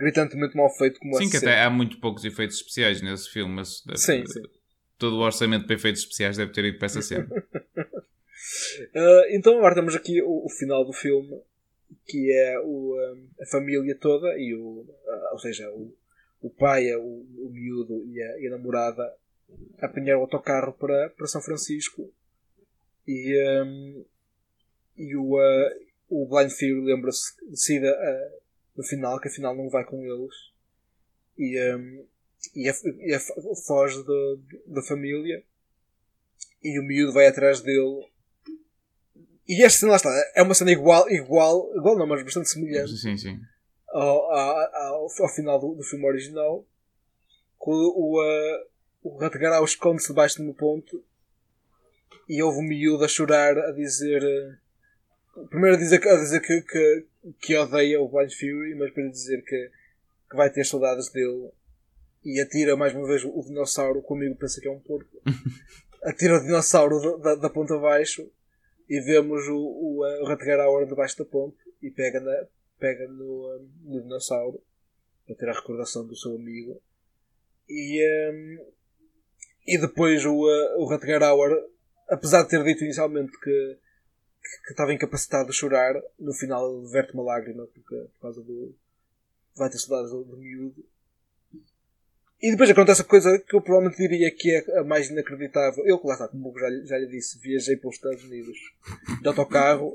gritantemente 0.00 0.56
mal 0.56 0.74
feito 0.74 0.98
como 0.98 1.14
Sim, 1.16 1.28
que 1.28 1.36
até 1.36 1.62
há 1.62 1.68
muito 1.68 2.00
poucos 2.00 2.24
efeitos 2.24 2.56
especiais 2.56 3.02
nesse 3.02 3.28
filme, 3.30 3.54
mas 3.54 3.82
deve, 3.84 3.98
sim, 3.98 4.26
sim. 4.26 4.42
todo 4.98 5.16
o 5.16 5.20
orçamento 5.20 5.66
para 5.66 5.74
efeitos 5.74 6.00
especiais 6.00 6.38
deve 6.38 6.52
ter 6.52 6.64
ido 6.64 6.78
para 6.78 6.86
essa 6.86 7.02
cena. 7.02 7.28
uh, 7.30 7.44
então 9.36 9.58
agora 9.58 9.74
temos 9.74 9.94
aqui 9.94 10.22
o, 10.22 10.46
o, 10.46 10.48
final 10.48 10.86
do 10.86 10.94
filme, 10.94 11.38
que 12.06 12.32
é 12.32 12.58
o, 12.60 12.96
um, 12.96 13.28
a 13.42 13.46
família 13.46 13.94
toda, 14.00 14.28
e 14.38 14.54
o, 14.54 14.80
uh, 14.80 15.32
ou 15.32 15.38
seja, 15.38 15.70
o, 15.70 15.94
o 16.40 16.48
pai, 16.48 16.94
o, 16.96 17.02
o 17.02 17.50
miúdo 17.52 18.02
e 18.06 18.22
a, 18.22 18.40
e 18.40 18.46
a 18.46 18.50
namorada 18.50 19.02
apanhar 19.80 20.16
o 20.16 20.22
autocarro 20.22 20.72
para, 20.72 21.10
para 21.10 21.26
São 21.26 21.42
Francisco 21.42 22.10
e, 23.10 23.62
um, 23.62 24.04
e 24.96 25.16
o, 25.16 25.34
uh, 25.34 25.70
o 26.08 26.28
Blind 26.28 26.50
Fury 26.50 26.80
lembra-se, 26.80 27.34
decide 27.50 27.88
uh, 27.88 28.40
no 28.76 28.84
final, 28.84 29.20
que 29.20 29.26
afinal 29.26 29.54
não 29.56 29.68
vai 29.68 29.84
com 29.84 30.00
eles 30.04 30.34
e, 31.36 31.58
um, 31.74 32.06
e, 32.54 32.68
a, 32.68 32.74
e 32.98 33.14
a, 33.14 33.20
foge 33.66 34.00
da 34.66 34.82
família 34.82 35.42
e 36.62 36.78
o 36.78 36.84
miúdo 36.84 37.12
vai 37.12 37.26
atrás 37.26 37.60
dele. 37.60 38.06
E 39.48 39.64
esta 39.64 39.80
cena 39.80 39.92
lá 39.92 39.96
está, 39.96 40.32
é 40.36 40.42
uma 40.42 40.54
cena 40.54 40.70
igual, 40.70 41.10
igual, 41.10 41.76
igual 41.76 41.98
não, 41.98 42.06
mas 42.06 42.22
bastante 42.22 42.48
semelhante 42.48 42.96
sim, 42.96 43.16
sim. 43.16 43.40
Ao, 43.88 44.32
ao, 44.32 45.02
ao, 45.02 45.28
final 45.34 45.58
do, 45.58 45.74
do, 45.74 45.82
filme 45.82 46.06
original. 46.06 46.64
Com 47.58 47.72
o, 47.72 48.22
uh, 48.22 48.66
o 49.02 49.18
Ratgarau 49.18 49.64
esconde-se 49.64 50.08
debaixo 50.08 50.36
de 50.36 50.48
um 50.48 50.54
ponto 50.54 51.04
e 52.30 52.40
houve 52.40 52.60
um 52.60 52.62
miúdo 52.62 53.04
a 53.04 53.08
chorar 53.08 53.58
a 53.58 53.72
dizer. 53.72 54.22
Uh, 54.22 55.48
primeiro 55.48 55.74
a 55.74 55.78
dizer, 55.78 56.06
a 56.06 56.16
dizer 56.16 56.40
que, 56.40 56.62
que, 56.62 57.06
que 57.40 57.56
odeia 57.56 58.00
o 58.00 58.08
Blind 58.08 58.32
Fury, 58.32 58.76
mas 58.76 58.92
para 58.92 59.08
dizer 59.08 59.42
que, 59.42 59.70
que 60.30 60.36
vai 60.36 60.48
ter 60.48 60.64
saudades 60.64 61.10
dele 61.10 61.50
e 62.24 62.40
atira 62.40 62.76
mais 62.76 62.94
uma 62.94 63.06
vez 63.08 63.24
o 63.24 63.42
dinossauro, 63.42 64.00
comigo 64.00 64.36
pensa 64.36 64.60
que 64.60 64.68
é 64.68 64.70
um 64.70 64.78
porco, 64.78 65.10
atira 66.04 66.36
o 66.36 66.40
dinossauro 66.40 67.18
da, 67.18 67.34
da 67.34 67.50
ponta 67.50 67.74
abaixo 67.74 68.30
e 68.88 69.00
vemos 69.00 69.48
o, 69.48 69.56
o, 69.56 70.22
o 70.22 70.24
Ratgarauer 70.24 70.86
debaixo 70.86 71.18
da 71.18 71.24
ponte 71.24 71.58
e 71.82 71.90
pega, 71.90 72.20
na, 72.20 72.46
pega 72.78 73.08
no, 73.08 73.58
no 73.82 74.02
dinossauro 74.02 74.62
para 75.26 75.34
ter 75.34 75.48
a 75.48 75.54
recordação 75.54 76.06
do 76.06 76.14
seu 76.14 76.36
amigo. 76.36 76.80
E, 77.68 78.04
um, 78.32 78.66
e 79.66 79.78
depois 79.78 80.24
o, 80.24 80.44
o 80.78 80.86
Ratgarauer, 80.86 81.50
apesar 82.10 82.42
de 82.42 82.48
ter 82.48 82.62
dito 82.64 82.84
inicialmente 82.84 83.32
que 83.40 83.78
que 84.66 84.72
estava 84.72 84.92
incapacitado 84.92 85.50
de 85.50 85.56
chorar, 85.56 85.94
no 86.18 86.32
final 86.32 86.82
verte 86.86 87.14
uma 87.14 87.22
lágrima 87.22 87.66
porque, 87.66 87.94
por 87.94 88.20
causa 88.22 88.42
do. 88.42 88.74
vai 89.56 89.70
ter 89.70 89.78
saudades 89.78 90.10
do, 90.10 90.24
do 90.24 90.36
miúdo. 90.36 90.84
E 92.42 92.50
depois 92.50 92.70
acontece 92.70 93.02
a 93.02 93.04
coisa 93.04 93.38
que 93.38 93.54
eu 93.54 93.60
provavelmente 93.60 93.98
diria 93.98 94.34
que 94.34 94.50
é 94.50 94.78
a 94.78 94.84
mais 94.84 95.10
inacreditável. 95.10 95.84
Eu, 95.86 96.00
lá 96.02 96.14
está, 96.14 96.26
como 96.28 96.52
já, 96.58 96.70
já 96.86 96.98
lhe 96.98 97.06
disse, 97.06 97.38
viajei 97.38 97.76
para 97.76 97.90
os 97.90 97.96
Estados 97.96 98.24
Unidos 98.24 98.56
de 99.20 99.28
autocarro 99.28 99.94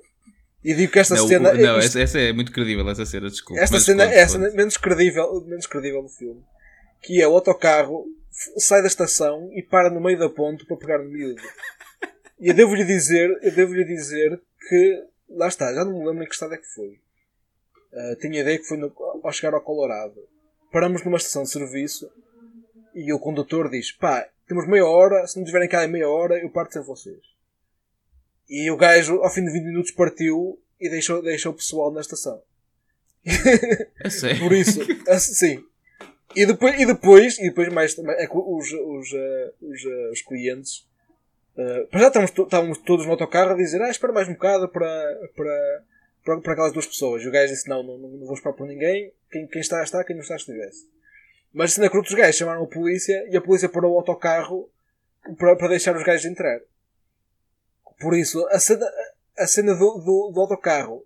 e 0.63 0.74
digo 0.76 0.91
que 0.91 0.99
esta 0.99 1.16
não, 1.16 1.28
cena. 1.28 1.51
O, 1.51 1.57
não, 1.57 1.80
isto, 1.80 1.97
essa 1.97 2.20
é 2.20 2.32
muito 2.32 2.51
credível, 2.51 2.88
essa 2.89 3.05
cena, 3.05 3.30
desculpa. 3.30 3.61
Esta 3.61 3.80
cena 3.80 4.03
é 4.03 4.22
a 4.22 4.28
cena 4.28 4.51
menos 4.51 4.78
credível, 4.78 5.43
menos 5.45 5.66
credível 5.66 6.03
do 6.03 6.09
filme. 6.09 6.43
Que 7.01 7.20
é 7.20 7.28
o 7.28 7.34
autocarro 7.34 8.05
sai 8.57 8.82
da 8.82 8.88
estação 8.88 9.49
e 9.53 9.63
para 9.63 9.89
no 9.89 10.01
meio 10.01 10.20
da 10.20 10.30
ponte 10.30 10.66
para 10.66 10.78
pegar 10.78 10.99
no 10.99 11.09
miúdo. 11.09 11.41
E 12.39 12.49
eu 12.49 12.53
devo-lhe 12.53 12.83
dizer, 12.83 13.29
eu 13.41 13.51
devo-lhe 13.53 13.86
dizer 13.86 14.39
que, 14.67 15.03
lá 15.29 15.47
está, 15.47 15.73
já 15.73 15.86
não 15.86 15.99
me 15.99 16.05
lembro 16.05 16.23
em 16.23 16.27
que 16.27 16.33
estado 16.33 16.53
é 16.53 16.57
que 16.57 16.67
foi. 16.67 16.99
Uh, 17.93 18.15
tenho 18.19 18.36
a 18.36 18.39
ideia 18.39 18.59
que 18.59 18.65
foi 18.65 18.77
no, 18.77 18.93
ao 19.23 19.31
chegar 19.31 19.53
ao 19.53 19.61
Colorado. 19.61 20.27
Paramos 20.71 21.03
numa 21.03 21.17
estação 21.17 21.43
de 21.43 21.49
serviço 21.49 22.11
e 22.93 23.13
o 23.13 23.19
condutor 23.19 23.69
diz: 23.69 23.93
pá, 23.93 24.27
temos 24.47 24.67
meia 24.67 24.86
hora, 24.86 25.25
se 25.25 25.38
não 25.38 25.45
tiverem 25.45 25.69
cá 25.69 25.86
em 25.86 25.91
meia 25.91 26.09
hora, 26.09 26.38
eu 26.38 26.49
parto 26.49 26.73
sem 26.73 26.83
vocês. 26.83 27.21
E 28.49 28.69
o 28.69 28.75
gajo, 28.75 29.21
ao 29.21 29.29
fim 29.33 29.45
de 29.45 29.51
20 29.51 29.63
minutos, 29.63 29.91
partiu 29.91 30.59
e 30.79 30.89
deixou, 30.89 31.21
deixou 31.21 31.53
o 31.53 31.55
pessoal 31.55 31.91
na 31.91 32.01
estação. 32.01 32.41
É 34.03 34.09
sério? 34.09 34.39
Por 34.39 34.53
isso, 34.53 34.81
sim. 35.19 35.63
E 36.36 36.45
depois, 36.45 36.79
e 36.79 36.86
depois, 36.86 37.39
e 37.39 37.43
depois 37.43 37.69
mais 37.69 37.97
é 37.97 38.27
que 38.27 38.38
os, 38.38 38.71
os, 38.71 39.11
uh, 39.13 39.53
os, 39.61 39.86
os 40.11 40.21
clientes 40.21 40.86
Uh, 41.57 41.87
já 41.97 42.07
estávamos, 42.07 42.31
estávamos 42.31 42.77
todos 42.79 43.05
no 43.05 43.13
autocarro 43.13 43.51
a 43.51 43.55
dizer 43.55 43.81
ah, 43.81 43.89
espera 43.89 44.11
mais 44.11 44.27
um 44.27 44.33
bocado 44.33 44.67
para, 44.67 45.29
para, 45.35 45.83
para, 46.23 46.41
para 46.41 46.53
aquelas 46.53 46.73
duas 46.73 46.85
pessoas. 46.85 47.23
E 47.23 47.27
o 47.27 47.31
gajo 47.31 47.53
disse: 47.53 47.69
Não, 47.69 47.81
não, 47.81 47.97
não 47.97 48.25
vou 48.25 48.33
esperar 48.33 48.53
por 48.53 48.67
ninguém. 48.67 49.13
Quem, 49.31 49.47
quem 49.47 49.61
está, 49.61 49.81
está. 49.81 50.03
Quem 50.03 50.15
não 50.15 50.23
está, 50.23 50.35
estivesse. 50.35 50.87
Mas 51.53 51.71
assim, 51.71 51.81
na 51.81 51.89
cruz, 51.89 52.09
os 52.09 52.15
gajos 52.15 52.35
chamaram 52.35 52.63
a 52.63 52.67
polícia 52.67 53.25
e 53.29 53.37
a 53.37 53.41
polícia 53.41 53.69
parou 53.69 53.93
o 53.93 53.97
autocarro 53.97 54.69
para, 55.37 55.55
para 55.55 55.69
deixar 55.69 55.95
os 55.95 56.03
gajos 56.03 56.25
entrar. 56.25 56.59
Por 57.99 58.13
isso, 58.13 58.45
a 58.49 58.59
cena, 58.59 58.85
a 59.37 59.47
cena 59.47 59.73
do, 59.73 59.99
do, 59.99 60.31
do 60.33 60.41
autocarro 60.41 61.05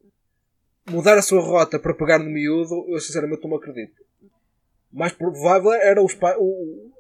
mudar 0.90 1.18
a 1.18 1.22
sua 1.22 1.42
rota 1.42 1.80
para 1.80 1.94
pegar 1.94 2.20
no 2.20 2.30
miúdo, 2.30 2.86
eu 2.90 3.00
sinceramente 3.00 3.48
não 3.48 3.56
acredito. 3.56 4.04
Mais 4.92 5.14
provável 5.14 5.72
era 5.74 6.02
os, 6.02 6.18
o, 6.40 6.92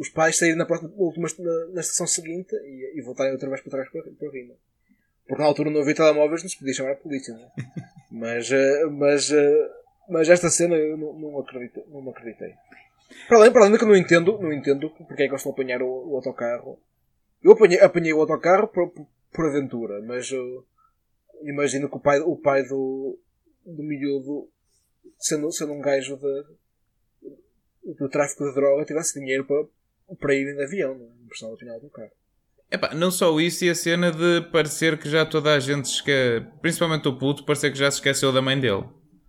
os 0.00 0.08
pais 0.08 0.38
saírem 0.38 0.56
na, 0.56 0.64
próxima, 0.64 0.90
última, 0.96 1.28
na, 1.38 1.66
na 1.74 1.80
estação 1.82 2.06
seguinte 2.06 2.54
e, 2.54 2.98
e 2.98 3.02
voltarem 3.02 3.32
outra 3.32 3.50
vez 3.50 3.60
para 3.60 3.70
trás 3.70 3.90
para, 3.90 4.02
para 4.02 4.30
Rima. 4.30 4.54
Porque 5.28 5.42
na 5.42 5.46
altura 5.46 5.70
não 5.70 5.82
havia 5.82 5.94
telemóveis, 5.94 6.42
não 6.42 6.48
se 6.48 6.58
podia 6.58 6.72
chamar 6.72 6.92
a 6.92 6.96
polícia. 6.96 7.32
É? 7.32 7.62
mas, 8.10 8.50
uh, 8.50 8.90
mas, 8.90 9.30
uh, 9.30 9.70
mas 10.08 10.30
esta 10.30 10.48
cena 10.48 10.74
eu 10.74 10.96
não, 10.96 11.12
não, 11.12 11.38
acredito, 11.38 11.84
não 11.88 12.00
me 12.00 12.08
acreditei. 12.08 12.54
Para 13.28 13.36
além, 13.36 13.52
para 13.52 13.60
além 13.60 13.72
de 13.74 13.78
que 13.78 13.84
não 13.84 13.94
entendo, 13.94 14.38
não 14.38 14.50
entendo 14.50 14.88
porque 14.90 15.12
é 15.12 15.16
que 15.16 15.22
eles 15.24 15.40
estão 15.40 15.52
a 15.52 15.54
apanhar 15.54 15.82
o, 15.82 16.12
o 16.12 16.16
autocarro. 16.16 16.80
Eu 17.42 17.52
apanhei, 17.52 17.78
apanhei 17.78 18.14
o 18.14 18.20
autocarro 18.20 18.68
por, 18.68 18.88
por, 18.88 19.06
por 19.30 19.46
aventura, 19.46 20.00
mas 20.00 20.32
uh, 20.32 20.64
imagino 21.42 21.90
que 21.90 21.96
o 21.96 22.00
pai, 22.00 22.20
o 22.20 22.36
pai 22.36 22.62
do, 22.62 23.18
do 23.66 23.82
miúdo, 23.82 24.48
sendo, 25.18 25.52
sendo 25.52 25.74
um 25.74 25.80
gajo 25.80 26.16
de, 26.16 27.94
do 27.98 28.08
tráfico 28.08 28.48
de 28.48 28.54
droga, 28.54 28.86
tivesse 28.86 29.20
dinheiro 29.20 29.44
para, 29.44 29.66
para 30.18 30.34
ir 30.34 30.54
de 30.54 30.62
avião, 30.62 30.94
não, 30.94 31.06
não 31.06 31.26
precisava 31.28 31.54
apanhar 31.54 31.72
o 31.72 31.74
autocarro. 31.74 32.10
Epá, 32.70 32.94
não 32.94 33.10
só 33.10 33.38
isso 33.40 33.64
e 33.64 33.70
a 33.70 33.74
cena 33.74 34.12
de 34.12 34.42
parecer 34.52 34.96
que 34.96 35.08
já 35.08 35.26
toda 35.26 35.52
a 35.52 35.58
gente 35.58 35.86
esque... 35.86 36.44
principalmente 36.62 37.08
o 37.08 37.18
puto, 37.18 37.44
parecer 37.44 37.72
que 37.72 37.78
já 37.78 37.90
se 37.90 37.98
esqueceu 37.98 38.32
da 38.32 38.40
mãe 38.40 38.58
dele. 38.58 38.84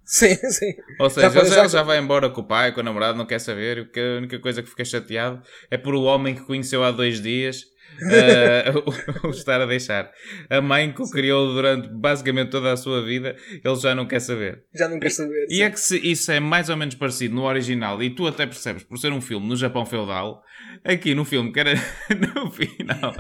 Sim, 0.06 0.36
sim. 0.52 0.74
Ou 1.00 1.10
seja, 1.10 1.30
já, 1.30 1.44
já, 1.46 1.68
já 1.68 1.84
vai 1.84 1.98
embora 1.98 2.30
com 2.30 2.42
o 2.42 2.48
pai, 2.48 2.72
com 2.72 2.82
o 2.82 2.84
namorado, 2.84 3.18
não 3.18 3.26
quer 3.26 3.40
saber. 3.40 3.90
A 3.96 4.18
única 4.18 4.40
coisa 4.40 4.62
que 4.62 4.70
fica 4.70 4.86
chateado 4.86 5.42
é 5.72 5.78
por 5.78 5.96
o 5.96 6.04
homem 6.04 6.36
que 6.36 6.46
conheceu 6.46 6.84
há 6.84 6.92
dois 6.92 7.22
dias 7.22 7.66
uh, 9.24 9.28
o 9.28 9.30
estar 9.32 9.62
a 9.62 9.66
deixar. 9.66 10.12
A 10.50 10.62
mãe 10.62 10.92
que 10.92 11.02
o 11.02 11.10
criou 11.10 11.54
durante 11.54 11.88
basicamente 11.90 12.50
toda 12.50 12.72
a 12.72 12.78
sua 12.78 13.04
vida, 13.04 13.36
ele 13.64 13.76
já 13.76 13.94
não 13.94 14.08
quer 14.08 14.20
saber. 14.20 14.64
Já 14.74 14.88
não 14.88 15.00
quer 15.00 15.12
saber. 15.12 15.46
E, 15.50 15.58
e 15.58 15.62
é 15.62 15.70
que 15.70 15.80
se 15.80 15.98
isso 16.00 16.32
é 16.32 16.40
mais 16.40 16.70
ou 16.70 16.78
menos 16.78 16.96
parecido 16.96 17.36
no 17.36 17.44
original, 17.44 18.02
e 18.02 18.10
tu 18.10 18.28
até 18.28 18.46
percebes 18.46 18.84
por 18.84 18.98
ser 18.98 19.12
um 19.12 19.22
filme 19.22 19.48
no 19.48 19.56
Japão 19.56 19.86
feudal, 19.86 20.44
aqui 20.84 21.14
no 21.14 21.26
filme 21.26 21.52
que 21.52 21.60
era 21.60 21.74
no 22.36 22.52
final 22.52 23.14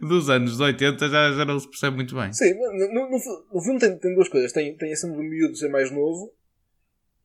dos 0.00 0.30
anos 0.30 0.60
80 0.60 1.08
já, 1.08 1.32
já 1.32 1.44
não 1.44 1.58
se 1.58 1.68
percebe 1.68 1.96
muito 1.96 2.14
bem. 2.14 2.32
Sim, 2.32 2.54
no, 2.54 2.92
no, 2.92 3.10
no 3.52 3.60
filme 3.62 3.78
tem, 3.78 3.98
tem 3.98 4.14
duas 4.14 4.28
coisas. 4.28 4.52
Tem, 4.52 4.76
tem 4.76 4.92
a 4.92 4.96
cena 4.96 5.14
do 5.14 5.22
miúdo 5.22 5.56
ser 5.56 5.68
mais 5.68 5.90
novo, 5.90 6.32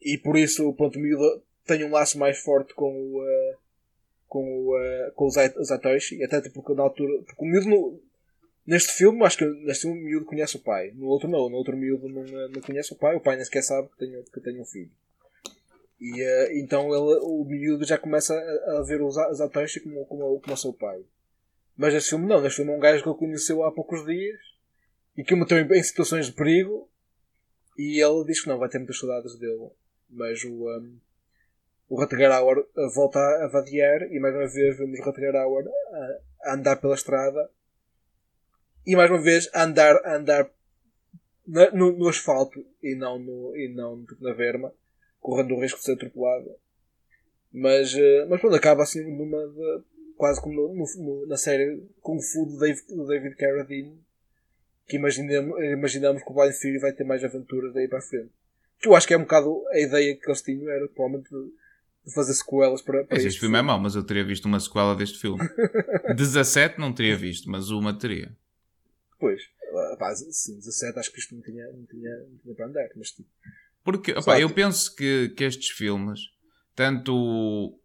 e 0.01 0.17
por 0.17 0.37
isso 0.37 0.73
pronto, 0.73 0.99
o 0.99 1.01
miúdo 1.01 1.43
tem 1.65 1.83
um 1.83 1.91
laço 1.91 2.17
mais 2.19 2.39
forte 2.39 2.73
com 2.73 2.85
o. 2.85 3.21
Uh, 3.21 3.64
com 4.27 4.69
uh, 4.69 5.11
com 5.13 5.25
o 5.25 5.29
Zatoichi, 5.29 6.23
até 6.23 6.41
porque 6.49 6.73
na 6.73 6.83
altura. 6.83 7.21
Porque 7.23 7.43
o 7.43 7.47
miúdo 7.47 7.69
no, 7.69 7.99
neste 8.65 8.93
filme, 8.93 9.23
acho 9.23 9.37
que 9.37 9.45
neste 9.45 9.83
filme 9.83 10.01
o 10.01 10.03
miúdo 10.03 10.25
conhece 10.25 10.57
o 10.57 10.59
pai. 10.59 10.91
No 10.95 11.07
outro 11.07 11.29
não, 11.29 11.49
no 11.49 11.55
outro 11.55 11.77
miúdo 11.77 12.09
não, 12.09 12.23
eh, 12.23 12.47
não 12.53 12.61
conhece 12.61 12.93
o 12.93 12.95
pai, 12.95 13.15
o 13.15 13.21
pai 13.21 13.35
nem 13.35 13.45
sequer 13.45 13.63
sabe 13.63 13.87
que 13.89 13.97
tem, 13.97 14.23
que 14.23 14.39
tem 14.41 14.59
um 14.59 14.65
filho. 14.65 14.91
E 15.99 16.11
uh, 16.21 16.51
então 16.53 16.87
ele, 16.87 17.19
o 17.21 17.43
miúdo 17.45 17.85
já 17.85 17.97
começa 17.97 18.33
a, 18.33 18.79
a 18.79 18.81
ver 18.83 19.01
o 19.01 19.09
Zatoichi 19.09 19.79
como, 19.79 20.05
como, 20.05 20.39
como 20.41 20.53
o 20.53 20.57
seu 20.57 20.73
pai. 20.73 21.03
Mas 21.77 21.93
neste 21.93 22.09
filme 22.09 22.27
não, 22.27 22.41
neste 22.41 22.57
filme 22.57 22.71
é 22.71 22.75
um 22.75 22.79
gajo 22.79 23.03
que 23.03 23.09
ele 23.09 23.17
conheceu 23.17 23.63
há 23.63 23.71
poucos 23.71 24.05
dias 24.05 24.39
e 25.17 25.23
que 25.23 25.33
o 25.33 25.37
meteu 25.37 25.57
em, 25.57 25.67
em 25.73 25.83
situações 25.83 26.25
de 26.25 26.31
perigo 26.33 26.89
e 27.77 28.01
ele 28.01 28.25
diz 28.25 28.41
que 28.41 28.47
não, 28.47 28.57
vai 28.57 28.69
ter 28.69 28.77
muitas 28.77 28.97
saudades 28.97 29.37
dele. 29.37 29.69
Mas 30.09 30.43
o, 30.43 30.69
um, 30.69 30.97
o 31.87 31.99
Rutger 31.99 32.31
Hauer 32.31 32.65
volta 32.93 33.19
a 33.19 33.47
vadiar 33.47 34.03
e 34.11 34.19
mais 34.19 34.33
uma 34.33 34.47
vez 34.47 34.77
vemos 34.77 34.99
o 34.99 35.03
Rutger 35.03 35.35
Hauer 35.35 35.65
a, 36.43 36.53
andar 36.53 36.77
pela 36.77 36.95
estrada 36.95 37.49
e 38.85 38.95
mais 38.95 39.09
uma 39.09 39.21
vez 39.21 39.49
a 39.53 39.63
andar, 39.63 39.95
a 40.05 40.15
andar 40.15 40.49
na, 41.47 41.71
no, 41.71 41.91
no, 41.91 42.07
asfalto 42.07 42.65
e 42.81 42.95
não, 42.95 43.19
no, 43.19 43.55
e 43.55 43.73
não 43.73 44.03
na 44.19 44.33
verma, 44.33 44.73
correndo 45.19 45.55
o 45.55 45.59
risco 45.59 45.79
de 45.79 45.85
ser 45.85 45.93
atropelado. 45.93 46.55
Mas, 47.51 47.93
eh, 47.95 48.25
mas 48.29 48.39
pronto, 48.41 48.55
acaba 48.55 48.83
assim 48.83 49.03
numa 49.03 49.47
de, 49.47 49.83
quase 50.17 50.41
como 50.41 50.55
no, 50.73 50.85
no, 50.97 51.27
na 51.27 51.37
série 51.37 51.83
Kung 52.01 52.21
Fu 52.21 52.45
do 52.45 52.59
David, 52.59 52.85
do 52.87 53.07
David 53.07 53.35
Carradine, 53.35 53.99
que 54.87 54.97
imaginamos, 54.97 55.63
imaginamos 55.63 56.23
que 56.23 56.31
o 56.31 56.33
Blind 56.33 56.53
Fury 56.53 56.79
vai 56.79 56.93
ter 56.93 57.03
mais 57.03 57.23
aventuras 57.23 57.73
daí 57.73 57.87
para 57.87 57.99
a 57.99 58.01
frente. 58.01 58.31
Que 58.79 58.87
eu 58.87 58.95
acho 58.95 59.07
que 59.07 59.13
é 59.13 59.17
um 59.17 59.21
bocado 59.21 59.63
a 59.69 59.79
ideia 59.79 60.15
que 60.15 60.27
eles 60.27 60.41
tinham, 60.41 60.69
era 60.69 60.87
provavelmente 60.87 61.29
fazer 62.13 62.33
sequelas 62.33 62.81
para, 62.81 63.03
para 63.03 63.17
este, 63.17 63.29
este 63.29 63.39
filme. 63.39 63.57
é 63.57 63.61
mau, 63.61 63.79
mas 63.79 63.95
eu 63.95 64.03
teria 64.03 64.23
visto 64.23 64.45
uma 64.45 64.59
sequela 64.59 64.95
deste 64.95 65.19
filme. 65.19 65.41
17 66.15 66.79
não 66.79 66.93
teria 66.93 67.17
visto, 67.17 67.49
mas 67.49 67.69
uma 67.69 67.97
teria. 67.97 68.35
Pois, 69.19 69.41
pá, 69.97 70.13
sim, 70.15 70.55
17 70.55 70.99
acho 70.99 71.11
que 71.11 71.19
isto 71.19 71.35
não 71.35 71.41
tinha, 71.41 71.65
não 71.71 71.85
tinha, 71.85 72.09
não 72.09 72.37
tinha 72.43 72.55
para 72.55 72.67
andar. 72.67 72.87
Mas, 72.95 73.11
tipo, 73.11 73.29
Porque 73.83 74.11
opa, 74.11 74.39
eu 74.39 74.49
penso 74.49 74.95
que, 74.95 75.29
que 75.35 75.43
estes 75.43 75.69
filmes, 75.69 76.19
tanto 76.75 77.13
o, 77.15 77.79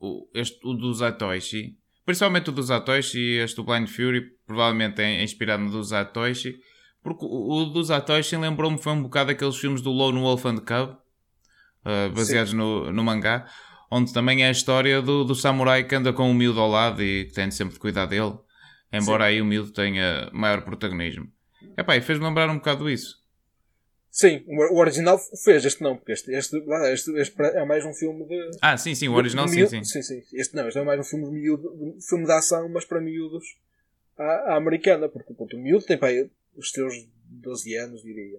o, 0.00 0.28
este, 0.34 0.58
o 0.66 0.74
do 0.74 0.92
Zatoichi, 0.92 1.78
principalmente 2.04 2.50
o 2.50 2.52
do 2.52 2.62
Zatoichi 2.62 3.18
e 3.18 3.38
este 3.38 3.56
do 3.56 3.64
Blind 3.64 3.88
Fury, 3.88 4.36
provavelmente 4.46 5.00
é 5.00 5.22
inspirado 5.22 5.62
no 5.62 5.70
do 5.70 5.82
Zatoichi, 5.82 6.60
porque 7.02 7.24
o, 7.24 7.62
o 7.62 7.64
do 7.66 7.82
Zatoichi 7.82 8.36
lembrou-me 8.36 8.78
foi 8.78 8.92
um 8.92 9.02
bocado 9.02 9.30
aqueles 9.30 9.56
filmes 9.56 9.80
do 9.80 9.90
Lone 9.90 10.18
Wolf 10.18 10.44
and 10.46 10.58
Cub, 10.58 10.96
uh, 11.84 12.12
baseados 12.12 12.52
no, 12.52 12.92
no 12.92 13.04
mangá, 13.04 13.46
onde 13.90 14.12
também 14.12 14.42
é 14.42 14.48
a 14.48 14.52
história 14.52 15.00
do, 15.00 15.24
do 15.24 15.34
samurai 15.34 15.84
que 15.84 15.94
anda 15.94 16.12
com 16.12 16.30
o 16.30 16.34
miúdo 16.34 16.60
ao 16.60 16.68
lado 16.68 17.02
e 17.02 17.26
que 17.26 17.32
tem 17.32 17.50
sempre 17.50 17.74
de 17.74 17.80
cuidar 17.80 18.06
dele, 18.06 18.34
embora 18.92 19.24
Sim. 19.24 19.30
aí 19.30 19.42
o 19.42 19.44
miúdo 19.44 19.72
tenha 19.72 20.28
maior 20.32 20.62
protagonismo. 20.62 21.28
Epá, 21.76 21.96
e 21.96 22.00
fez-me 22.00 22.24
lembrar 22.24 22.48
um 22.50 22.56
bocado 22.56 22.88
isso. 22.88 23.22
Sim, 24.10 24.44
o 24.46 24.78
original 24.78 25.18
fez, 25.42 25.64
este 25.64 25.82
não, 25.82 25.96
porque 25.96 26.12
este, 26.12 26.30
este, 26.32 26.56
este, 26.92 27.10
este 27.18 27.42
é 27.42 27.64
mais 27.64 27.84
um 27.84 27.92
filme 27.92 28.24
de. 28.28 28.50
Ah, 28.62 28.76
sim, 28.76 28.94
sim, 28.94 29.08
o 29.08 29.14
original 29.14 29.48
sim, 29.48 29.66
sim. 29.66 29.82
Sim, 29.82 30.02
sim. 30.02 30.22
Este 30.32 30.54
não, 30.54 30.68
este 30.68 30.78
é 30.78 30.84
mais 30.84 31.00
um 31.00 31.02
filme 31.02 31.24
de 31.24 31.32
miúdo, 31.32 31.98
filme 32.08 32.24
de 32.24 32.30
ação, 32.30 32.68
mas 32.68 32.84
para 32.84 33.00
miúdos 33.00 33.44
à, 34.16 34.52
à 34.52 34.56
americana, 34.56 35.08
porque 35.08 35.34
o 35.36 35.58
miúdo 35.58 35.84
tem 35.84 35.98
pá, 35.98 36.06
os 36.56 36.70
seus 36.70 36.94
12 37.28 37.74
anos, 37.76 38.02
diria 38.02 38.38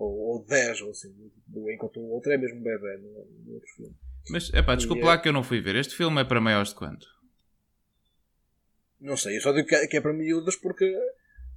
ou, 0.00 0.18
ou 0.32 0.44
10, 0.44 0.80
ou 0.80 0.90
assim, 0.90 1.14
enquanto 1.74 2.00
o 2.00 2.10
outro 2.12 2.32
é 2.32 2.38
mesmo 2.38 2.62
bebê 2.62 2.96
no, 2.96 3.24
no 3.44 3.54
outro 3.54 3.68
filme. 3.76 3.94
Mas, 4.30 4.50
epá, 4.54 4.74
desculpa 4.74 5.04
lá 5.04 5.14
é... 5.14 5.18
que 5.18 5.28
eu 5.28 5.32
não 5.32 5.44
fui 5.44 5.60
ver. 5.60 5.76
Este 5.76 5.94
filme 5.94 6.22
é 6.22 6.24
para 6.24 6.40
maiores 6.40 6.70
de 6.70 6.76
quanto? 6.76 7.06
Não 8.98 9.16
sei, 9.16 9.36
eu 9.36 9.42
só 9.42 9.52
digo 9.52 9.68
que 9.68 9.74
é, 9.74 9.86
que 9.86 9.96
é 9.98 10.00
para 10.00 10.12
miúdos 10.12 10.56
porque 10.56 10.84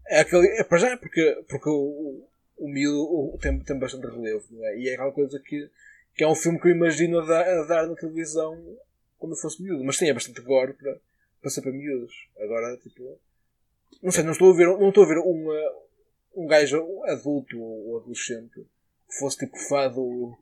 é 0.07 0.19
aquele. 0.19 0.47
É 0.59 0.63
para 0.63 0.77
já, 0.77 0.97
porque, 0.97 1.43
porque 1.47 1.69
o, 1.69 2.27
o 2.57 2.67
miúdo 2.69 3.37
tem, 3.39 3.57
tem 3.59 3.79
bastante 3.79 4.07
relevo, 4.07 4.45
é? 4.61 4.77
E 4.77 4.89
é 4.89 4.93
aquela 4.93 5.11
coisa 5.11 5.39
que, 5.39 5.69
que 6.15 6.23
é 6.23 6.27
um 6.27 6.35
filme 6.35 6.59
que 6.59 6.67
eu 6.67 6.75
imagino 6.75 7.19
a 7.19 7.25
dar, 7.25 7.47
a 7.47 7.63
dar 7.65 7.87
na 7.87 7.95
televisão 7.95 8.77
quando 9.17 9.37
fosse 9.37 9.61
miúdo. 9.61 9.83
Mas 9.85 9.97
sim, 9.97 10.09
é 10.09 10.13
bastante 10.13 10.41
gore 10.41 10.73
para, 10.73 10.97
para 11.41 11.49
ser 11.49 11.61
para 11.61 11.71
miúdos. 11.71 12.13
Agora, 12.39 12.77
tipo. 12.77 13.19
Não 14.01 14.11
sei, 14.11 14.23
não 14.23 14.31
estou 14.31 14.51
a 14.51 14.55
ver, 14.55 14.67
não 14.67 14.89
estou 14.89 15.03
a 15.03 15.07
ver 15.07 15.17
uma, 15.19 15.53
um 16.35 16.47
gajo 16.47 16.83
adulto 17.05 17.59
ou 17.59 17.99
adolescente 17.99 18.65
que 19.07 19.19
fosse 19.19 19.39
tipo 19.39 19.57
fã 19.57 19.89
do, 19.89 20.37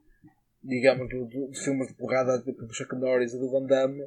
digamos, 0.63 1.09
do, 1.09 1.26
do, 1.26 1.51
de 1.51 1.59
filmes 1.59 1.88
de 1.88 1.93
porrada 1.93 2.41
tipo 2.41 2.65
do 2.65 2.73
Chuck 2.73 2.95
Norris 2.95 3.34
e 3.34 3.39
do 3.39 3.49
Van 3.49 3.65
Damme 3.65 4.05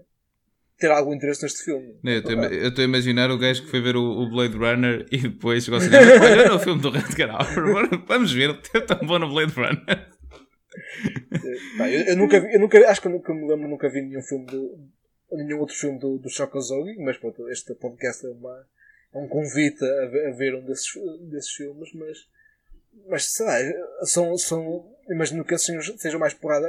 ter 0.78 0.90
algum 0.90 1.14
interesse 1.14 1.42
neste 1.42 1.64
filme. 1.64 1.94
Não, 2.02 2.12
eu 2.12 2.68
estou 2.68 2.82
a 2.82 2.84
imaginar 2.84 3.30
o 3.30 3.38
gajo 3.38 3.62
que 3.62 3.70
foi 3.70 3.80
ver 3.80 3.96
o, 3.96 4.02
o 4.02 4.30
Blade 4.30 4.56
Runner 4.56 5.06
e 5.10 5.18
depois 5.18 5.64
chegou 5.64 5.78
ao 5.78 5.84
cinema 5.84 6.24
olha 6.24 6.48
no 6.48 6.58
filme 6.58 6.82
do 6.82 6.90
Red 6.90 7.22
Hauer, 7.22 8.04
vamos 8.06 8.32
ver, 8.32 8.58
é 8.74 8.80
tão 8.80 9.06
bom 9.06 9.18
no 9.18 9.28
Blade 9.28 9.52
Runner. 9.52 10.08
eu, 11.78 12.00
eu, 12.08 12.16
nunca 12.16 12.40
vi, 12.40 12.54
eu 12.54 12.60
nunca, 12.60 12.90
acho 12.90 13.00
que 13.00 13.06
eu 13.06 13.12
nunca 13.12 13.32
me 13.32 13.48
lembro, 13.48 13.68
nunca 13.68 13.88
vi 13.88 14.02
nenhum 14.02 14.22
filme 14.22 14.46
do, 14.46 14.78
nenhum 15.32 15.60
outro 15.60 15.76
filme 15.76 15.98
do, 15.98 16.18
do 16.18 16.28
Shokozogi, 16.28 16.96
mas 16.98 17.18
pronto, 17.18 17.48
este 17.50 17.74
podcast 17.74 18.26
é 18.26 18.30
uma, 18.30 18.66
é 19.14 19.18
um 19.18 19.28
convite 19.28 19.84
a 19.84 20.06
ver, 20.06 20.26
a 20.26 20.30
ver 20.32 20.54
um 20.56 20.64
desses, 20.64 20.92
desses 21.30 21.52
filmes, 21.52 21.90
mas, 21.94 22.18
mas 23.08 23.24
sei 23.32 23.46
lá, 23.46 23.58
são, 24.02 24.36
são, 24.36 24.84
imagino 25.08 25.44
que 25.44 25.54
esses 25.54 26.00
sejam 26.00 26.18
mais 26.18 26.34
porrada, 26.34 26.68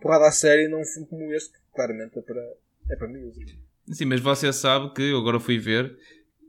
porrada 0.00 0.26
a 0.26 0.32
série 0.32 0.68
num 0.68 0.84
filme 0.84 1.06
como 1.06 1.32
este, 1.32 1.52
que 1.52 1.58
claramente 1.72 2.18
é 2.18 2.22
para, 2.22 2.42
é 2.90 2.96
para 2.96 3.08
music. 3.08 3.58
Sim, 3.92 4.06
mas 4.06 4.20
você 4.20 4.52
sabe 4.52 4.92
que 4.92 5.02
eu 5.02 5.18
agora 5.18 5.38
fui 5.38 5.58
ver 5.58 5.96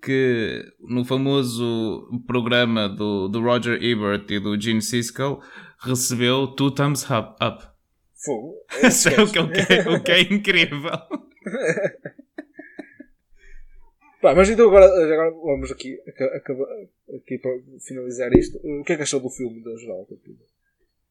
que 0.02 0.64
no 0.80 1.04
famoso 1.04 2.10
programa 2.28 2.88
do, 2.88 3.28
do 3.28 3.42
Roger 3.42 3.82
Ebert 3.84 4.30
e 4.30 4.40
do 4.40 4.60
Gene 4.60 4.82
Siskel 4.82 5.42
recebeu 5.80 6.48
two 6.48 6.72
thumbs 6.72 7.04
up. 7.10 7.36
up. 7.44 7.66
Fogo. 8.24 8.56
É, 8.82 9.22
o, 9.22 9.32
que 9.32 9.40
é, 9.40 9.90
o 9.90 10.04
que 10.04 10.12
é 10.12 10.22
incrível. 10.22 10.92
Pá, 14.26 14.34
mas 14.34 14.50
então 14.50 14.66
agora, 14.66 14.88
agora 14.88 15.30
vamos 15.30 15.72
aqui 15.72 16.00
acabar, 16.36 16.66
aqui 17.16 17.38
para 17.38 17.52
finalizar 17.80 18.34
isto, 18.34 18.58
o 18.58 18.84
que 18.84 18.94
é 18.94 18.96
que 18.96 19.04
achou 19.04 19.20
do 19.20 19.30
filme, 19.30 19.62
no 19.62 19.78
geral? 19.78 20.08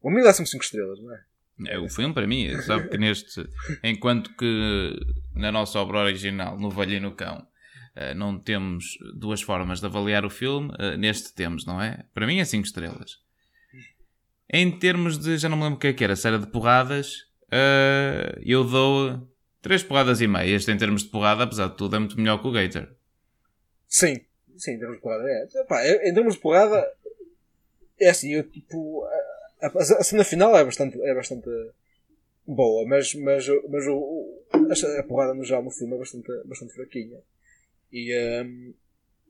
O 0.02 0.10
mim 0.10 0.20
dá-se 0.20 0.44
5 0.44 0.64
estrelas, 0.64 0.98
não 1.00 1.14
é? 1.14 1.22
É, 1.68 1.78
o 1.78 1.88
filme, 1.88 2.12
para 2.12 2.26
mim, 2.26 2.60
sabe 2.62 2.88
que 2.88 2.98
neste. 2.98 3.48
Enquanto 3.84 4.34
que 4.36 4.98
na 5.32 5.52
nossa 5.52 5.78
obra 5.78 5.98
original, 5.98 6.58
no 6.58 6.68
Velho 6.70 6.94
e 6.94 6.98
no 6.98 7.12
Cão, 7.12 7.46
eh, 7.94 8.14
não 8.14 8.36
temos 8.36 8.98
duas 9.16 9.40
formas 9.40 9.78
de 9.78 9.86
avaliar 9.86 10.24
o 10.24 10.30
filme, 10.30 10.74
eh, 10.80 10.96
neste 10.96 11.32
temos, 11.32 11.64
não 11.64 11.80
é? 11.80 12.04
Para 12.12 12.26
mim 12.26 12.40
é 12.40 12.44
5 12.44 12.66
estrelas. 12.66 13.18
Em 14.52 14.76
termos 14.76 15.18
de. 15.18 15.38
Já 15.38 15.48
não 15.48 15.56
me 15.56 15.62
lembro 15.62 15.76
o 15.76 15.80
que 15.80 15.86
é 15.86 15.92
que 15.92 16.02
era, 16.02 16.16
série 16.16 16.40
de 16.40 16.48
porradas, 16.48 17.28
eh, 17.48 18.40
eu 18.44 18.64
dou 18.64 19.32
3 19.62 19.84
porradas 19.84 20.20
e 20.20 20.26
meia. 20.26 20.56
Este, 20.56 20.72
em 20.72 20.76
termos 20.76 21.04
de 21.04 21.10
porrada, 21.10 21.44
apesar 21.44 21.68
de 21.68 21.76
tudo, 21.76 21.94
é 21.94 22.00
muito 22.00 22.18
melhor 22.18 22.42
que 22.42 22.48
o 22.48 22.50
Gator. 22.50 22.88
Sim, 23.88 24.20
sim, 24.56 24.72
em 24.72 24.78
termos 24.78 24.96
de 24.96 25.02
porrada 25.02 25.28
é. 25.28 25.48
Epá, 25.60 25.86
em 25.86 26.14
termos 26.14 26.34
de 26.34 26.40
porrada, 26.40 26.92
é 28.00 28.08
assim, 28.08 28.32
eu 28.34 28.42
tipo. 28.48 29.04
A, 29.60 29.66
a, 29.66 29.80
a 29.80 30.04
cena 30.04 30.24
final 30.24 30.56
é 30.56 30.64
bastante, 30.64 31.00
é 31.00 31.14
bastante 31.14 31.48
boa, 32.46 32.86
mas, 32.86 33.14
mas, 33.14 33.46
mas 33.68 33.86
o, 33.86 34.42
a, 34.52 35.00
a 35.00 35.02
porrada 35.02 35.34
no 35.34 35.44
geral 35.44 35.62
no 35.62 35.70
filme 35.70 35.94
é 35.94 35.98
bastante, 35.98 36.30
bastante 36.44 36.74
fraquinha. 36.74 37.20
E 37.92 38.14
um, 38.42 38.74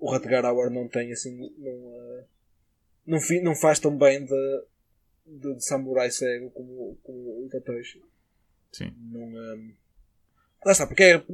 o 0.01 0.11
Rutger 0.11 0.45
Hauer 0.45 0.71
não 0.71 0.89
tem 0.89 1.13
assim. 1.13 1.53
Não, 1.59 1.73
uh, 1.73 2.25
não, 3.07 3.19
não 3.43 3.55
faz 3.55 3.79
tão 3.79 3.97
bem 3.97 4.25
de, 4.25 4.65
de, 5.27 5.55
de 5.55 5.65
samurai 5.65 6.11
cego 6.11 6.51
como, 6.51 6.99
como 7.03 7.45
o 7.45 7.49
Tatoshi. 7.51 8.03
Sim. 8.73 8.93
Não, 9.13 9.21
um, 9.21 9.73
lá 10.65 10.73
está, 10.73 10.87
porque 10.87 11.03
é 11.03 11.25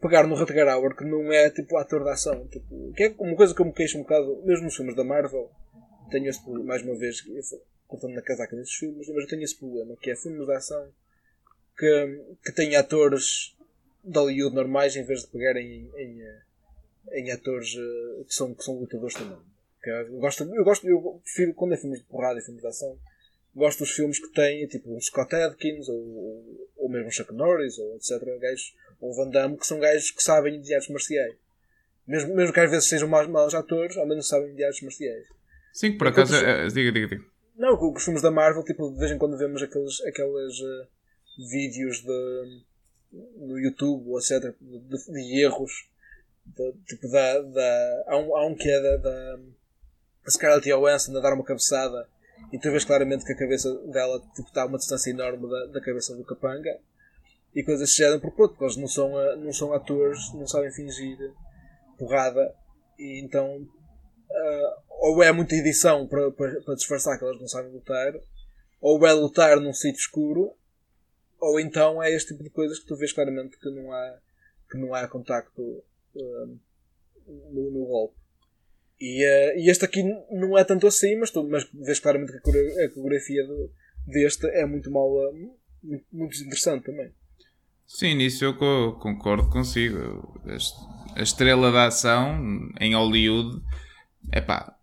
pegar 0.00 0.26
no 0.26 0.34
Rutger 0.34 0.68
Hauer 0.68 0.96
que 0.96 1.04
não 1.04 1.32
é 1.32 1.50
tipo 1.50 1.76
ator 1.76 2.02
de 2.04 2.10
ação. 2.10 2.46
Tipo, 2.48 2.92
que 2.94 3.04
é 3.04 3.14
uma 3.18 3.36
coisa 3.36 3.54
que 3.54 3.60
eu 3.60 3.66
me 3.66 3.72
queixo 3.72 3.98
um 3.98 4.02
bocado, 4.02 4.42
mesmo 4.44 4.64
nos 4.64 4.76
filmes 4.76 4.96
da 4.96 5.04
Marvel. 5.04 5.50
Tenho 6.10 6.28
esse 6.28 6.42
problema, 6.42 6.68
mais 6.68 6.82
uma 6.82 6.96
vez, 6.96 7.22
contando 7.86 8.14
na 8.14 8.22
casaca 8.22 8.56
desses 8.56 8.74
filmes, 8.74 9.08
mas 9.08 9.24
eu 9.24 9.28
tenho 9.28 9.42
esse 9.42 9.56
problema, 9.56 9.96
que 9.96 10.10
é 10.10 10.16
filmes 10.16 10.46
de 10.46 10.52
ação 10.52 10.90
que, 11.80 12.36
que 12.44 12.52
têm 12.52 12.76
atores 12.76 13.56
de 14.04 14.18
Hollywood 14.18 14.54
normais 14.54 14.94
em 14.96 15.04
vez 15.04 15.20
de 15.20 15.28
pegarem 15.28 15.66
em, 15.66 16.02
em, 16.02 16.22
eh, 16.22 16.40
em 17.14 17.30
atores 17.30 17.74
eh, 17.76 18.24
que 18.24 18.34
são, 18.34 18.54
que 18.54 18.62
são 18.62 18.78
lutadores 18.78 19.14
também. 19.14 19.38
Que 19.82 19.90
Eu 19.90 20.18
gosto, 20.18 20.44
eu 20.44 20.64
gosto, 20.64 20.86
eu 20.86 21.20
prefiro 21.24 21.54
quando 21.54 21.72
é 21.72 21.76
filmes 21.78 22.00
de 22.00 22.06
porrada 22.06 22.38
e 22.38 22.42
filmes 22.42 22.60
de 22.60 22.68
ação, 22.68 22.98
gosto 23.54 23.78
dos 23.80 23.90
filmes 23.90 24.18
que 24.18 24.32
têm 24.32 24.66
tipo 24.66 24.94
um 24.94 25.00
Scott 25.00 25.34
Adkins 25.34 25.88
ou, 25.88 25.96
ou, 25.96 26.70
ou 26.76 26.88
mesmo 26.88 27.10
Chuck 27.10 27.32
Norris 27.32 27.78
ou 27.78 27.96
etc. 27.96 28.10
Gajos, 28.38 28.74
ou 29.00 29.14
Van 29.14 29.30
Damme 29.30 29.56
que 29.56 29.66
são 29.66 29.78
gajos 29.78 30.10
que 30.10 30.22
sabem 30.22 30.60
de 30.60 30.74
artes 30.74 30.90
marciais. 30.90 31.34
Mesmo, 32.06 32.34
mesmo 32.34 32.52
que 32.52 32.60
às 32.60 32.70
vezes 32.70 32.88
sejam 32.88 33.08
maus, 33.08 33.26
maus 33.28 33.54
atores, 33.54 33.96
ao 33.96 34.06
menos 34.06 34.26
sabem 34.26 34.54
de 34.54 34.64
artes 34.64 34.82
marciais. 34.82 35.26
Sim, 35.72 35.96
por 35.96 36.08
acaso. 36.08 36.34
é- 36.34 36.66
é- 36.66 36.68
diga, 36.68 36.90
diga, 36.92 37.06
diga. 37.08 37.24
Não, 37.56 37.78
os 37.92 38.02
filmes 38.04 38.22
da 38.22 38.30
Marvel, 38.30 38.64
tipo, 38.64 38.90
de 38.90 38.98
vez 38.98 39.10
em 39.12 39.18
quando 39.18 39.36
vemos 39.36 39.62
aqueles, 39.62 40.00
aqueles 40.02 40.60
eh, 40.60 40.86
vídeos 41.50 42.00
de, 42.02 42.62
no 43.38 43.58
YouTube, 43.58 44.08
ou 44.08 44.18
etc., 44.18 44.54
de, 44.60 45.12
de 45.12 45.40
erros. 45.42 45.88
de- 46.46 46.72
tipo, 46.86 47.08
da, 47.08 47.40
da, 47.42 48.04
há, 48.08 48.16
um, 48.18 48.36
há 48.36 48.46
um 48.46 48.54
que 48.56 48.68
é 48.68 48.80
da, 48.80 48.96
da 48.96 49.38
Scarlett 50.28 50.68
Johansson 50.68 51.16
a 51.16 51.20
dar 51.20 51.34
uma 51.34 51.44
cabeçada 51.44 52.08
e 52.52 52.58
tu 52.58 52.70
vês 52.70 52.84
claramente 52.84 53.24
que 53.24 53.32
a 53.32 53.36
cabeça 53.36 53.72
dela 53.88 54.18
tipo, 54.34 54.48
está 54.48 54.62
a 54.62 54.66
uma 54.66 54.78
distância 54.78 55.10
enorme 55.10 55.48
da, 55.48 55.66
da 55.66 55.80
cabeça 55.80 56.16
do 56.16 56.24
capanga 56.24 56.78
e 57.54 57.62
coisas 57.64 57.88
desse 57.88 57.98
género, 57.98 58.20
porque, 58.20 58.36
pronto, 58.36 58.50
porque 58.52 58.64
eles 58.64 58.76
não 58.76 58.86
são, 58.88 59.20
eh, 59.20 59.36
não 59.36 59.52
são 59.52 59.72
atores, 59.72 60.32
não 60.34 60.46
sabem 60.46 60.70
fingir 60.72 61.18
porrada 61.98 62.54
e 62.98 63.20
então 63.24 63.66
ah, 64.30 64.78
ou 64.88 65.22
é 65.22 65.32
muita 65.32 65.54
edição 65.54 66.06
para, 66.06 66.30
para, 66.32 66.60
para 66.62 66.74
disfarçar 66.74 67.18
que 67.18 67.24
elas 67.24 67.40
não 67.40 67.48
sabem 67.48 67.72
lutar, 67.72 68.12
ou 68.80 69.04
é 69.06 69.12
lutar 69.12 69.58
num 69.60 69.72
sítio 69.72 69.98
escuro, 70.00 70.52
ou 71.40 71.58
então 71.58 72.02
é 72.02 72.10
este 72.12 72.28
tipo 72.32 72.44
de 72.44 72.50
coisas 72.50 72.78
que 72.78 72.86
tu 72.86 72.96
vês 72.96 73.12
claramente 73.12 73.58
que 73.58 73.70
não 73.70 73.90
há, 73.92 74.18
que 74.70 74.78
não 74.78 74.94
há 74.94 75.08
contacto 75.08 75.82
ah, 76.16 76.46
no, 77.26 77.70
no 77.70 77.86
golpe. 77.86 78.14
E, 79.00 79.24
ah, 79.24 79.54
e 79.56 79.70
este 79.70 79.84
aqui 79.84 80.02
não 80.30 80.56
é 80.56 80.64
tanto 80.64 80.86
assim, 80.86 81.16
mas, 81.16 81.30
tu, 81.30 81.42
mas 81.48 81.64
vês 81.72 81.98
claramente 81.98 82.32
que 82.32 82.38
a 82.38 82.42
core- 82.42 82.84
a 82.84 82.88
coreografia 82.90 83.42
deste 84.06 84.46
é 84.48 84.64
muito 84.66 84.90
mal, 84.90 85.08
ah, 85.28 85.32
muito, 85.82 86.04
muito 86.12 86.36
interessante 86.44 86.84
também. 86.84 87.10
Sim, 87.92 88.14
nisso 88.14 88.44
eu 88.44 88.56
co- 88.56 88.92
concordo 89.00 89.48
consigo. 89.50 90.40
A 91.16 91.22
estrela 91.22 91.72
da 91.72 91.86
ação 91.86 92.38
em 92.80 92.94
Hollywood, 92.94 93.60
é 94.30 94.40
pá, 94.40 94.76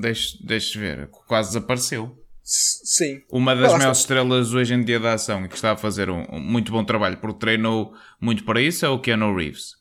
deixe, 0.00 0.44
deixe 0.46 0.78
ver, 0.78 1.08
quase 1.26 1.48
desapareceu. 1.50 2.22
Sim. 2.42 3.22
Uma 3.32 3.56
das 3.56 3.72
maiores 3.72 3.98
estrelas 4.00 4.52
hoje 4.52 4.74
em 4.74 4.84
dia 4.84 5.00
da 5.00 5.14
ação 5.14 5.44
e 5.44 5.48
que 5.48 5.54
está 5.54 5.72
a 5.72 5.76
fazer 5.76 6.10
um, 6.10 6.22
um 6.30 6.38
muito 6.38 6.70
bom 6.70 6.84
trabalho 6.84 7.16
porque 7.16 7.38
treinou 7.38 7.94
muito 8.20 8.44
para 8.44 8.60
isso 8.60 8.84
é 8.84 8.88
o 8.90 9.00
Keanu 9.00 9.34
Reeves. 9.34 9.76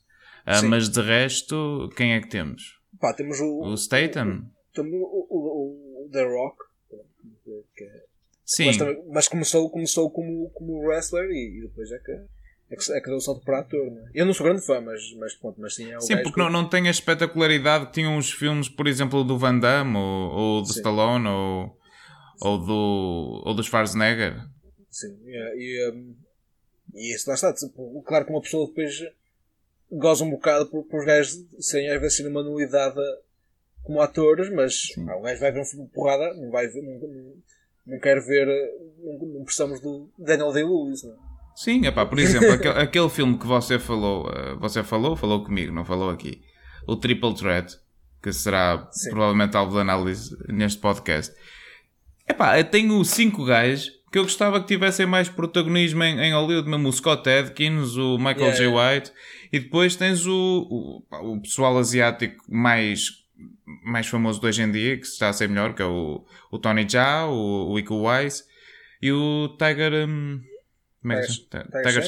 Sim. 0.59 0.67
mas 0.67 0.87
de 0.89 1.01
resto, 1.01 1.89
quem 1.97 2.13
é 2.13 2.21
que 2.21 2.29
temos? 2.29 2.79
Pá, 2.99 3.13
temos 3.13 3.39
o, 3.41 3.59
O 3.65 3.77
Statham? 3.77 4.45
temos 4.73 4.93
o, 4.93 5.27
o, 5.29 6.05
o- 6.05 6.09
The 6.11 6.23
Rock, 6.23 6.57
que 7.75 7.83
é 7.83 8.03
Sim, 8.45 8.65
Mas, 8.67 8.77
também- 8.77 9.03
mas 9.11 9.27
começou, 9.27 9.69
começou 9.69 10.09
como, 10.11 10.49
como 10.51 10.79
wrestler 10.87 11.29
e, 11.29 11.57
e 11.57 11.61
depois 11.61 11.91
é 11.91 11.97
que, 11.99 12.11
é 12.73 12.75
que, 12.75 12.91
é 12.93 12.99
que 13.01 13.07
deu 13.07 13.15
o 13.17 13.21
salto 13.21 13.43
para 13.45 13.59
ator. 13.59 13.91
Né? 13.91 14.09
Eu 14.13 14.25
não 14.25 14.33
sou 14.33 14.45
grande 14.45 14.65
fã, 14.65 14.81
mas, 14.81 15.01
mas, 15.19 15.33
pronto, 15.35 15.59
mas 15.61 15.75
sim, 15.75 15.91
é 15.91 15.97
o 15.97 16.01
Sim, 16.01 16.17
porque 16.17 16.31
que- 16.33 16.39
não, 16.39 16.49
não 16.49 16.67
tem 16.67 16.87
a 16.87 16.91
espetacularidade 16.91 17.87
que 17.87 17.93
tinham 17.93 18.17
os 18.17 18.31
filmes, 18.31 18.67
por 18.69 18.87
exemplo, 18.87 19.23
do 19.23 19.37
Van 19.37 19.57
Damme 19.59 19.97
ou, 19.97 20.31
ou 20.31 20.61
do 20.61 20.67
Sim. 20.73 20.79
Stallone 20.79 21.27
ou, 21.27 21.77
ou, 22.41 22.57
do, 22.57 23.43
ou 23.45 23.53
do 23.53 23.63
Schwarzenegger. 23.63 24.35
Sim, 24.89 25.17
é, 25.27 25.55
e, 25.57 25.91
um, 25.91 26.15
e 26.95 27.15
isso 27.15 27.29
lá 27.29 27.35
está. 27.35 27.53
Tipo, 27.53 28.01
claro 28.05 28.25
que 28.25 28.31
uma 28.31 28.41
pessoa 28.41 28.67
depois 28.67 28.99
goza 29.91 30.23
um 30.23 30.31
bocado 30.31 30.65
por, 30.67 30.83
por 30.85 30.99
os 31.01 31.05
gajos 31.05 31.39
serem 31.59 31.89
às 31.91 32.01
vezes 32.01 32.19
uma 32.21 32.43
nulidade 32.43 32.99
como 33.83 34.01
atores, 34.01 34.49
mas 34.51 34.87
pá, 35.05 35.15
o 35.15 35.21
gajo 35.21 35.39
vai 35.41 35.51
ver 35.51 35.61
um 35.61 35.65
filme 35.65 35.85
de 35.87 35.91
porrada, 35.91 36.33
não 36.35 36.49
vai 36.49 36.67
ver, 36.67 36.81
não, 36.81 36.99
não, 36.99 37.33
não 37.85 37.99
quer 37.99 38.19
ver, 38.21 38.47
não, 39.03 39.27
não 39.39 39.43
precisamos 39.43 39.79
do 39.81 40.09
Daniel 40.17 40.51
Day-Lewis, 40.53 41.03
não 41.03 41.13
é? 41.13 41.32
Sim, 41.55 41.85
epá, 41.85 42.05
por 42.05 42.19
exemplo, 42.19 42.51
aquele, 42.51 42.77
aquele 42.79 43.09
filme 43.09 43.37
que 43.37 43.45
você 43.45 43.77
falou, 43.77 44.29
eh, 44.29 44.55
você 44.59 44.83
falou, 44.83 45.15
falou 45.15 45.43
comigo, 45.43 45.73
não 45.73 45.85
falou 45.85 46.09
aqui, 46.09 46.41
o 46.87 46.95
Triple 46.95 47.35
Threat, 47.35 47.77
que 48.21 48.31
será 48.31 48.87
Sim. 48.91 49.11
provavelmente 49.11 49.55
alvo 49.55 49.73
de 49.75 49.81
análise 49.81 50.35
neste 50.47 50.79
podcast. 50.79 51.33
Epá, 52.27 52.57
eu 52.57 52.63
tenho 52.63 53.03
cinco 53.03 53.45
gajos 53.45 53.91
que 54.11 54.19
eu 54.19 54.23
gostava 54.23 54.61
que 54.61 54.67
tivessem 54.67 55.05
mais 55.05 55.27
protagonismo 55.27 56.03
em, 56.03 56.19
em 56.19 56.33
Hollywood, 56.33 56.69
mesmo 56.69 56.87
o 56.87 56.93
Scott 56.93 57.27
Adkins, 57.27 57.97
o 57.97 58.17
Michael 58.17 58.53
Yeah, 58.53 58.57
J. 58.57 58.67
White, 58.67 59.11
e 59.51 59.59
depois 59.59 59.95
tens 59.95 60.25
o, 60.27 60.67
o, 60.69 61.01
pá, 61.09 61.19
o 61.19 61.41
pessoal 61.41 61.77
asiático 61.77 62.43
mais, 62.47 63.09
mais 63.83 64.07
famoso 64.07 64.39
de 64.39 64.47
hoje 64.47 64.61
em 64.61 64.71
dia, 64.71 64.97
que 64.97 65.05
se 65.05 65.13
está 65.13 65.29
a 65.29 65.33
ser 65.33 65.49
melhor, 65.49 65.73
que 65.73 65.81
é 65.81 65.85
o, 65.85 66.23
o 66.51 66.59
Tony 66.59 66.87
Jaa, 66.87 67.25
o, 67.25 67.71
o 67.71 67.79
Iko 67.79 68.03
e 69.01 69.11
o 69.11 69.49
Tiger... 69.57 70.07
hum, 70.07 70.41
se 71.23 71.41
Tiger- 71.71 72.03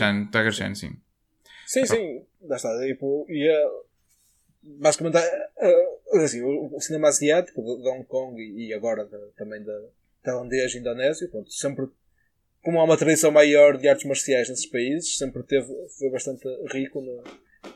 Shan, 0.54 0.76
sim. 0.76 0.94
Sim, 1.68 1.86
sim, 1.86 2.26
lá 2.42 2.56
está. 2.56 2.70
Tipo, 2.86 3.26
e, 3.30 3.48
eh, 3.48 3.70
basicamente, 4.64 5.18
eh, 5.18 5.50
eh, 5.60 6.24
assim, 6.24 6.42
o, 6.42 6.80
cinema 6.80 7.08
asiático, 7.08 7.62
de, 7.62 7.88
Hong 7.90 8.04
Kong 8.06 8.40
e, 8.42 8.74
agora 8.74 9.06
também 9.36 9.64
da 9.64 9.74
tailandês 10.24 10.74
e 10.74 10.80
indonésio, 10.80 11.30
pronto, 11.30 11.52
sempre, 11.52 11.88
como 12.64 12.80
há 12.80 12.84
uma 12.84 12.98
tradição 12.98 13.32
maior 13.32 13.78
de 13.78 13.88
artes 13.88 14.06
marciais 14.06 14.50
nesses 14.50 14.66
países, 14.66 15.18
sempre 15.18 15.44
teve, 15.44 15.68
foi 15.98 16.10
bastante 16.10 16.48
rico 16.72 17.02
no- 17.02 17.24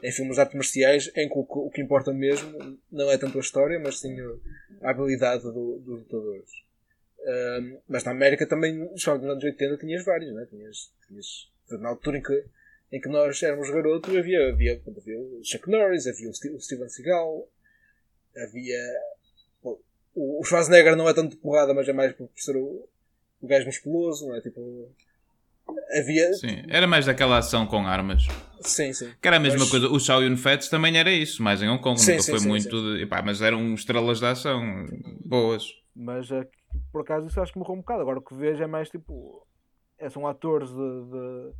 em 0.04 0.12
filmes 0.12 0.36
de 0.36 0.42
artes 0.42 0.56
marciais, 0.56 1.12
em 1.16 1.28
que 1.28 1.38
o, 1.38 1.44
que 1.44 1.58
o 1.60 1.70
que 1.70 1.82
importa 1.82 2.14
mesmo 2.14 2.78
não 2.92 3.10
é 3.12 3.18
tanto 3.18 3.38
a 3.38 3.42
história, 3.42 3.80
mas 3.80 4.00
sim 4.00 4.16
a 4.82 4.90
habilidade 4.92 5.44
do- 5.44 5.80
dos 5.80 6.00
lutadores. 6.00 6.50
Mas 7.88 8.04
na 8.04 8.12
América 8.12 8.46
também, 8.48 8.74
nos 8.76 9.08
anos 9.08 9.44
80, 9.44 9.78
tinhas 9.78 10.04
vários, 10.06 10.34
né? 10.34 10.46
tinhas, 10.50 10.92
tinhas 11.08 11.50
na 11.82 11.90
altura 11.90 12.18
em 12.18 12.22
que 12.24 12.46
em 12.92 13.00
que 13.00 13.08
nós 13.08 13.42
éramos 13.44 13.70
garotos, 13.70 14.16
havia, 14.16 14.50
havia, 14.50 14.82
havia 14.88 15.20
o 15.20 15.42
Chuck 15.44 15.70
Norris, 15.70 16.08
havia 16.08 16.28
o 16.28 16.34
Ste- 16.34 16.50
o 16.50 16.60
Steven 16.60 16.90
Seagal, 16.90 17.48
havia. 18.36 18.80
pô, 19.62 19.80
O 20.16 20.42
o 20.42 20.44
Schwarzenegger 20.44 20.96
não 20.96 21.08
é 21.08 21.14
tanto 21.14 21.32
de 21.32 21.38
porrada, 21.38 21.72
mas 21.74 21.88
é 21.88 21.94
mais 21.94 22.14
por 22.14 22.28
ser 22.36 22.56
o, 22.58 22.88
o 23.42 23.48
gajo 23.48 23.68
musculoso, 23.68 24.28
não 24.28 24.36
é? 24.36 24.42
Tipo. 24.42 24.90
Havia. 26.00 26.34
Sim, 26.34 26.64
era 26.68 26.88
mais 26.88 27.06
daquela 27.06 27.38
ação 27.38 27.68
com 27.68 27.86
armas. 27.86 28.24
Sim, 28.62 28.92
sim. 28.92 29.12
Que 29.22 29.28
era 29.28 29.38
a 29.38 29.40
mesma 29.40 29.60
Mas- 29.60 29.70
coisa. 29.70 29.88
O 29.88 30.00
Xiao 30.00 30.24
Yun 30.24 30.36
Fats 30.36 30.68
também 30.68 30.98
era 30.98 31.12
isso, 31.12 31.44
mais 31.44 31.62
em 31.62 31.70
Hong 31.70 31.82
Kong. 31.84 32.00
Sim, 32.02 32.14
Nunca 32.14 32.24
sim, 32.24 32.32
foi 32.32 32.40
sim, 32.40 32.48
muito 32.48 32.64
sim. 32.76 32.96
de. 32.98 33.04
Epá, 33.04 33.22
mas 33.22 33.40
eram 33.40 33.72
estrelas 33.76 34.20
de 34.20 34.26
ação 34.26 34.88
boas. 35.24 35.64
Mas 35.96 36.28
por 36.92 37.02
acaso 37.02 37.28
isso 37.28 37.40
acho 37.42 37.54
que 37.54 37.60
morreu 37.60 37.76
um 37.76 37.80
bocado. 37.80 38.02
Agora 38.02 38.20
o 38.20 38.22
que 38.22 38.34
vejo 38.34 38.64
é 38.64 38.68
mais 38.68 38.90
tipo. 38.90 39.46
É, 39.98 40.10
são 40.10 40.26
atores 40.26 40.70
de, 40.70 41.54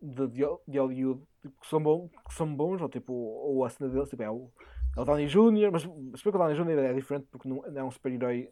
de, 0.00 0.26
de, 0.28 0.46
de, 0.66 0.78
Hollywood 0.78 1.20
tipo, 1.42 1.60
que, 1.60 1.66
são 1.66 1.82
bons, 1.82 2.10
que 2.26 2.34
são 2.34 2.56
bons, 2.56 2.80
ou 2.80 2.88
tipo, 2.88 3.12
ou 3.12 3.64
a 3.64 3.68
cena 3.68 3.90
deles 3.90 4.08
tipo, 4.08 4.22
é 4.22 4.30
o, 4.30 4.50
É 4.96 5.00
o 5.00 5.04
Downey 5.04 5.26
Jr., 5.26 5.70
mas 5.70 5.82
se 5.82 5.88
bem 5.88 6.16
que 6.22 6.28
o 6.28 6.32
Downey 6.32 6.56
Jr. 6.56 6.78
é 6.78 6.94
diferente 6.94 7.26
porque 7.30 7.48
não 7.48 7.62
não 7.62 7.80
é 7.80 7.84
um 7.84 7.90
super-herói 7.90 8.50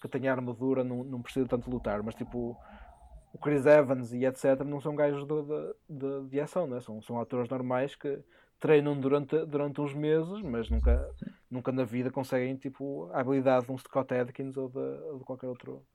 que 0.00 0.08
tenha 0.08 0.32
armadura, 0.32 0.84
não, 0.84 1.02
não 1.02 1.22
precisa 1.22 1.48
tanto 1.48 1.70
lutar, 1.70 2.02
mas 2.02 2.14
tipo 2.14 2.56
o 3.32 3.38
Chris 3.38 3.66
Evans 3.66 4.12
e 4.12 4.24
etc. 4.24 4.64
não 4.64 4.80
são 4.80 4.94
gajos 4.94 5.26
de, 5.26 5.34
de, 5.42 5.74
de, 5.88 6.28
de 6.30 6.40
ação, 6.40 6.66
né? 6.66 6.80
são, 6.80 7.02
são 7.02 7.20
atores 7.20 7.48
normais 7.50 7.94
que 7.94 8.18
treinam 8.60 8.98
durante, 8.98 9.44
durante 9.46 9.80
uns 9.80 9.94
meses, 9.94 10.42
mas 10.42 10.68
nunca, 10.70 11.14
nunca 11.50 11.72
na 11.72 11.84
vida 11.84 12.10
conseguem 12.10 12.56
tipo, 12.56 13.10
a 13.12 13.20
habilidade 13.20 13.66
de 13.66 13.72
um 13.72 13.78
Scott 13.78 14.14
Adkins 14.14 14.56
ou 14.56 14.68
de, 14.68 14.78
ou 14.78 15.18
de 15.18 15.24
qualquer 15.24 15.48
outro, 15.48 15.86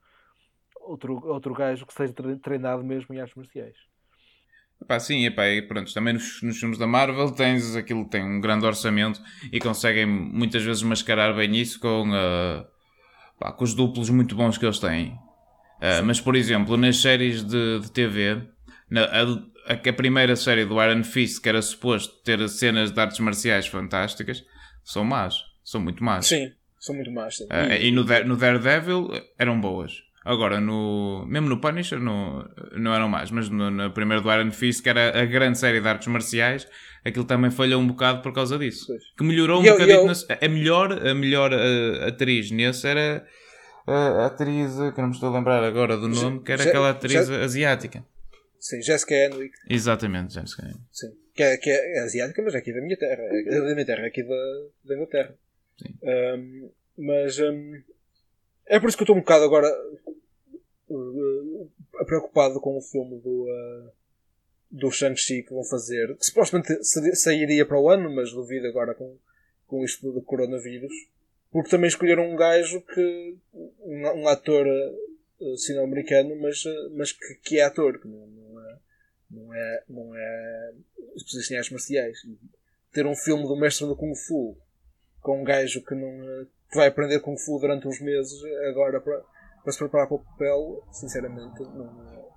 outro, 0.82 1.26
outro 1.28 1.54
gajo 1.54 1.86
que 1.86 1.94
seja 1.94 2.14
tre- 2.14 2.38
treinado 2.40 2.84
mesmo 2.84 3.14
em 3.16 3.20
artes 3.22 3.36
marciais. 3.36 3.78
Pá, 4.88 5.00
sim, 5.00 5.26
epá, 5.26 5.48
e 5.48 5.62
pronto, 5.62 5.94
também 5.94 6.14
nos, 6.14 6.42
nos 6.42 6.58
filmes 6.60 6.78
da 6.78 6.88
Marvel 6.88 7.32
tens 7.32 7.76
aquilo 7.76 8.04
tem 8.10 8.24
um 8.24 8.42
grande 8.42 8.66
orçamento 8.66 9.22
e 9.52 9.60
conseguem 9.60 10.08
muitas 10.08 10.64
vezes 10.64 10.82
mascarar 10.82 11.34
bem 11.36 11.56
isso 11.56 11.80
com, 11.80 12.10
ah, 12.14 12.66
pá, 13.40 13.52
com 13.54 13.64
os 13.64 13.74
duplos 13.76 14.10
muito 14.10 14.36
bons 14.36 14.58
que 14.58 14.66
eles 14.66 14.80
têm. 14.80 15.18
Ah, 15.82 16.02
mas, 16.04 16.22
por 16.22 16.36
exemplo, 16.36 16.78
nas 16.78 16.98
séries 16.98 17.44
de, 17.44 17.80
de 17.82 17.92
TV, 17.92 18.42
na, 18.90 19.04
a, 19.06 19.24
a, 19.72 19.90
a 19.90 19.94
primeira 19.94 20.36
série 20.36 20.66
do 20.66 20.82
Iron 20.84 21.04
Fist, 21.04 21.42
que 21.42 21.50
era 21.50 21.62
suposto 21.62 22.22
ter 22.24 22.48
cenas 22.50 22.92
de 22.92 23.00
artes 23.00 23.20
marciais 23.20 23.68
fantásticas, 23.68 24.44
são 24.84 25.04
más, 25.04 25.36
são 25.64 25.80
muito 25.82 26.04
más. 26.04 26.26
Sim, 26.28 26.52
são 26.80 26.96
muito 26.96 27.12
más. 27.12 27.38
Sim. 27.38 27.48
Ah, 27.50 27.76
E- 27.76 27.92
no, 27.92 28.04
no 28.26 28.36
Daredevil 28.38 29.10
eram 29.38 29.60
boas. 29.60 29.92
Agora, 30.24 30.62
no, 30.62 31.26
mesmo 31.28 31.50
no 31.50 31.60
Punisher 31.60 32.00
não, 32.00 32.48
não 32.78 32.94
eram 32.94 33.10
mais, 33.10 33.32
mas 33.32 33.50
no, 33.50 33.72
no 33.72 33.90
primeiro 33.92 34.22
do 34.22 34.32
Iron 34.32 34.52
Fist, 34.52 34.84
que 34.84 34.90
era 34.90 35.20
a 35.20 35.26
grande 35.26 35.58
série 35.58 35.82
de 35.82 35.88
artes 35.88 36.08
marciais, 36.10 36.68
aquilo 37.04 37.26
também 37.26 37.50
falhou 37.50 37.82
um 37.82 37.88
bocado 37.88 38.22
por 38.22 38.32
causa 38.32 38.56
disso. 38.60 38.86
Pois. 38.86 39.02
Que 39.18 39.24
melhorou 39.24 39.62
um 39.62 39.66
eu- 39.66 39.74
bocadinho. 39.74 40.12
eu- 40.12 40.38
a 40.40 40.48
melhor, 40.48 40.92
a 41.08 41.14
melhor 41.16 41.52
ah, 41.52 42.08
atriz 42.08 42.52
nesse 42.52 42.86
era 42.88 43.26
a 43.88 44.28
atriz, 44.28 44.80
ah, 44.80 44.92
que 44.92 45.02
não 45.02 45.08
me 45.10 45.14
estou 45.16 45.30
a 45.30 45.34
lembrar 45.38 45.64
agora 45.64 45.98
do 45.98 46.08
nome, 46.08 46.44
que 46.44 46.52
era 46.52 46.62
Je- 46.62 46.70
aquela 46.70 46.92
atriz 46.92 47.28
Je- 47.28 47.36
asiática. 47.36 48.06
Sim, 48.62 48.80
Jessica 48.80 49.16
Henwick, 49.16 49.58
Exatamente, 49.68 50.36
já 50.36 50.46
sei. 50.46 50.70
sim. 50.92 51.12
Que 51.34 51.42
é, 51.42 51.58
que 51.58 51.70
é 51.72 52.00
asiática, 52.02 52.44
mas 52.44 52.54
é 52.54 52.60
aqui 52.60 52.72
da 52.72 52.80
minha 52.80 52.96
terra. 52.96 53.24
É 53.24 53.44
da 53.44 53.74
minha 53.74 53.86
terra, 53.86 54.04
é 54.04 54.08
aqui 54.08 54.22
da, 54.22 54.68
da 54.86 54.96
Inglaterra. 54.96 55.36
Sim. 55.82 55.98
Um, 56.04 56.70
mas 56.96 57.40
um, 57.40 57.82
é 58.68 58.80
por 58.80 58.88
isso 58.88 58.96
que 58.96 59.02
eu 59.02 59.06
estou 59.06 59.16
um 59.16 59.22
bocado 59.22 59.46
agora 59.46 59.68
uh, 60.90 61.72
preocupado 62.06 62.60
com 62.62 62.78
o 62.78 62.82
filme 62.82 63.20
do, 63.20 63.46
uh, 63.46 63.92
do 64.70 64.92
Shang-Chi 64.92 65.42
que 65.42 65.54
vão 65.54 65.64
fazer, 65.64 66.16
que 66.16 66.26
supostamente 66.26 66.84
sairia 67.16 67.66
para 67.66 67.80
o 67.80 67.90
ano, 67.90 68.14
mas 68.14 68.32
duvido 68.32 68.68
agora 68.68 68.94
com, 68.94 69.18
com 69.66 69.84
isto 69.84 70.12
do 70.12 70.22
coronavírus. 70.22 70.94
Porque 71.52 71.72
também 71.72 71.88
escolheram 71.88 72.32
um 72.32 72.36
gajo 72.36 72.80
que. 72.82 73.36
um, 73.84 74.22
um 74.22 74.28
ator 74.28 74.68
uh, 74.68 75.58
sino-americano, 75.58 76.36
mas, 76.40 76.64
mas 76.96 77.12
que, 77.12 77.36
que 77.44 77.60
é 77.60 77.64
ator, 77.64 78.00
que 78.00 78.08
não, 78.08 78.41
não 79.32 79.54
é. 79.54 79.84
Não 79.90 80.16
é, 80.16 80.20
é 80.20 81.54
em 81.54 81.58
artes 81.58 81.72
marciais. 81.72 82.18
Ter 82.92 83.06
um 83.06 83.16
filme 83.16 83.44
do 83.44 83.56
mestre 83.56 83.88
do 83.88 83.96
Kung 83.96 84.16
Fu 84.16 84.58
com 85.22 85.42
um 85.42 85.44
gajo 85.44 85.82
que 85.84 85.96
não 85.96 86.46
que 86.70 86.78
vai 86.78 86.88
aprender 86.88 87.20
Kung 87.20 87.38
Fu 87.38 87.60
durante 87.60 87.88
uns 87.88 88.00
meses 88.02 88.40
agora 88.70 89.00
para, 89.02 89.22
para 89.64 89.72
se 89.72 89.78
preparar 89.78 90.08
para 90.08 90.16
o 90.16 90.20
papel, 90.20 90.88
sinceramente 90.92 91.62
não, 91.64 92.32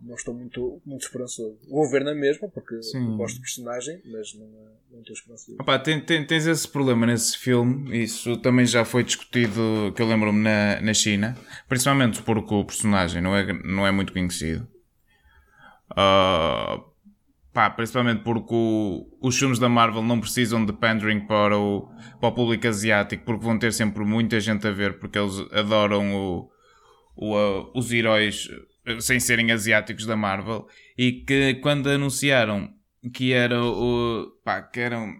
não 0.00 0.14
estou 0.14 0.34
muito, 0.34 0.80
muito 0.84 1.02
esperançoso. 1.02 1.58
Vou 1.68 1.88
ver 1.90 2.02
na 2.02 2.14
mesma, 2.14 2.48
porque 2.48 2.82
Sim. 2.82 3.16
gosto 3.16 3.36
do 3.36 3.42
personagem, 3.42 4.00
mas 4.06 4.34
não, 4.34 4.46
não 4.90 5.00
estou 5.00 5.14
esperançoso. 5.14 5.58
Opa, 5.60 5.78
tem- 5.78 6.00
tem- 6.00 6.26
tens 6.26 6.46
esse 6.46 6.66
problema 6.66 7.06
nesse 7.06 7.36
filme, 7.36 8.02
isso 8.02 8.36
também 8.38 8.64
já 8.64 8.84
foi 8.84 9.04
discutido, 9.04 9.92
que 9.94 10.00
eu 10.00 10.06
lembro-me 10.06 10.42
na, 10.42 10.80
na 10.80 10.94
China, 10.94 11.36
principalmente 11.68 12.22
porque 12.22 12.54
o 12.54 12.64
personagem 12.64 13.20
não 13.20 13.36
é, 13.36 13.52
não 13.62 13.86
é 13.86 13.90
muito 13.90 14.12
conhecido. 14.12 14.66
Ah, 15.96 16.80
pá, 17.52 17.70
principalmente 17.70 18.22
porque 18.22 18.54
o- 18.54 19.06
os 19.20 19.36
filmes 19.38 19.58
da 19.58 19.68
Marvel 19.68 20.02
não 20.02 20.20
precisam 20.20 20.64
de 20.64 20.72
pandering 20.72 21.20
para 21.26 21.56
o, 21.58 21.88
para 22.20 22.28
o 22.28 22.32
público 22.32 22.66
asiático, 22.68 23.24
porque 23.24 23.44
vão 23.44 23.58
ter 23.58 23.72
sempre 23.72 24.04
muita 24.04 24.40
gente 24.40 24.66
a 24.66 24.70
ver, 24.70 24.98
porque 24.98 25.18
eles 25.18 25.34
adoram 25.52 26.14
o, 26.14 26.50
o, 27.16 27.36
ah, 27.36 27.70
os 27.74 27.92
heróis 27.92 28.48
eh, 28.86 29.00
sem 29.00 29.18
serem 29.20 29.50
asiáticos 29.52 30.06
da 30.06 30.16
Marvel, 30.16 30.66
e 30.96 31.12
que 31.24 31.54
quando 31.56 31.88
anunciaram 31.90 32.70
que 33.14 33.32
era 33.32 33.62
o 33.62 34.26
pá, 34.44 34.62
que 34.62 34.80
era, 34.80 34.98
um, 34.98 35.14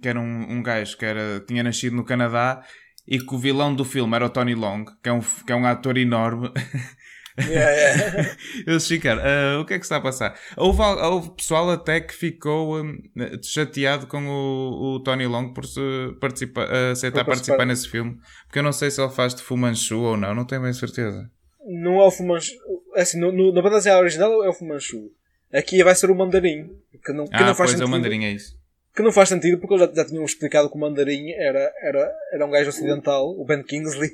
que 0.00 0.08
era 0.08 0.20
um, 0.20 0.52
um 0.58 0.62
gajo 0.62 0.96
que 0.98 1.04
era, 1.04 1.40
tinha 1.46 1.62
nascido 1.62 1.94
no 1.96 2.04
Canadá 2.04 2.64
e 3.06 3.18
que 3.20 3.34
o 3.34 3.38
vilão 3.38 3.74
do 3.74 3.84
filme 3.84 4.14
era 4.16 4.26
o 4.26 4.30
Tony 4.30 4.54
Long, 4.54 4.84
que 5.02 5.08
é 5.08 5.12
um, 5.12 5.20
que 5.20 5.52
é 5.52 5.56
um 5.56 5.64
ator 5.66 5.96
enorme. 5.96 6.50
Yeah, 7.38 7.70
yeah. 7.70 8.36
Eles 8.66 8.86
ficaram, 8.86 9.22
"Ah, 9.22 9.60
o 9.60 9.64
que 9.64 9.74
é 9.74 9.78
que 9.78 9.84
está 9.84 9.96
a 9.96 10.00
passar? 10.00 10.38
Houve, 10.56 10.82
houve 10.82 11.30
pessoal 11.32 11.70
até 11.70 12.00
que 12.00 12.14
ficou 12.14 12.80
hum, 12.80 12.98
chateado 13.42 14.06
com 14.06 14.26
o, 14.26 14.94
o 14.94 15.00
Tony 15.00 15.26
Long 15.26 15.52
por 15.52 15.66
se 15.66 15.80
participa, 16.20 16.66
aceitar 16.92 17.24
Por 17.24 17.32
participar 17.32 17.66
nesse 17.66 17.88
filme, 17.88 18.18
porque 18.46 18.58
eu 18.58 18.62
não 18.62 18.72
sei 18.72 18.90
se 18.90 19.00
ele 19.00 19.10
faz 19.10 19.34
de 19.34 19.42
Fu 19.42 19.56
Manchu 19.56 19.98
ou 19.98 20.16
não, 20.16 20.34
não 20.34 20.44
tenho 20.46 20.62
bem 20.62 20.72
certeza. 20.72 21.30
Não 21.66 22.00
é 22.00 22.04
o 22.04 22.10
Fumanchu. 22.10 22.54
é 22.94 23.02
Assim, 23.02 23.18
no, 23.18 23.32
no, 23.32 23.52
na 23.52 23.60
banda 23.60 23.76
desenhada 23.76 24.00
original 24.00 24.44
é 24.44 24.48
o 24.48 24.52
Fumanchu. 24.52 25.10
Aqui 25.52 25.82
vai 25.82 25.94
ser 25.94 26.10
o 26.10 26.14
Mandarim. 26.14 26.70
Que 27.04 27.12
não, 27.12 27.26
que 27.26 27.34
ah, 27.34 27.40
não 27.40 27.54
faz 27.54 27.70
pois 27.70 27.70
é 27.70 27.72
sentido. 27.72 27.86
o 27.86 27.90
mandarim, 27.90 28.24
é 28.24 28.30
isso. 28.30 28.56
Que 28.94 29.02
não 29.02 29.12
faz 29.12 29.28
sentido 29.28 29.58
porque 29.58 29.74
eles 29.74 29.88
já, 29.88 29.94
já 29.94 30.08
tinham 30.08 30.24
explicado 30.24 30.70
que 30.70 30.76
o 30.76 30.80
Mandarim 30.80 31.30
era, 31.32 31.72
era, 31.82 32.12
era 32.32 32.46
um 32.46 32.50
gajo 32.50 32.70
ocidental, 32.70 33.28
o 33.28 33.44
Ben 33.44 33.62
Kingsley, 33.62 34.10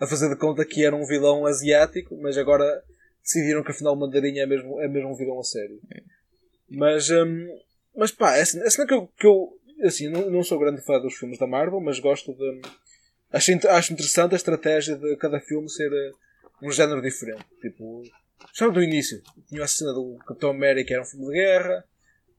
a 0.00 0.06
fazer 0.06 0.28
de 0.28 0.36
conta 0.36 0.64
que 0.64 0.84
era 0.84 0.94
um 0.94 1.06
vilão 1.06 1.46
asiático, 1.46 2.16
mas 2.20 2.36
agora 2.36 2.82
decidiram 3.22 3.62
que 3.62 3.70
afinal 3.70 3.94
o 3.94 3.96
Mandarim 3.96 4.38
é 4.38 4.46
mesmo, 4.46 4.80
é 4.80 4.88
mesmo 4.88 5.10
um 5.10 5.16
vilão 5.16 5.40
a 5.40 5.44
sério. 5.44 5.80
Mas, 6.68 7.10
hum, 7.10 7.48
mas 7.94 8.10
pá, 8.10 8.36
é 8.36 8.42
assim, 8.42 8.60
é 8.60 8.66
assim 8.66 8.86
que 8.86 8.94
eu, 8.94 9.08
que 9.18 9.26
eu 9.26 9.58
assim, 9.82 10.08
não, 10.08 10.30
não 10.30 10.42
sou 10.42 10.58
grande 10.58 10.80
fã 10.82 11.00
dos 11.00 11.14
filmes 11.14 11.38
da 11.38 11.46
Marvel, 11.46 11.80
mas 11.80 11.98
gosto 11.98 12.32
de. 12.32 12.62
Acho, 13.32 13.52
acho 13.68 13.92
interessante 13.92 14.34
a 14.34 14.36
estratégia 14.36 14.96
de 14.96 15.16
cada 15.16 15.40
filme 15.40 15.68
ser 15.68 15.92
eh, 15.92 16.12
um 16.62 16.70
género 16.70 17.02
diferente. 17.02 17.44
Tipo, 17.60 18.02
já 18.54 18.68
do 18.68 18.82
início, 18.82 19.20
tinha 19.48 19.64
a 19.64 19.68
cena 19.68 19.92
do 19.92 20.16
Capitão 20.26 20.50
América, 20.50 20.94
era 20.94 21.02
um 21.02 21.06
filme 21.06 21.26
de 21.26 21.32
guerra, 21.32 21.84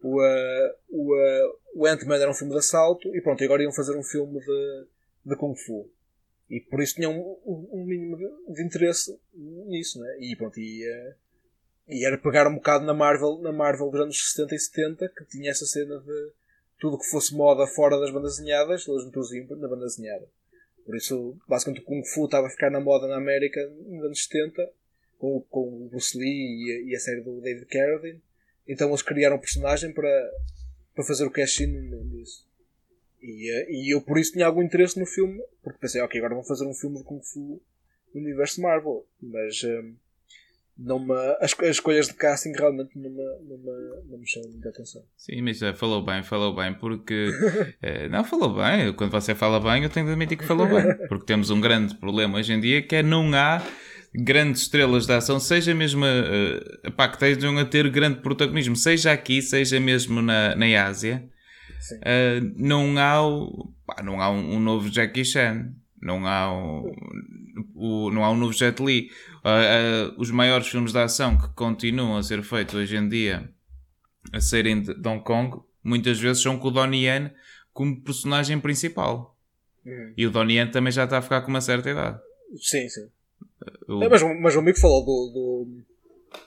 o, 0.01 0.23
eh, 0.23 0.75
o, 0.89 1.15
eh, 1.15 1.49
o 1.75 1.85
Ant-Man 1.85 2.15
era 2.17 2.31
um 2.31 2.33
filme 2.33 2.53
de 2.53 2.59
assalto, 2.59 3.13
e 3.15 3.21
pronto, 3.21 3.43
agora 3.43 3.61
iam 3.61 3.73
fazer 3.73 3.95
um 3.95 4.03
filme 4.03 4.39
de, 4.39 4.85
de 5.25 5.35
Kung 5.35 5.55
Fu. 5.55 5.89
E 6.49 6.61
por 6.61 6.81
isso 6.81 6.95
tinham 6.95 7.11
um, 7.45 7.69
um- 7.71 7.85
mínimo 7.85 8.17
de, 8.17 8.63
interesse 8.63 9.17
nisso, 9.33 9.99
né? 9.99 10.17
E 10.19 10.35
pronto, 10.35 10.59
e, 10.59 10.83
eh, 10.83 11.15
e 11.89 12.05
era 12.05 12.17
pegar 12.17 12.47
um 12.47 12.55
bocado 12.55 12.85
na 12.85 12.93
Marvel, 12.93 13.39
na 13.39 13.51
Marvel 13.51 13.89
dos 13.89 14.01
anos 14.01 14.31
60 14.31 14.55
e 14.55 14.59
70, 14.59 15.09
que 15.09 15.25
tinha 15.25 15.51
essa 15.51 15.65
cena 15.65 15.99
de 15.99 16.31
tudo 16.79 16.97
que 16.97 17.09
fosse 17.09 17.35
moda 17.35 17.67
fora 17.67 17.99
das 17.99 18.11
bandas 18.11 18.37
desenhadas, 18.37 18.87
eles 18.87 19.03
introduziam 19.05 19.45
na 19.57 19.67
banda 19.67 19.85
desenhada. 19.85 20.27
Por 20.85 20.95
isso, 20.95 21.37
basicamente, 21.47 21.81
o 21.81 21.85
Kung 21.85 22.03
Fu 22.05 22.25
estava 22.25 22.47
a 22.47 22.49
ficar 22.49 22.71
na 22.71 22.79
moda 22.79 23.07
na 23.07 23.17
América 23.17 23.59
nos 23.85 24.05
anos 24.05 24.23
70, 24.23 24.71
com, 25.19 25.41
com 25.49 25.85
o 25.85 25.89
Bruce 25.89 26.17
Lee 26.17 26.27
e 26.27 26.71
a, 26.71 26.91
e 26.91 26.95
a 26.95 26.99
série 26.99 27.21
do 27.21 27.41
David 27.41 27.65
Carradine. 27.65 28.21
Então 28.65 28.87
eles 28.87 29.01
criaram 29.01 29.35
um 29.35 29.39
personagem 29.39 29.91
para, 29.91 30.31
para 30.95 31.03
fazer 31.03 31.25
o 31.25 31.31
cash-in 31.31 31.67
nisso. 31.67 32.46
E, 33.21 33.49
eh, 33.49 33.67
e 33.69 33.93
eu 33.93 34.01
por 34.01 34.17
isso 34.17 34.33
tinha 34.33 34.45
algum 34.45 34.61
interesse 34.61 34.99
no 34.99 35.05
filme, 35.05 35.39
porque 35.63 35.79
pensei, 35.79 36.01
ok, 36.01 36.19
agora 36.19 36.35
vão 36.35 36.43
fazer 36.43 36.65
um 36.65 36.73
filme 36.73 36.97
de 36.97 37.03
Kung 37.03 37.21
Fu 37.21 37.61
no 38.13 38.21
universo 38.21 38.61
Marvel. 38.61 39.05
Mas 39.21 39.63
eh, 39.63 39.83
não 40.77 40.99
me, 40.99 41.15
as, 41.41 41.53
as 41.59 41.69
escolhas 41.69 42.07
de 42.07 42.13
casting 42.13 42.51
realmente 42.51 42.91
não 42.95 43.09
me, 43.09 44.27
chamam 44.27 44.51
muita 44.51 44.69
atenção. 44.69 45.01
Sim, 45.15 45.41
mas 45.41 45.61
eh, 45.61 45.73
falou 45.73 46.03
bem, 46.05 46.21
falou 46.23 46.55
bem, 46.55 46.73
porque. 46.75 47.31
eh, 47.81 48.07
não, 48.09 48.23
falou 48.23 48.55
bem. 48.55 48.93
Quando 48.93 49.11
você 49.11 49.33
fala 49.33 49.59
bem, 49.59 49.83
eu 49.83 49.89
tenho 49.89 50.05
de 50.05 50.11
admitir 50.11 50.37
que 50.37 50.45
falou 50.45 50.67
bem. 50.67 50.95
Porque 51.07 51.25
temos 51.25 51.49
um 51.49 51.59
grande 51.59 51.95
problema 51.95 52.37
hoje 52.37 52.53
em 52.53 52.59
dia 52.59 52.81
que 52.81 52.97
é 52.97 53.03
não 53.03 53.33
há 53.33 53.61
grandes 54.13 54.63
estrelas 54.63 55.05
de 55.05 55.13
ação, 55.13 55.39
seja 55.39 55.75
mesmo 55.75 56.05
uh, 56.05 56.91
pá, 56.93 57.07
que 57.07 57.15
estejam 57.15 57.57
a 57.57 57.65
ter 57.65 57.89
grande 57.89 58.21
protagonismo, 58.21 58.75
seja 58.75 59.11
aqui, 59.11 59.41
seja 59.41 59.79
mesmo 59.79 60.21
na, 60.21 60.55
na 60.55 60.85
Ásia. 60.85 61.27
Eh, 62.03 62.39
não 62.55 62.97
há, 62.97 63.25
o, 63.25 63.71
pá, 63.85 64.01
não 64.03 64.21
há 64.21 64.29
um, 64.29 64.55
um 64.55 64.59
novo 64.59 64.89
Jackie 64.89 65.23
Chan, 65.25 65.73
não 66.01 66.25
há, 66.27 66.51
o, 66.53 66.91
o- 67.75 68.11
não 68.11 68.23
há 68.23 68.31
um 68.31 68.37
novo 68.37 68.53
Jet 68.53 68.81
Li. 68.83 69.09
Ah, 69.43 69.59
ah, 69.61 70.13
os 70.17 70.29
maiores 70.31 70.67
filmes 70.67 70.91
de 70.91 70.99
ação 70.99 71.37
que 71.37 71.47
continuam 71.49 72.17
a 72.17 72.23
ser 72.23 72.43
feitos 72.43 72.75
hoje 72.75 72.95
em 72.97 73.07
dia 73.07 73.49
a 74.33 74.41
serem 74.41 74.81
de 74.81 74.91
Hong 75.07 75.23
Kong, 75.23 75.57
muitas 75.83 76.19
vezes 76.19 76.41
são 76.43 76.57
com 76.59 76.67
o 76.67 76.71
Donnie 76.71 77.05
Yen 77.05 77.31
como 77.73 78.01
personagem 78.01 78.59
principal. 78.59 79.37
Uhum. 79.85 80.13
E 80.17 80.25
o 80.27 80.31
Donnie 80.31 80.57
Yen 80.57 80.69
também 80.69 80.91
já 80.91 81.05
está 81.05 81.19
a 81.19 81.21
ficar 81.21 81.41
com 81.41 81.49
uma 81.49 81.61
certa 81.61 81.89
idade. 81.89 82.19
Sim, 82.59 82.89
sim. 82.89 83.07
O, 83.87 84.03
É, 84.03 84.09
mas, 84.09 84.21
o- 84.21 84.35
mas 84.41 84.55
o 84.55 84.59
amigo 84.59 84.77
falou 84.77 85.05
do, 85.05 85.31
do, 85.33 85.83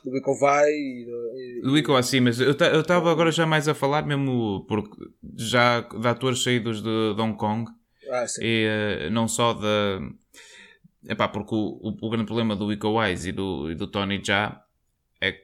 do 0.04 0.16
Icovai 0.16 0.70
e, 0.70 1.04
do- 1.04 1.66
e, 1.68 1.70
o 1.70 1.76
Ico 1.76 1.94
assim, 1.94 2.20
mas 2.20 2.40
eu 2.40 2.52
estava 2.52 3.10
agora 3.10 3.30
já 3.30 3.46
mais 3.46 3.68
a 3.68 3.74
falar 3.74 4.06
mesmo 4.06 4.64
porque 4.68 4.96
já 5.36 5.80
de 5.80 6.06
atores 6.08 6.42
saídos 6.42 6.82
de, 6.82 7.14
de 7.14 7.20
Hong 7.20 7.36
Kong 7.36 7.70
Ah, 8.10 8.24
e 8.40 8.66
eh, 9.06 9.10
não 9.10 9.28
só 9.28 9.52
da. 9.54 10.00
Epá, 11.08 11.28
porque 11.28 11.54
o, 11.54 11.78
o, 11.82 11.96
o 12.06 12.10
grande 12.10 12.26
problema 12.26 12.54
do 12.56 12.70
Iko 12.72 12.88
Uwais 12.88 13.24
e 13.24 13.32
do, 13.32 13.70
e 13.70 13.74
do 13.74 13.86
Tony 13.86 14.20
Jaa 14.22 14.62
é 15.20 15.32
que 15.32 15.40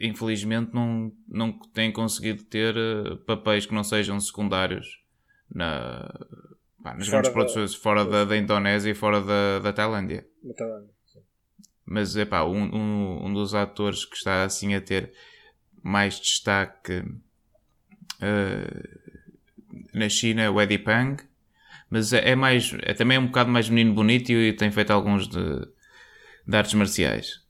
infelizmente 0.00 0.72
não, 0.74 1.12
não 1.28 1.52
têm 1.72 1.90
conseguido 1.92 2.44
ter 2.44 2.76
eh, 2.76 3.16
papéis 3.26 3.66
que 3.66 3.74
não 3.74 3.82
sejam 3.84 4.18
secundários 4.20 5.00
na, 5.52 6.08
pá, 6.82 6.94
nas 6.94 7.06
Fora 7.08 7.22
grandes 7.22 7.28
da- 7.30 7.32
produções 7.32 7.74
fora 7.74 8.04
da, 8.04 8.24
da 8.24 8.36
Indonésia 8.36 8.90
e 8.90 8.94
fora 8.94 9.20
da, 9.20 9.58
da 9.60 9.72
Tailândia. 9.72 10.26
Muito 10.42 10.62
bem. 10.64 10.88
Mas 11.86 12.16
é 12.16 12.24
pá, 12.24 12.44
um, 12.44 12.74
um, 12.74 13.26
um 13.26 13.32
dos 13.32 13.54
atores 13.54 14.04
que 14.04 14.16
está 14.16 14.44
assim 14.44 14.74
a 14.74 14.80
ter 14.80 15.12
mais 15.82 16.18
destaque 16.18 17.04
eh, 18.20 18.88
na 19.92 20.08
China 20.08 20.42
é 20.42 20.50
o 20.50 20.60
Eddie 20.60 20.78
Pang, 20.78 21.22
mas 21.90 22.12
é, 22.12 22.30
é 22.30 22.34
mais, 22.34 22.74
é 22.82 22.94
também 22.94 23.18
um 23.18 23.26
bocado 23.26 23.50
mais 23.50 23.68
menino 23.68 23.94
bonito 23.94 24.32
e 24.32 24.52
tem 24.52 24.70
feito 24.70 24.90
alguns 24.92 25.28
de, 25.28 25.68
de 26.46 26.56
artes 26.56 26.74
marciais. 26.74 27.44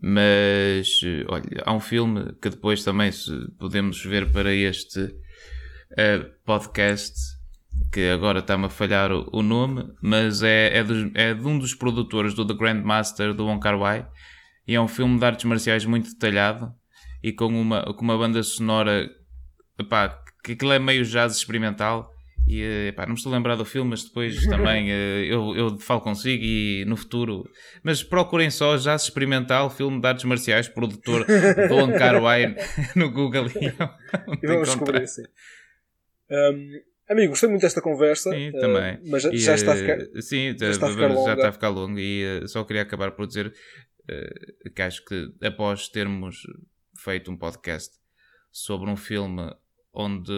Mas 0.00 1.00
olha, 1.28 1.62
há 1.64 1.72
um 1.72 1.80
filme 1.80 2.34
que 2.42 2.50
depois 2.50 2.82
também 2.82 3.10
podemos 3.58 4.04
ver 4.04 4.32
para 4.32 4.52
este 4.52 5.14
eh, 5.96 6.18
podcast 6.44 7.14
que 7.92 8.08
agora 8.10 8.40
está-me 8.40 8.66
a 8.66 8.68
falhar 8.68 9.12
o, 9.12 9.28
o 9.32 9.42
nome, 9.42 9.84
mas 10.02 10.42
é, 10.42 10.78
é, 10.78 10.82
dos- 10.84 11.10
é 11.14 11.32
de 11.34 11.46
um 11.46 11.58
dos 11.58 11.74
produtores 11.74 12.34
do 12.34 12.44
The 12.46 12.54
Grandmaster 12.54 13.32
do 13.34 13.46
Wong 13.46 13.60
Kar 13.60 13.78
Wai 13.78 14.06
e 14.66 14.74
é 14.74 14.80
um 14.80 14.88
filme 14.88 15.18
de 15.18 15.24
artes 15.24 15.44
marciais 15.44 15.84
muito 15.84 16.10
detalhado 16.10 16.72
e 17.22 17.32
com 17.32 17.46
uma, 17.46 17.82
com 17.94 18.02
uma 18.02 18.18
banda 18.18 18.42
sonora 18.42 19.08
epá, 19.78 20.18
que 20.42 20.52
aquilo 20.52 20.72
é 20.72 20.78
meio 20.78 21.04
jazz 21.04 21.36
experimental 21.36 22.10
e 22.46 22.88
epá, 22.88 23.02
não 23.06 23.12
me 23.12 23.18
estou 23.18 23.32
a 23.32 23.36
lembrar 23.36 23.56
do 23.56 23.64
filme, 23.64 23.90
mas 23.90 24.04
depois 24.04 24.44
também 24.48 24.90
eh, 24.90 25.24
eu, 25.28 25.54
eu 25.56 25.78
falo 25.78 26.00
consigo 26.02 26.42
e 26.44 26.84
no 26.86 26.96
futuro 26.96 27.48
mas 27.82 28.02
procurem 28.02 28.50
só 28.50 28.76
jazz 28.76 29.04
experimental 29.04 29.70
filme 29.70 30.00
de 30.00 30.06
artes 30.06 30.24
marciais, 30.24 30.68
produtor 30.68 31.24
do 31.68 31.74
Wong 31.74 31.96
Kar 31.96 32.20
Wai 32.20 32.54
no 32.96 33.10
Google 33.10 33.46
e 33.46 33.70
vão 33.70 33.90
encontrar. 34.34 34.62
descobrir, 34.64 35.06
sim. 35.06 35.22
Um, 36.30 36.80
amigo, 37.08 37.30
gostei 37.30 37.48
muito 37.48 37.62
desta 37.62 37.80
conversa. 37.80 38.30
Sim, 38.30 38.48
uh, 38.50 38.60
também. 38.60 38.98
Mas 39.06 39.22
já, 39.22 39.30
E, 39.30 39.38
já 39.38 39.54
está 39.54 39.72
a 39.72 39.76
eh, 39.76 39.80
ficar. 39.80 40.22
Sim, 40.22 40.56
já 40.58 40.70
está 40.70 40.86
a 40.86 40.90
ficar 40.90 41.08
já 41.08 41.14
longa. 41.14 41.32
está 41.34 41.48
a 41.48 41.52
ficar 41.52 41.68
longo 41.68 41.98
e 41.98 42.22
eh, 42.22 42.46
só 42.46 42.64
queria 42.64 42.82
acabar 42.82 43.12
por 43.12 43.26
dizer 43.26 43.52
eh, 44.08 44.70
que 44.74 44.82
acho 44.82 45.04
que 45.04 45.32
após 45.42 45.88
termos 45.88 46.42
feito 46.96 47.30
um 47.30 47.36
podcast 47.36 47.96
sobre 48.50 48.90
um 48.90 48.96
filme 48.96 49.50
onde, 49.92 50.32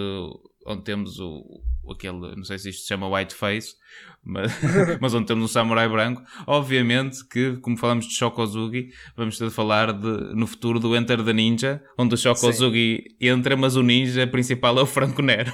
onde 0.66 0.82
temos 0.84 1.18
o, 1.18 1.62
aquele, 1.90 2.36
não 2.36 2.44
sei 2.44 2.58
se 2.58 2.70
isto 2.70 2.82
se 2.82 2.88
chama 2.88 3.08
Whiteface, 3.08 3.74
mas, 4.22 4.52
mas 5.00 5.14
onde 5.14 5.26
temos 5.26 5.44
um 5.44 5.48
samurai 5.48 5.88
branco, 5.88 6.22
obviamente 6.46 7.26
que, 7.26 7.56
como 7.58 7.76
falamos 7.76 8.06
de 8.06 8.14
Shokozugi, 8.14 8.90
vamos 9.16 9.38
ter 9.38 9.48
de 9.48 9.54
falar 9.54 9.92
de, 9.92 10.34
no 10.34 10.46
futuro 10.46 10.78
do 10.78 10.94
Enter 10.94 11.24
the 11.24 11.32
Ninja, 11.32 11.82
onde 11.96 12.14
o 12.14 12.18
Shokozugi 12.18 13.16
entra, 13.20 13.56
mas 13.56 13.76
o 13.76 13.82
ninja 13.82 14.26
principal 14.26 14.78
é 14.78 14.82
o 14.82 14.86
Franco 14.86 15.22
Nero. 15.22 15.52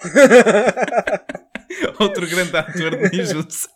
Outro 2.00 2.28
grande 2.28 2.56
ator 2.56 2.96
de 2.96 3.10
ninjutsu. 3.16 3.68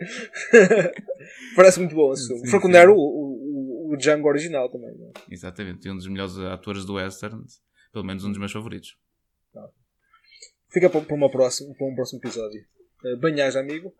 Parece 1.56 1.80
muito 1.80 1.94
bom 1.94 2.12
esse 2.12 2.26
filme. 2.26 2.72
Nero, 2.72 2.94
o, 2.94 2.96
o, 2.96 3.92
o 3.92 3.96
Django 3.96 4.28
original 4.28 4.70
também. 4.70 4.94
não 4.96 5.08
é? 5.08 5.12
Exatamente, 5.30 5.86
e 5.86 5.90
um 5.90 5.96
dos 5.96 6.06
melhores 6.06 6.38
atores 6.38 6.84
do 6.84 6.94
western, 6.94 7.42
pelo 7.92 8.04
menos 8.04 8.24
um 8.24 8.30
dos 8.30 8.38
meus 8.38 8.52
favoritos. 8.52 8.96
Fica 10.72 10.88
para, 10.88 11.00
para, 11.00 11.16
uma 11.16 11.30
próxima, 11.30 11.74
para 11.74 11.86
um 11.86 11.94
próximo 11.94 12.20
episódio. 12.20 12.64
Uh, 13.04 13.16
Banhais, 13.18 13.56
amigo. 13.56 13.92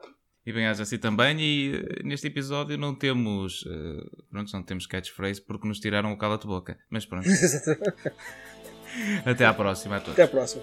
E 0.46 0.52
bem, 0.52 0.66
haja 0.66 0.84
assim 0.84 0.98
também, 0.98 1.38
e 1.38 1.76
eh, 1.76 2.02
neste 2.02 2.26
episódio 2.26 2.78
não 2.78 2.94
temos, 2.94 3.62
eh, 3.66 4.02
pronto, 4.30 4.50
não 4.54 4.62
temos 4.62 4.86
catchphrase 4.86 5.42
porque 5.42 5.68
nos 5.68 5.78
tiraram 5.78 6.12
o 6.12 6.16
cala-te-boca. 6.16 6.78
Mas 6.88 7.04
pronto, 7.04 7.28
até 9.26 9.44
à 9.44 9.52
próxima 9.52 9.96
a 9.96 10.00
todos. 10.00 10.14
Até 10.14 10.22
à 10.22 10.28
próxima. 10.28 10.62